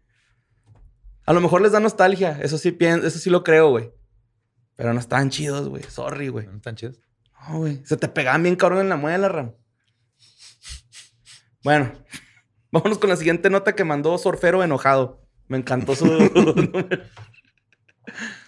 A 1.26 1.34
lo 1.34 1.42
mejor 1.42 1.62
les 1.62 1.72
da 1.72 1.80
nostalgia. 1.80 2.38
Eso 2.40 2.60
sí, 2.60 2.72
pien- 2.72 3.04
eso 3.04 3.18
sí 3.18 3.32
lo 3.32 3.44
creo, 3.44 3.70
güey. 3.72 3.92
Pero 4.76 4.94
no 4.94 5.00
estaban 5.00 5.32
chidos, 5.32 5.68
güey. 5.70 5.82
Sorry, 5.90 6.28
güey. 6.28 6.46
¿No 6.46 6.58
están 6.58 6.76
chidos? 6.76 7.00
No, 7.48 7.58
güey. 7.60 7.82
Se 7.86 7.98
te 7.98 8.08
pegaban 8.10 8.44
bien 8.44 8.56
cabrón 8.58 8.82
en 8.82 8.90
la 8.90 8.96
muela, 8.96 9.28
Ram. 9.30 9.54
Bueno, 11.64 11.92
vámonos 12.72 12.98
con 12.98 13.10
la 13.10 13.16
siguiente 13.16 13.50
nota 13.50 13.76
que 13.76 13.84
mandó 13.84 14.18
Sorfero 14.18 14.64
enojado. 14.64 15.22
Me 15.48 15.58
encantó 15.58 15.96
su. 15.96 16.06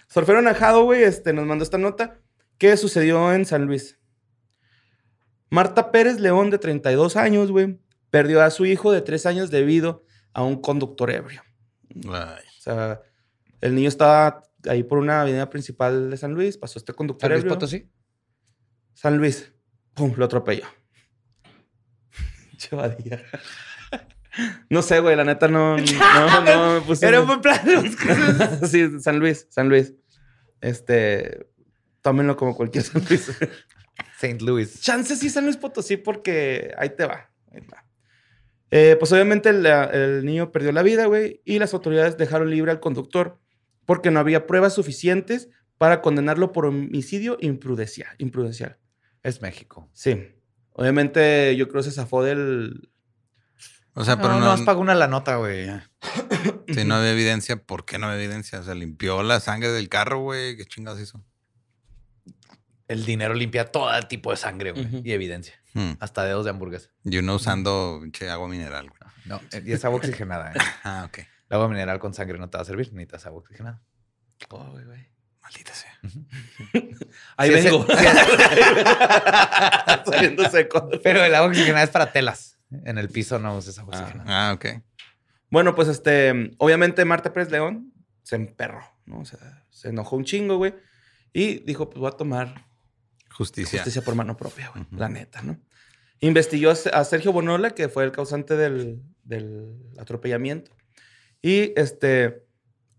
Sorfero 0.08 0.38
enojado, 0.40 0.84
güey, 0.84 1.02
este, 1.02 1.32
nos 1.32 1.46
mandó 1.46 1.64
esta 1.64 1.78
nota. 1.78 2.20
¿Qué 2.58 2.76
sucedió 2.76 3.32
en 3.32 3.44
San 3.44 3.66
Luis? 3.66 3.98
Marta 5.50 5.90
Pérez 5.90 6.20
León, 6.20 6.50
de 6.50 6.58
32 6.58 7.16
años, 7.16 7.50
güey, 7.50 7.80
perdió 8.10 8.42
a 8.42 8.50
su 8.50 8.64
hijo 8.64 8.92
de 8.92 9.02
3 9.02 9.26
años 9.26 9.50
debido 9.50 10.04
a 10.32 10.42
un 10.42 10.60
conductor 10.60 11.10
ebrio. 11.10 11.42
Ay. 12.08 12.44
O 12.58 12.62
sea, 12.62 13.00
el 13.60 13.74
niño 13.74 13.88
estaba 13.88 14.44
ahí 14.68 14.82
por 14.82 14.98
una 14.98 15.22
avenida 15.22 15.50
principal 15.50 16.10
de 16.10 16.16
San 16.16 16.32
Luis, 16.34 16.56
pasó 16.56 16.78
este 16.78 16.92
conductor 16.92 17.22
¿San 17.28 17.32
Luis 17.32 17.42
ebrio. 17.42 17.54
Potosí? 17.54 17.90
San 18.94 19.18
Luis. 19.18 19.52
Pum, 19.94 20.12
lo 20.16 20.24
atropelló. 20.24 20.66
Chavadilla. 22.62 23.22
No 24.70 24.82
sé, 24.82 25.00
güey, 25.00 25.16
la 25.16 25.24
neta 25.24 25.48
no, 25.48 25.76
no, 25.76 26.40
no 26.40 26.74
me 26.74 26.80
puse. 26.80 27.06
Era 27.06 27.20
un 27.20 27.26
buen 27.26 27.40
plan. 27.40 27.60
sí, 28.66 29.00
San 29.00 29.18
Luis, 29.18 29.46
San 29.50 29.68
Luis. 29.68 29.94
Este, 30.60 31.46
tómenlo 32.00 32.36
como 32.36 32.56
cualquier 32.56 32.84
San 32.84 33.04
Luis. 33.08 33.30
St. 34.20 34.38
Louis. 34.44 34.80
Chance 34.80 35.16
sí 35.16 35.28
San 35.28 35.44
Luis 35.44 35.56
Potosí 35.56 35.96
porque 35.96 36.72
ahí 36.78 36.90
te 36.90 37.04
va. 37.04 37.30
ahí 37.52 37.60
va. 37.60 37.84
Eh, 38.70 38.96
pues 38.98 39.12
obviamente 39.12 39.50
el, 39.50 39.66
el 39.66 40.24
niño 40.24 40.50
perdió 40.50 40.72
la 40.72 40.82
vida, 40.82 41.06
güey, 41.06 41.42
y 41.44 41.58
las 41.58 41.74
autoridades 41.74 42.16
dejaron 42.16 42.48
libre 42.48 42.70
al 42.70 42.80
conductor 42.80 43.38
porque 43.84 44.10
no 44.10 44.20
había 44.20 44.46
pruebas 44.46 44.74
suficientes 44.74 45.50
para 45.76 46.00
condenarlo 46.00 46.52
por 46.52 46.64
homicidio 46.64 47.36
imprudencial. 47.40 48.14
imprudencial. 48.18 48.78
Es 49.22 49.42
México. 49.42 49.90
Sí. 49.92 50.28
Obviamente 50.74 51.54
yo 51.56 51.68
creo 51.68 51.82
que 51.82 51.90
se 51.90 51.94
zafó 51.94 52.22
del... 52.22 52.88
O 53.94 54.04
sea, 54.04 54.16
pero 54.16 54.30
no, 54.30 54.40
no, 54.40 54.46
no, 54.46 54.52
has 54.52 54.62
pagado 54.62 54.80
una 54.80 54.94
la 54.94 55.06
nota, 55.06 55.36
güey. 55.36 55.68
si 56.68 56.84
no 56.84 56.94
había 56.94 57.10
evidencia, 57.10 57.56
¿por 57.56 57.84
qué 57.84 57.98
no 57.98 58.06
había 58.06 58.24
evidencia? 58.24 58.60
O 58.60 58.62
sea, 58.62 58.74
limpió 58.74 59.22
la 59.22 59.38
sangre 59.38 59.68
del 59.68 59.90
carro, 59.90 60.20
güey. 60.20 60.56
¿Qué 60.56 60.64
chingados 60.64 60.98
hizo? 60.98 61.22
El 62.88 63.04
dinero 63.04 63.34
limpia 63.34 63.70
todo 63.70 63.90
tipo 64.08 64.30
de 64.30 64.38
sangre, 64.38 64.72
güey. 64.72 65.02
Y 65.04 65.12
evidencia. 65.12 65.54
Hmm. 65.74 65.92
Hasta 66.00 66.24
dedos 66.24 66.44
de 66.44 66.50
hamburguesa. 66.50 66.90
Y 67.04 67.18
uno 67.18 67.34
usando 67.34 67.98
pinche 68.00 68.30
agua 68.30 68.48
mineral, 68.48 68.88
güey. 68.88 69.12
No, 69.26 69.40
eh, 69.52 69.62
y 69.64 69.72
es 69.72 69.84
agua 69.84 69.98
oxigenada. 69.98 70.52
¿eh? 70.52 70.58
Ah, 70.84 71.04
ok. 71.06 71.18
El 71.18 71.56
agua 71.56 71.68
mineral 71.68 71.98
con 71.98 72.14
sangre 72.14 72.38
no 72.38 72.48
te 72.48 72.56
va 72.56 72.62
a 72.62 72.64
servir. 72.64 72.92
Necesitas 72.92 73.26
agua 73.26 73.40
oxigenada. 73.40 73.82
Oh, 74.48 74.70
güey, 74.70 74.84
güey. 74.84 75.11
Maldita 75.52 75.74
sea. 75.74 75.92
Ahí 77.36 77.50
Sí, 77.50 77.54
vengo. 77.64 77.86
ese- 77.88 78.84
Saliendo 80.10 80.48
seco. 80.50 80.88
Pero 81.02 81.24
el 81.24 81.34
agua 81.34 81.48
oxigenada 81.48 81.84
es 81.84 81.90
para 81.90 82.12
telas. 82.12 82.58
En 82.84 82.98
el 82.98 83.08
piso 83.08 83.38
no 83.38 83.56
uses 83.56 83.78
agua 83.78 83.98
oxigenada. 84.00 84.50
Ah, 84.50 84.52
ok. 84.54 84.66
Bueno, 85.50 85.74
pues 85.74 85.88
este, 85.88 86.52
obviamente 86.58 87.04
Marta 87.04 87.32
Pérez 87.32 87.50
León 87.50 87.92
se 88.22 88.36
emperró, 88.36 88.80
¿no? 89.04 89.20
O 89.20 89.24
sea, 89.24 89.64
se 89.70 89.88
enojó 89.88 90.16
un 90.16 90.24
chingo, 90.24 90.56
güey. 90.56 90.74
Y 91.34 91.60
dijo, 91.64 91.90
pues 91.90 92.00
voy 92.00 92.08
a 92.08 92.12
tomar 92.16 92.66
Justicia. 93.30 93.80
justicia 93.80 94.02
por 94.02 94.14
mano 94.14 94.36
propia, 94.36 94.70
güey. 94.70 94.86
La 94.92 95.08
neta, 95.08 95.42
¿no? 95.42 95.58
Investigó 96.20 96.70
a 96.70 97.04
Sergio 97.04 97.32
Bonola, 97.32 97.70
que 97.72 97.88
fue 97.88 98.04
el 98.04 98.12
causante 98.12 98.56
del, 98.56 99.02
del 99.24 99.76
atropellamiento. 99.98 100.70
Y 101.42 101.72
este, 101.78 102.41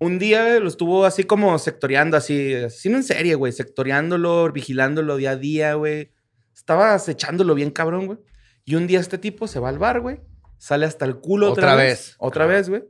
un 0.04 0.20
día 0.20 0.60
lo 0.60 0.68
estuvo 0.68 1.06
así 1.06 1.24
como 1.24 1.58
sectoreando, 1.60 2.18
así, 2.18 2.54
así 2.56 2.90
no 2.90 2.98
en 2.98 3.04
serie, 3.04 3.36
güey, 3.36 3.52
sectoreándolo, 3.54 4.52
vigilándolo 4.52 5.18
día 5.18 5.32
a 5.32 5.36
día, 5.36 5.74
güey. 5.76 6.12
Estaba 6.54 6.94
acechándolo 6.94 7.56
bien 7.56 7.72
cabrón, 7.72 8.06
güey. 8.08 8.20
Y 8.66 8.76
un 8.76 8.88
día 8.88 9.00
este 9.00 9.18
tipo 9.18 9.48
se 9.48 9.60
va 9.60 9.70
al 9.70 9.80
bar, 9.80 10.00
güey. 10.02 10.22
Sale 10.58 10.86
hasta 10.86 11.06
el 11.06 11.18
culo 11.20 11.52
otra, 11.52 11.64
Otra 11.74 11.76
vez. 11.76 11.88
vez. 11.90 12.16
Otra 12.20 12.46
vez, 12.46 12.70
güey. 12.70 12.84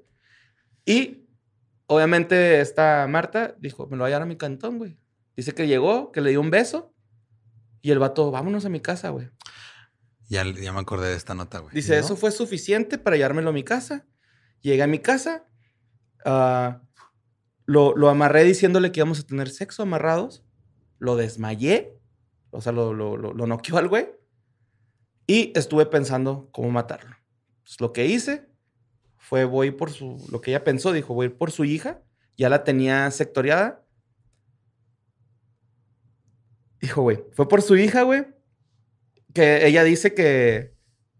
Y 0.86 1.28
obviamente 1.88 2.61
esta 2.61 3.07
Marta 3.07 3.55
dijo, 3.59 3.88
me 3.88 3.97
lo 3.97 4.03
voy 4.03 4.07
a 4.07 4.09
llevar 4.09 4.22
a 4.24 4.26
mi 4.28 4.38
cantón, 4.38 4.78
güey. 4.78 4.99
Dice 5.36 5.53
que 5.53 5.66
llegó, 5.68 6.11
que 6.11 6.22
le 6.22 6.30
dio 6.30 6.41
un 6.41 6.51
beso. 6.51 6.93
Y 7.82 7.89
el 7.91 7.99
vato, 7.99 8.30
vámonos 8.32 8.66
a 8.66 8.70
mi 8.70 8.80
casa, 8.80 9.09
güey. 9.09 9.30
Ya, 10.30 10.43
ya 10.45 10.72
me 10.72 10.80
acordé 10.80 11.09
de 11.09 11.16
esta 11.16 11.34
nota, 11.34 11.59
güey. 11.59 11.74
Dice, 11.74 11.93
¿No? 11.95 11.99
eso 11.99 12.16
fue 12.16 12.32
suficiente 12.32 12.97
para 12.97 13.16
llevármelo 13.18 13.49
a 13.49 13.53
mi 13.53 13.64
casa. 13.64 14.05
Llegué 14.61 14.84
a 14.84 14.88
mi 14.88 14.99
casa. 14.99 15.45
ah, 16.26 16.82
lo, 17.66 17.95
lo 17.95 18.09
amarré 18.09 18.43
diciéndole 18.43 18.91
que 18.91 18.99
íbamos 18.99 19.20
a 19.20 19.26
tener 19.26 19.49
sexo 19.49 19.84
amarrados. 19.84 20.43
Lo 20.99 21.16
desmayé. 21.16 21.97
O 22.51 22.61
sea, 22.61 22.72
lo, 22.72 22.93
lo, 22.93 23.18
lo, 23.18 23.47
noqueó 23.47 23.78
al 23.78 23.88
güey. 23.88 24.09
Y 25.26 25.57
estuve 25.57 25.86
pensando 25.86 26.49
cómo 26.51 26.70
matarlo. 26.70 27.16
Lo 27.80 27.93
que 27.93 28.05
hice 28.05 28.47
fue 29.18 29.45
voy 29.45 29.72
por 29.72 29.91
su... 29.91 30.26
Lo 30.32 30.41
que 30.41 30.51
ella 30.51 30.64
pensó, 30.64 30.91
dijo, 30.91 31.14
voy 31.14 31.30
por 31.30 31.51
su 31.51 31.64
hija. 31.64 32.01
Ya 32.38 32.49
la 32.49 32.64
tenía 32.64 33.09
sectoriada. 33.11 33.84
Dijo, 36.82 37.01
güey, 37.01 37.24
fue 37.32 37.47
por 37.47 37.61
su 37.61 37.78
hija, 37.78 38.03
güey. 38.03 38.26
Que 39.34 39.66
ella 39.66 39.84
dice 39.84 40.14
que, 40.14 40.76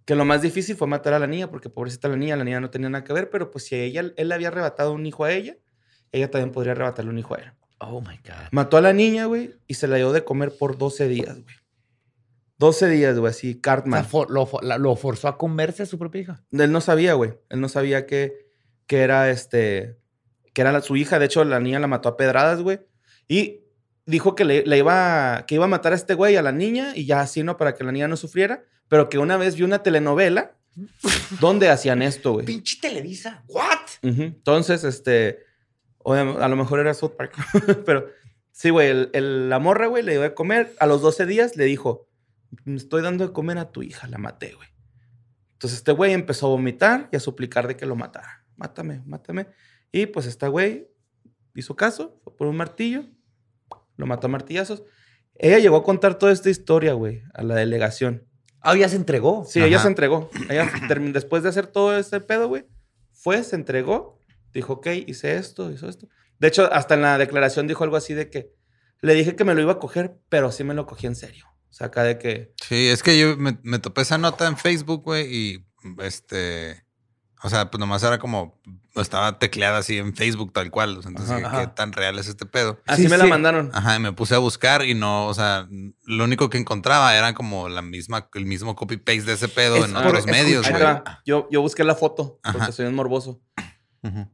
que 0.06 0.16
lo 0.16 0.26
más 0.26 0.42
difícil 0.42 0.76
fue 0.76 0.88
matar 0.88 1.14
a 1.14 1.20
la 1.20 1.28
niña, 1.28 1.50
porque 1.50 1.70
pobrecita 1.70 2.10
la 2.10 2.18
niña, 2.18 2.36
la 2.36 2.44
niña 2.44 2.60
no 2.60 2.70
tenía 2.70 2.90
nada 2.90 3.04
que 3.04 3.14
ver, 3.14 3.30
pero 3.30 3.50
pues 3.50 3.66
si 3.66 3.76
ella, 3.76 4.02
él 4.16 4.28
le 4.28 4.36
había 4.36 4.50
arrebatado 4.50 4.92
un 4.92 5.06
hijo 5.06 5.24
a 5.24 5.32
ella, 5.32 5.58
ella 6.14 6.32
también 6.32 6.52
podría 6.52 6.72
arrebatarle 6.72 7.12
un 7.12 7.20
hijo 7.20 7.36
a 7.36 7.40
él. 7.40 7.52
Oh 7.80 8.00
my 8.00 8.16
God. 8.24 8.48
Mató 8.52 8.78
a 8.78 8.82
la 8.82 8.94
niña, 8.94 9.26
güey, 9.26 9.54
y 9.68 9.74
se 9.74 9.88
la 9.90 9.98
dio 9.98 10.14
de 10.14 10.24
comer 10.24 10.54
por 10.58 10.78
12 10.78 11.08
días, 11.10 11.34
güey. 11.42 11.56
12 12.60 12.88
días, 12.88 13.18
güey, 13.20 13.30
así, 13.32 13.50
O 13.50 13.52
sea, 13.54 13.62
Cartman. 13.62 14.06
for- 14.06 14.30
lo, 14.32 14.46
for- 14.46 14.64
la- 14.64 14.78
lo 14.78 14.96
forzó 14.96 15.28
a 15.28 15.38
comerse 15.38 15.84
a 15.84 15.86
su 15.86 15.98
propia 16.00 16.22
hija. 16.22 16.44
Él 16.52 16.72
no 16.72 16.80
sabía, 16.80 17.14
güey. 17.16 17.34
Él 17.50 17.60
no 17.60 17.68
sabía 17.68 18.06
que, 18.06 18.48
que 18.88 19.00
era 19.02 19.30
este. 19.30 19.98
que 20.54 20.62
era 20.62 20.72
la- 20.72 20.82
su 20.82 20.96
hija. 20.96 21.20
De 21.20 21.26
hecho, 21.26 21.44
la 21.44 21.60
niña 21.60 21.80
la 21.80 21.88
mató 21.88 22.08
a 22.10 22.16
pedradas, 22.16 22.62
güey. 22.62 22.80
Y 23.28 23.62
dijo 24.06 24.36
que 24.36 24.46
le, 24.46 24.64
le 24.66 24.78
iba. 24.78 25.44
que 25.48 25.56
iba 25.56 25.66
a 25.66 25.68
matar 25.68 25.92
a 25.92 25.96
este 25.96 26.14
güey, 26.14 26.38
a 26.38 26.42
la 26.42 26.52
niña, 26.54 26.94
y 26.96 27.06
ya 27.06 27.20
así, 27.22 27.44
¿no? 27.44 27.58
Para 27.58 27.74
que 27.76 27.84
la 27.84 27.92
niña 27.92 28.08
no 28.08 28.16
sufriera. 28.16 28.64
Pero 28.88 29.10
que 29.10 29.18
una 29.18 29.36
vez 29.36 29.56
vio 29.56 29.66
una 29.66 29.82
telenovela 29.84 30.56
donde 31.42 31.70
hacían 31.70 32.02
esto, 32.02 32.34
güey. 32.34 32.46
Pinche 32.46 32.78
Televisa. 32.80 33.44
¿What? 33.48 33.80
Entonces, 34.04 34.84
este. 34.86 35.40
Obvia- 36.04 36.44
a 36.44 36.48
lo 36.48 36.56
mejor 36.56 36.80
era 36.80 36.94
South 36.94 37.14
Park. 37.18 37.34
Pero 37.86 38.08
sí, 38.52 38.70
güey. 38.70 38.90
el- 38.90 39.10
el- 39.14 39.50
la 39.50 39.60
morra, 39.60 39.88
güey, 39.88 40.04
le 40.04 40.12
dio 40.14 40.22
de 40.22 40.34
comer. 40.34 40.74
A 40.80 40.86
los 40.88 41.02
12 41.02 41.26
días 41.26 41.56
le 41.58 41.66
dijo: 41.66 42.08
Me 42.66 42.76
estoy 42.78 43.02
dando 43.02 43.28
de 43.28 43.34
comer 43.34 43.58
a 43.58 43.72
tu 43.72 43.84
hija. 43.84 44.08
La 44.08 44.18
maté, 44.18 44.54
güey. 44.54 44.70
Entonces, 45.54 45.80
este 45.80 45.92
güey 45.94 46.14
empezó 46.14 46.48
a 46.48 46.50
vomitar 46.50 47.10
y 47.12 47.16
a 47.16 47.20
suplicar 47.20 47.68
de 47.68 47.78
que 47.78 47.86
lo 47.86 47.96
matara. 47.96 48.46
Mátame, 48.58 49.02
mátame. 49.06 49.48
Y 49.92 50.08
pues, 50.08 50.26
este 50.26 50.48
güey 50.48 50.90
hizo 51.56 51.76
caso, 51.76 52.20
fue 52.24 52.36
por 52.36 52.48
un 52.48 52.58
martillo, 52.58 53.06
lo 53.96 54.06
mató 54.06 54.28
a 54.28 54.30
martillazos. 54.30 54.84
Ella 55.36 55.60
llegó 55.60 55.78
a 55.78 55.84
contar 55.84 56.16
toda 56.20 56.32
esta 56.32 56.50
historia, 56.50 56.94
güey, 56.94 57.24
a 57.34 57.44
la 57.44 57.56
delegación. 57.56 58.28
Ah, 58.62 58.76
ya 58.76 58.88
se 58.90 58.96
entregó. 58.96 59.46
Sí, 59.46 59.60
ella 59.62 59.76
Ajá. 59.78 59.84
se 59.84 59.90
entregó. 59.90 60.30
Ella, 60.50 60.70
después 61.14 61.44
de 61.44 61.50
hacer 61.50 61.68
todo 61.68 61.98
ese 61.98 62.20
pedo, 62.22 62.48
güey, 62.48 62.66
fue, 63.12 63.44
se 63.44 63.56
entregó, 63.56 64.20
dijo, 64.54 64.74
ok, 64.74 64.88
hice 65.08 65.36
esto, 65.38 65.72
hizo 65.72 65.88
esto. 65.90 66.08
De 66.40 66.48
hecho, 66.48 66.72
hasta 66.74 66.94
en 66.96 67.02
la 67.02 67.18
declaración 67.18 67.68
dijo 67.68 67.84
algo 67.84 67.96
así 67.98 68.14
de 68.14 68.30
que 68.30 68.54
le 69.02 69.14
dije 69.14 69.36
que 69.36 69.44
me 69.44 69.54
lo 69.56 69.62
iba 69.62 69.74
a 69.74 69.80
coger, 69.80 70.18
pero 70.30 70.52
sí 70.52 70.64
me 70.64 70.74
lo 70.74 70.86
cogí 70.86 71.08
en 71.08 71.16
serio. 71.16 71.46
O 71.70 71.74
sea, 71.74 71.88
acá 71.88 72.04
de 72.04 72.18
que... 72.20 72.54
Sí, 72.68 72.88
es 72.88 73.02
que 73.04 73.18
yo 73.20 73.36
me, 73.38 73.58
me 73.64 73.80
topé 73.80 74.02
esa 74.02 74.18
nota 74.18 74.48
en 74.48 74.58
Facebook, 74.58 75.04
güey, 75.04 75.26
y 75.36 75.66
este. 76.00 76.84
O 77.42 77.50
sea, 77.50 77.70
pues 77.70 77.80
nomás 77.80 78.04
era 78.04 78.20
como. 78.20 78.62
Estaba 78.96 79.40
tecleada 79.40 79.80
así 79.80 79.98
en 79.98 80.16
Facebook, 80.16 80.54
tal 80.54 80.70
cual. 80.72 81.00
entonces, 81.06 81.30
Ajá, 81.32 81.40
¿qué, 81.40 81.46
ajá. 81.48 81.62
qué 81.62 81.68
tan 81.76 81.92
real 81.92 82.20
es 82.20 82.28
este 82.28 82.46
pedo? 82.46 82.80
Así 82.86 83.04
Sí, 83.04 83.10
me 83.10 83.18
la 83.18 83.24
sí. 83.26 83.30
mandaron. 83.30 83.72
Ajá, 83.74 83.96
y 83.96 84.00
me 84.00 84.14
puse 84.14 84.36
a 84.36 84.38
buscar 84.38 84.86
y 84.86 84.94
no, 84.94 85.28
o 85.28 85.34
sea, 85.34 85.68
lo 86.06 86.24
único 86.24 86.50
que 86.50 86.58
encontraba 86.60 87.18
era 87.18 87.34
como 87.34 87.68
la 87.70 87.82
misma, 87.82 88.30
el 88.36 88.46
mismo 88.46 88.76
copy-paste 88.76 89.24
de 89.24 89.34
ese 89.34 89.48
pedo 89.50 89.78
Es 89.78 89.86
en 89.86 89.94
por 89.94 90.06
otros 90.06 90.26
medios, 90.28 90.70
güey. 90.70 90.84
Yo, 91.26 91.48
yo 91.52 91.62
busqué 91.62 91.84
la 91.84 91.96
foto, 91.96 92.40
porque 92.54 92.72
soy 92.72 92.86
un 92.86 92.94
morboso. 92.96 93.42
Ujú. 94.04 94.30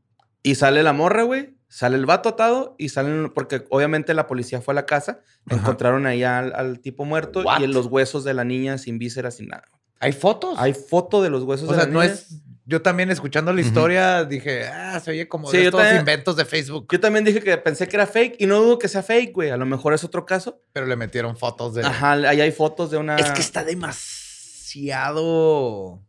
Y 0.50 0.56
sale 0.56 0.82
la 0.84 0.94
morra, 0.94 1.24
güey. 1.24 1.56
Sale 1.68 1.96
el 1.98 2.06
vato 2.08 2.30
atado 2.30 2.76
y 2.80 2.90
salen, 2.90 3.32
porque 3.36 3.64
obviamente 3.70 4.14
la 4.16 4.26
policía 4.26 4.60
fue 4.62 4.72
a 4.74 4.76
la 4.76 4.86
casa, 4.88 5.20
Ajá. 5.46 5.60
encontraron 5.60 6.08
ahí 6.08 6.24
al, 6.24 6.52
al 6.56 6.80
tipo 6.80 7.06
muerto 7.06 7.42
What? 7.44 7.60
y 7.62 7.66
en 7.66 7.74
los 7.74 7.86
huesos 7.86 8.24
de 8.24 8.34
la 8.34 8.44
niña 8.44 8.80
sin 8.80 8.98
vísceras, 8.98 9.36
sin 9.36 9.50
nada. 9.50 9.66
¿Hay 10.00 10.14
fotos? 10.14 10.56
Hay 10.58 10.74
foto 10.74 11.22
de 11.22 11.30
los 11.30 11.44
huesos 11.44 11.70
o 11.70 11.74
de 11.74 11.78
sea, 11.78 11.86
la 11.88 11.94
no 11.94 12.02
niña. 12.02 12.14
es. 12.14 12.42
Yo 12.66 12.82
también 12.82 13.12
escuchando 13.12 13.54
la 13.54 13.62
historia 13.62 14.24
dije, 14.26 14.68
ah, 14.68 15.00
se 15.00 15.12
oye 15.12 15.28
como 15.28 15.50
Sí, 15.52 15.58
de 15.58 15.66
estos 15.66 15.80
también- 15.82 16.00
inventos 16.02 16.36
de 16.36 16.46
Facebook. 16.46 16.88
Yo 16.92 17.00
también 17.00 17.24
dije 17.26 17.40
que 17.42 17.56
pensé 17.58 17.88
que 17.88 17.96
era 17.98 18.08
fake 18.08 18.36
y 18.40 18.46
no 18.48 18.60
dudo 18.62 18.80
que 18.80 18.88
sea 18.88 19.04
fake, 19.04 19.34
güey. 19.34 19.50
A 19.52 19.58
lo 19.58 19.66
mejor 19.68 19.94
es 19.94 20.04
otro 20.04 20.26
caso. 20.26 20.62
Pero 20.74 20.86
le 20.88 20.96
metieron 20.96 21.36
fotos 21.38 21.74
de. 21.76 21.84
Ajá, 21.86 22.14
ahí 22.14 22.42
hay 22.42 22.52
fotos 22.52 22.90
de 22.92 22.98
una 22.98 23.16
Es 23.18 23.30
que 23.32 23.42
está 23.42 23.64
demasiado. 23.64 26.02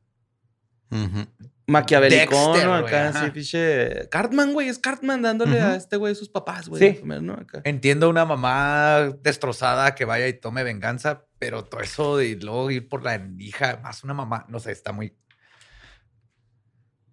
Maquiavelicón, 0.91 1.29
Dexter, 1.73 2.67
¿no? 2.67 2.81
güey, 2.81 2.85
Acá, 2.85 3.09
ajá. 3.09 3.25
sí, 3.25 3.31
pinche... 3.31 4.09
Cartman, 4.09 4.53
güey. 4.53 4.69
Es 4.69 4.79
Cartman 4.79 5.23
dándole 5.23 5.61
a 5.61 5.77
este 5.77 5.97
güey 5.97 6.15
sus 6.15 6.29
papás, 6.29 6.69
güey. 6.69 6.97
Sí. 6.97 7.01
¿no? 7.05 7.35
Acá. 7.35 7.63
Entiendo 7.65 8.09
una 8.09 8.25
mamá 8.25 9.11
destrozada 9.23 9.95
que 9.95 10.05
vaya 10.05 10.29
y 10.29 10.35
tome 10.35 10.65
venganza, 10.65 11.27
pero 11.39 11.65
todo 11.65 11.81
eso 11.81 12.17
de 12.17 12.37
luego 12.37 12.71
ir 12.71 12.89
por 12.89 13.03
la 13.05 13.21
hija, 13.39 13.81
más 13.83 14.05
una 14.05 14.15
mamá, 14.15 14.47
no 14.49 14.59
sé, 14.59 14.73
está 14.73 14.93
muy. 14.93 15.17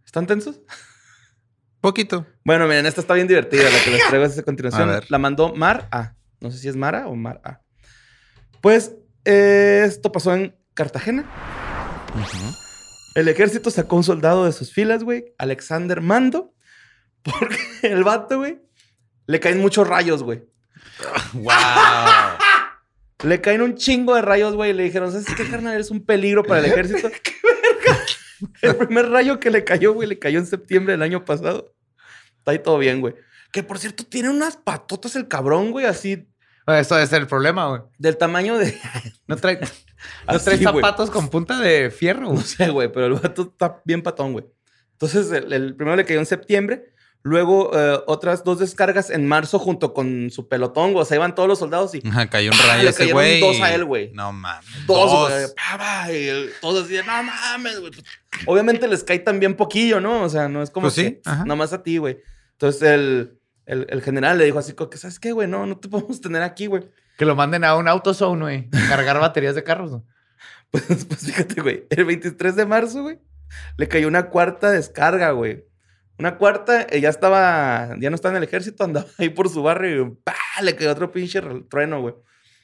¿Están 0.06 0.26
tensos? 0.26 0.62
Poquito. 1.82 2.26
Bueno, 2.44 2.68
miren, 2.68 2.86
esta 2.86 3.02
está 3.02 3.14
bien 3.14 3.28
divertida, 3.28 3.64
la 3.70 3.84
que 3.84 3.92
les 3.92 4.08
traigo 4.08 4.26
a 4.40 4.44
continuación. 4.44 4.90
A 4.90 4.94
ver. 4.94 5.06
La 5.10 5.18
mandó 5.18 5.54
Mar 5.54 5.88
A. 5.92 6.16
No 6.40 6.52
sé 6.52 6.58
si 6.58 6.68
es 6.68 6.76
Mara 6.76 7.08
o 7.08 7.16
Mar 7.16 7.42
A. 7.44 7.62
Pues 8.62 8.96
eh, 9.26 9.84
esto 9.86 10.12
pasó 10.12 10.34
en 10.34 10.56
Cartagena. 10.74 11.26
El 13.18 13.28
ejército 13.30 13.72
sacó 13.72 13.96
un 13.96 14.04
soldado 14.04 14.46
de 14.46 14.52
sus 14.52 14.72
filas, 14.72 15.04
güey, 15.04 15.34
Alexander 15.40 16.02
Mando, 16.02 16.54
porque 17.24 17.58
el 17.82 18.04
vato, 18.04 18.38
güey, 18.38 18.60
le 19.26 19.40
caen 19.40 19.60
muchos 19.60 19.88
rayos, 19.88 20.22
güey. 20.22 20.44
¡Wow! 21.34 21.54
Le 23.24 23.42
caen 23.42 23.64
un 23.64 23.74
chingo 23.74 24.14
de 24.14 24.22
rayos, 24.22 24.54
güey, 24.54 24.70
y 24.70 24.74
le 24.76 24.84
dijeron, 24.84 25.12
¿sabes 25.12 25.26
qué, 25.36 25.50
carnal? 25.50 25.74
Eres 25.74 25.90
un 25.90 26.06
peligro 26.06 26.44
para 26.44 26.60
el 26.60 26.66
ejército. 26.72 27.10
¡Qué 27.10 27.34
verga! 27.42 28.00
El 28.62 28.76
primer 28.76 29.10
rayo 29.10 29.40
que 29.40 29.50
le 29.50 29.64
cayó, 29.64 29.96
güey, 29.96 30.08
le 30.08 30.20
cayó 30.20 30.38
en 30.38 30.46
septiembre 30.46 30.92
del 30.92 31.02
año 31.02 31.26
pasado. 31.26 31.74
Está 32.38 32.52
ahí 32.52 32.60
todo 32.60 32.78
bien, 32.78 33.02
güey. 33.02 33.16
Que 33.52 33.64
por 33.64 33.80
cierto, 33.80 34.06
tiene 34.06 34.30
unas 34.30 34.58
patotas 34.58 35.16
el 35.16 35.28
cabrón, 35.28 35.72
güey, 35.72 35.88
así 35.88 36.30
Eso 36.68 36.96
debe 36.96 37.08
ser 37.08 37.22
el 37.22 37.28
problema, 37.28 37.68
güey. 37.70 37.82
del 37.98 38.18
tamaño 38.18 38.58
de. 38.58 38.78
No 39.28 39.36
trae, 39.38 39.60
no 39.62 39.68
Así, 40.28 40.46
trae 40.46 40.58
güey. 40.58 40.76
zapatos 40.76 41.10
con 41.10 41.30
punta 41.30 41.60
de 41.60 41.90
fierro. 41.92 42.34
No 42.34 42.42
sé, 42.42 42.70
güey, 42.70 42.92
pero 42.92 43.06
el 43.08 43.14
vato 43.14 43.44
está 43.44 43.82
bien 43.86 44.02
patón, 44.04 44.34
güey. 44.34 44.46
Entonces, 44.94 45.32
el, 45.32 45.54
el 45.54 45.76
primero 45.76 45.96
le 45.96 46.06
cayó 46.06 46.20
en 46.20 46.26
septiembre. 46.26 46.94
Luego, 47.24 47.72
eh, 47.78 48.00
otras 48.08 48.44
dos 48.46 48.60
descargas 48.60 49.10
en 49.10 49.28
marzo 49.28 49.60
junto 49.60 49.94
con 49.94 50.30
su 50.32 50.48
pelotón, 50.48 50.94
güey. 50.94 51.02
O 51.02 51.06
sea, 51.06 51.18
iban 51.18 51.36
todos 51.36 51.50
los 51.50 51.60
soldados 51.60 51.94
y 51.94 52.02
Ajá, 52.08 52.30
cayó 52.30 52.52
un 52.52 52.58
rayo 52.58 52.84
le 52.84 52.90
ese 52.90 53.00
cayeron 53.00 53.14
güey. 53.22 53.40
dos 53.42 53.60
a 53.62 53.74
él, 53.76 53.84
güey. 53.86 54.12
No 54.14 54.32
mames. 54.32 54.66
dos, 54.86 55.30
güey. 55.30 55.46
pa, 55.56 55.78
pa, 55.78 56.12
Y 56.14 56.28
el- 56.28 56.52
todos 56.62 56.86
así 56.86 56.94
de, 56.94 57.04
no 57.04 57.24
mames, 57.24 57.80
güey. 57.82 57.92
Obviamente 58.46 58.88
les 58.88 59.04
cae 59.04 59.20
también 59.20 59.56
poquillo, 59.56 60.00
¿no? 60.00 60.22
O 60.24 60.30
sea, 60.30 60.48
no 60.48 60.62
es 60.64 60.70
como 60.70 60.86
Pues 60.86 60.94
sí, 60.94 61.04
que 61.16 61.22
ajá. 61.26 61.44
nomás 61.44 61.74
a 61.74 61.84
ti, 61.84 61.98
güey. 61.98 62.18
Entonces, 62.54 62.82
el, 62.84 63.40
el, 63.68 63.86
el 63.90 64.02
general 64.02 64.38
le 64.38 64.46
dijo 64.46 64.58
así, 64.58 64.74
que, 64.74 64.98
¿sabes 64.98 65.20
qué, 65.20 65.34
güey? 65.34 65.48
No, 65.48 65.66
no 65.66 65.78
te 65.78 65.90
podemos 65.90 66.20
tener 66.20 66.42
aquí, 66.42 66.66
güey. 66.66 66.90
Que 67.18 67.26
lo 67.26 67.36
manden 67.36 67.64
a 67.64 67.76
un 67.76 67.88
AutoZone, 67.88 68.42
güey. 68.42 68.70
Cargar 68.90 69.20
baterías 69.20 69.56
de 69.56 69.64
carros. 69.64 69.92
¿no? 69.92 70.06
Pues, 70.70 71.06
pues 71.06 71.22
fíjate, 71.22 71.62
güey. 71.62 71.88
El 71.90 72.04
23 72.04 72.56
de 72.58 72.66
marzo, 72.66 73.02
güey, 73.02 73.20
le 73.78 73.88
cayó 73.88 74.10
una 74.10 74.30
cuarta 74.30 74.70
descarga, 74.70 75.32
güey. 75.32 75.64
Una 76.20 76.38
cuarta, 76.38 76.86
eh, 76.90 77.00
ya 77.00 77.08
estaba, 77.08 77.96
ya 78.00 78.10
no 78.10 78.16
estaba 78.16 78.34
en 78.34 78.44
el 78.44 78.50
ejército, 78.50 78.84
andaba 78.84 79.08
ahí 79.18 79.30
por 79.30 79.48
su 79.48 79.64
barrio 79.64 80.02
y 80.02 80.10
¡pah! 80.26 80.62
le 80.62 80.76
cayó 80.76 80.92
otro 80.92 81.10
pinche 81.10 81.42
trueno, 81.70 82.02
güey. 82.02 82.16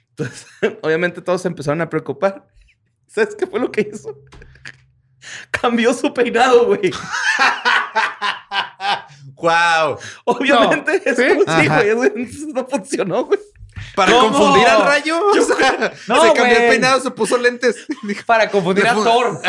Entonces, 0.09 0.47
obviamente 0.81 1.21
todos 1.21 1.41
se 1.41 1.47
empezaron 1.47 1.79
a 1.79 1.89
preocupar. 1.89 2.45
¿Sabes 3.07 3.35
qué 3.35 3.47
fue 3.47 3.61
lo 3.61 3.71
que 3.71 3.89
hizo? 3.89 4.19
Cambió 5.49 5.93
su 5.93 6.13
peinado, 6.13 6.65
güey. 6.65 6.91
¡Wow! 9.35 9.97
Obviamente, 10.25 11.01
No, 11.05 11.11
es 11.11 11.17
¿sí? 11.17 11.93
güey. 11.93 12.11
no 12.53 12.67
funcionó, 12.67 13.25
güey. 13.25 13.39
¿Para 13.95 14.11
¿Cómo? 14.11 14.31
confundir 14.31 14.67
al 14.67 14.85
rayo? 14.85 15.19
O 15.27 15.33
sea, 15.41 15.93
No, 16.07 16.21
se 16.21 16.27
cambió 16.33 16.43
güey. 16.45 16.63
el 16.63 16.69
peinado, 16.69 16.99
se 17.01 17.11
puso 17.11 17.37
lentes. 17.37 17.85
Para 18.25 18.49
confundir 18.49 18.87
a 18.87 18.93
Thor. 18.93 19.27
"O 19.37 19.41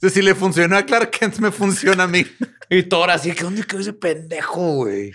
sea, 0.00 0.10
si 0.10 0.22
le 0.22 0.34
funcionó 0.34 0.76
a 0.76 0.82
Clark 0.84 1.10
Kent, 1.10 1.38
me 1.38 1.50
funciona 1.50 2.04
a 2.04 2.08
mí. 2.08 2.26
Y 2.68 2.82
Thor 2.84 3.10
así, 3.10 3.32
que 3.32 3.44
¿dónde 3.44 3.62
quedó 3.64 3.80
ese 3.80 3.92
pendejo, 3.92 4.76
güey? 4.76 5.12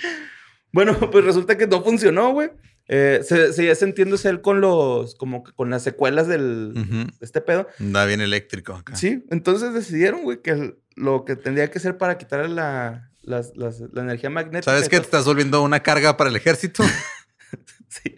Bueno, 0.72 0.98
pues 1.12 1.26
resulta 1.26 1.58
que 1.58 1.68
no 1.68 1.84
funcionó, 1.84 2.32
güey. 2.32 2.50
Eh, 2.90 3.20
se, 3.24 3.52
seguía 3.52 3.76
sintiéndose 3.76 4.30
él 4.30 4.42
con 4.42 4.62
los, 4.62 5.16
como 5.16 5.44
que 5.44 5.52
con 5.52 5.70
las 5.70 5.84
secuelas 5.84 6.28
del, 6.28 6.74
este 7.20 7.42
pedo. 7.42 7.68
Da 7.80 8.06
bien 8.06 8.22
eléctrico 8.22 8.74
acá. 8.74 8.96
Sí, 8.96 9.26
entonces 9.30 9.74
decidieron, 9.74 10.24
güey, 10.24 10.42
que 10.42 10.76
lo 10.96 11.26
que 11.26 11.36
tendría 11.36 11.70
que 11.70 11.80
hacer 11.80 11.98
para 11.98 12.18
quitarle 12.18 12.48
la, 12.50 13.10
las- 13.28 13.52
las- 13.56 13.82
la 13.94 14.02
energía 14.02 14.30
magnética. 14.30 14.72
¿Sabes 14.72 14.88
y 14.88 14.90
qué? 14.90 14.98
Te 14.98 15.04
estás 15.06 15.26
volviendo 15.26 15.62
una 15.62 15.82
carga 15.84 16.18
para 16.18 16.30
el 16.30 16.36
ejército. 16.36 16.84
Sí. 17.90 18.16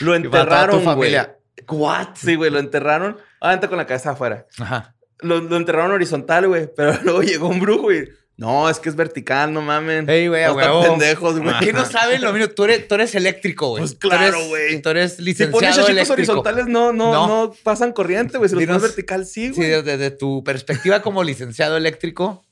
Lo 0.00 0.14
enterraron, 0.14 0.70
tu 0.70 0.76
güey. 0.76 0.84
familia. 0.84 1.38
¿What? 1.68 2.08
Sí, 2.16 2.34
güey, 2.34 2.50
lo 2.50 2.58
enterraron. 2.58 3.16
Obviamente 3.40 3.68
con 3.68 3.78
la 3.78 3.86
cabeza 3.86 4.10
afuera. 4.10 4.46
Ajá. 4.58 4.94
Lo, 5.20 5.40
lo 5.40 5.56
enterraron 5.56 5.92
horizontal, 5.92 6.48
güey. 6.48 6.68
Pero 6.74 6.98
luego 7.04 7.22
llegó 7.22 7.48
un 7.48 7.60
brujo 7.60 7.92
y... 7.92 8.08
No, 8.36 8.68
es 8.68 8.80
que 8.80 8.88
es 8.88 8.96
vertical, 8.96 9.52
no 9.52 9.60
mamen. 9.62 10.08
Ey, 10.10 10.26
güey, 10.26 10.44
no 10.46 10.82
pendejos, 10.82 11.38
güey. 11.38 11.54
¿Qué 11.60 11.72
no 11.72 11.84
saben 11.90 12.20
lo 12.22 12.32
mismo? 12.32 12.48
Tú 12.48 12.64
eres, 12.64 12.88
tú 12.88 12.96
eres 12.96 13.14
eléctrico, 13.14 13.68
güey. 13.68 13.82
Pues 13.82 13.94
claro, 13.94 14.38
güey. 14.48 14.80
Tú 14.82 14.88
eres 14.88 15.16
Si 15.16 15.22
licenciado 15.22 15.52
pones 15.52 15.70
chachitos 15.76 15.90
eléctrico. 15.90 16.32
horizontales 16.32 16.66
no, 16.66 16.92
no, 16.92 17.12
No. 17.12 17.26
no. 17.26 17.52
pasan 17.62 17.92
corriente, 17.92 18.38
güey. 18.38 18.48
Si 18.48 18.56
los 18.56 18.64
pones 18.64 18.82
vertical, 18.82 19.26
sí, 19.26 19.48
Sí, 19.48 19.54
güey. 19.56 19.68
desde, 19.68 19.82
desde 19.96 20.10
tu 20.10 20.42
perspectiva 20.42 21.02
como 21.02 21.22
licenciado 21.22 21.76
eléctrico, 21.76 22.44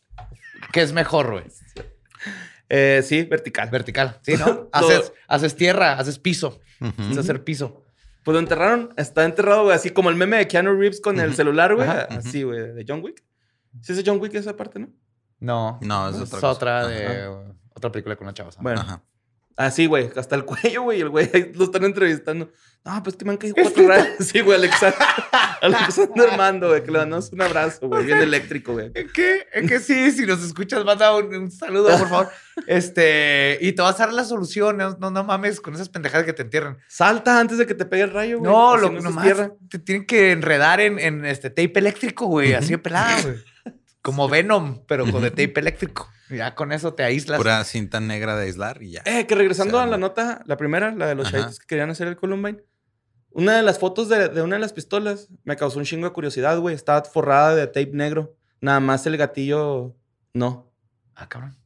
¿qué 0.72 0.82
es 0.82 0.92
mejor, 0.92 1.32
güey? 1.32 1.44
Eh, 2.68 3.02
sí, 3.04 3.24
vertical. 3.24 3.68
Vertical. 3.70 4.18
Sí, 4.22 4.34
¿no? 4.36 4.68
Haces, 4.72 5.12
haces 5.26 5.56
tierra, 5.56 5.98
haces 5.98 6.18
piso. 6.18 6.60
Es 7.10 7.18
hacer 7.18 7.44
piso. 7.44 7.84
Pues 8.24 8.34
lo 8.34 8.38
enterraron. 8.38 8.94
Está 8.96 9.24
enterrado, 9.24 9.64
güey. 9.64 9.74
Así 9.74 9.90
como 9.90 10.10
el 10.10 10.16
meme 10.16 10.36
de 10.38 10.48
Keanu 10.48 10.74
Reeves 10.74 11.00
con 11.00 11.18
el 11.20 11.34
celular, 11.34 11.74
güey. 11.74 11.88
Así, 11.88 12.42
güey. 12.42 12.72
De 12.72 12.84
John 12.86 13.02
Wick. 13.02 13.22
¿Sí 13.82 13.92
es 13.92 13.98
de 13.98 14.04
John 14.06 14.20
Wick 14.20 14.34
esa 14.34 14.56
parte, 14.56 14.78
no? 14.78 14.88
No. 15.38 15.78
No, 15.82 16.08
es 16.10 16.16
es 16.16 16.32
otra 16.34 16.50
otra, 16.50 16.82
cosa. 16.82 16.92
de 16.94 17.28
otra 17.74 17.92
película 17.92 18.16
con 18.16 18.26
una 18.26 18.34
chava. 18.34 18.50
Bueno. 18.60 18.80
Ajá. 18.80 19.02
Así, 19.56 19.86
güey. 19.86 20.10
Hasta 20.16 20.36
el 20.36 20.44
cuello, 20.46 20.82
güey. 20.82 21.00
El 21.00 21.08
güey 21.08 21.52
lo 21.54 21.64
están 21.64 21.84
entrevistando. 21.84 22.50
No, 22.82 23.02
pues 23.02 23.14
que 23.14 23.26
me 23.26 23.32
han 23.32 23.36
caído 23.36 23.56
cuatro 23.60 23.86
rayos. 23.86 24.08
Sí, 24.20 24.40
güey. 24.40 24.56
Alexander, 24.56 24.98
Alexander 25.60 26.36
Mando, 26.36 26.68
güey. 26.68 26.82
Que 26.82 26.90
le 26.90 26.98
mandamos 26.98 27.30
un 27.30 27.42
abrazo, 27.42 27.88
güey. 27.88 28.06
Bien 28.06 28.18
eléctrico, 28.18 28.72
güey. 28.72 28.90
Que, 28.92 29.46
es 29.52 29.68
que 29.68 29.80
sí, 29.80 30.10
si 30.12 30.24
nos 30.24 30.42
escuchas, 30.42 30.82
manda 30.84 31.14
un, 31.14 31.34
un 31.34 31.50
saludo, 31.50 31.90
por 31.98 32.08
favor. 32.08 32.28
Este, 32.66 33.58
y 33.60 33.72
te 33.72 33.82
vas 33.82 34.00
a 34.00 34.06
dar 34.06 34.14
la 34.14 34.24
solución. 34.24 34.78
No, 34.78 35.10
no, 35.10 35.24
mames 35.24 35.60
con 35.60 35.74
esas 35.74 35.90
pendejadas 35.90 36.24
que 36.24 36.32
te 36.32 36.42
entierran. 36.42 36.78
Salta 36.88 37.38
antes 37.38 37.58
de 37.58 37.66
que 37.66 37.74
te 37.74 37.84
pegue 37.84 38.04
el 38.04 38.12
rayo, 38.12 38.38
güey. 38.38 38.50
No, 38.50 38.76
lo 38.78 38.90
que 38.90 39.00
nomás 39.00 39.50
te 39.68 39.78
tienen 39.78 40.06
que 40.06 40.32
enredar 40.32 40.80
en, 40.80 40.98
en 40.98 41.26
este 41.26 41.50
tape 41.50 41.78
eléctrico, 41.78 42.26
güey, 42.26 42.54
así 42.54 42.70
de 42.70 42.78
pelada, 42.78 43.20
güey. 43.22 43.36
Como 44.02 44.28
Venom, 44.28 44.80
pero 44.86 45.10
con 45.10 45.22
de 45.22 45.30
tape 45.30 45.60
eléctrico. 45.60 46.08
Ya 46.30 46.54
con 46.54 46.72
eso 46.72 46.94
te 46.94 47.02
aíslas. 47.02 47.38
Pura 47.38 47.62
cinta 47.64 48.00
negra 48.00 48.36
de 48.36 48.44
aislar 48.46 48.82
y 48.82 48.92
ya. 48.92 49.02
Eh, 49.04 49.26
que 49.26 49.34
regresando 49.34 49.78
Se 49.78 49.82
a 49.82 49.86
la 49.86 49.98
nota, 49.98 50.42
la 50.46 50.56
primera, 50.56 50.90
la 50.92 51.06
de 51.06 51.14
los 51.16 51.30
chavitos 51.30 51.58
que 51.58 51.66
querían 51.66 51.90
hacer 51.90 52.06
el 52.08 52.16
Columbine. 52.16 52.62
Una 53.32 53.56
de 53.56 53.62
las 53.62 53.78
fotos 53.78 54.08
de, 54.08 54.28
de 54.28 54.42
una 54.42 54.56
de 54.56 54.60
las 54.60 54.72
pistolas 54.72 55.28
me 55.44 55.56
causó 55.56 55.78
un 55.78 55.84
chingo 55.84 56.06
de 56.06 56.12
curiosidad, 56.12 56.58
güey. 56.58 56.74
Estaba 56.74 57.02
forrada 57.04 57.54
de 57.54 57.66
tape 57.66 57.90
negro. 57.92 58.36
Nada 58.60 58.80
más 58.80 59.06
el 59.06 59.16
gatillo, 59.16 59.94
no. 60.32 60.72
Ah, 61.14 61.28
cabrón. 61.28 61.56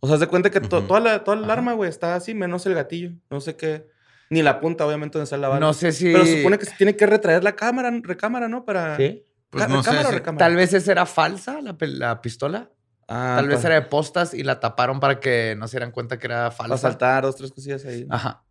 O 0.00 0.06
sea, 0.08 0.16
de 0.16 0.26
cuenta 0.28 0.50
que 0.50 0.60
to- 0.60 0.84
toda 0.84 1.00
la, 1.00 1.24
toda 1.24 1.52
arma, 1.52 1.72
güey, 1.72 1.90
está 1.90 2.14
así, 2.14 2.34
menos 2.34 2.64
el 2.66 2.74
gatillo. 2.74 3.12
No 3.30 3.40
sé 3.40 3.56
qué. 3.56 3.86
Ni 4.30 4.42
la 4.42 4.60
punta, 4.60 4.86
obviamente, 4.86 5.18
donde 5.18 5.24
está 5.24 5.36
la 5.38 5.48
bala. 5.48 5.60
No 5.60 5.72
sé 5.72 5.90
si. 5.92 6.12
Pero 6.12 6.24
se 6.26 6.38
supone 6.38 6.58
que 6.58 6.66
se 6.66 6.76
tiene 6.76 6.94
que 6.94 7.06
retraer 7.06 7.42
la 7.42 7.56
cámara, 7.56 7.90
recámara, 8.02 8.46
¿no? 8.48 8.64
Para. 8.64 8.96
Sí. 8.96 9.24
Pues 9.50 9.68
no 9.68 9.82
sé. 9.82 10.20
Tal 10.36 10.56
vez 10.56 10.74
esa 10.74 10.92
era 10.92 11.06
falsa, 11.06 11.60
la, 11.62 11.76
pe- 11.78 11.86
la 11.86 12.20
pistola. 12.20 12.70
Ah, 13.08 13.36
Tal 13.38 13.48
vez 13.48 13.64
era 13.64 13.76
de 13.76 13.82
postas 13.82 14.34
y 14.34 14.42
la 14.42 14.60
taparon 14.60 15.00
para 15.00 15.18
que 15.20 15.54
no 15.56 15.66
se 15.66 15.76
dieran 15.78 15.92
cuenta 15.92 16.18
que 16.18 16.26
era 16.26 16.50
falsa. 16.50 16.68
Para 16.68 16.76
saltar 16.78 17.22
dos, 17.22 17.36
tres 17.36 17.52
cosillas 17.52 17.84
ahí. 17.86 18.06
Ajá. 18.10 18.44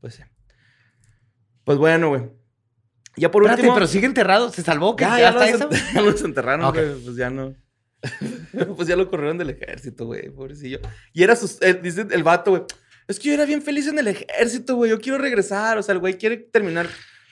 Pues 0.00 0.14
sí. 0.14 0.22
Pues 1.64 1.76
bueno, 1.78 2.08
güey. 2.08 2.30
Ya 3.16 3.30
por 3.30 3.42
Espérate, 3.42 3.62
último. 3.62 3.74
pero 3.74 3.86
sigue 3.86 4.06
enterrado. 4.06 4.50
¿Se 4.50 4.62
salvó? 4.62 4.96
¿Qué? 4.96 5.04
Ya, 5.04 5.10
¿Ya, 5.10 5.18
ya, 5.18 5.28
está 5.28 5.40
los, 5.40 6.14
eso? 6.14 6.28
ya 6.34 6.68
Ok. 6.68 6.74
güey. 6.76 7.02
Pues 7.04 7.16
ya 7.16 7.30
no. 7.30 7.54
pues 8.76 8.88
ya 8.88 8.96
lo 8.96 9.10
corrieron 9.10 9.36
del 9.38 9.50
ejército, 9.50 10.06
güey. 10.06 10.30
Pobrecillo. 10.30 10.80
Y 11.12 11.22
era 11.22 11.36
sus. 11.36 11.60
eh, 11.60 11.74
dice 11.74 12.06
el 12.10 12.22
vato, 12.22 12.52
güey. 12.52 12.62
Es 13.08 13.18
que 13.18 13.28
yo 13.28 13.34
era 13.34 13.44
bien 13.44 13.60
feliz 13.62 13.86
en 13.88 13.98
el 13.98 14.06
ejército, 14.08 14.76
güey. 14.76 14.90
Yo 14.90 15.00
quiero 15.00 15.18
regresar. 15.18 15.76
O 15.78 15.82
sea, 15.82 15.92
el 15.94 15.98
güey 15.98 16.16
quiere 16.16 16.36
terminar 16.36 16.86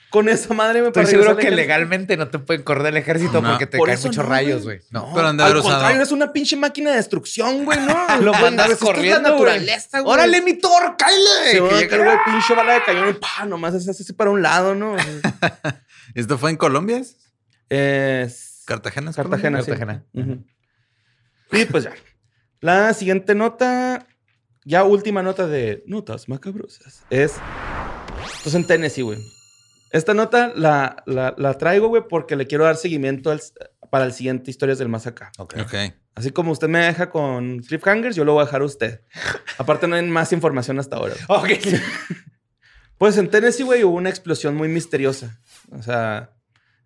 con 0.09 0.29
esa 0.29 0.53
madre. 0.53 0.81
me 0.81 0.87
Estoy 0.87 1.03
para 1.03 1.11
seguro 1.11 1.37
que 1.37 1.51
legalmente 1.51 2.15
no 2.17 2.29
te 2.29 2.39
pueden 2.39 2.63
correr 2.63 2.83
del 2.83 2.97
ejército 2.97 3.41
No. 3.41 3.49
porque 3.49 3.67
te 3.67 3.77
Por 3.77 3.87
caen 3.87 3.99
muchos 4.01 4.17
no, 4.17 4.23
rayos, 4.23 4.63
güey. 4.63 4.79
No. 4.89 5.11
Pero 5.13 5.27
han 5.27 5.37
de 5.37 5.43
Al 5.43 5.51
haber 5.51 5.61
usado- 5.61 5.75
contrario, 5.75 6.01
es 6.01 6.11
una 6.11 6.31
pinche 6.33 6.55
máquina 6.55 6.91
de 6.91 6.97
destrucción, 6.97 7.65
güey, 7.65 7.79
¿no? 7.79 7.95
Lo 8.21 8.31
mandas 8.33 8.67
pues 8.67 8.73
esto 8.79 8.85
es 8.89 8.95
corriendo, 8.95 9.29
la 9.29 9.35
naturaleza, 9.35 9.99
güey. 9.99 10.13
¡Órale, 10.13 10.41
mi 10.41 10.53
Thor! 10.53 10.95
¡Cállate! 10.97 11.51
Se 11.51 11.59
va 11.59 11.69
Que 11.69 11.75
a 11.85 11.87
caer, 11.87 12.03
güey, 12.05 12.17
pinche 12.25 12.53
bala 12.55 12.73
de 12.73 12.83
cañón 12.83 13.09
y 13.09 13.13
pa, 13.13 13.45
nomás 13.45 13.73
se 13.83 13.89
hace 13.91 14.03
así 14.03 14.13
para 14.13 14.29
un 14.31 14.41
lado, 14.41 14.75
¿no? 14.75 14.95
¿Esto 16.15 16.37
fue 16.37 16.51
en 16.51 16.57
Colombia? 16.57 17.01
Es 17.69 18.63
Cartagena. 18.65 19.09
es 19.11 19.15
Cartagena, 19.15 19.61
sí. 19.61 19.71
Cartagena. 19.71 20.03
Y 21.51 21.65
pues 21.65 21.83
ya. 21.83 21.93
La 22.59 22.93
siguiente 22.93 23.35
nota, 23.35 24.07
ya 24.65 24.83
última 24.83 25.21
nota 25.21 25.47
de 25.47 25.83
notas 25.85 26.27
macabrosas, 26.27 27.03
es. 27.09 27.35
Esto 28.33 28.49
es 28.49 28.55
en 28.55 28.65
Tennessee, 28.65 29.03
güey. 29.03 29.19
Esta 29.91 30.13
nota 30.13 30.51
la, 30.55 31.03
la, 31.05 31.33
la 31.37 31.53
traigo, 31.57 31.87
güey, 31.87 32.03
porque 32.09 32.35
le 32.35 32.47
quiero 32.47 32.63
dar 32.65 32.75
seguimiento 32.77 33.31
al- 33.31 33.41
para 33.89 34.05
el 34.05 34.13
siguiente 34.13 34.51
Historias 34.51 34.77
del 34.79 34.89
Más 34.89 35.07
Acá. 35.07 35.31
Ok. 35.37 35.55
Así 36.15 36.31
como 36.31 36.51
usted 36.51 36.67
me 36.67 36.79
deja 36.79 37.09
con 37.09 37.59
cliffhangers, 37.59 38.15
yo 38.15 38.25
lo 38.25 38.33
voy 38.33 38.41
a 38.41 38.45
dejar 38.45 38.61
a 38.61 38.65
usted. 38.65 39.01
Aparte, 39.57 39.87
no 39.87 39.95
hay 39.95 40.03
más 40.07 40.33
información 40.33 40.79
hasta 40.79 40.97
ahora. 40.97 41.15
Ok. 41.29 41.49
Pues 42.97 43.15
en 43.19 43.29
Tennessee, 43.29 43.63
güey, 43.63 43.83
hubo 43.83 43.95
una 43.95 44.09
explosión 44.09 44.55
muy 44.55 44.67
misteriosa. 44.69 45.39
O 45.71 45.83
sea, 45.83 46.31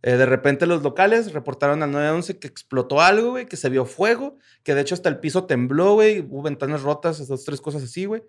eh, 0.02 0.18
de 0.18 0.26
repente 0.26 0.66
los 0.66 0.84
locales 0.84 1.32
reportaron 1.32 1.82
al 1.84 1.91
911 1.91 2.38
que 2.38 2.47
explotó 2.49 2.99
algo, 2.99 3.30
güey, 3.32 3.45
que 3.45 3.56
se 3.56 3.70
vio 3.70 3.86
fuego, 3.86 4.38
que 4.64 4.76
de 4.76 4.82
hecho 4.82 4.93
hasta 4.93 5.08
el 5.08 5.20
piso 5.20 5.45
tembló, 5.45 5.93
güey, 5.93 6.20
hubo 6.20 6.41
ventanas 6.41 6.82
rotas, 6.82 7.16
esas 7.16 7.30
dos, 7.30 7.45
tres 7.45 7.62
cosas 7.62 7.84
así, 7.84 8.04
güey. 8.04 8.24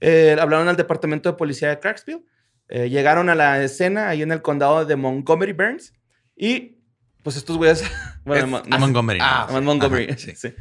Eh, 0.00 0.36
hablaron 0.40 0.68
al 0.68 0.76
departamento 0.76 1.30
de 1.30 1.36
policía 1.36 1.68
de 1.68 1.80
Cracksville, 1.80 2.24
eh, 2.68 2.88
llegaron 2.90 3.28
a 3.28 3.34
la 3.34 3.62
escena 3.62 4.08
ahí 4.08 4.22
en 4.22 4.32
el 4.32 4.42
condado 4.42 4.84
de 4.84 4.96
Montgomery 4.96 5.52
Burns 5.52 5.92
y 6.36 6.78
pues 7.22 7.36
estos 7.36 7.56
güeyes... 7.56 7.82
bueno, 8.24 8.44
Es- 8.44 8.50
Mon- 8.50 8.72
A 8.74 8.78
Montgomery. 8.78 9.18
Ah, 9.22 9.48
Mon- 9.50 9.64
Montgomery, 9.64 10.06
Ajá, 10.10 10.18
sí. 10.18 10.32
sí. 10.36 10.54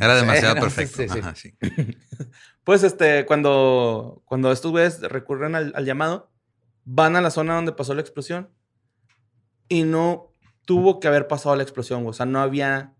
Era 0.00 0.14
demasiado 0.16 0.54
Sí, 0.54 0.60
perfecto. 0.60 1.02
Ajá, 1.20 1.34
sí. 1.34 1.54
Pues 2.64 2.84
este, 2.84 3.26
cuando, 3.26 4.22
cuando 4.24 4.52
estos 4.52 4.70
güeyes 4.70 5.00
recurren 5.00 5.56
al, 5.56 5.72
al 5.74 5.84
llamado, 5.84 6.30
van 6.84 7.16
a 7.16 7.20
la 7.20 7.30
zona 7.32 7.56
donde 7.56 7.72
pasó 7.72 7.92
la 7.92 8.00
explosión 8.02 8.50
y 9.68 9.82
no 9.82 10.28
tuvo 10.64 11.00
que 11.00 11.08
haber 11.08 11.26
pasado 11.26 11.56
la 11.56 11.64
explosión. 11.64 12.06
O 12.06 12.12
sea, 12.12 12.24
no 12.24 12.40
había. 12.40 12.94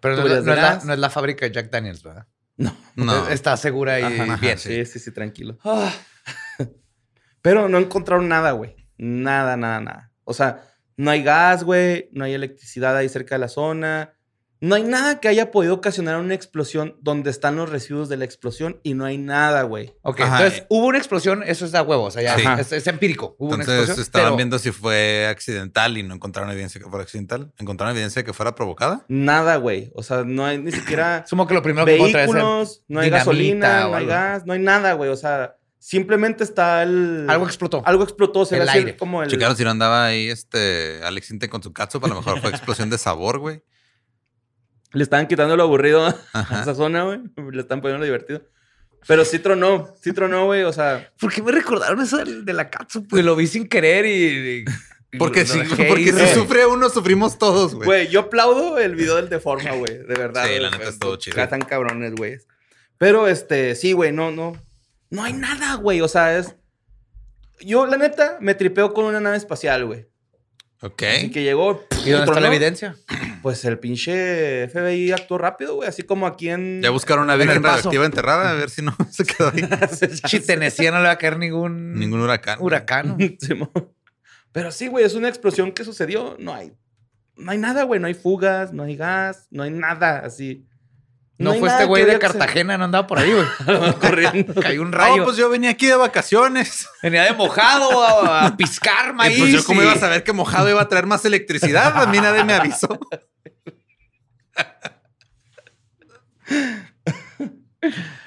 Pero 0.00 0.14
no, 0.14 0.22
Tuberías 0.22 0.44
no 0.44 0.52
de 0.52 0.56
es 0.56 0.62
la, 0.62 0.70
gas. 0.74 0.84
no 0.84 0.92
es 0.92 0.98
la 1.00 1.10
fábrica 1.10 1.46
de 1.46 1.50
Jack 1.52 1.68
Daniels, 1.70 2.04
¿verdad? 2.04 2.28
No. 2.58 2.76
No. 2.96 3.28
Está 3.28 3.56
segura 3.56 3.98
y 4.00 4.02
Ajá, 4.02 4.36
bien. 4.36 4.58
Sí, 4.58 4.84
sí, 4.84 4.98
sí, 4.98 5.12
tranquilo. 5.12 5.56
Pero 7.42 7.68
no 7.68 7.78
encontraron 7.78 8.28
nada, 8.28 8.52
güey. 8.52 8.76
Nada, 8.98 9.56
nada, 9.56 9.80
nada. 9.80 10.12
O 10.24 10.34
sea, 10.34 10.64
no 10.96 11.10
hay 11.10 11.22
gas, 11.22 11.64
güey. 11.64 12.10
No 12.12 12.24
hay 12.24 12.34
electricidad 12.34 12.96
ahí 12.96 13.08
cerca 13.08 13.36
de 13.36 13.38
la 13.38 13.48
zona. 13.48 14.17
No 14.60 14.74
hay 14.74 14.82
nada 14.82 15.20
que 15.20 15.28
haya 15.28 15.50
podido 15.52 15.74
ocasionar 15.74 16.16
una 16.18 16.34
explosión 16.34 16.96
donde 17.00 17.30
están 17.30 17.54
los 17.56 17.68
residuos 17.70 18.08
de 18.08 18.16
la 18.16 18.24
explosión 18.24 18.80
y 18.82 18.94
no 18.94 19.04
hay 19.04 19.16
nada, 19.16 19.62
güey. 19.62 19.94
Ok, 20.02 20.20
Ajá. 20.20 20.38
entonces 20.38 20.66
hubo 20.68 20.86
una 20.86 20.98
explosión, 20.98 21.44
eso 21.46 21.64
es 21.64 21.74
a 21.74 21.82
huevo, 21.82 22.04
o 22.04 22.10
sea, 22.10 22.22
ya 22.22 22.36
Sí. 22.36 22.44
es, 22.60 22.72
es 22.72 22.86
empírico. 22.88 23.36
Hubo 23.38 23.50
una 23.54 23.62
Entonces 23.62 23.76
explosión. 23.84 24.02
estaban 24.02 24.26
pero- 24.28 24.36
viendo 24.36 24.58
si 24.58 24.72
fue 24.72 25.26
accidental 25.30 25.96
y 25.96 26.02
no 26.02 26.14
encontraron 26.14 26.50
evidencia 26.50 26.80
que 26.80 26.88
fuera 26.88 27.02
accidental. 27.04 27.52
¿Encontraron 27.58 27.92
evidencia 27.94 28.24
que 28.24 28.32
fuera 28.32 28.54
provocada? 28.54 29.04
Nada, 29.08 29.56
güey. 29.56 29.92
O 29.94 30.02
sea, 30.02 30.24
no 30.24 30.44
hay 30.44 30.58
ni 30.58 30.72
siquiera 30.72 31.24
Supongo 31.28 31.48
que 31.48 31.54
lo 31.54 31.62
primero 31.62 31.86
que 31.86 31.94
encontré 31.94 32.24
es 32.24 32.32
vehículos, 32.32 32.82
no 32.88 33.00
hay 33.00 33.10
gasolina, 33.10 33.82
no 33.88 33.94
hay 33.96 34.06
gas, 34.06 34.44
no 34.44 34.52
hay 34.54 34.58
nada, 34.60 34.92
güey. 34.94 35.10
O 35.10 35.16
sea, 35.16 35.56
simplemente 35.78 36.42
está 36.42 36.82
el... 36.82 37.26
algo 37.28 37.46
explotó. 37.46 37.82
Algo 37.86 38.02
explotó, 38.02 38.44
se 38.44 38.56
El 38.58 38.68
aire. 38.68 38.96
como 38.96 39.22
el... 39.22 39.30
Checaron 39.30 39.56
si 39.56 39.62
no 39.62 39.70
andaba 39.70 40.06
ahí 40.06 40.28
este 40.28 41.00
Alex 41.04 41.30
Inte 41.30 41.48
con 41.48 41.62
su 41.62 41.72
catsup. 41.72 42.04
A 42.04 42.08
lo 42.08 42.16
mejor 42.16 42.40
fue 42.40 42.50
explosión 42.50 42.90
de 42.90 42.98
sabor, 42.98 43.38
güey. 43.38 43.62
Le 44.92 45.02
estaban 45.02 45.26
quitando 45.26 45.56
lo 45.56 45.62
aburrido 45.64 46.06
a 46.06 46.16
Ajá. 46.32 46.62
esa 46.62 46.74
zona, 46.74 47.04
güey. 47.04 47.20
Le 47.52 47.60
están 47.60 47.80
poniendo 47.80 47.98
lo 48.00 48.04
divertido. 48.04 48.42
Pero 49.06 49.24
sí 49.24 49.38
tronó, 49.38 49.94
sí 50.02 50.12
tronó, 50.12 50.46
güey. 50.46 50.64
O 50.64 50.72
sea, 50.72 51.10
¿Por 51.20 51.32
qué 51.32 51.42
me 51.42 51.52
recordaron 51.52 52.00
eso 52.00 52.18
de 52.24 52.52
la 52.52 52.68
catsup? 52.70 53.06
Pues 53.08 53.24
lo 53.24 53.36
vi 53.36 53.46
sin 53.46 53.68
querer 53.68 54.06
y... 54.06 54.60
y- 54.60 54.64
Porque, 55.18 55.40
lo 55.40 55.46
si, 55.46 55.58
porque 55.86 56.12
si 56.12 56.34
sufre 56.34 56.66
uno, 56.66 56.90
sufrimos 56.90 57.38
todos, 57.38 57.74
güey. 57.74 57.86
güey, 57.86 58.08
yo 58.08 58.20
aplaudo 58.20 58.76
el 58.76 58.94
video 58.94 59.16
del 59.16 59.30
Deforma, 59.30 59.70
güey. 59.70 59.96
De 60.06 60.14
verdad. 60.14 60.44
Sí, 60.46 60.58
la 60.58 60.68
güey. 60.68 60.78
neta 60.80 60.90
estuvo 60.90 61.16
chido. 61.16 61.42
Están 61.42 61.62
cabrones, 61.62 62.12
güey. 62.14 62.36
Pero, 62.98 63.26
este, 63.26 63.74
sí, 63.74 63.92
güey, 63.94 64.12
no, 64.12 64.30
no. 64.32 64.52
No 65.08 65.24
hay 65.24 65.32
nada, 65.32 65.76
güey. 65.76 66.02
O 66.02 66.08
sea, 66.08 66.36
es... 66.36 66.54
Yo, 67.60 67.86
la 67.86 67.96
neta, 67.96 68.36
me 68.42 68.54
tripeo 68.54 68.92
con 68.92 69.06
una 69.06 69.18
nave 69.18 69.38
espacial, 69.38 69.86
güey. 69.86 70.06
Ok. 70.82 71.02
Así 71.04 71.30
que 71.30 71.42
llegó... 71.42 71.86
¿Y 72.04 72.10
dónde 72.10 72.26
está 72.26 72.40
la 72.40 72.48
evidencia? 72.48 72.94
Pues 73.42 73.64
el 73.64 73.78
pinche 73.78 74.68
FBI 74.68 75.12
actuó 75.12 75.38
rápido, 75.38 75.76
güey. 75.76 75.88
Así 75.88 76.02
como 76.02 76.26
aquí 76.26 76.50
en... 76.50 76.82
Ya 76.82 76.90
buscaron 76.90 77.24
una 77.24 77.36
virgen 77.36 77.62
radioactiva 77.62 78.04
enterrada, 78.04 78.50
a 78.50 78.54
ver 78.54 78.70
si 78.70 78.82
no 78.82 78.96
se 79.10 79.24
quedó 79.24 79.50
ahí. 79.50 79.68
Si 80.28 80.40
Tennessee 80.40 80.90
no 80.90 80.98
le 80.98 81.04
va 81.04 81.12
a 81.12 81.18
caer 81.18 81.38
ningún... 81.38 81.94
Ningún 81.94 82.20
huracán. 82.20 82.58
huracán. 82.60 83.16
Pero 84.52 84.72
sí, 84.72 84.88
güey, 84.88 85.04
es 85.04 85.14
una 85.14 85.28
explosión 85.28 85.72
que 85.72 85.84
sucedió. 85.84 86.36
No 86.38 86.54
hay, 86.54 86.72
no 87.36 87.50
hay 87.50 87.58
nada, 87.58 87.84
güey. 87.84 88.00
No 88.00 88.06
hay 88.06 88.14
fugas, 88.14 88.72
no 88.72 88.82
hay 88.82 88.96
gas, 88.96 89.46
no 89.50 89.62
hay 89.62 89.70
nada 89.70 90.20
así. 90.20 90.67
No, 91.38 91.54
fue 91.54 91.68
este 91.68 91.84
güey 91.84 92.04
de 92.04 92.12
se- 92.12 92.18
Cartagena, 92.18 92.76
no 92.76 92.84
andaba 92.84 93.06
por 93.06 93.18
ahí, 93.18 93.32
güey. 93.32 93.92
corriendo. 94.00 94.54
Cayó 94.60 94.82
un 94.82 94.90
rayo. 94.92 95.18
No, 95.18 95.24
pues 95.24 95.36
yo 95.36 95.48
venía 95.48 95.70
aquí 95.70 95.86
de 95.86 95.94
vacaciones. 95.96 96.88
Venía 97.02 97.22
de 97.24 97.32
mojado 97.32 98.02
a, 98.04 98.46
a 98.46 98.56
piscar 98.56 99.10
Y 99.10 99.12
maíz. 99.14 99.38
pues 99.38 99.52
yo 99.52 99.64
cómo 99.64 99.80
y- 99.80 99.84
iba 99.84 99.92
a 99.92 99.98
saber 99.98 100.24
que 100.24 100.32
mojado 100.32 100.68
iba 100.68 100.82
a 100.82 100.88
traer 100.88 101.06
más 101.06 101.24
electricidad. 101.24 101.96
A 102.02 102.06
mí 102.06 102.18
nadie 102.18 102.42
me 102.44 102.54
avisó. 102.54 102.98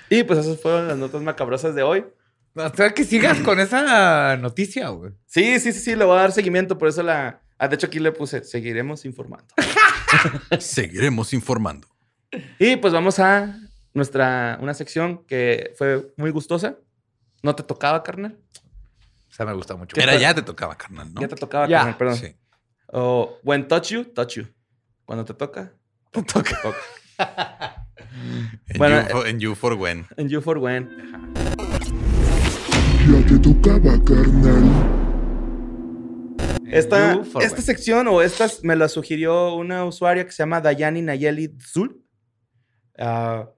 Y 0.10 0.24
pues 0.24 0.40
esas 0.40 0.60
fueron 0.62 0.88
las 0.88 0.98
notas 0.98 1.22
macabrosas 1.22 1.76
de 1.76 1.84
hoy. 1.84 2.06
Hasta 2.56 2.94
que 2.94 3.04
sigas 3.06 3.40
con 3.40 3.60
esa 3.60 4.36
noticia, 4.38 4.90
güey. 4.90 5.14
Sí, 5.26 5.60
sí, 5.60 5.72
sí, 5.72 5.80
sí, 5.80 5.96
le 5.96 6.04
voy 6.06 6.18
a 6.18 6.22
dar 6.22 6.32
seguimiento. 6.34 6.78
Por 6.78 6.90
eso 6.90 7.02
la. 7.02 7.42
ah, 7.58 7.68
de 7.68 7.76
hecho, 7.76 7.88
aquí 7.88 8.00
le 8.00 8.12
puse, 8.12 8.44
seguiremos 8.44 9.06
informando. 9.06 9.48
Seguiremos 10.60 11.34
informando. 11.34 11.88
Y 12.60 12.78
pues 12.78 12.94
vamos 12.94 13.20
a 13.20 13.58
nuestra, 13.94 14.58
una 14.62 14.74
sección 14.74 15.26
que 15.26 15.74
fue 15.78 16.14
muy 16.18 16.32
gustosa. 16.32 16.78
¿No 17.44 17.56
te 17.56 17.64
tocaba, 17.64 18.04
carnal? 18.04 18.38
O 19.30 19.34
sea, 19.34 19.46
me 19.46 19.54
gusta 19.54 19.76
mucho. 19.76 20.00
Era 20.00 20.16
ya 20.18 20.34
te 20.34 20.42
tocaba, 20.42 20.78
carnal, 20.78 21.14
¿no? 21.14 21.22
Ya 21.22 21.28
te 21.28 21.36
tocaba, 21.36 21.68
Ya. 21.68 21.80
carnal, 21.80 21.98
perdón. 21.98 22.16
Sí. 22.18 22.36
O 22.88 23.38
when 23.44 23.68
touch 23.68 23.90
you, 23.92 24.04
touch 24.06 24.36
you. 24.36 24.46
Cuando 25.06 25.26
te 25.26 25.34
toca, 25.34 25.74
te 26.12 26.24
toca. 26.24 26.78
En, 28.68 28.78
Bueno, 28.78 29.02
you, 29.02 29.10
for, 29.10 29.28
en 29.28 29.40
You 29.40 29.56
for 29.56 29.74
When. 29.74 30.06
En 30.18 30.30
you 30.30 30.42
for 30.42 30.58
when. 30.58 30.90
Ya 33.10 33.26
te 33.28 33.40
tocaba, 33.40 34.04
carnal. 34.04 34.64
Esta, 36.68 37.14
esta 37.22 37.38
when. 37.38 37.62
sección 37.62 38.08
o 38.08 38.22
estas 38.22 38.64
me 38.64 38.76
la 38.76 38.88
sugirió 38.90 39.56
una 39.56 39.86
usuaria 39.86 40.26
que 40.26 40.32
se 40.32 40.44
llama 40.44 40.62
Dayani 40.62 41.02
Nayeli 41.02 41.58
Zul. 41.62 42.02
Ah, 43.02 43.50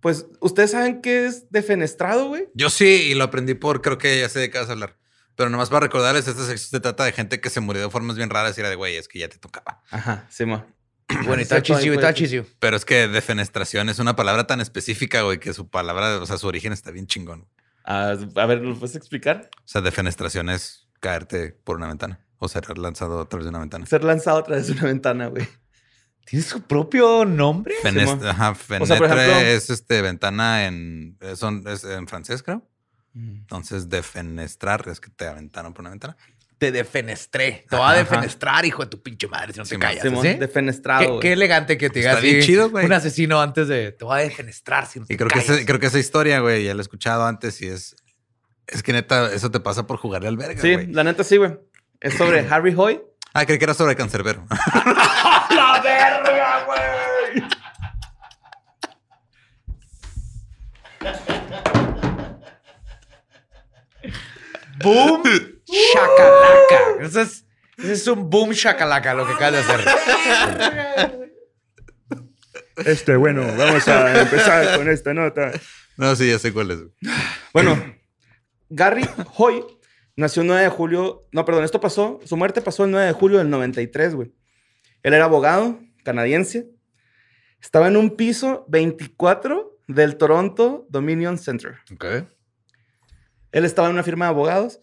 pues, 0.00 0.26
¿ustedes 0.40 0.72
saben 0.72 1.00
qué 1.00 1.26
es 1.26 1.50
defenestrado, 1.50 2.28
güey? 2.28 2.48
Yo 2.54 2.70
sí, 2.70 2.84
y 2.84 3.14
lo 3.14 3.24
aprendí 3.24 3.54
por, 3.54 3.82
creo 3.82 3.98
que 3.98 4.20
ya 4.20 4.28
sé 4.28 4.40
de 4.40 4.50
qué 4.50 4.58
vas 4.58 4.68
a 4.68 4.72
hablar. 4.72 4.96
Pero 5.36 5.50
nomás 5.50 5.70
para 5.70 5.80
recordarles, 5.80 6.26
esta 6.26 6.44
sección 6.44 6.70
se 6.70 6.80
trata 6.80 7.04
de 7.04 7.12
gente 7.12 7.40
que 7.40 7.48
se 7.48 7.60
murió 7.60 7.82
de 7.82 7.90
formas 7.90 8.16
bien 8.16 8.28
raras 8.28 8.56
y 8.58 8.60
era 8.60 8.70
de, 8.70 8.74
güey, 8.76 8.96
es 8.96 9.06
que 9.06 9.20
ya 9.20 9.28
te 9.28 9.38
tocaba. 9.38 9.82
Ajá, 9.90 10.26
sí, 10.28 10.44
ma. 10.44 10.66
Bueno, 11.24 11.40
y 11.40 11.44
Cierto, 11.46 11.72
touches 11.72 11.84
you, 11.84 11.98
touches 11.98 12.30
you. 12.30 12.44
Pero 12.58 12.76
es 12.76 12.84
que 12.84 13.08
defenestración 13.08 13.88
es 13.88 13.98
una 13.98 14.14
palabra 14.14 14.46
tan 14.46 14.60
específica, 14.60 15.22
güey, 15.22 15.38
que 15.38 15.54
su 15.54 15.68
palabra, 15.68 16.18
o 16.18 16.26
sea, 16.26 16.36
su 16.36 16.46
origen 16.46 16.72
está 16.72 16.90
bien 16.90 17.06
chingón. 17.06 17.48
Ah, 17.84 18.14
a 18.34 18.46
ver, 18.46 18.60
¿lo 18.60 18.78
puedes 18.78 18.96
explicar? 18.96 19.48
O 19.58 19.62
sea, 19.68 19.80
defenestración 19.80 20.50
es 20.50 20.88
caerte 21.00 21.52
por 21.52 21.76
una 21.76 21.86
ventana 21.86 22.20
o 22.38 22.48
ser 22.48 22.76
lanzado 22.76 23.20
a 23.20 23.28
través 23.28 23.44
de 23.44 23.50
una 23.50 23.60
ventana. 23.60 23.86
Ser 23.86 24.04
lanzado 24.04 24.38
a 24.38 24.44
través 24.44 24.66
de 24.66 24.74
una 24.74 24.84
ventana, 24.84 25.28
güey. 25.28 25.48
¿Tiene 26.28 26.44
su 26.44 26.60
propio 26.62 27.24
nombre? 27.24 27.74
Fenes- 27.82 28.08
Simón. 28.08 28.26
ajá, 28.26 28.50
O 28.80 28.86
sea, 28.86 28.98
por 28.98 29.06
ejemplo- 29.06 29.38
es 29.40 29.70
este 29.70 30.02
ventana 30.02 30.66
en 30.66 31.16
son- 31.36 31.64
es 31.66 31.84
en 31.84 32.06
francés, 32.06 32.42
creo. 32.42 32.66
Entonces, 33.14 33.88
defenestrar 33.88 34.86
es 34.88 35.00
que 35.00 35.10
te 35.10 35.26
aventaron 35.26 35.72
por 35.72 35.80
una 35.82 35.90
ventana. 35.90 36.16
Te 36.58 36.70
defenestré. 36.72 37.64
Te 37.70 37.76
voy 37.76 37.84
a 37.84 37.88
Ajá. 37.90 37.98
defenestrar, 37.98 38.64
hijo 38.64 38.82
de 38.82 38.88
tu 38.90 39.00
pinche 39.02 39.26
madre, 39.28 39.52
si 39.52 39.58
no 39.58 39.64
te 39.64 39.70
Simón, 39.70 39.80
callas. 39.80 40.02
Simón, 40.02 40.22
¿sí? 40.22 40.34
defenestrado. 40.34 41.20
Qué, 41.20 41.32
elegante 41.32 41.78
que 41.78 41.88
te 41.88 42.00
digas 42.00 42.16
Está 42.16 42.26
bien 42.26 42.42
chido, 42.42 42.68
güey. 42.70 42.84
Un 42.84 42.92
asesino 42.92 43.40
antes 43.40 43.68
de 43.68 43.92
te 43.92 44.04
voy 44.04 44.18
a 44.20 44.22
defenestrar 44.22 44.86
si 44.86 45.00
no 45.00 45.06
te 45.06 45.14
Y 45.14 45.16
creo 45.16 45.28
que, 45.30 45.38
ese- 45.38 45.64
creo 45.64 45.78
que 45.80 45.86
esa 45.86 45.98
historia, 45.98 46.40
güey, 46.40 46.64
ya 46.64 46.74
la 46.74 46.80
he 46.80 46.82
escuchado 46.82 47.24
antes 47.26 47.60
y 47.62 47.68
es. 47.68 47.96
Es 48.66 48.82
que 48.82 48.92
neta, 48.92 49.32
eso 49.32 49.50
te 49.50 49.60
pasa 49.60 49.86
por 49.86 49.96
jugarle 49.98 50.28
al 50.28 50.36
verga, 50.36 50.60
Sí, 50.60 50.76
la 50.88 51.04
neta 51.04 51.24
sí, 51.24 51.38
güey. 51.38 51.56
Es 52.00 52.14
sobre 52.14 52.40
Harry 52.50 52.74
Hoy. 52.76 53.00
Ah, 53.34 53.46
creí 53.46 53.58
que 53.58 53.64
era 53.64 53.74
sobre 53.74 53.94
cancerbero. 53.96 54.44
¡La 55.88 56.20
verga, 56.22 56.64
güey! 56.66 57.42
¡Boom! 64.82 65.22
¡Shacalaca! 65.66 66.78
Eso 67.00 67.20
es, 67.20 67.44
eso 67.78 67.92
es 67.92 68.06
un 68.06 68.30
boom 68.30 68.50
shacalaca 68.50 69.14
lo 69.14 69.26
que 69.26 69.32
acabas 69.32 69.52
de 69.52 69.74
hacer. 69.74 71.28
Este, 72.86 73.16
bueno, 73.16 73.42
vamos 73.56 73.88
a 73.88 74.20
empezar 74.20 74.76
con 74.76 74.88
esta 74.88 75.12
nota. 75.12 75.50
no, 75.96 76.14
sí, 76.14 76.30
ya 76.30 76.38
sé 76.38 76.52
cuál 76.52 76.70
es. 76.70 76.78
güey. 76.78 76.92
Bueno, 77.52 77.96
Gary 78.68 79.08
Hoy 79.36 79.64
Nació 80.18 80.42
el 80.42 80.48
9 80.48 80.62
de 80.64 80.68
julio. 80.68 81.28
No, 81.30 81.44
perdón, 81.44 81.62
esto 81.62 81.80
pasó. 81.80 82.18
Su 82.24 82.36
muerte 82.36 82.60
pasó 82.60 82.84
el 82.84 82.90
9 82.90 83.06
de 83.06 83.12
julio 83.12 83.38
del 83.38 83.50
93, 83.50 84.16
güey. 84.16 84.32
Él 85.08 85.14
era 85.14 85.24
abogado 85.24 85.80
canadiense. 86.04 86.70
Estaba 87.62 87.88
en 87.88 87.96
un 87.96 88.14
piso 88.14 88.66
24 88.68 89.78
del 89.86 90.18
Toronto 90.18 90.86
Dominion 90.90 91.38
Center. 91.38 91.78
Ok. 91.94 92.04
Él 93.52 93.64
estaba 93.64 93.88
en 93.88 93.94
una 93.94 94.02
firma 94.02 94.26
de 94.26 94.30
abogados. 94.32 94.80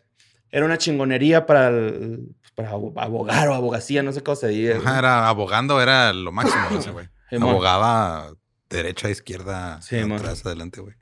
Era 0.50 0.66
una 0.66 0.80
chingonería 0.80 1.46
para, 1.46 1.68
el- 1.68 2.36
para 2.56 2.72
abo- 2.72 2.94
abogar 2.98 3.48
o 3.50 3.54
abogacía, 3.54 4.02
no 4.02 4.12
sé 4.14 4.24
cómo 4.24 4.36
se 4.36 4.48
dice. 4.48 4.78
Era 4.78 5.30
abogando, 5.30 5.80
era 5.80 6.12
lo 6.12 6.32
máximo 6.32 6.80
ese 6.80 6.90
güey. 6.90 7.08
Abogaba 7.40 8.32
derecha, 8.68 9.12
izquierda, 9.12 9.80
Sí, 9.84 10.00
atrás, 10.00 10.44
adelante, 10.44 10.82
güey. 10.82 10.96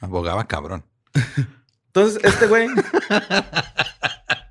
Abogaba 0.00 0.46
cabrón. 0.46 0.84
Entonces, 1.86 2.22
este 2.22 2.46
güey, 2.46 2.68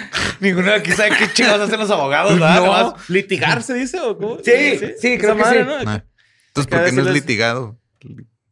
Ninguno 0.40 0.68
de 0.68 0.74
aquí 0.74 0.92
sabe 0.92 1.16
qué 1.16 1.32
chingados 1.32 1.68
hacen 1.68 1.80
los 1.80 1.90
abogados, 1.90 2.34
¿verdad? 2.34 2.64
no, 2.64 2.96
litigar 3.08 3.62
se 3.62 3.74
dice 3.74 4.00
o 4.00 4.16
cómo? 4.16 4.38
Sí, 4.44 4.78
sí, 4.98 5.18
creo 5.18 5.36
que 5.36 5.44
sí. 5.44 5.56
¿no? 5.64 5.80
Entonces, 5.80 6.66
¿por 6.68 6.84
qué 6.84 6.92
no 6.92 7.02
es 7.02 7.14
litigado? 7.14 7.78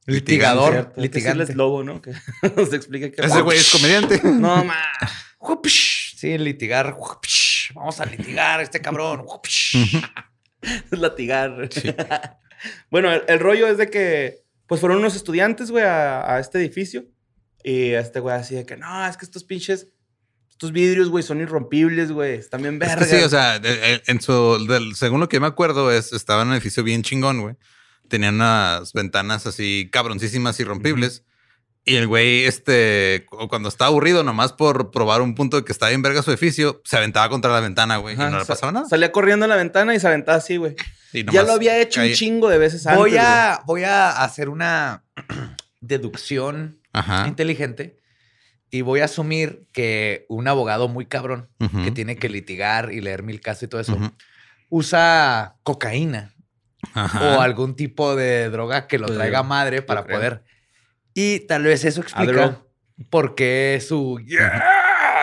Litigador. 0.06 0.72
Cierto, 0.72 0.94
que 0.94 1.00
litigante. 1.02 1.38
decirles 1.38 1.56
lobo, 1.56 1.84
¿no? 1.84 2.02
Que 2.02 2.12
nos 2.56 2.72
explique 2.72 3.12
qué 3.12 3.24
Ese 3.24 3.40
güey 3.42 3.58
es 3.58 3.70
comediante. 3.70 4.20
No, 4.24 4.64
ma. 4.64 4.76
Sí, 5.64 6.36
litigar. 6.38 6.96
Vamos 7.74 8.00
a 8.00 8.06
litigar 8.06 8.60
a 8.60 8.62
este 8.62 8.80
cabrón. 8.80 9.24
Es 10.62 10.98
latigar. 10.98 11.68
bueno, 12.90 13.12
el, 13.12 13.22
el 13.28 13.38
rollo 13.38 13.68
es 13.68 13.78
de 13.78 13.88
que, 13.88 14.44
pues 14.66 14.80
fueron 14.80 14.98
unos 14.98 15.16
estudiantes, 15.16 15.70
güey, 15.70 15.84
a, 15.84 16.34
a 16.34 16.40
este 16.40 16.58
edificio. 16.58 17.06
Y 17.62 17.90
este 17.90 18.20
güey 18.20 18.36
así 18.36 18.54
de 18.54 18.66
que, 18.66 18.76
no, 18.76 19.06
es 19.06 19.16
que 19.16 19.24
estos 19.24 19.44
pinches, 19.44 19.88
estos 20.60 20.72
vidrios, 20.72 21.08
güey, 21.08 21.24
son 21.24 21.40
irrompibles, 21.40 22.12
güey. 22.12 22.34
Están 22.34 22.60
bien 22.60 22.74
Es 22.74 22.80
vergas. 22.80 23.08
que 23.08 23.18
sí, 23.18 23.24
o 23.24 23.30
sea, 23.30 23.58
de- 23.58 24.02
en 24.06 24.20
su, 24.20 24.66
del- 24.68 24.94
según 24.94 25.18
lo 25.20 25.26
que 25.30 25.40
me 25.40 25.46
acuerdo, 25.46 25.90
es, 25.90 26.12
estaba 26.12 26.42
en 26.42 26.48
un 26.48 26.52
edificio 26.54 26.84
bien 26.84 27.02
chingón, 27.02 27.40
güey. 27.40 27.54
Tenían 28.08 28.34
unas 28.34 28.92
ventanas 28.92 29.46
así 29.46 29.88
cabroncísimas 29.90 30.60
y 30.60 30.64
rompibles. 30.64 31.24
Y 31.86 31.96
el 31.96 32.06
güey, 32.06 32.44
este, 32.44 33.24
cu- 33.26 33.48
cuando 33.48 33.70
estaba 33.70 33.88
aburrido, 33.88 34.22
nomás 34.22 34.52
por 34.52 34.90
probar 34.90 35.22
un 35.22 35.34
punto 35.34 35.56
de 35.56 35.64
que 35.64 35.72
estaba 35.72 35.88
bien 35.88 36.02
verga 36.02 36.20
su 36.22 36.30
edificio, 36.30 36.82
se 36.84 36.98
aventaba 36.98 37.30
contra 37.30 37.50
la 37.52 37.60
ventana, 37.60 37.96
güey. 37.96 38.16
Ajá, 38.16 38.28
y 38.28 38.32
no 38.32 38.38
le 38.40 38.44
sa- 38.44 38.52
pasaba 38.52 38.70
nada. 38.70 38.86
Salía 38.86 39.12
corriendo 39.12 39.46
a 39.46 39.48
la 39.48 39.56
ventana 39.56 39.94
y 39.94 40.00
se 40.00 40.08
aventaba 40.08 40.36
así, 40.36 40.58
güey. 40.58 40.76
Ya 41.32 41.42
lo 41.42 41.52
había 41.52 41.80
hecho 41.80 42.02
un 42.02 42.12
chingo 42.12 42.50
de 42.50 42.58
veces 42.58 42.86
antes. 42.86 42.98
Voy 42.98 43.10
güey. 43.12 43.22
a, 43.24 43.62
voy 43.64 43.84
a 43.84 44.10
hacer 44.10 44.50
una 44.50 45.04
deducción 45.80 46.80
Ajá. 46.92 47.26
inteligente 47.26 47.96
y 48.70 48.82
voy 48.82 49.00
a 49.00 49.06
asumir 49.06 49.66
que 49.72 50.26
un 50.28 50.46
abogado 50.48 50.88
muy 50.88 51.06
cabrón 51.06 51.48
que 51.84 51.90
tiene 51.90 52.16
que 52.16 52.28
litigar 52.28 52.92
y 52.92 53.00
leer 53.00 53.22
mil 53.22 53.40
casos 53.40 53.64
y 53.64 53.68
todo 53.68 53.80
eso 53.80 53.98
usa 54.68 55.56
cocaína 55.62 56.32
Ajá. 56.94 57.36
o 57.36 57.40
algún 57.40 57.74
tipo 57.76 58.16
de 58.16 58.48
droga 58.50 58.86
que 58.86 58.98
lo 58.98 59.06
Pues, 59.06 59.18
traiga 59.18 59.42
madre 59.42 59.82
para 59.82 60.06
poder. 60.06 60.42
Y 61.14 61.40
tal 61.40 61.64
vez 61.64 61.84
eso 61.84 62.00
explica 62.00 62.62
por 63.10 63.34
qué 63.34 63.82
su. 63.86 64.20
¡Yeah! 64.24 64.62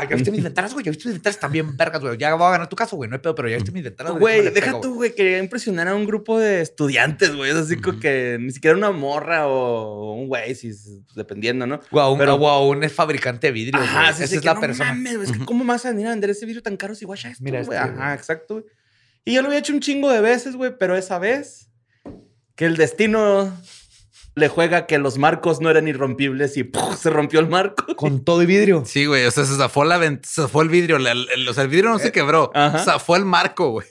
Ya 0.05 0.15
viste 0.15 0.31
mis 0.31 0.43
ventanas, 0.43 0.73
güey. 0.73 0.85
Ya 0.85 0.91
viste 0.91 1.07
mis 1.07 1.15
ventanas 1.15 1.39
también 1.39 1.75
vergas, 1.77 2.01
güey. 2.01 2.17
Ya 2.17 2.33
voy 2.35 2.47
a 2.47 2.51
ganar 2.51 2.67
tu 2.69 2.75
caso, 2.75 2.95
güey. 2.95 3.09
No 3.09 3.15
hay 3.15 3.21
pedo, 3.21 3.33
pero 3.35 3.49
ya 3.49 3.55
viste 3.55 3.71
mis 3.71 3.83
ventanas. 3.83 4.13
Güey, 4.13 4.37
¿Cómo 4.37 4.49
le 4.49 4.51
deja 4.51 4.67
pego, 4.67 4.81
tú, 4.81 4.93
güey? 4.95 5.15
quería 5.15 5.39
impresionar 5.39 5.87
a 5.87 5.95
un 5.95 6.05
grupo 6.05 6.39
de 6.39 6.61
estudiantes, 6.61 7.35
güey. 7.35 7.51
Es 7.51 7.57
así 7.57 7.77
como 7.77 7.99
que 7.99 8.37
ni 8.39 8.51
siquiera 8.51 8.75
una 8.77 8.91
morra 8.91 9.47
o 9.47 10.13
un 10.13 10.27
güey, 10.27 10.55
si, 10.55 10.71
dependiendo, 11.15 11.65
¿no? 11.67 11.75
Un, 11.91 12.17
Pero- 12.17 12.47
a 12.47 12.61
un 12.67 12.89
fabricante 12.89 13.47
de 13.47 13.51
vidrios. 13.53 13.81
Ajá, 13.83 14.13
sí, 14.13 14.23
Esa 14.23 14.35
es 14.35 14.41
que 14.41 14.45
la 14.45 14.53
no 14.55 14.61
persona. 14.61 14.93
mames, 14.93 15.15
güey, 15.17 15.29
es 15.31 15.37
que 15.37 15.45
¿Cómo 15.45 15.63
vas 15.65 15.85
a 15.85 15.89
venir 15.91 16.07
a 16.07 16.09
vender 16.11 16.29
ese 16.29 16.45
vidrio 16.45 16.61
tan 16.63 16.77
caro 16.77 16.95
si 16.95 17.05
guacha 17.05 17.29
esto, 17.29 17.43
Mira 17.43 17.63
güey? 17.63 17.77
este, 17.77 17.89
Ajá, 17.91 18.03
güey. 18.05 18.15
exacto, 18.17 18.53
güey. 18.55 18.65
Y 19.25 19.33
yo 19.33 19.41
lo 19.41 19.47
había 19.47 19.59
hecho 19.59 19.73
un 19.73 19.79
chingo 19.81 20.09
de 20.11 20.21
veces, 20.21 20.55
güey, 20.55 20.77
pero 20.79 20.95
esa 20.95 21.19
vez 21.19 21.69
que 22.55 22.65
el 22.65 22.77
destino 22.77 23.53
le 24.37 24.47
juega 24.49 24.85
que 24.85 24.97
los 24.99 25.17
marcos 25.17 25.59
no 25.61 25.69
eran 25.69 25.87
irrompibles 25.87 26.55
y 26.57 26.63
¡puf! 26.63 26.95
se 26.97 27.09
rompió 27.09 27.39
el 27.39 27.47
marco. 27.47 27.85
Con 27.95 28.23
todo 28.23 28.43
y 28.43 28.45
vidrio. 28.45 28.83
Sí, 28.85 29.05
güey. 29.05 29.25
O 29.25 29.31
sea, 29.31 29.45
se 29.45 29.55
zafó 29.57 29.83
la 29.83 29.97
vent- 29.99 30.23
se 30.23 30.41
zafó 30.43 30.61
el 30.61 30.69
vidrio. 30.69 30.99
la- 30.99 31.11
el- 31.11 31.47
o 31.49 31.53
sea, 31.53 31.63
el 31.63 31.69
vidrio 31.69 31.89
no 31.89 31.99
se 31.99 32.11
quebró. 32.11 32.51
Eh, 32.53 32.59
Ajá. 32.59 32.79
Zafó 32.79 33.15
el 33.15 33.25
marco, 33.25 33.71
güey. 33.71 33.87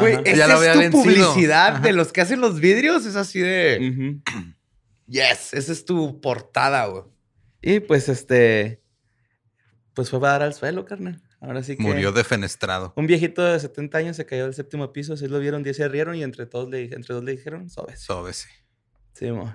Güey. 0.00 0.22
Ya 0.24 0.44
esa 0.44 0.46
lo 0.48 0.62
es 0.62 0.72
tu 0.72 0.78
vencido. 0.78 1.02
publicidad 1.02 1.68
Ajá. 1.76 1.80
de 1.80 1.92
los 1.92 2.12
que 2.12 2.20
hacen 2.20 2.40
los 2.40 2.60
vidrios. 2.60 3.06
Es 3.06 3.16
así 3.16 3.40
de. 3.40 4.18
Yes, 5.06 5.54
esa 5.54 5.72
es 5.72 5.84
tu 5.84 6.20
portada, 6.20 6.86
güey. 6.86 7.02
Y 7.62 7.80
pues 7.80 8.08
este, 8.08 8.82
pues 9.94 10.10
fue 10.10 10.18
a 10.20 10.30
dar 10.32 10.42
al 10.42 10.54
suelo, 10.54 10.84
carnal. 10.84 11.22
Ahora 11.40 11.62
sí 11.62 11.76
que... 11.76 11.82
Murió 11.82 12.12
defenestrado. 12.12 12.92
Un 12.96 13.06
viejito 13.06 13.42
de 13.42 13.58
70 13.58 13.98
años 13.98 14.16
se 14.16 14.26
cayó 14.26 14.44
del 14.44 14.54
séptimo 14.54 14.92
piso, 14.92 15.14
así 15.14 15.26
lo 15.28 15.38
vieron, 15.38 15.62
10 15.62 15.76
se 15.76 15.88
rieron 15.88 16.14
y 16.16 16.22
entre 16.22 16.46
todos 16.46 16.68
le, 16.68 16.82
entre 16.84 17.14
dos 17.14 17.24
le 17.24 17.32
dijeron, 17.32 17.70
sobes. 17.70 18.00
Sobe, 18.00 18.32
sí. 19.18 19.26
Sí, 19.26 19.32
mo. 19.32 19.54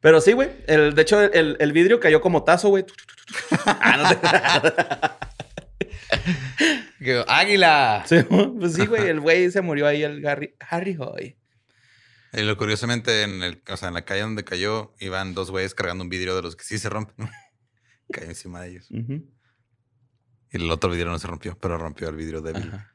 Pero 0.00 0.20
sí, 0.20 0.32
güey. 0.32 0.50
El, 0.66 0.94
de 0.94 1.02
hecho, 1.02 1.20
el, 1.20 1.56
el 1.58 1.72
vidrio 1.72 1.98
cayó 2.00 2.20
como 2.20 2.44
tazo, 2.44 2.68
güey. 2.68 2.84
Ah, 3.66 5.18
Águila. 7.28 8.04
Sí, 8.06 8.16
pues 8.22 8.74
sí, 8.74 8.86
güey. 8.86 9.08
El 9.08 9.20
güey 9.20 9.50
se 9.50 9.60
murió 9.60 9.86
ahí, 9.86 10.02
el 10.02 10.26
Harry, 10.26 10.54
Harry 10.60 10.96
Hoy. 10.98 11.36
Y 12.32 12.42
lo 12.42 12.56
curiosamente, 12.56 13.22
en 13.22 13.42
el, 13.42 13.62
o 13.68 13.76
sea, 13.76 13.88
en 13.88 13.94
la 13.94 14.04
calle 14.04 14.20
donde 14.22 14.44
cayó, 14.44 14.94
iban 15.00 15.34
dos 15.34 15.50
güeyes 15.50 15.74
cargando 15.74 16.04
un 16.04 16.10
vidrio 16.10 16.36
de 16.36 16.42
los 16.42 16.56
que 16.56 16.64
sí 16.64 16.78
se 16.78 16.88
rompen. 16.88 17.28
Cayó 18.12 18.28
encima 18.28 18.62
de 18.62 18.70
ellos. 18.70 18.90
Y 18.90 20.56
el 20.56 20.70
otro 20.70 20.90
vidrio 20.90 21.10
no 21.10 21.18
se 21.18 21.26
rompió, 21.26 21.58
pero 21.58 21.76
rompió 21.76 22.08
el 22.08 22.16
vidrio 22.16 22.40
débil. 22.40 22.68
Ajá. 22.68 22.94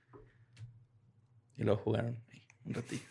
Y 1.58 1.64
luego 1.64 1.82
jugaron 1.84 2.24
ahí 2.32 2.48
un 2.66 2.74
ratillo. 2.74 3.06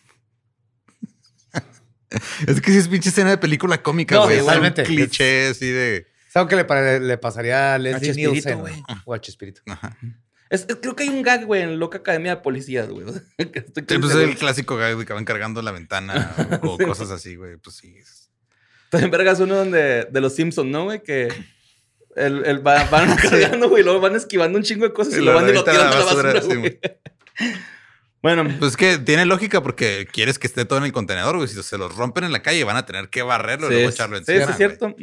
Es 2.46 2.60
que 2.60 2.70
sí 2.72 2.78
es 2.78 2.88
pinche 2.88 3.08
escena 3.10 3.30
de 3.30 3.38
película 3.38 3.82
cómica, 3.82 4.14
No, 4.16 4.22
güey. 4.24 4.36
Es 4.36 4.42
un 4.42 4.46
totalmente. 4.46 4.82
cliché 4.84 5.48
así 5.48 5.70
de. 5.70 6.06
¿Sabes 6.32 6.48
qué 6.48 6.56
le, 6.56 6.64
pare- 6.64 7.00
le 7.00 7.18
pasaría 7.18 7.74
a 7.74 7.78
Leslie 7.78 8.14
Nielsen? 8.14 8.60
güey. 8.60 8.80
güey? 8.80 8.98
O 9.04 9.14
a 9.14 9.20
Chespirito. 9.20 9.60
Ajá. 9.66 9.96
Es, 10.50 10.66
es- 10.68 10.76
creo 10.80 10.94
que 10.96 11.02
hay 11.04 11.08
un 11.10 11.22
gag, 11.22 11.44
güey, 11.46 11.62
en 11.62 11.78
Loca 11.78 11.98
Academia 11.98 12.36
de 12.36 12.42
Policías, 12.42 12.88
güey. 12.88 13.06
Que 13.52 13.58
Estoy 13.60 13.84
Sí, 13.88 13.98
pues 13.98 14.12
seguro. 14.12 14.20
el 14.30 14.36
clásico 14.36 14.76
gag 14.76 14.96
de 14.96 15.04
que 15.06 15.12
van 15.12 15.24
cargando 15.24 15.60
la 15.62 15.72
ventana 15.72 16.34
o, 16.62 16.74
o 16.74 16.78
cosas 16.78 17.10
así, 17.10 17.36
güey. 17.36 17.56
Pues 17.58 17.76
sí. 17.76 17.94
También 18.90 19.10
vergas 19.10 19.40
uno 19.40 19.56
donde, 19.56 20.06
de 20.10 20.20
los 20.20 20.34
Simpsons, 20.34 20.70
¿no, 20.70 20.84
güey? 20.84 21.02
Que 21.02 21.28
el, 22.16 22.44
el 22.44 22.66
va- 22.66 22.84
van 22.90 23.14
cargando, 23.16 23.68
güey, 23.70 23.80
y 23.82 23.84
luego 23.84 24.00
van 24.00 24.16
esquivando 24.16 24.58
un 24.58 24.64
chingo 24.64 24.86
de 24.86 24.92
cosas 24.92 25.14
y, 25.14 25.18
Y 25.18 25.20
lo 25.24 25.34
van 25.34 25.48
y 25.48 25.52
lo 25.52 25.64
tiran 25.64 25.86
a 25.86 25.90
la 25.90 25.96
basura, 26.04 26.42
sí, 26.42 26.54
güey. 26.56 26.78
Bueno, 28.22 28.44
Pues 28.58 28.72
es 28.72 28.76
que 28.76 28.98
tiene 28.98 29.26
lógica 29.26 29.62
porque 29.62 30.06
quieres 30.10 30.38
que 30.38 30.46
esté 30.46 30.64
todo 30.64 30.78
en 30.78 30.84
el 30.84 30.92
contenedor, 30.92 31.36
güey. 31.36 31.48
Si 31.48 31.60
se 31.62 31.76
los 31.76 31.96
rompen 31.96 32.24
en 32.24 32.32
la 32.32 32.42
calle, 32.42 32.62
van 32.64 32.76
a 32.76 32.86
tener 32.86 33.08
que 33.08 33.22
barrerlo 33.22 33.66
sí, 33.66 33.72
y 33.72 33.76
luego 33.76 33.90
echarlo 33.90 34.16
sí, 34.16 34.24
encima. 34.32 34.46
sí, 34.46 34.50
es 34.52 34.56
cierto. 34.56 34.94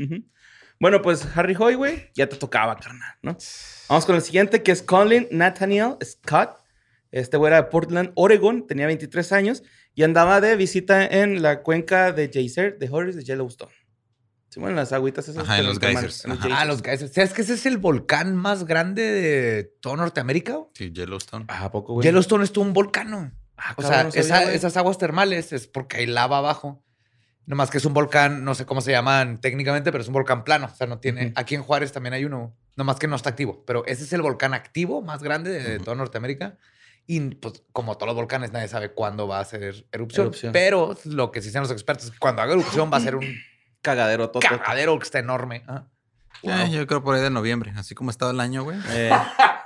Bueno, 0.79 1.01
pues 1.01 1.27
Harry 1.35 1.55
Hoy, 1.59 1.75
güey, 1.75 2.09
ya 2.13 2.29
te 2.29 2.37
tocaba, 2.37 2.77
carnal, 2.77 3.13
¿no? 3.21 3.37
Vamos 3.89 4.05
con 4.05 4.15
el 4.15 4.21
siguiente, 4.21 4.63
que 4.63 4.71
es 4.71 4.81
Colin 4.81 5.27
Nathaniel 5.31 5.95
Scott. 6.01 6.51
Este 7.11 7.35
güey 7.35 7.49
era 7.51 7.63
de 7.63 7.69
Portland, 7.69 8.11
Oregon, 8.15 8.65
tenía 8.65 8.85
23 8.85 9.31
años 9.33 9.63
y 9.93 10.03
andaba 10.03 10.39
de 10.39 10.55
visita 10.55 11.05
en 11.05 11.41
la 11.41 11.63
cuenca 11.63 12.13
de 12.13 12.29
Geyser, 12.29 12.77
de 12.77 12.87
Horace 12.89 13.17
de 13.17 13.23
Yellowstone. 13.25 13.73
Sí, 14.49 14.59
bueno, 14.59 14.75
las 14.75 14.91
agüitas 14.93 15.27
esas. 15.27 15.43
Ajá, 15.43 15.57
en 15.57 15.61
que 15.61 15.67
los 15.67 15.79
geysers, 15.79 16.25
en 16.25 16.31
los 16.31 16.39
ajá. 16.39 16.61
Ah, 16.61 16.65
los 16.65 16.81
geysers. 16.81 17.13
¿Sabes 17.13 17.33
que 17.33 17.41
ese 17.43 17.53
es 17.53 17.65
el 17.67 17.77
volcán 17.77 18.35
más 18.35 18.65
grande 18.65 19.03
de 19.03 19.63
todo 19.81 19.95
Norteamérica? 19.95 20.57
Sí, 20.73 20.91
Yellowstone. 20.91 21.45
Ah, 21.47 21.65
¿a 21.65 21.71
poco, 21.71 21.93
güey? 21.93 22.03
Yellowstone 22.05 22.43
es 22.43 22.51
todo 22.51 22.65
un 22.65 22.73
volcán. 22.73 23.37
Ah, 23.57 23.73
O 23.77 23.81
sea, 23.81 24.03
no 24.05 24.11
sabía, 24.11 24.21
esa- 24.21 24.43
güey. 24.43 24.55
esas 24.55 24.75
aguas 24.77 24.97
termales 24.97 25.53
es 25.53 25.67
porque 25.67 25.97
hay 25.97 26.05
lava 26.07 26.39
abajo. 26.39 26.83
Nomás 27.45 27.69
que 27.71 27.77
es 27.79 27.85
un 27.85 27.93
volcán, 27.93 28.43
no 28.43 28.53
sé 28.55 28.65
cómo 28.65 28.79
se 28.81 28.91
llaman 28.91 29.41
técnicamente, 29.41 29.91
pero 29.91 30.01
es 30.01 30.07
un 30.07 30.13
volcán 30.13 30.43
plano. 30.43 30.67
O 30.71 30.75
sea, 30.75 30.87
no 30.87 30.99
tiene. 30.99 31.33
Aquí 31.35 31.55
en 31.55 31.63
Juárez 31.63 31.91
también 31.91 32.13
hay 32.13 32.25
uno. 32.25 32.55
Nomás 32.75 32.97
que 32.99 33.07
no 33.07 33.15
está 33.15 33.29
activo. 33.31 33.63
Pero 33.65 33.83
ese 33.85 34.03
es 34.03 34.13
el 34.13 34.21
volcán 34.21 34.53
activo 34.53 35.01
más 35.01 35.21
grande 35.23 35.51
de 35.51 35.75
Ujú. 35.75 35.83
toda 35.85 35.95
Norteamérica. 35.97 36.57
Y 37.07 37.19
pues, 37.35 37.63
como 37.71 37.95
todos 37.97 38.07
los 38.07 38.15
volcanes, 38.15 38.51
nadie 38.51 38.67
sabe 38.67 38.93
cuándo 38.93 39.27
va 39.27 39.39
a 39.39 39.41
hacer 39.41 39.83
erupción. 39.91 40.25
Erupción. 40.27 40.53
Pero 40.53 40.95
lo 41.05 41.31
que 41.31 41.41
sí 41.41 41.47
dicen 41.47 41.61
los 41.63 41.71
expertos 41.71 42.05
es 42.05 42.11
que 42.11 42.19
cuando 42.19 42.41
haga 42.43 42.53
erupción 42.53 42.89
va 42.93 42.97
a 42.97 43.01
ser 43.01 43.15
un 43.15 43.25
Cagadero 43.81 44.29
todo. 44.29 44.41
cagadero 44.41 44.97
que 44.99 45.03
está 45.05 45.19
enorme. 45.19 45.63
Ajá. 45.67 45.87
Ya, 46.41 46.67
yo 46.67 46.87
creo 46.87 47.03
por 47.03 47.15
ahí 47.15 47.21
de 47.21 47.29
noviembre, 47.29 47.73
así 47.75 47.95
como 47.95 48.11
estaba 48.11 48.31
el 48.31 48.39
año, 48.39 48.63
güey. 48.63 48.77
Eh, 48.91 49.11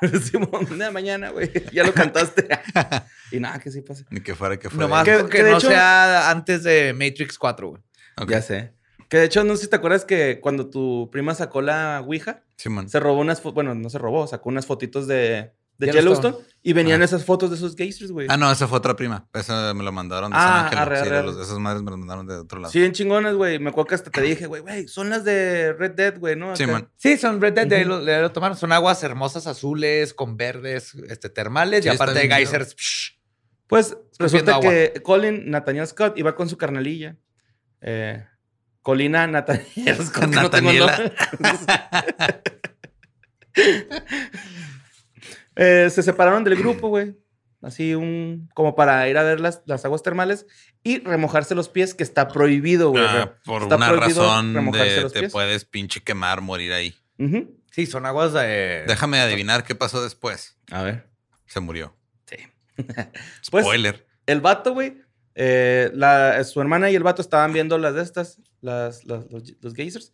Simón, 0.23 0.67
una 0.71 0.89
mañana, 0.91 1.29
güey. 1.29 1.51
Ya 1.71 1.83
lo 1.83 1.93
cantaste. 1.93 2.47
y 3.31 3.39
nada, 3.39 3.59
que 3.59 3.69
sí 3.71 3.81
pasa. 3.81 4.05
Ni 4.09 4.21
que 4.21 4.33
fuera 4.33 4.57
que 4.57 4.69
fuera. 4.69 4.87
Nomás 4.87 5.03
Que- 5.05 5.25
que 5.29 5.43
de 5.43 5.51
no 5.51 5.57
hecho- 5.57 5.67
sea 5.69 6.31
antes 6.31 6.63
de 6.63 6.93
Matrix 6.93 7.37
4, 7.37 7.69
güey. 7.69 7.81
Ya 8.27 8.41
sé. 8.41 8.73
Que 9.09 9.17
de 9.17 9.25
hecho, 9.25 9.43
no 9.43 9.55
sé 9.55 9.63
si 9.65 9.69
te 9.69 9.75
acuerdas 9.75 10.05
que 10.05 10.39
cuando 10.41 10.69
tu 10.71 11.09
prima 11.11 11.35
sacó 11.35 11.61
la 11.61 12.01
Ouija, 12.01 12.41
Simón. 12.55 12.89
se 12.89 12.99
robó 12.99 13.19
unas 13.21 13.39
fotos, 13.41 13.53
bueno, 13.55 13.75
no 13.75 13.89
se 13.91 13.99
robó, 13.99 14.25
sacó 14.25 14.49
unas 14.49 14.65
fotitos 14.65 15.05
de, 15.07 15.53
de 15.87 15.91
Yellowstone. 15.93 16.29
Yellowstone. 16.33 16.53
Y 16.65 16.73
venían 16.73 17.01
Ah. 17.01 17.05
esas 17.05 17.25
fotos 17.25 17.49
de 17.49 17.57
esos 17.57 17.75
geysers, 17.75 18.11
güey. 18.11 18.27
Ah, 18.29 18.37
no, 18.37 18.49
esa 18.51 18.67
fue 18.67 18.77
otra 18.77 18.95
prima. 18.95 19.27
Esa 19.33 19.73
me 19.73 19.83
la 19.83 19.91
mandaron 19.91 20.31
de 20.31 20.37
Ah, 20.39 20.41
San 20.41 20.65
Ángel. 20.65 20.77
arre, 20.79 20.95
Sí, 20.95 21.01
arre, 21.01 21.09
de 21.11 21.17
arre. 21.17 21.27
los- 21.27 21.37
esas 21.45 21.59
madres 21.59 21.83
me 21.83 21.91
las 21.91 21.99
mandaron 21.99 22.25
de 22.27 22.35
otro 22.35 22.59
lado. 22.59 22.71
Sí, 22.71 22.79
bien 22.79 22.91
chingonas, 22.93 23.35
güey. 23.35 23.59
Me 23.59 23.69
acuerdo 23.71 23.87
que 23.89 23.95
hasta 23.95 24.09
te 24.11 24.21
dije, 24.21 24.45
güey, 24.47 24.61
güey, 24.61 24.87
son 24.87 25.09
las 25.09 25.23
de 25.25 25.73
Red 25.73 25.91
Dead, 25.91 26.17
güey, 26.19 26.35
¿no? 26.37 26.55
Sí, 26.55 26.65
man. 26.65 26.89
Sí, 26.95 27.17
son 27.17 27.41
Red 27.41 27.53
Dead, 27.53 27.67
de 27.67 27.75
ahí 27.75 27.81
Ujú. 27.81 27.89
lo, 27.89 28.05
de 28.05 28.15
ahí 28.15 28.21
lo 28.21 28.31
tomaron. 28.31 28.55
Son 28.57 28.71
aguas 28.71 29.03
hermosas 29.03 29.45
azules 29.47 30.13
con 30.13 30.37
verdes 30.37 30.95
este, 31.09 31.29
termales 31.29 31.83
Sí, 31.83 31.89
y 31.89 31.93
aparte 31.93 32.19
de 32.19 32.29
geysers. 32.33 32.75
psh, 32.75 33.11
Pues 33.67 33.97
resulta 34.19 34.55
agua. 34.55 34.69
que 34.69 34.93
Colin 35.03 35.49
Nathaniel 35.49 35.87
Scott 35.87 36.17
iba 36.17 36.35
con 36.35 36.47
su 36.47 36.57
carnalilla. 36.57 37.17
Eh, 37.81 38.25
Colina 38.81 39.27
Nathaniel 39.27 39.97
Scott. 40.05 40.27
no 40.29 40.43
Nathaniela. 40.43 40.97
nombre. 40.97 41.13
Eh, 45.55 45.89
se 45.91 46.03
separaron 46.03 46.43
del 46.43 46.55
grupo, 46.55 46.87
güey. 46.89 47.15
Así 47.61 47.95
un... 47.95 48.49
Como 48.53 48.75
para 48.75 49.07
ir 49.07 49.17
a 49.17 49.23
ver 49.23 49.39
las, 49.39 49.61
las 49.65 49.85
aguas 49.85 50.03
termales 50.03 50.45
y 50.83 50.99
remojarse 50.99 51.55
los 51.55 51.69
pies, 51.69 51.93
que 51.93 52.03
está 52.03 52.27
prohibido, 52.27 52.89
güey. 52.89 53.03
Ah, 53.05 53.35
por 53.45 53.61
Está 53.63 53.77
una 53.77 53.91
razón 53.93 54.53
remojarse 54.53 54.95
de 54.95 55.01
los 55.01 55.13
te 55.13 55.19
pies. 55.21 55.31
puedes 55.31 55.63
pinche 55.65 56.01
quemar, 56.01 56.41
morir 56.41 56.73
ahí. 56.73 56.93
Sí, 57.71 57.85
son 57.85 58.05
aguas 58.05 58.33
de. 58.33 58.83
Déjame 58.87 59.19
adivinar 59.19 59.63
qué 59.63 59.75
pasó 59.75 60.03
después. 60.03 60.57
A 60.71 60.83
ver. 60.83 61.07
Se 61.45 61.59
murió. 61.61 61.95
Sí. 62.25 62.35
Pues, 63.49 63.63
Spoiler. 63.65 64.05
El 64.25 64.41
vato, 64.41 64.73
güey. 64.73 64.97
eh, 65.35 65.89
la- 65.93 66.43
su 66.43 66.59
hermana 66.59 66.89
y 66.91 66.95
el 66.95 67.03
vato 67.03 67.21
estaban 67.21 67.53
viendo 67.53 67.77
las 67.77 67.95
de 67.95 68.01
estas, 68.01 68.39
las, 68.61 69.05
las- 69.05 69.31
los, 69.31 69.43
los 69.61 69.73
geysers. 69.73 70.13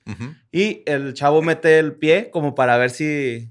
Y 0.51 0.83
el 0.85 1.13
chavo 1.15 1.41
mete 1.41 1.79
el 1.79 1.93
pie 1.95 2.29
como 2.31 2.53
para 2.53 2.77
ver 2.77 2.91
si. 2.91 3.49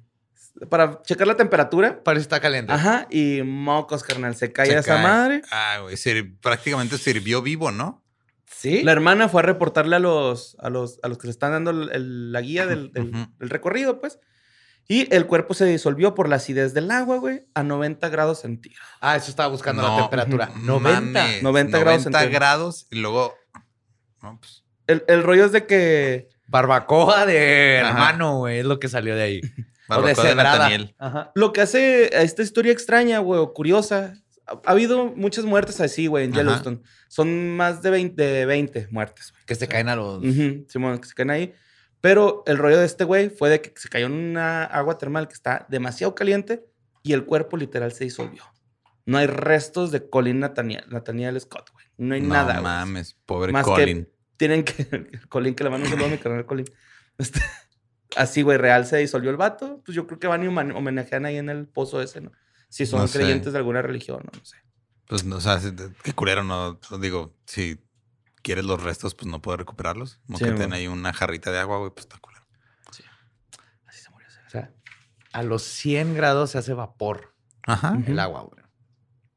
Para 0.69 1.03
checar 1.03 1.27
la 1.27 1.37
temperatura. 1.37 2.03
Parece 2.03 2.21
que 2.23 2.35
está 2.35 2.41
caliente. 2.41 2.73
Ajá. 2.73 3.07
Y 3.11 3.43
mocos, 3.45 4.03
carnal. 4.03 4.35
Se 4.37 4.53
cae 4.53 4.67
Se 4.69 4.79
esa 4.79 4.95
cae. 4.95 5.03
madre. 5.03 5.43
Ah, 5.51 5.79
güey. 5.83 5.97
sir- 5.97 6.37
prácticamente 6.41 6.99
sirvió 6.99 7.43
vivo, 7.43 7.71
¿no? 7.71 8.03
Sí. 8.47 8.83
La 8.83 8.91
hermana 8.93 9.29
fue 9.29 9.43
a 9.43 9.45
reportarle 9.47 9.95
a 9.97 9.99
los, 10.01 10.57
a 10.59 10.69
los, 10.69 10.99
a 11.05 11.09
los 11.09 11.19
que 11.19 11.29
le 11.29 11.31
están 11.31 11.53
dando 11.53 11.71
el- 11.71 11.91
el- 11.93 12.33
la 12.33 12.41
guía 12.41 12.67
del, 12.67 12.93
del- 12.93 13.13
recorrido, 13.39 14.01
pues. 14.01 14.19
Y 14.89 15.15
el 15.15 15.27
cuerpo 15.27 15.53
se 15.55 15.67
disolvió 15.67 16.15
por 16.15 16.29
la 16.31 16.37
acidez 16.37 16.73
del 16.75 16.91
agua, 16.91 17.19
güey, 17.19 17.45
a 17.55 17.63
90 17.63 18.09
grados 18.09 18.41
centígrados. 18.41 18.89
Ah, 19.01 19.17
eso 19.17 19.31
estaba 19.31 19.49
buscando 19.51 19.83
la 19.83 19.89
No, 19.91 19.97
temperatura. 19.99 20.47
mames, 20.57 20.65
90. 20.65 21.27
90 21.43 21.79
grados 21.79 22.01
90 22.07 22.19
centígrados. 22.21 22.31
grados 22.33 22.87
y 22.91 22.97
luego. 22.97 23.35
No, 24.23 24.39
pues, 24.41 24.65
El, 24.87 25.05
el 25.07 25.23
rollo 25.23 25.45
es 25.45 25.53
de 25.53 25.67
que. 25.67 26.29
Barbacoa 26.47 27.27
de 27.27 27.81
Ajá. 27.81 27.91
hermano, 27.91 28.39
güey. 28.39 28.61
Es 28.61 28.65
lo 28.65 28.81
que 28.81 28.89
salió 28.89 29.15
de 29.15 29.23
ahí. 29.23 29.41
o 29.89 29.95
de 29.95 30.01
barbacoa 30.03 30.25
de 30.25 30.29
cebrada. 30.31 30.59
Nathaniel. 30.59 30.95
Ajá. 30.99 31.33
Lo 31.35 31.53
que 31.53 31.61
hace 31.61 32.11
a 32.15 32.23
esta 32.23 32.43
historia 32.43 32.73
extraña, 32.73 33.19
güey, 33.21 33.41
o 33.41 33.53
curiosa. 33.53 34.15
Ha, 34.47 34.53
ha 34.65 34.71
habido 34.73 35.07
muchas 35.15 35.45
muertes 35.45 35.81
así, 35.81 36.07
güey, 36.07 36.25
en 36.25 36.33
Ajá. 36.33 36.41
Yellowstone. 36.41 36.81
Son 37.09 37.57
más 37.57 37.83
de 37.83 37.91
20, 37.91 38.23
de 38.23 38.47
20 38.47 38.89
muertes, 38.91 39.31
güey. 39.33 39.45
Que 39.47 39.55
se 39.55 39.69
caen 39.69 39.89
a 39.89 39.97
los. 39.97 40.19
Ujú, 40.25 40.65
Simón, 40.69 40.99
que 40.99 41.09
se 41.09 41.15
caen 41.15 41.31
ahí. 41.31 41.55
Pero 42.01 42.45
el 42.47 42.59
rollo 42.59 42.79
de 42.79 42.87
este 42.87 43.05
güey 43.05 43.29
fue 43.29 43.51
de 43.51 43.61
que 43.61 43.73
se 43.77 43.89
cayó 43.89 44.07
en 44.07 44.13
una 44.13 44.65
agua 44.65 44.99
termal 44.99 45.27
que 45.27 45.35
está 45.35 45.67
demasiado 45.69 46.15
caliente 46.15 46.65
y 47.03 47.13
el 47.13 47.25
cuerpo 47.25 47.57
literal 47.57 47.91
se 47.93 48.05
disolvió. 48.05 48.43
No 49.05 49.19
hay 49.19 49.27
restos 49.27 49.91
de 49.91 50.09
Colin 50.09 50.39
Nathaniel, 50.41 50.85
Nathaniel 50.91 51.41
Scott, 51.41 51.71
güey. 51.73 51.87
No 51.97 52.15
hay 52.15 52.21
no 52.21 52.29
nada, 52.35 52.53
güey. 52.53 52.63
mames, 52.63 53.17
pobre 53.27 53.53
Más 53.53 53.65
que- 53.65 53.71
Colin. 53.73 54.09
Tienen 54.37 54.63
que. 54.65 55.11
Colin, 55.29 55.55
que 55.57 55.65
le 55.65 55.71
mando 55.71 55.87
un 55.87 55.91
saludo 55.91 56.07
a 56.07 56.11
mi 56.11 56.19
carnal 56.19 56.47
Colin. 56.47 56.67
Este, 57.19 57.41
así, 58.19 58.43
güey, 58.43 58.59
real 58.59 58.85
se 58.87 58.99
disolvió 58.99 59.31
el 59.31 59.37
vato. 59.37 59.81
Pues 59.85 59.95
yo 59.97 60.07
creo 60.07 60.19
que 60.19 60.27
van 60.27 60.45
y 60.45 60.47
homen- 60.47 60.75
homenajean 60.77 61.25
ahí 61.25 61.37
en 61.39 61.49
el 61.49 61.67
pozo 61.67 62.03
ese, 62.03 62.21
¿no? 62.21 62.33
Si 62.69 62.85
son 62.87 63.01
No 63.01 63.07
sé. 63.09 63.19
creyentes 63.19 63.53
de 63.53 63.59
alguna 63.59 63.81
religión, 63.83 64.21
no, 64.25 64.39
no 64.39 64.45
sé. 64.45 64.57
Pues, 65.07 65.25
no, 65.25 65.37
o 65.37 65.41
sea, 65.41 65.59
qué 66.03 66.13
culero, 66.13 66.45
no. 66.45 66.79
Digo, 67.01 67.35
si 67.47 67.81
quieres 68.43 68.65
los 68.67 68.83
restos, 68.83 69.15
pues 69.15 69.27
no 69.31 69.41
puedes 69.41 69.59
recuperarlos. 69.59 70.21
Como 70.27 70.39
Sí, 70.39 70.45
que 70.45 70.53
ten 70.53 70.73
ahí 70.75 70.87
una 70.87 71.13
jarrita 71.15 71.51
de 71.51 71.59
agua, 71.59 71.79
güey, 71.79 71.91
pues 71.91 72.05
está 72.05 72.19
culero. 72.19 72.45
Así 73.87 74.03
se 74.03 74.11
murió 74.11 74.29
ese. 74.29 74.41
O 74.47 74.51
sea, 74.51 74.73
a 75.33 75.43
los 75.43 75.63
100 75.63 76.15
grados 76.15 76.51
se 76.51 76.59
hace 76.59 76.75
vapor 76.75 77.35
Ajá. 77.67 77.97
el 78.07 78.19
agua, 78.19 78.43
güey. 78.43 78.63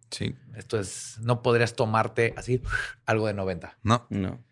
Sí. 0.09 0.35
Esto 0.55 0.77
es. 0.77 1.17
No 1.21 1.41
podrías 1.41 1.73
tomarte 1.75 2.33
así 2.35 2.61
algo 3.05 3.27
de 3.27 3.33
90. 3.33 3.77
No. 3.81 4.07
No. 4.09 4.43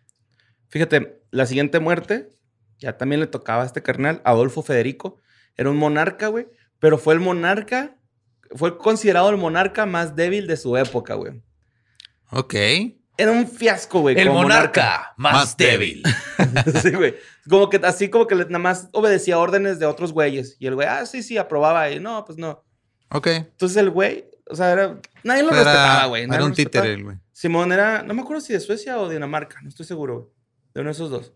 Fíjate, 0.68 1.22
la 1.30 1.44
siguiente 1.44 1.80
muerte 1.80 2.34
ya 2.80 2.96
también 2.96 3.20
le 3.20 3.26
tocaba 3.26 3.62
a 3.62 3.66
este 3.66 3.82
carnal, 3.82 4.20
Adolfo 4.24 4.62
Federico. 4.62 5.18
Era 5.56 5.70
un 5.70 5.76
monarca, 5.76 6.28
güey. 6.28 6.48
Pero 6.78 6.98
fue 6.98 7.14
el 7.14 7.20
monarca, 7.20 7.96
fue 8.56 8.78
considerado 8.78 9.28
el 9.30 9.36
monarca 9.36 9.86
más 9.86 10.16
débil 10.16 10.46
de 10.46 10.56
su 10.56 10.76
época, 10.76 11.14
güey. 11.14 11.42
Ok. 12.30 12.54
Era 13.16 13.32
un 13.32 13.46
fiasco, 13.46 14.00
güey. 14.00 14.18
El 14.18 14.28
como 14.28 14.42
monarca, 14.42 15.12
más, 15.18 15.34
Más 15.34 15.56
débil. 15.56 16.02
sí, 16.82 16.90
güey. 16.92 17.16
Como 17.48 17.68
que 17.68 17.76
así 17.84 18.08
como 18.08 18.26
que 18.26 18.34
nada 18.34 18.58
más 18.58 18.88
obedecía 18.92 19.38
órdenes 19.38 19.78
de 19.78 19.84
otros 19.84 20.12
güeyes. 20.12 20.56
Y 20.58 20.66
el 20.66 20.74
güey, 20.74 20.88
ah, 20.88 21.04
sí, 21.04 21.22
sí, 21.22 21.36
aprobaba. 21.36 21.90
Y 21.90 22.00
no, 22.00 22.24
pues 22.24 22.38
no. 22.38 22.64
Ok. 23.10 23.26
Entonces 23.26 23.76
el 23.76 23.90
güey, 23.90 24.24
o 24.48 24.56
sea, 24.56 24.72
era, 24.72 24.98
nadie 25.22 25.42
lo 25.42 25.50
Era, 25.50 25.58
respetaba, 25.58 26.06
güey. 26.06 26.22
era 26.24 26.44
un 26.44 26.54
títere, 26.54 26.94
el 26.94 27.04
güey. 27.04 27.16
Simón 27.32 27.72
era, 27.72 28.02
no 28.02 28.14
me 28.14 28.22
acuerdo 28.22 28.40
si 28.40 28.54
de 28.54 28.60
Suecia 28.60 28.98
o 28.98 29.08
Dinamarca, 29.08 29.60
no 29.62 29.68
estoy 29.68 29.84
seguro, 29.84 30.14
güey. 30.14 30.28
De 30.72 30.80
uno 30.80 30.88
de 30.88 30.92
esos 30.92 31.10
dos. 31.10 31.32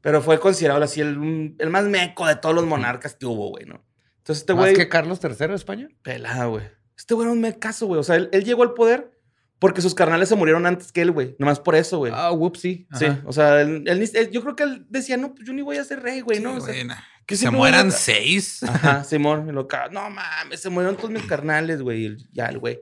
Pero 0.00 0.22
fue 0.22 0.38
considerado 0.38 0.82
así 0.82 1.00
el, 1.00 1.54
el 1.58 1.70
más 1.70 1.84
meco 1.84 2.26
de 2.26 2.36
todos 2.36 2.54
los 2.54 2.64
monarcas 2.66 3.14
que 3.14 3.26
hubo, 3.26 3.48
güey, 3.50 3.64
¿no? 3.66 3.84
Entonces 4.18 4.42
este 4.42 4.54
Más 4.54 4.64
güey, 4.64 4.74
que 4.76 4.88
Carlos 4.88 5.18
III 5.22 5.48
de 5.48 5.54
España. 5.54 5.88
pelada, 6.02 6.44
güey. 6.46 6.64
Este 6.96 7.14
güey 7.14 7.26
era 7.26 7.32
un 7.32 7.40
mecazo, 7.40 7.86
güey. 7.86 7.98
O 8.00 8.04
sea, 8.04 8.16
él, 8.16 8.28
él 8.32 8.44
llegó 8.44 8.62
al 8.62 8.74
poder 8.74 9.10
porque 9.58 9.80
sus 9.80 9.94
carnales 9.94 10.28
se 10.28 10.36
murieron 10.36 10.66
antes 10.66 10.92
que 10.92 11.00
él, 11.02 11.10
güey. 11.10 11.34
Nomás 11.38 11.58
por 11.60 11.74
eso, 11.74 11.98
güey. 11.98 12.12
Ah, 12.14 12.30
whoopsie. 12.32 12.86
sí, 12.94 13.04
Ajá. 13.06 13.22
o 13.24 13.32
sea, 13.32 13.60
él, 13.62 13.82
él 13.86 14.30
yo 14.30 14.42
creo 14.42 14.54
que 14.54 14.62
él 14.64 14.86
decía, 14.88 15.16
no, 15.16 15.34
pues 15.34 15.46
yo 15.46 15.52
ni 15.52 15.62
voy 15.62 15.78
a 15.78 15.84
ser 15.84 16.02
rey, 16.02 16.20
güey, 16.20 16.40
¿no? 16.40 16.60
Sí, 16.60 16.70
O 16.70 16.72
sea, 16.74 17.04
que 17.26 17.36
se 17.36 17.50
mueran 17.50 17.90
seis. 17.92 18.62
Ajá, 18.62 19.02
Simón, 19.04 19.52
lo 19.54 19.66
No 19.90 20.10
mames, 20.10 20.60
se 20.60 20.70
murieron 20.70 20.96
todos 20.96 21.10
mis 21.10 21.24
carnales, 21.24 21.82
güey. 21.82 22.06
Y 22.06 22.16
Ya 22.32 22.46
el 22.46 22.58
güey 22.58 22.80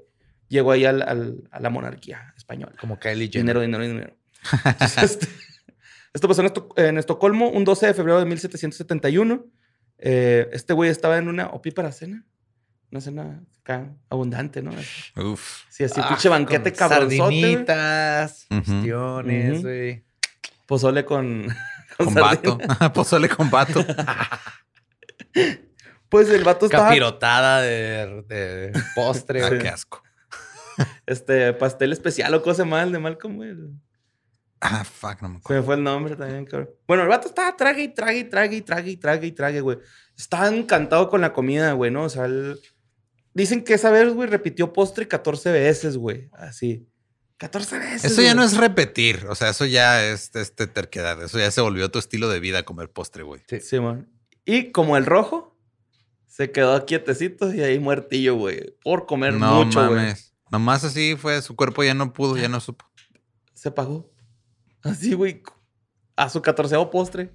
llegó 0.49 0.73
ahí 0.73 0.85
al- 0.85 1.03
al- 1.03 1.49
a 1.51 1.61
la 1.61 1.71
monarquía 1.71 2.35
española. 2.37 2.75
Como 2.81 2.99
Kylie 2.99 3.29
Jenner. 3.29 3.59
Dinero, 3.59 3.61
dinero, 3.61 3.85
dinero. 3.85 4.17
Entonces, 4.64 5.03
este, 5.03 5.29
esto 6.17 6.29
pasó 6.29 6.41
en, 6.41 6.47
Esto- 6.47 6.69
en 6.77 6.99
Estocolmo 6.99 7.49
un 7.51 7.64
12 7.64 7.87
de 7.87 7.95
febrero 7.95 8.19
de 8.19 8.25
1771. 8.27 9.45
Eh, 9.99 10.49
este 10.53 10.73
güey 10.73 10.91
estaba 10.91 11.19
en 11.19 11.29
una 11.29 11.47
opípara 11.49 11.93
cena. 11.93 12.25
Una 12.91 13.01
cena 13.01 13.43
acá 13.61 13.93
abundante, 14.11 14.62
¿no? 14.62 14.71
Uf. 15.17 15.62
sí, 15.69 15.85
así, 15.85 16.01
Ah, 16.03 16.09
pinche 16.09 16.29
banquete 16.29 16.71
con 16.73 16.79
cabronzote. 16.89 17.17
Sardinitas, 17.19 18.47
cuestiones, 18.49 19.62
güey. 19.62 20.05
Pozole 20.67 21.05
con... 21.05 21.47
Con 21.97 22.12
sardina. 22.12 22.57
vato. 22.57 22.93
Pozole 22.93 23.29
con 23.29 23.51
vato. 23.51 23.85
Pues 26.09 26.29
el 26.31 26.45
vato 26.45 26.67
estaba... 26.67 26.89
Capirotada 26.89 27.61
de, 27.62 28.23
de 28.29 28.73
postre, 28.95 29.43
Ah, 29.45 29.51
qué 29.61 29.69
asco. 29.69 30.03
Este, 31.07 31.53
pastel 31.55 31.93
especial 31.93 32.33
o 32.35 32.43
cosa 32.43 32.64
mal 32.64 32.93
de 32.93 32.99
Malcolm, 32.99 33.37
güey. 33.37 33.55
Ah, 34.69 34.85
fuck, 34.85 35.23
no 35.23 35.29
me 35.29 35.35
Se 35.37 35.39
acuerdo. 35.41 35.61
me 35.62 35.67
fue 35.67 35.75
el 35.77 35.83
nombre 35.83 36.17
también, 36.17 36.45
cabrón. 36.45 36.71
Bueno, 36.87 37.03
el 37.05 37.09
vato 37.09 37.29
estaba 37.29 37.57
trague 37.57 37.83
y 37.85 37.89
trague 37.95 38.19
y 38.21 38.25
trague 38.25 38.57
y 38.57 38.62
trague 38.62 38.91
y 38.91 38.97
trague 38.97 39.27
y 39.29 39.33
trague, 39.33 39.61
güey. 39.61 39.79
Estaba 40.17 40.49
encantado 40.49 41.09
con 41.09 41.21
la 41.21 41.33
comida, 41.33 41.73
güey, 41.73 41.91
¿no? 41.91 42.05
O 42.05 42.09
sea, 42.09 42.25
él- 42.27 42.59
dicen 43.35 43.62
que 43.64 43.75
esa 43.75 43.91
vez, 43.91 44.12
güey, 44.12 44.29
repitió 44.29 44.73
postre 44.73 45.07
14 45.09 45.53
veces, 45.53 45.97
güey. 45.97 46.29
Así. 46.33 46.89
14 47.39 47.79
veces. 47.79 48.05
Eso 48.12 48.23
ya 48.23 48.29
güey. 48.29 48.37
no 48.37 48.45
es 48.45 48.57
repetir. 48.57 49.27
O 49.29 49.35
sea, 49.35 49.51
eso 49.51 49.67
ya 49.67 50.05
es 50.05 50.31
este, 50.35 50.67
terquedad. 50.67 51.23
Eso 51.23 51.39
ya 51.39 51.51
se 51.51 51.61
volvió 51.61 51.91
tu 51.91 51.99
estilo 51.99 52.29
de 52.31 52.41
vida 52.41 52.62
comer 52.64 52.91
postre, 52.91 53.23
güey. 53.25 53.43
Sí, 53.61 53.79
man. 53.79 54.09
Y 54.47 54.73
como 54.73 54.97
el 54.97 55.05
rojo, 55.05 55.55
se 56.27 56.51
quedó 56.51 56.87
quietecito 56.87 57.53
y 57.53 57.61
ahí 57.62 57.79
muertillo, 57.79 58.37
güey. 58.37 58.75
Por 58.83 59.05
comer 59.07 59.35
No 59.35 59.64
mucho, 59.64 59.81
güey. 59.87 59.97
mames. 60.01 60.35
Nomás 60.51 60.85
así 60.85 61.14
fue. 61.17 61.43
Su 61.43 61.57
cuerpo 61.57 61.85
ya 61.85 61.93
no 61.93 62.12
pudo, 62.14 62.37
ya 62.39 62.49
no 62.49 62.61
supo. 62.61 62.87
Se 63.53 63.71
pagó. 63.71 64.11
Así, 64.91 65.14
güey. 65.14 65.43
A 66.16 66.28
su 66.28 66.41
14 66.43 66.76
postre. 66.91 67.32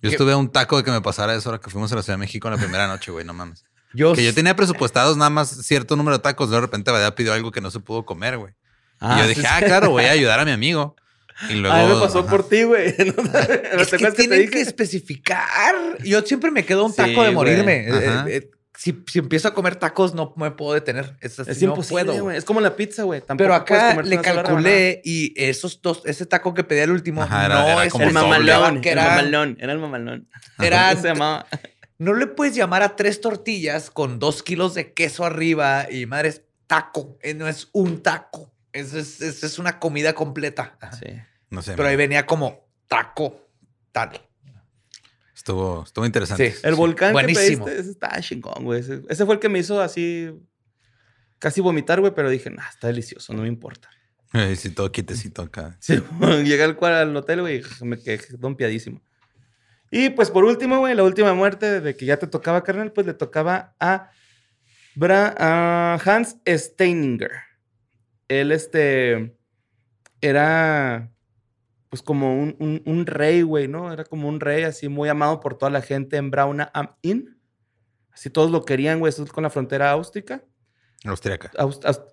Yo 0.00 0.10
estuve 0.10 0.32
a 0.32 0.36
un 0.36 0.50
taco 0.50 0.76
de 0.76 0.84
que 0.84 0.90
me 0.90 1.00
pasara 1.00 1.34
eso 1.34 1.48
ahora 1.50 1.60
que 1.60 1.70
fuimos 1.70 1.92
a 1.92 1.96
la 1.96 2.02
Ciudad 2.02 2.18
de 2.18 2.20
México 2.24 2.48
en 2.48 2.54
la 2.54 2.60
primera 2.60 2.88
noche, 2.88 3.12
güey. 3.12 3.24
No 3.24 3.34
mames. 3.34 3.64
Yo, 3.94 4.14
Que 4.14 4.24
yo 4.24 4.34
tenía 4.34 4.56
presupuestados 4.56 5.16
nada 5.16 5.30
más 5.30 5.48
cierto 5.64 5.96
número 5.96 6.16
de 6.16 6.22
tacos. 6.22 6.50
De 6.50 6.60
repente 6.60 6.90
Badea 6.90 7.14
pidió 7.14 7.32
algo 7.34 7.52
que 7.52 7.60
no 7.60 7.70
se 7.70 7.78
pudo 7.80 8.04
comer, 8.04 8.38
güey. 8.38 8.54
y 9.00 9.18
yo 9.20 9.28
dije, 9.28 9.42
ah, 9.48 9.60
claro, 9.64 9.90
voy 9.90 10.04
a 10.04 10.12
ayudar 10.12 10.40
a 10.40 10.44
mi 10.44 10.50
amigo. 10.50 10.96
Y 11.50 11.54
luego. 11.60 11.76
A 11.76 11.82
mí 11.86 11.94
me 11.94 12.00
pasó 12.00 12.20
ajá. 12.20 12.28
por 12.30 12.48
ti, 12.48 12.62
güey. 12.64 12.94
¿No 13.74 13.80
es 13.82 13.90
que 13.90 13.98
te 13.98 14.12
tienen 14.12 14.38
dije? 14.40 14.50
que 14.50 14.60
especificar. 14.62 15.74
Yo 16.04 16.22
siempre 16.22 16.50
me 16.50 16.64
quedo 16.64 16.84
un 16.86 16.90
Sí, 16.92 16.96
taco 16.96 17.22
de 17.22 17.30
morirme. 17.30 17.86
Eh, 17.88 18.24
eh, 18.28 18.50
si, 18.82 19.04
si 19.06 19.18
empiezo 19.20 19.46
a 19.48 19.54
comer 19.54 19.76
tacos, 19.76 20.12
no 20.14 20.34
me 20.36 20.50
puedo 20.50 20.74
detener. 20.74 21.16
Es, 21.20 21.38
así, 21.38 21.50
Es 21.50 21.62
no 21.62 21.68
imposible, 21.68 22.04
puedo. 22.04 22.30
Es 22.32 22.44
como 22.44 22.60
la 22.60 22.74
pizza, 22.74 23.04
güey. 23.04 23.20
Tampoco 23.20 23.36
Pero 23.48 23.64
puedes 23.64 23.82
acá 23.84 24.02
le 24.02 24.20
calculé 24.20 25.00
y 25.04 25.32
esos 25.40 25.80
dos, 25.80 26.02
ese 26.04 26.26
taco 26.26 26.52
que 26.52 26.64
pedí 26.64 26.80
al 26.80 26.90
último, 26.90 27.22
Ajá, 27.22 27.46
era- 27.46 27.54
no 27.62 27.68
era 27.68 27.84
es 27.84 27.92
como. 27.92 28.04
El 28.04 28.12
mamalón. 28.12 28.80
que 28.80 28.90
El 28.92 28.98
era- 28.98 29.08
mamalón. 29.10 29.56
Era 29.60 29.72
el 29.72 29.78
mamalón. 29.78 30.28
Era- 30.58 30.88
¿Cómo 30.90 31.02
se 31.02 31.08
llamaba? 31.08 31.46
no 31.98 32.14
le 32.14 32.26
puedes 32.26 32.54
llamar 32.56 32.82
a 32.82 32.96
tres 32.96 33.20
tortillas 33.20 33.90
con 33.90 34.18
dos 34.18 34.42
kilos 34.42 34.74
de 34.74 34.92
queso 34.92 35.24
arriba 35.24 35.86
y 35.88 36.06
madre 36.06 36.30
es 36.30 36.42
taco. 36.66 37.16
Eh, 37.22 37.34
No 37.34 37.46
es 37.46 37.68
un 37.72 38.02
taco. 38.02 38.52
Eso 38.72 38.98
es, 38.98 39.20
eso 39.20 39.46
es 39.46 39.58
una 39.60 39.78
comida 39.78 40.12
completa. 40.14 40.76
Sí. 40.98 41.06
No 41.50 41.62
sé. 41.62 41.74
Pero 41.76 41.88
ahí 41.88 41.94
venía 41.96 42.26
como 42.26 42.66
taco, 42.88 43.48
tal. 43.92 44.10
Estuvo, 45.42 45.82
estuvo 45.82 46.06
interesante. 46.06 46.52
Sí. 46.52 46.60
El 46.62 46.76
volcán 46.76 47.12
buenísimo. 47.12 47.64
que 47.64 47.72
pediste, 47.72 47.80
ese 47.80 47.90
está 47.90 48.20
chingón, 48.20 48.62
güey. 48.62 48.78
Ese, 48.78 49.02
ese 49.08 49.26
fue 49.26 49.34
el 49.34 49.40
que 49.40 49.48
me 49.48 49.58
hizo 49.58 49.80
así 49.80 50.30
casi 51.40 51.60
vomitar, 51.60 51.98
güey, 51.98 52.14
pero 52.14 52.30
dije, 52.30 52.48
nah, 52.48 52.68
está 52.68 52.86
delicioso, 52.86 53.32
no 53.34 53.42
me 53.42 53.48
importa. 53.48 53.90
Eh, 54.34 54.54
sí, 54.54 54.70
todo 54.70 54.92
quitecito 54.92 55.42
acá. 55.42 55.76
Sí, 55.80 56.00
llegué 56.44 56.62
al, 56.62 56.76
cual- 56.76 56.94
al 56.94 57.16
hotel, 57.16 57.40
güey, 57.40 57.60
y 57.80 57.84
me 57.84 57.98
quedé 57.98 58.20
dompiadísimo. 58.38 59.02
Y 59.90 60.10
pues 60.10 60.30
por 60.30 60.44
último, 60.44 60.78
güey, 60.78 60.94
la 60.94 61.02
última 61.02 61.34
muerte 61.34 61.80
de 61.80 61.96
que 61.96 62.06
ya 62.06 62.18
te 62.18 62.28
tocaba, 62.28 62.62
carnal, 62.62 62.92
pues 62.92 63.04
le 63.08 63.14
tocaba 63.14 63.74
a, 63.80 64.10
Bra- 64.94 65.34
a 65.36 65.98
Hans 66.04 66.36
Steininger. 66.46 67.32
Él, 68.28 68.52
este, 68.52 69.36
era 70.20 71.11
pues 71.92 72.00
como 72.02 72.32
un, 72.40 72.56
un- 72.58 72.80
un 72.86 73.04
rey, 73.04 73.42
güey, 73.42 73.68
¿no? 73.68 73.92
Era 73.92 74.04
como 74.04 74.26
un 74.26 74.40
rey 74.40 74.62
así 74.64 74.88
muy 74.88 75.10
amado 75.10 75.40
por 75.40 75.58
toda 75.58 75.70
la 75.70 75.82
gente 75.82 76.16
en 76.16 76.30
Brauna 76.30 76.70
am 76.72 76.96
Inn. 77.02 77.38
Así 78.10 78.30
todos 78.30 78.50
lo 78.50 78.64
querían, 78.64 78.98
güey, 78.98 79.10
eso 79.10 79.22
es 79.24 79.30
con 79.30 79.42
la 79.42 79.50
frontera 79.50 79.90
áustrica. 79.90 80.42
Austriaca. 81.04 81.50
Aust- 81.58 81.84
aust- 81.84 82.08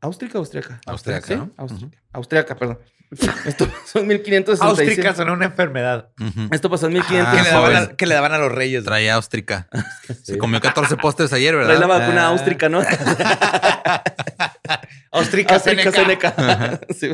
¿Áustrica 0.00 0.38
o 0.38 0.42
austriaca? 0.42 0.80
Austriaca, 0.86 1.26
¿Sí? 1.26 1.34
¿no? 1.34 1.50
Austriaca. 1.56 1.98
Austriaca, 2.12 2.54
perdón. 2.56 2.78
Esto 3.44 3.66
pasó 3.68 3.98
en 3.98 4.06
1566. 4.06 4.88
Áustrica 4.88 5.14
son 5.16 5.30
una 5.30 5.46
enfermedad. 5.46 6.10
Esto 6.52 6.70
pasó 6.70 6.86
en 6.86 6.96
Ah, 6.98 7.04
que, 7.08 7.14
le 7.14 7.20
1566. 7.22 7.52
daban 7.52 7.62
joven. 7.74 7.76
a, 7.92 7.96
que 7.96 8.06
le 8.06 8.14
daban 8.14 8.32
a 8.34 8.38
los 8.38 8.52
reyes. 8.52 8.84
Trae 8.84 9.10
áustrica. 9.10 9.68
Sí. 10.06 10.14
Se 10.22 10.38
comió 10.38 10.60
14 10.60 10.96
postres 10.96 11.32
ayer, 11.32 11.54
Trae 11.54 11.66
la 11.66 11.86
¿verdad? 11.86 11.88
vacuna 12.00 12.26
Ah. 12.26 12.28
áustrica, 12.30 12.68
¿no? 12.68 12.80
Áustrica, 15.10 15.54
Áustrica 15.54 15.90
Seneca. 15.92 16.80
Sí. 16.94 17.10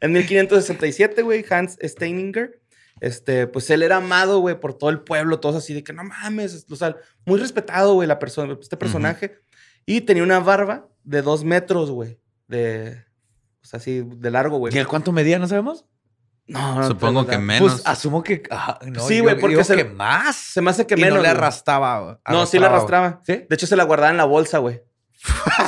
En 0.00 0.12
1567, 0.12 1.22
güey, 1.22 1.44
Hans 1.48 1.78
Steininger, 1.82 2.60
este, 3.00 3.46
pues 3.46 3.68
él 3.70 3.82
era 3.82 3.96
amado, 3.96 4.40
güey, 4.40 4.58
por 4.58 4.74
todo 4.74 4.90
el 4.90 5.00
pueblo, 5.00 5.40
todos 5.40 5.56
así 5.56 5.74
de 5.74 5.84
que 5.84 5.92
no 5.92 6.04
mames, 6.04 6.66
o 6.70 6.76
sea, 6.76 6.96
muy 7.26 7.38
respetado, 7.38 7.94
güey, 7.94 8.08
la 8.08 8.18
persona, 8.18 8.56
este 8.60 8.76
personaje. 8.76 9.38
Y 9.86 10.02
tenía 10.02 10.22
una 10.22 10.40
barba 10.40 10.88
de 11.04 11.22
dos 11.22 11.44
metros, 11.44 11.90
güey, 11.90 12.18
de, 12.48 13.04
o 13.62 13.66
sea, 13.66 13.78
así, 13.78 14.02
de 14.04 14.30
largo, 14.30 14.58
güey. 14.58 14.74
¿Y 14.74 14.78
el 14.78 14.86
cuánto 14.88 15.12
medía? 15.12 15.38
¿No 15.38 15.46
sabemos? 15.48 15.84
No, 16.46 16.76
no, 16.76 16.86
Supongo 16.88 17.26
que 17.26 17.36
menos. 17.36 17.72
Pues 17.72 17.86
asumo 17.86 18.22
que. 18.22 18.42
ah, 18.50 18.78
no, 18.86 19.00
Sí, 19.06 19.20
güey, 19.20 19.34
porque 19.38 19.56
digo 19.56 19.64
se- 19.64 19.76
que 19.76 19.84
más. 19.84 20.34
Se 20.34 20.62
me 20.62 20.70
hace 20.70 20.86
que 20.86 20.94
y 20.94 20.96
menos. 20.96 21.16
no 21.18 21.22
le 21.22 21.28
güey. 21.28 21.36
arrastraba. 21.38 22.20
No, 22.26 22.46
sí 22.46 22.58
la 22.58 22.68
arrastraba. 22.68 23.20
¿Sí? 23.26 23.44
De 23.48 23.54
hecho, 23.54 23.66
se 23.66 23.76
la 23.76 23.84
guardaba 23.84 24.10
en 24.10 24.16
la 24.16 24.24
bolsa, 24.24 24.56
güey. 24.56 24.80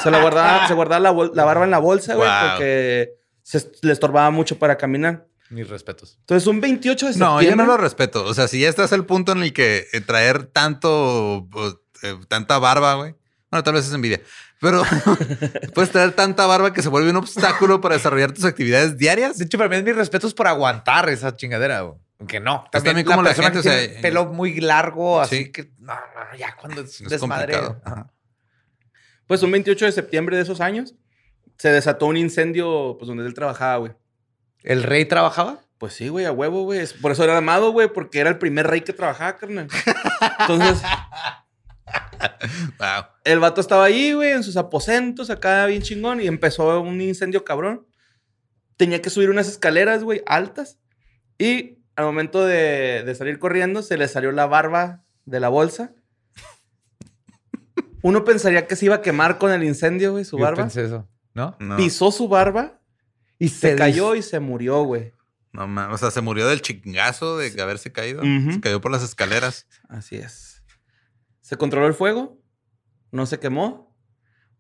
Se 0.03 0.11
la 0.11 0.21
guardaba, 0.23 0.69
se 0.69 0.75
guardaba 0.75 1.01
la, 1.13 1.31
la 1.35 1.45
barba 1.45 1.65
en 1.65 1.71
la 1.71 1.79
bolsa, 1.79 2.15
güey, 2.15 2.29
Wow. 2.29 2.51
porque 2.51 3.15
se, 3.43 3.71
le 3.83 3.93
estorbaba 3.93 4.31
mucho 4.31 4.59
para 4.59 4.77
caminar. 4.77 5.27
Mis 5.51 5.69
respetos. 5.69 6.17
Entonces, 6.21 6.47
un 6.47 6.61
28 6.61 7.07
de 7.07 7.13
No, 7.13 7.39
septiembre. 7.39 7.47
yo 7.49 7.57
no 7.57 7.67
lo 7.67 7.77
respeto. 7.77 8.25
O 8.25 8.35
sea, 8.35 8.47
si 8.47 8.61
ya 8.61 8.69
estás 8.69 8.93
al 8.93 9.05
punto 9.05 9.33
en 9.33 9.43
el 9.43 9.53
que 9.53 9.89
eh, 9.93 10.01
traer 10.01 10.45
tanto, 10.45 11.49
eh, 12.03 12.15
tanta 12.29 12.59
barba, 12.61 12.95
güey. 12.95 13.17
Bueno, 13.51 13.65
tal 13.65 13.75
vez 13.75 13.89
es 13.89 13.93
envidia. 13.93 14.21
Pero 14.61 14.85
puedes 15.75 15.91
traer 15.91 16.13
tanta 16.13 16.47
barba 16.47 16.73
que 16.73 16.83
se 16.83 16.89
vuelve 16.89 17.11
un 17.11 17.17
obstáculo 17.17 17.81
para 17.81 17.97
desarrollar 17.97 18.31
tus 18.31 18.45
actividades 18.45 18.97
diarias. 18.97 19.39
De 19.39 19.47
hecho, 19.47 19.59
para 19.59 19.69
mí 19.71 19.77
es 19.77 19.83
mis 19.83 19.97
respetos 19.97 20.35
por 20.35 20.47
aguantar 20.47 21.09
esa 21.09 21.35
chingadera. 21.35 21.81
güey. 21.81 21.99
Aunque 22.21 22.39
no. 22.39 22.67
También 22.71 23.03
como 23.05 23.23
la 23.23 23.35
gente, 23.35 23.53
que 23.53 23.59
o 23.59 23.63
sea, 23.63 23.79
tiene 23.79 24.01
pelo 24.03 24.27
muy 24.27 24.61
largo, 24.61 25.21
así 25.21 25.45
sí. 25.47 25.51
que 25.53 25.73
no, 25.79 25.95
no, 25.95 26.37
ya 26.39 26.55
cuando 26.55 26.83
es, 26.83 27.01
Es 27.01 27.09
desmadre. 27.09 27.55
complicado. 27.59 27.83
Ajá. 27.85 28.11
Pues 29.31 29.45
un 29.45 29.53
28 29.53 29.85
de 29.85 29.93
septiembre 29.93 30.35
de 30.37 30.43
esos 30.43 30.61
años, 30.61 30.97
se 31.57 31.71
desató 31.71 32.07
un 32.07 32.17
incendio, 32.17 32.97
pues, 32.99 33.07
donde 33.07 33.25
él 33.25 33.33
trabajaba, 33.33 33.77
güey. 33.77 33.93
¿El 34.65 34.83
rey 34.83 35.05
trabajaba? 35.05 35.61
Pues 35.79 35.93
sí, 35.93 36.09
güey, 36.09 36.25
a 36.25 36.33
huevo, 36.33 36.65
güey. 36.65 36.85
Por 37.01 37.13
eso 37.13 37.23
era 37.23 37.39
amado, 37.39 37.71
güey, 37.71 37.87
porque 37.87 38.19
era 38.19 38.29
el 38.29 38.39
primer 38.39 38.67
rey 38.67 38.81
que 38.81 38.93
trabajaba, 38.93 39.37
carnal. 39.37 39.69
Entonces, 40.41 40.83
Wow. 42.81 43.05
el 43.23 43.39
vato 43.39 43.61
estaba 43.61 43.85
ahí, 43.85 44.15
güey, 44.15 44.33
en 44.33 44.43
sus 44.43 44.57
aposentos, 44.57 45.31
acá 45.31 45.65
bien 45.67 45.83
chingón, 45.83 46.21
y 46.21 46.27
empezó 46.27 46.81
un 46.81 47.01
incendio 47.01 47.45
cabrón. 47.45 47.87
Tenía 48.77 49.01
que 49.01 49.11
subir 49.11 49.31
unas 49.31 49.47
escaleras, 49.47 50.03
güey, 50.03 50.23
altas. 50.27 50.81
Y 51.39 51.79
al 51.95 52.05
momento 52.05 52.45
de, 52.45 53.05
de 53.07 53.15
salir 53.15 53.39
corriendo, 53.39 53.83
se 53.83 53.97
le 53.97 54.09
salió 54.09 54.33
la 54.33 54.47
barba 54.47 55.05
de 55.25 55.39
la 55.39 55.51
bolsa. 55.51 55.95
Uno 58.03 58.25
pensaría 58.25 58.67
que 58.67 58.77
se 58.77 58.87
iba 58.87 58.97
a 58.97 59.03
quemar 59.03 59.39
con 59.39 59.51
el 59.53 59.63
incendio, 59.65 60.13
güey, 60.13 60.25
su 60.25 60.37
Yo 60.39 60.45
barba. 60.45 60.63
pensé 60.63 60.85
eso, 60.85 61.09
¿no? 61.35 61.57
No, 61.61 61.77
Pisó 61.77 62.11
su 62.13 62.29
barba 62.29 62.81
Y 63.39 63.49
se 63.49 63.77
cayó 63.77 64.15
y 64.15 64.23
se 64.23 64.41
murió, 64.41 64.83
güey. 64.85 65.13
no 65.53 65.67
ma- 65.67 65.93
O 65.93 65.99
sea, 65.99 66.11
se 66.11 66.21
murió 66.21 66.47
del 66.49 66.63
chingazo 66.63 67.37
de 67.39 67.61
haberse 67.61 67.93
caído. 67.93 68.23
Se 68.23 68.61
cayó 68.61 68.81
por 68.81 68.91
las 68.93 69.03
escaleras. 69.03 69.67
Así 69.89 70.17
es. 70.17 70.63
Se 71.41 71.57
controló 71.57 71.87
el 71.87 71.95
fuego, 71.95 72.39
no 73.11 73.27
se 73.27 73.39
quemó. 73.39 73.91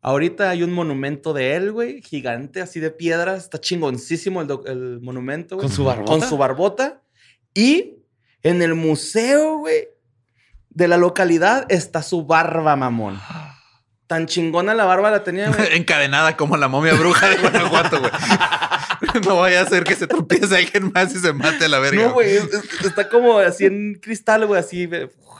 Ahorita 0.02 0.48
hay 0.48 0.62
un 0.62 0.72
monumento 0.72 1.32
de 1.34 1.54
él, 1.56 1.72
güey, 1.72 2.00
gigante, 2.02 2.60
así 2.62 2.80
de 2.80 2.90
piedra. 2.90 3.36
Está 3.36 3.60
chingoncísimo 3.60 4.40
el, 4.40 4.48
el 4.66 5.00
monumento, 5.02 5.56
güey. 5.56 5.66
¿Con 5.68 5.76
su 5.76 5.84
barbota? 5.84 6.10
Con 6.10 6.22
su 6.22 6.36
barbota. 6.38 7.02
Y 7.54 7.98
en 8.42 8.62
el 8.62 8.74
museo, 8.74 9.58
güey, 9.58 9.88
de 10.70 10.88
la 10.88 10.96
localidad 10.96 11.66
está 11.68 12.02
su 12.02 12.24
barba, 12.26 12.76
mamón. 12.76 13.20
Tan 14.06 14.26
chingona 14.26 14.74
la 14.74 14.84
barba 14.86 15.10
la 15.10 15.22
tenía, 15.22 15.50
güey. 15.50 15.68
Encadenada 15.76 16.36
como 16.36 16.56
la 16.56 16.66
momia 16.66 16.94
bruja 16.94 17.28
de 17.28 17.36
Guanajuato, 17.36 18.00
güey. 18.00 18.10
no 19.26 19.36
vaya 19.36 19.62
a 19.62 19.66
ser 19.66 19.84
que 19.84 19.94
se 19.94 20.06
tropiece 20.08 20.56
alguien 20.56 20.90
más 20.92 21.14
y 21.14 21.18
se 21.20 21.32
mate 21.32 21.66
a 21.66 21.68
la 21.68 21.78
verga. 21.78 22.02
No, 22.08 22.12
güey, 22.14 22.36
es- 22.36 22.44
es- 22.52 22.86
está 22.86 23.08
como 23.08 23.38
así 23.38 23.66
en 23.66 23.94
cristal, 24.02 24.46
güey, 24.46 24.58
así 24.60 24.88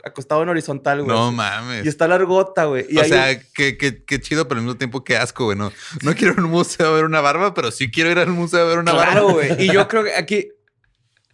acostado 0.05 0.43
en 0.45 0.49
horizontal, 0.51 1.03
güey. 1.03 1.15
No 1.17 1.27
así. 1.29 1.35
mames. 1.37 1.85
Y 1.85 1.89
está 1.89 2.07
largota, 2.07 2.65
güey. 2.67 2.87
Y 2.89 2.97
o 2.99 3.05
sea, 3.05 3.39
qué, 3.55 3.77
qué- 3.77 4.05
qué 4.05 4.21
chido, 4.21 4.47
pero 4.47 4.61
al 4.61 4.65
mismo 4.65 4.79
tiempo 4.79 5.03
qué 5.05 5.17
asco, 5.17 5.47
güey. 5.47 5.59
No, 5.59 5.73
no 6.03 6.15
quiero 6.15 6.35
ir 6.35 6.39
a 6.39 6.43
un 6.45 6.51
museo 6.51 6.87
a 6.87 6.93
ver 6.93 7.05
una 7.05 7.21
barba, 7.21 7.55
pero 7.55 7.73
sí 7.73 7.91
quiero 7.91 8.11
ir 8.13 8.19
al 8.21 8.29
museo 8.29 8.65
a 8.65 8.69
ver 8.69 8.79
una 8.79 8.93
barba. 8.93 9.11
Claro, 9.13 9.31
güey. 9.31 9.63
Y 9.65 9.73
yo 9.73 9.89
creo 9.89 10.05
que 10.05 10.15
aquí, 10.15 10.49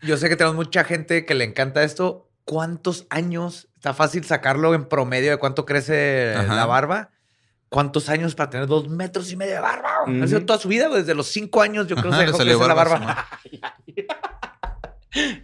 yo 0.03 0.17
sé 0.17 0.29
que 0.31 0.37
tenemos 0.37 0.57
mucha 0.57 0.85
gente 0.85 1.27
que 1.27 1.35
le 1.35 1.45
encanta 1.45 1.85
esto. 1.85 2.26
¿Cuántos 2.47 3.07
años? 3.11 3.69
Está 3.75 3.93
fácil 3.93 4.25
sacarlo 4.25 4.73
en 4.75 4.87
promedio 4.89 5.33
de 5.33 5.37
cuánto 5.37 5.67
crece 5.67 6.33
Ajá. 6.35 6.55
la 6.55 6.65
barba. 6.65 7.11
¿Cuántos 7.69 8.09
años 8.09 8.37
para 8.37 8.49
tener 8.49 8.69
dos 8.69 8.89
metros 8.89 9.31
y 9.33 9.37
medio 9.37 9.55
de 9.55 9.61
barba? 9.61 9.91
güey? 10.07 10.23
Ha 10.23 10.27
sido 10.29 10.47
toda 10.47 10.59
su 10.59 10.69
vida, 10.69 10.87
güey. 10.87 11.01
desde 11.01 11.15
los 11.17 11.27
cinco 11.27 11.61
años, 11.61 11.89
yo 11.89 11.97
creo 11.97 12.13
Ajá, 12.13 12.25
que 12.25 12.33
se 12.33 12.39
dejó 12.45 12.61
crecer 12.61 12.69
la 12.69 12.75
barba. 12.75 13.27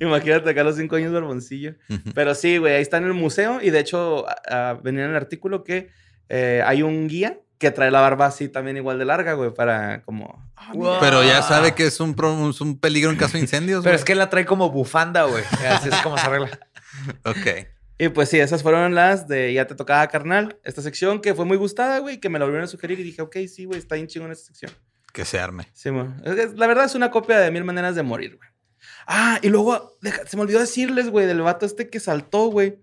Imagínate 0.00 0.50
acá 0.50 0.61
a 0.61 0.64
los 0.64 0.76
cinco 0.76 0.96
años 0.96 1.12
barboncillo. 1.12 1.74
Ujú. 1.88 2.12
Pero 2.14 2.34
sí, 2.34 2.59
güey, 2.59 2.74
ahí 2.74 2.82
está 2.82 2.98
en 2.98 3.05
el 3.05 3.14
museo. 3.14 3.61
Y 3.62 3.70
de 3.70 3.80
hecho, 3.80 4.26
a- 4.28 4.70
a- 4.70 4.74
venía 4.74 5.05
en 5.05 5.11
el 5.11 5.16
artículo 5.16 5.64
que 5.64 5.90
eh, 6.28 6.62
hay 6.66 6.82
un 6.82 7.09
guía 7.09 7.38
que 7.59 7.70
trae 7.70 7.90
la 7.90 8.00
barba 8.00 8.26
así 8.26 8.48
también 8.48 8.76
igual 8.76 8.98
de 8.98 9.05
larga, 9.05 9.34
güey, 9.34 9.55
para 9.55 10.03
como... 10.03 10.44
ah, 10.57 10.72
mira. 10.74 10.98
Pero 11.00 11.22
ya 11.22 11.42
sabe 11.42 11.74
que 11.74 11.86
es 11.86 12.00
un, 12.00 12.14
pro- 12.14 12.50
es 12.50 12.61
un 12.61 12.78
peligro 12.78 13.11
en 13.11 13.16
caso 13.16 13.34
de 13.34 13.40
incendios. 13.40 13.82
Pero 13.82 13.92
güey. 13.92 13.98
es 14.00 14.05
que 14.05 14.14
la 14.14 14.28
trae 14.30 14.44
como 14.44 14.70
bufanda, 14.70 15.24
güey. 15.24 15.44
Así 15.70 15.88
es 15.88 15.96
como 16.03 16.18
se 16.18 16.26
arregla. 16.26 16.50
Ok. 17.24 17.66
Y 17.99 18.09
pues 18.09 18.28
sí, 18.30 18.40
esas 18.40 18.62
fueron 18.62 18.95
las 18.95 19.28
de 19.28 19.53
Ya 19.53 19.66
te 19.66 19.74
tocaba, 19.74 20.07
carnal. 20.09 20.59
Esta 20.64 20.82
sección 20.82 21.20
que 21.20 21.34
fue 21.34 21.45
muy 21.45 21.57
gustada, 21.57 21.99
güey, 22.01 22.18
que 22.18 22.28
me 22.28 22.38
la 22.38 22.45
volvieron 22.47 22.64
a 22.64 22.68
sugerir 22.68 22.99
y 22.99 23.05
dije, 23.05 23.22
ok, 23.22 23.36
sí, 23.47 23.64
güey, 23.64 23.78
está 23.78 23.95
bien 23.95 24.09
chingón 24.09 24.32
esta 24.32 24.47
sección. 24.47 24.72
Que 25.12 25.24
se 25.24 25.38
arme. 25.38 25.68
Sí, 25.72 25.90
que 26.24 26.51
La 26.57 26.66
verdad 26.66 26.84
es 26.86 26.95
una 26.95 27.11
copia 27.11 27.38
de 27.38 27.51
Mil 27.51 27.64
Maneras 27.64 27.95
de 27.95 28.03
Morir, 28.03 28.36
güey. 28.36 28.49
Ah, 29.07 29.38
y 29.43 29.49
luego, 29.51 29.97
deja- 30.01 30.26
se 30.26 30.36
me 30.36 30.43
olvidó 30.43 30.59
decirles, 30.59 31.11
güey, 31.11 31.26
del 31.26 31.43
vato 31.43 31.64
este 31.66 31.88
que 31.90 32.01
saltó, 32.01 32.47
güey. 32.47 32.78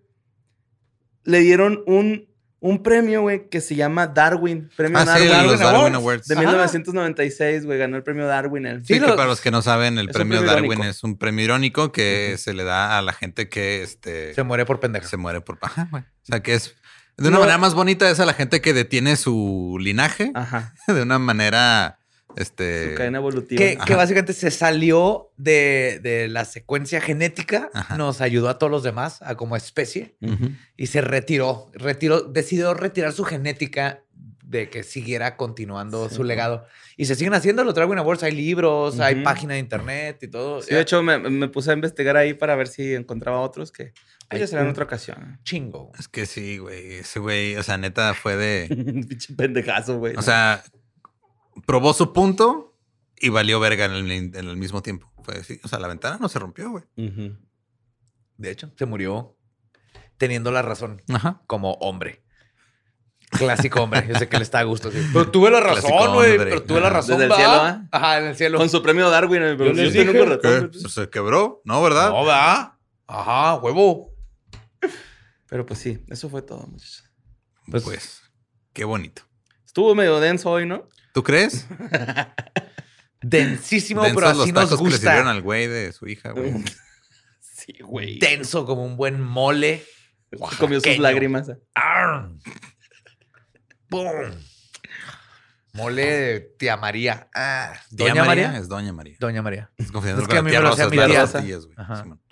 Le 1.23 1.39
dieron 1.39 1.83
un, 1.85 2.28
un 2.61 2.83
premio, 2.83 3.21
güey, 3.21 3.47
que 3.49 3.61
se 3.61 3.75
llama 3.75 4.07
Darwin. 4.07 4.69
Premio 4.75 4.97
Ah, 4.97 5.05
sí, 5.17 5.27
Darwin. 5.27 5.51
los 5.51 5.59
Darwin 5.59 5.95
Awards. 5.95 6.27
De 6.27 6.33
Ajá. 6.35 6.41
1996, 6.41 7.65
güey, 7.65 7.79
ganó 7.79 7.95
el 7.97 8.03
premio 8.03 8.27
Darwin. 8.27 8.65
él. 8.65 8.85
Sí, 8.85 8.95
Sí, 8.95 8.99
que 8.99 9.07
para 9.07 9.25
los 9.27 9.39
que 9.41 9.51
no 9.51 9.61
saben, 9.61 9.97
el 9.97 10.09
premio 10.09 10.37
premio 10.39 10.51
Darwin 10.51 10.71
irónico. 10.71 10.89
es 10.89 11.03
un 11.03 11.17
premio 11.17 11.45
irónico 11.45 11.91
que 11.91 12.35
se 12.37 12.53
le 12.53 12.63
da 12.63 12.97
a 12.97 13.01
la 13.01 13.13
gente 13.13 13.47
que 13.49 13.81
este, 13.83 14.33
Se 14.33 14.43
muere 14.43 14.65
por 14.65 14.79
pendejo. 14.79 15.07
se 15.07 15.17
muere 15.17 15.41
por... 15.41 15.57
Ajá, 15.61 15.87
güey. 15.91 16.03
O 16.03 16.25
sea, 16.25 16.41
que 16.41 16.55
es... 16.55 16.75
De 17.17 17.27
una 17.27 17.35
No. 17.35 17.39
manera 17.41 17.57
más 17.57 17.73
bonita 17.75 18.09
es 18.09 18.19
a 18.21 18.25
la 18.25 18.33
gente 18.33 18.61
que 18.61 18.73
detiene 18.73 19.15
su 19.17 19.77
linaje. 19.79 20.31
Ajá. 20.33 20.73
De 20.87 21.01
una 21.03 21.19
manera... 21.19 21.98
Este... 22.39 22.89
Su 22.91 22.95
cadena 22.95 23.17
evolutiva. 23.19 23.57
Que, 23.57 23.77
que 23.77 23.95
básicamente 23.95 24.33
se 24.33 24.49
salió 24.51 25.31
de, 25.37 25.99
de 26.01 26.27
la 26.27 26.45
secuencia 26.45 27.01
genética, 27.01 27.69
Ajá. 27.73 27.97
nos 27.97 28.21
ayudó 28.21 28.49
a 28.49 28.57
todos 28.57 28.71
los 28.71 28.83
demás 28.83 29.21
a 29.21 29.35
como 29.35 29.55
especie 29.55 30.15
Ujú. 30.21 30.51
y 30.77 30.87
se 30.87 31.01
retiró, 31.01 31.69
retiró, 31.73 32.21
decidió 32.21 32.73
retirar 32.73 33.11
su 33.13 33.23
genética 33.23 34.03
de 34.43 34.67
que 34.69 34.81
siguiera 34.81 35.37
continuando 35.37 36.09
su 36.09 36.23
legado. 36.23 36.65
Y 36.97 37.05
se 37.05 37.13
siguen 37.13 37.35
haciendo 37.35 37.63
los 37.63 37.75
Dragwin 37.75 37.99
Awards. 37.99 38.23
Hay 38.23 38.31
libros, 38.31 38.99
hay 38.99 39.13
Ujú. 39.15 39.23
página 39.23 39.53
de 39.53 39.59
internet 39.59 40.23
y 40.23 40.27
todo. 40.27 40.63
Sí, 40.63 40.73
de 40.73 40.81
hecho, 40.81 41.03
me, 41.03 41.19
me 41.19 41.47
puse 41.49 41.69
a 41.69 41.73
investigar 41.75 42.17
ahí 42.17 42.33
para 42.33 42.55
ver 42.55 42.67
si 42.67 42.95
encontraba 42.95 43.41
otros 43.41 43.71
que 43.71 43.93
pues, 44.27 44.39
ya 44.39 44.45
Hay 44.45 44.47
será 44.47 44.61
en 44.63 44.69
otra 44.69 44.85
ocasión. 44.85 45.39
Chingo. 45.43 45.91
Es 45.99 46.07
que 46.07 46.25
sí, 46.25 46.57
güey. 46.57 46.93
Ese 46.95 47.19
güey, 47.19 47.57
o 47.57 47.63
sea, 47.63 47.77
neta 47.77 48.15
fue 48.15 48.35
de. 48.37 48.67
Pinche 49.07 49.35
pendejazo, 49.35 49.99
güey. 49.99 50.15
O 50.15 50.21
sea, 50.23 50.63
probó 51.69 51.93
su 51.93 52.13
punto 52.13 52.75
y 53.15 53.29
valió 53.29 53.59
verga 53.59 53.85
en 53.85 53.91
el, 53.91 54.11
en 54.11 54.35
el 54.35 54.57
mismo 54.57 54.81
tiempo. 54.81 55.13
Fue 55.21 55.35
así. 55.35 55.61
O 55.63 55.67
sea, 55.67 55.77
la 55.77 55.87
ventana 55.87 56.17
no 56.19 56.27
se 56.27 56.39
rompió, 56.39 56.71
güey. 56.71 56.83
De 58.37 58.49
hecho, 58.49 58.71
se 58.75 58.87
murió 58.87 59.37
teniendo 60.17 60.51
la 60.51 60.63
razón 60.63 61.03
Ajá. 61.13 61.43
como 61.45 61.73
hombre. 61.73 62.23
Clásico 63.29 63.83
hombre. 63.83 64.07
Yo 64.07 64.15
sé 64.15 64.27
que 64.27 64.37
le 64.37 64.43
está 64.43 64.57
a 64.57 64.63
gusto. 64.63 64.89
sí. 64.91 64.97
Pero 65.13 65.29
tuve 65.29 65.51
la 65.51 65.59
razón, 65.59 66.15
güey. 66.15 66.39
Pero 66.39 66.63
tuve 66.63 66.81
la 66.81 66.89
razón. 66.89 67.19
Desde 67.19 67.31
el 67.31 67.37
cielo, 67.37 67.51
¿ah? 67.53 67.87
Ajá, 67.91 68.17
en 68.17 68.25
el 68.25 68.35
cielo. 68.35 68.57
Con 68.57 68.67
su 68.67 68.81
premio 68.81 69.07
Darwin. 69.11 69.39
Pero 69.39 69.65
Yo 69.67 69.73
les 69.73 69.93
dije. 69.93 70.11
¿Qué? 70.11 70.59
güey. 70.61 70.89
Se 70.89 71.07
quebró, 71.11 71.61
¿no? 71.65 71.83
¿Verdad? 71.83 72.09
No, 72.09 72.25
va. 72.25 72.79
Ajá, 73.05 73.57
huevo. 73.57 74.15
Pero 75.47 75.67
pues 75.67 75.77
sí, 75.77 76.03
eso 76.07 76.29
fue 76.29 76.41
todo, 76.41 76.65
muchachos. 76.65 77.03
Pues, 77.69 78.23
qué 78.73 78.85
bonito. 78.85 79.21
Estuvo 79.67 79.93
medio 79.93 80.19
denso 80.19 80.49
hoy, 80.49 80.65
¿no? 80.65 80.89
¿Tú 81.13 81.23
crees? 81.23 81.67
Densísimo, 83.21 84.03
Densos 84.03 84.21
pero 84.21 84.33
los 84.33 84.43
así 84.43 84.51
nos 84.51 84.63
tacos 84.69 84.77
que 84.79 84.83
le 84.85 84.89
gusta. 84.91 84.97
sirvieron 84.99 85.27
al 85.27 85.41
güey 85.41 85.67
de 85.67 85.91
su 85.91 86.07
hija, 86.07 86.31
güey. 86.31 86.53
Sí, 87.41 87.75
güey. 87.83 88.17
Denso 88.19 88.65
como 88.65 88.83
un 88.85 88.95
buen 88.95 89.21
mole. 89.21 89.83
Comió 90.57 90.79
sus 90.79 90.97
lágrimas. 90.97 91.51
Arr. 91.75 92.31
¡Pum! 93.89 94.05
Mole 95.73 96.05
de 96.05 96.39
tía 96.57 96.77
María. 96.77 97.29
Ah, 97.35 97.73
¿Doña 97.91 98.23
María? 98.23 98.57
Es 98.57 98.67
Doña 98.69 98.93
María. 98.93 99.17
Doña 99.19 99.41
María. 99.41 99.71
Es 99.77 99.87
Es 99.87 100.27
que 100.27 100.37
a 100.37 100.41
mí 100.41 100.51
me 100.51 100.59
lo 100.59 100.69
hacía 100.69 100.85
mi 100.85 100.97
tía. 100.97 101.21
Rosa 101.21 101.41
Tías, 101.41 101.65
güey. 101.65 101.75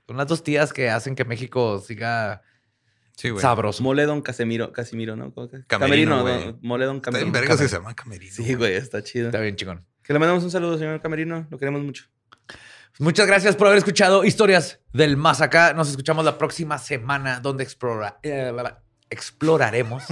Son 0.08 0.18
las 0.18 0.28
dos 0.28 0.44
tías 0.44 0.72
que 0.72 0.90
hacen 0.90 1.16
que 1.16 1.26
México 1.26 1.80
siga 1.86 2.42
Sí, 3.18 3.32
güey. 3.32 3.42
sabroso. 3.42 3.84
Mole 3.84 4.06
Don 4.06 4.22
Casemiro, 4.22 4.72
Casimiro, 4.72 5.16
¿no? 5.16 5.34
Camerino, 5.68 6.22
güey. 6.22 6.46
don- 6.46 6.60
Mole 6.62 6.86
Don 6.86 6.98
Está 6.98 7.10
en 7.10 7.14
Camerino. 7.14 7.32
vergas 7.34 7.58
se 7.60 7.68
llama 7.68 7.96
Camerino. 7.96 8.32
Sí, 8.34 8.54
güey, 8.54 8.76
está 8.76 9.04
chido. 9.04 9.26
Está 9.28 9.40
bien, 9.42 9.56
chingón. 9.56 9.84
Que 10.04 10.14
le 10.14 10.20
mandamos 10.20 10.44
un 10.44 10.52
saludo, 10.52 10.78
señor 10.78 11.02
Camerino. 11.02 11.48
Lo 11.50 11.58
queremos 11.58 11.82
mucho. 11.84 12.06
Muchas 13.00 13.28
gracias 13.28 13.56
por 13.56 13.68
haber 13.68 13.78
escuchado 13.80 14.24
Historias 14.24 14.80
del 14.94 15.18
Más 15.18 15.42
Acá. 15.42 15.74
Nos 15.74 15.90
escuchamos 15.90 16.26
la 16.26 16.38
próxima 16.38 16.78
semana 16.78 17.40
donde 17.42 17.64
explora, 17.64 18.20
eh, 18.24 18.52
exploraremos 19.10 20.04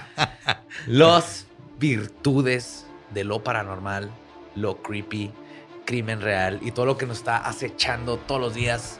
las 0.86 1.46
virtudes 1.78 2.86
de 3.12 3.24
lo 3.24 3.42
paranormal, 3.42 4.10
lo 4.54 4.82
creepy, 4.82 5.32
crimen 5.84 6.20
real 6.20 6.58
y 6.62 6.72
todo 6.72 6.86
lo 6.86 6.96
que 6.98 7.06
nos 7.06 7.18
está 7.18 7.38
acechando 7.38 8.18
todos 8.18 8.40
los 8.40 8.54
días 8.54 8.99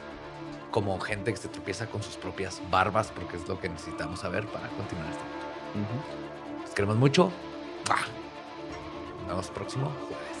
como 0.71 0.99
gente 0.99 1.31
que 1.31 1.37
se 1.37 1.49
tropieza 1.49 1.87
con 1.87 2.01
sus 2.01 2.15
propias 2.15 2.61
barbas, 2.71 3.11
porque 3.11 3.37
es 3.37 3.47
lo 3.47 3.59
que 3.59 3.69
necesitamos 3.69 4.21
saber 4.21 4.47
para 4.47 4.67
continuar 4.69 5.09
este 5.09 5.21
uh 5.21 5.81
-huh. 5.81 6.73
Queremos 6.73 6.95
mucho. 6.95 7.31
Nos 9.19 9.27
vemos 9.27 9.49
próximo 9.49 9.91
jueves. 10.07 10.31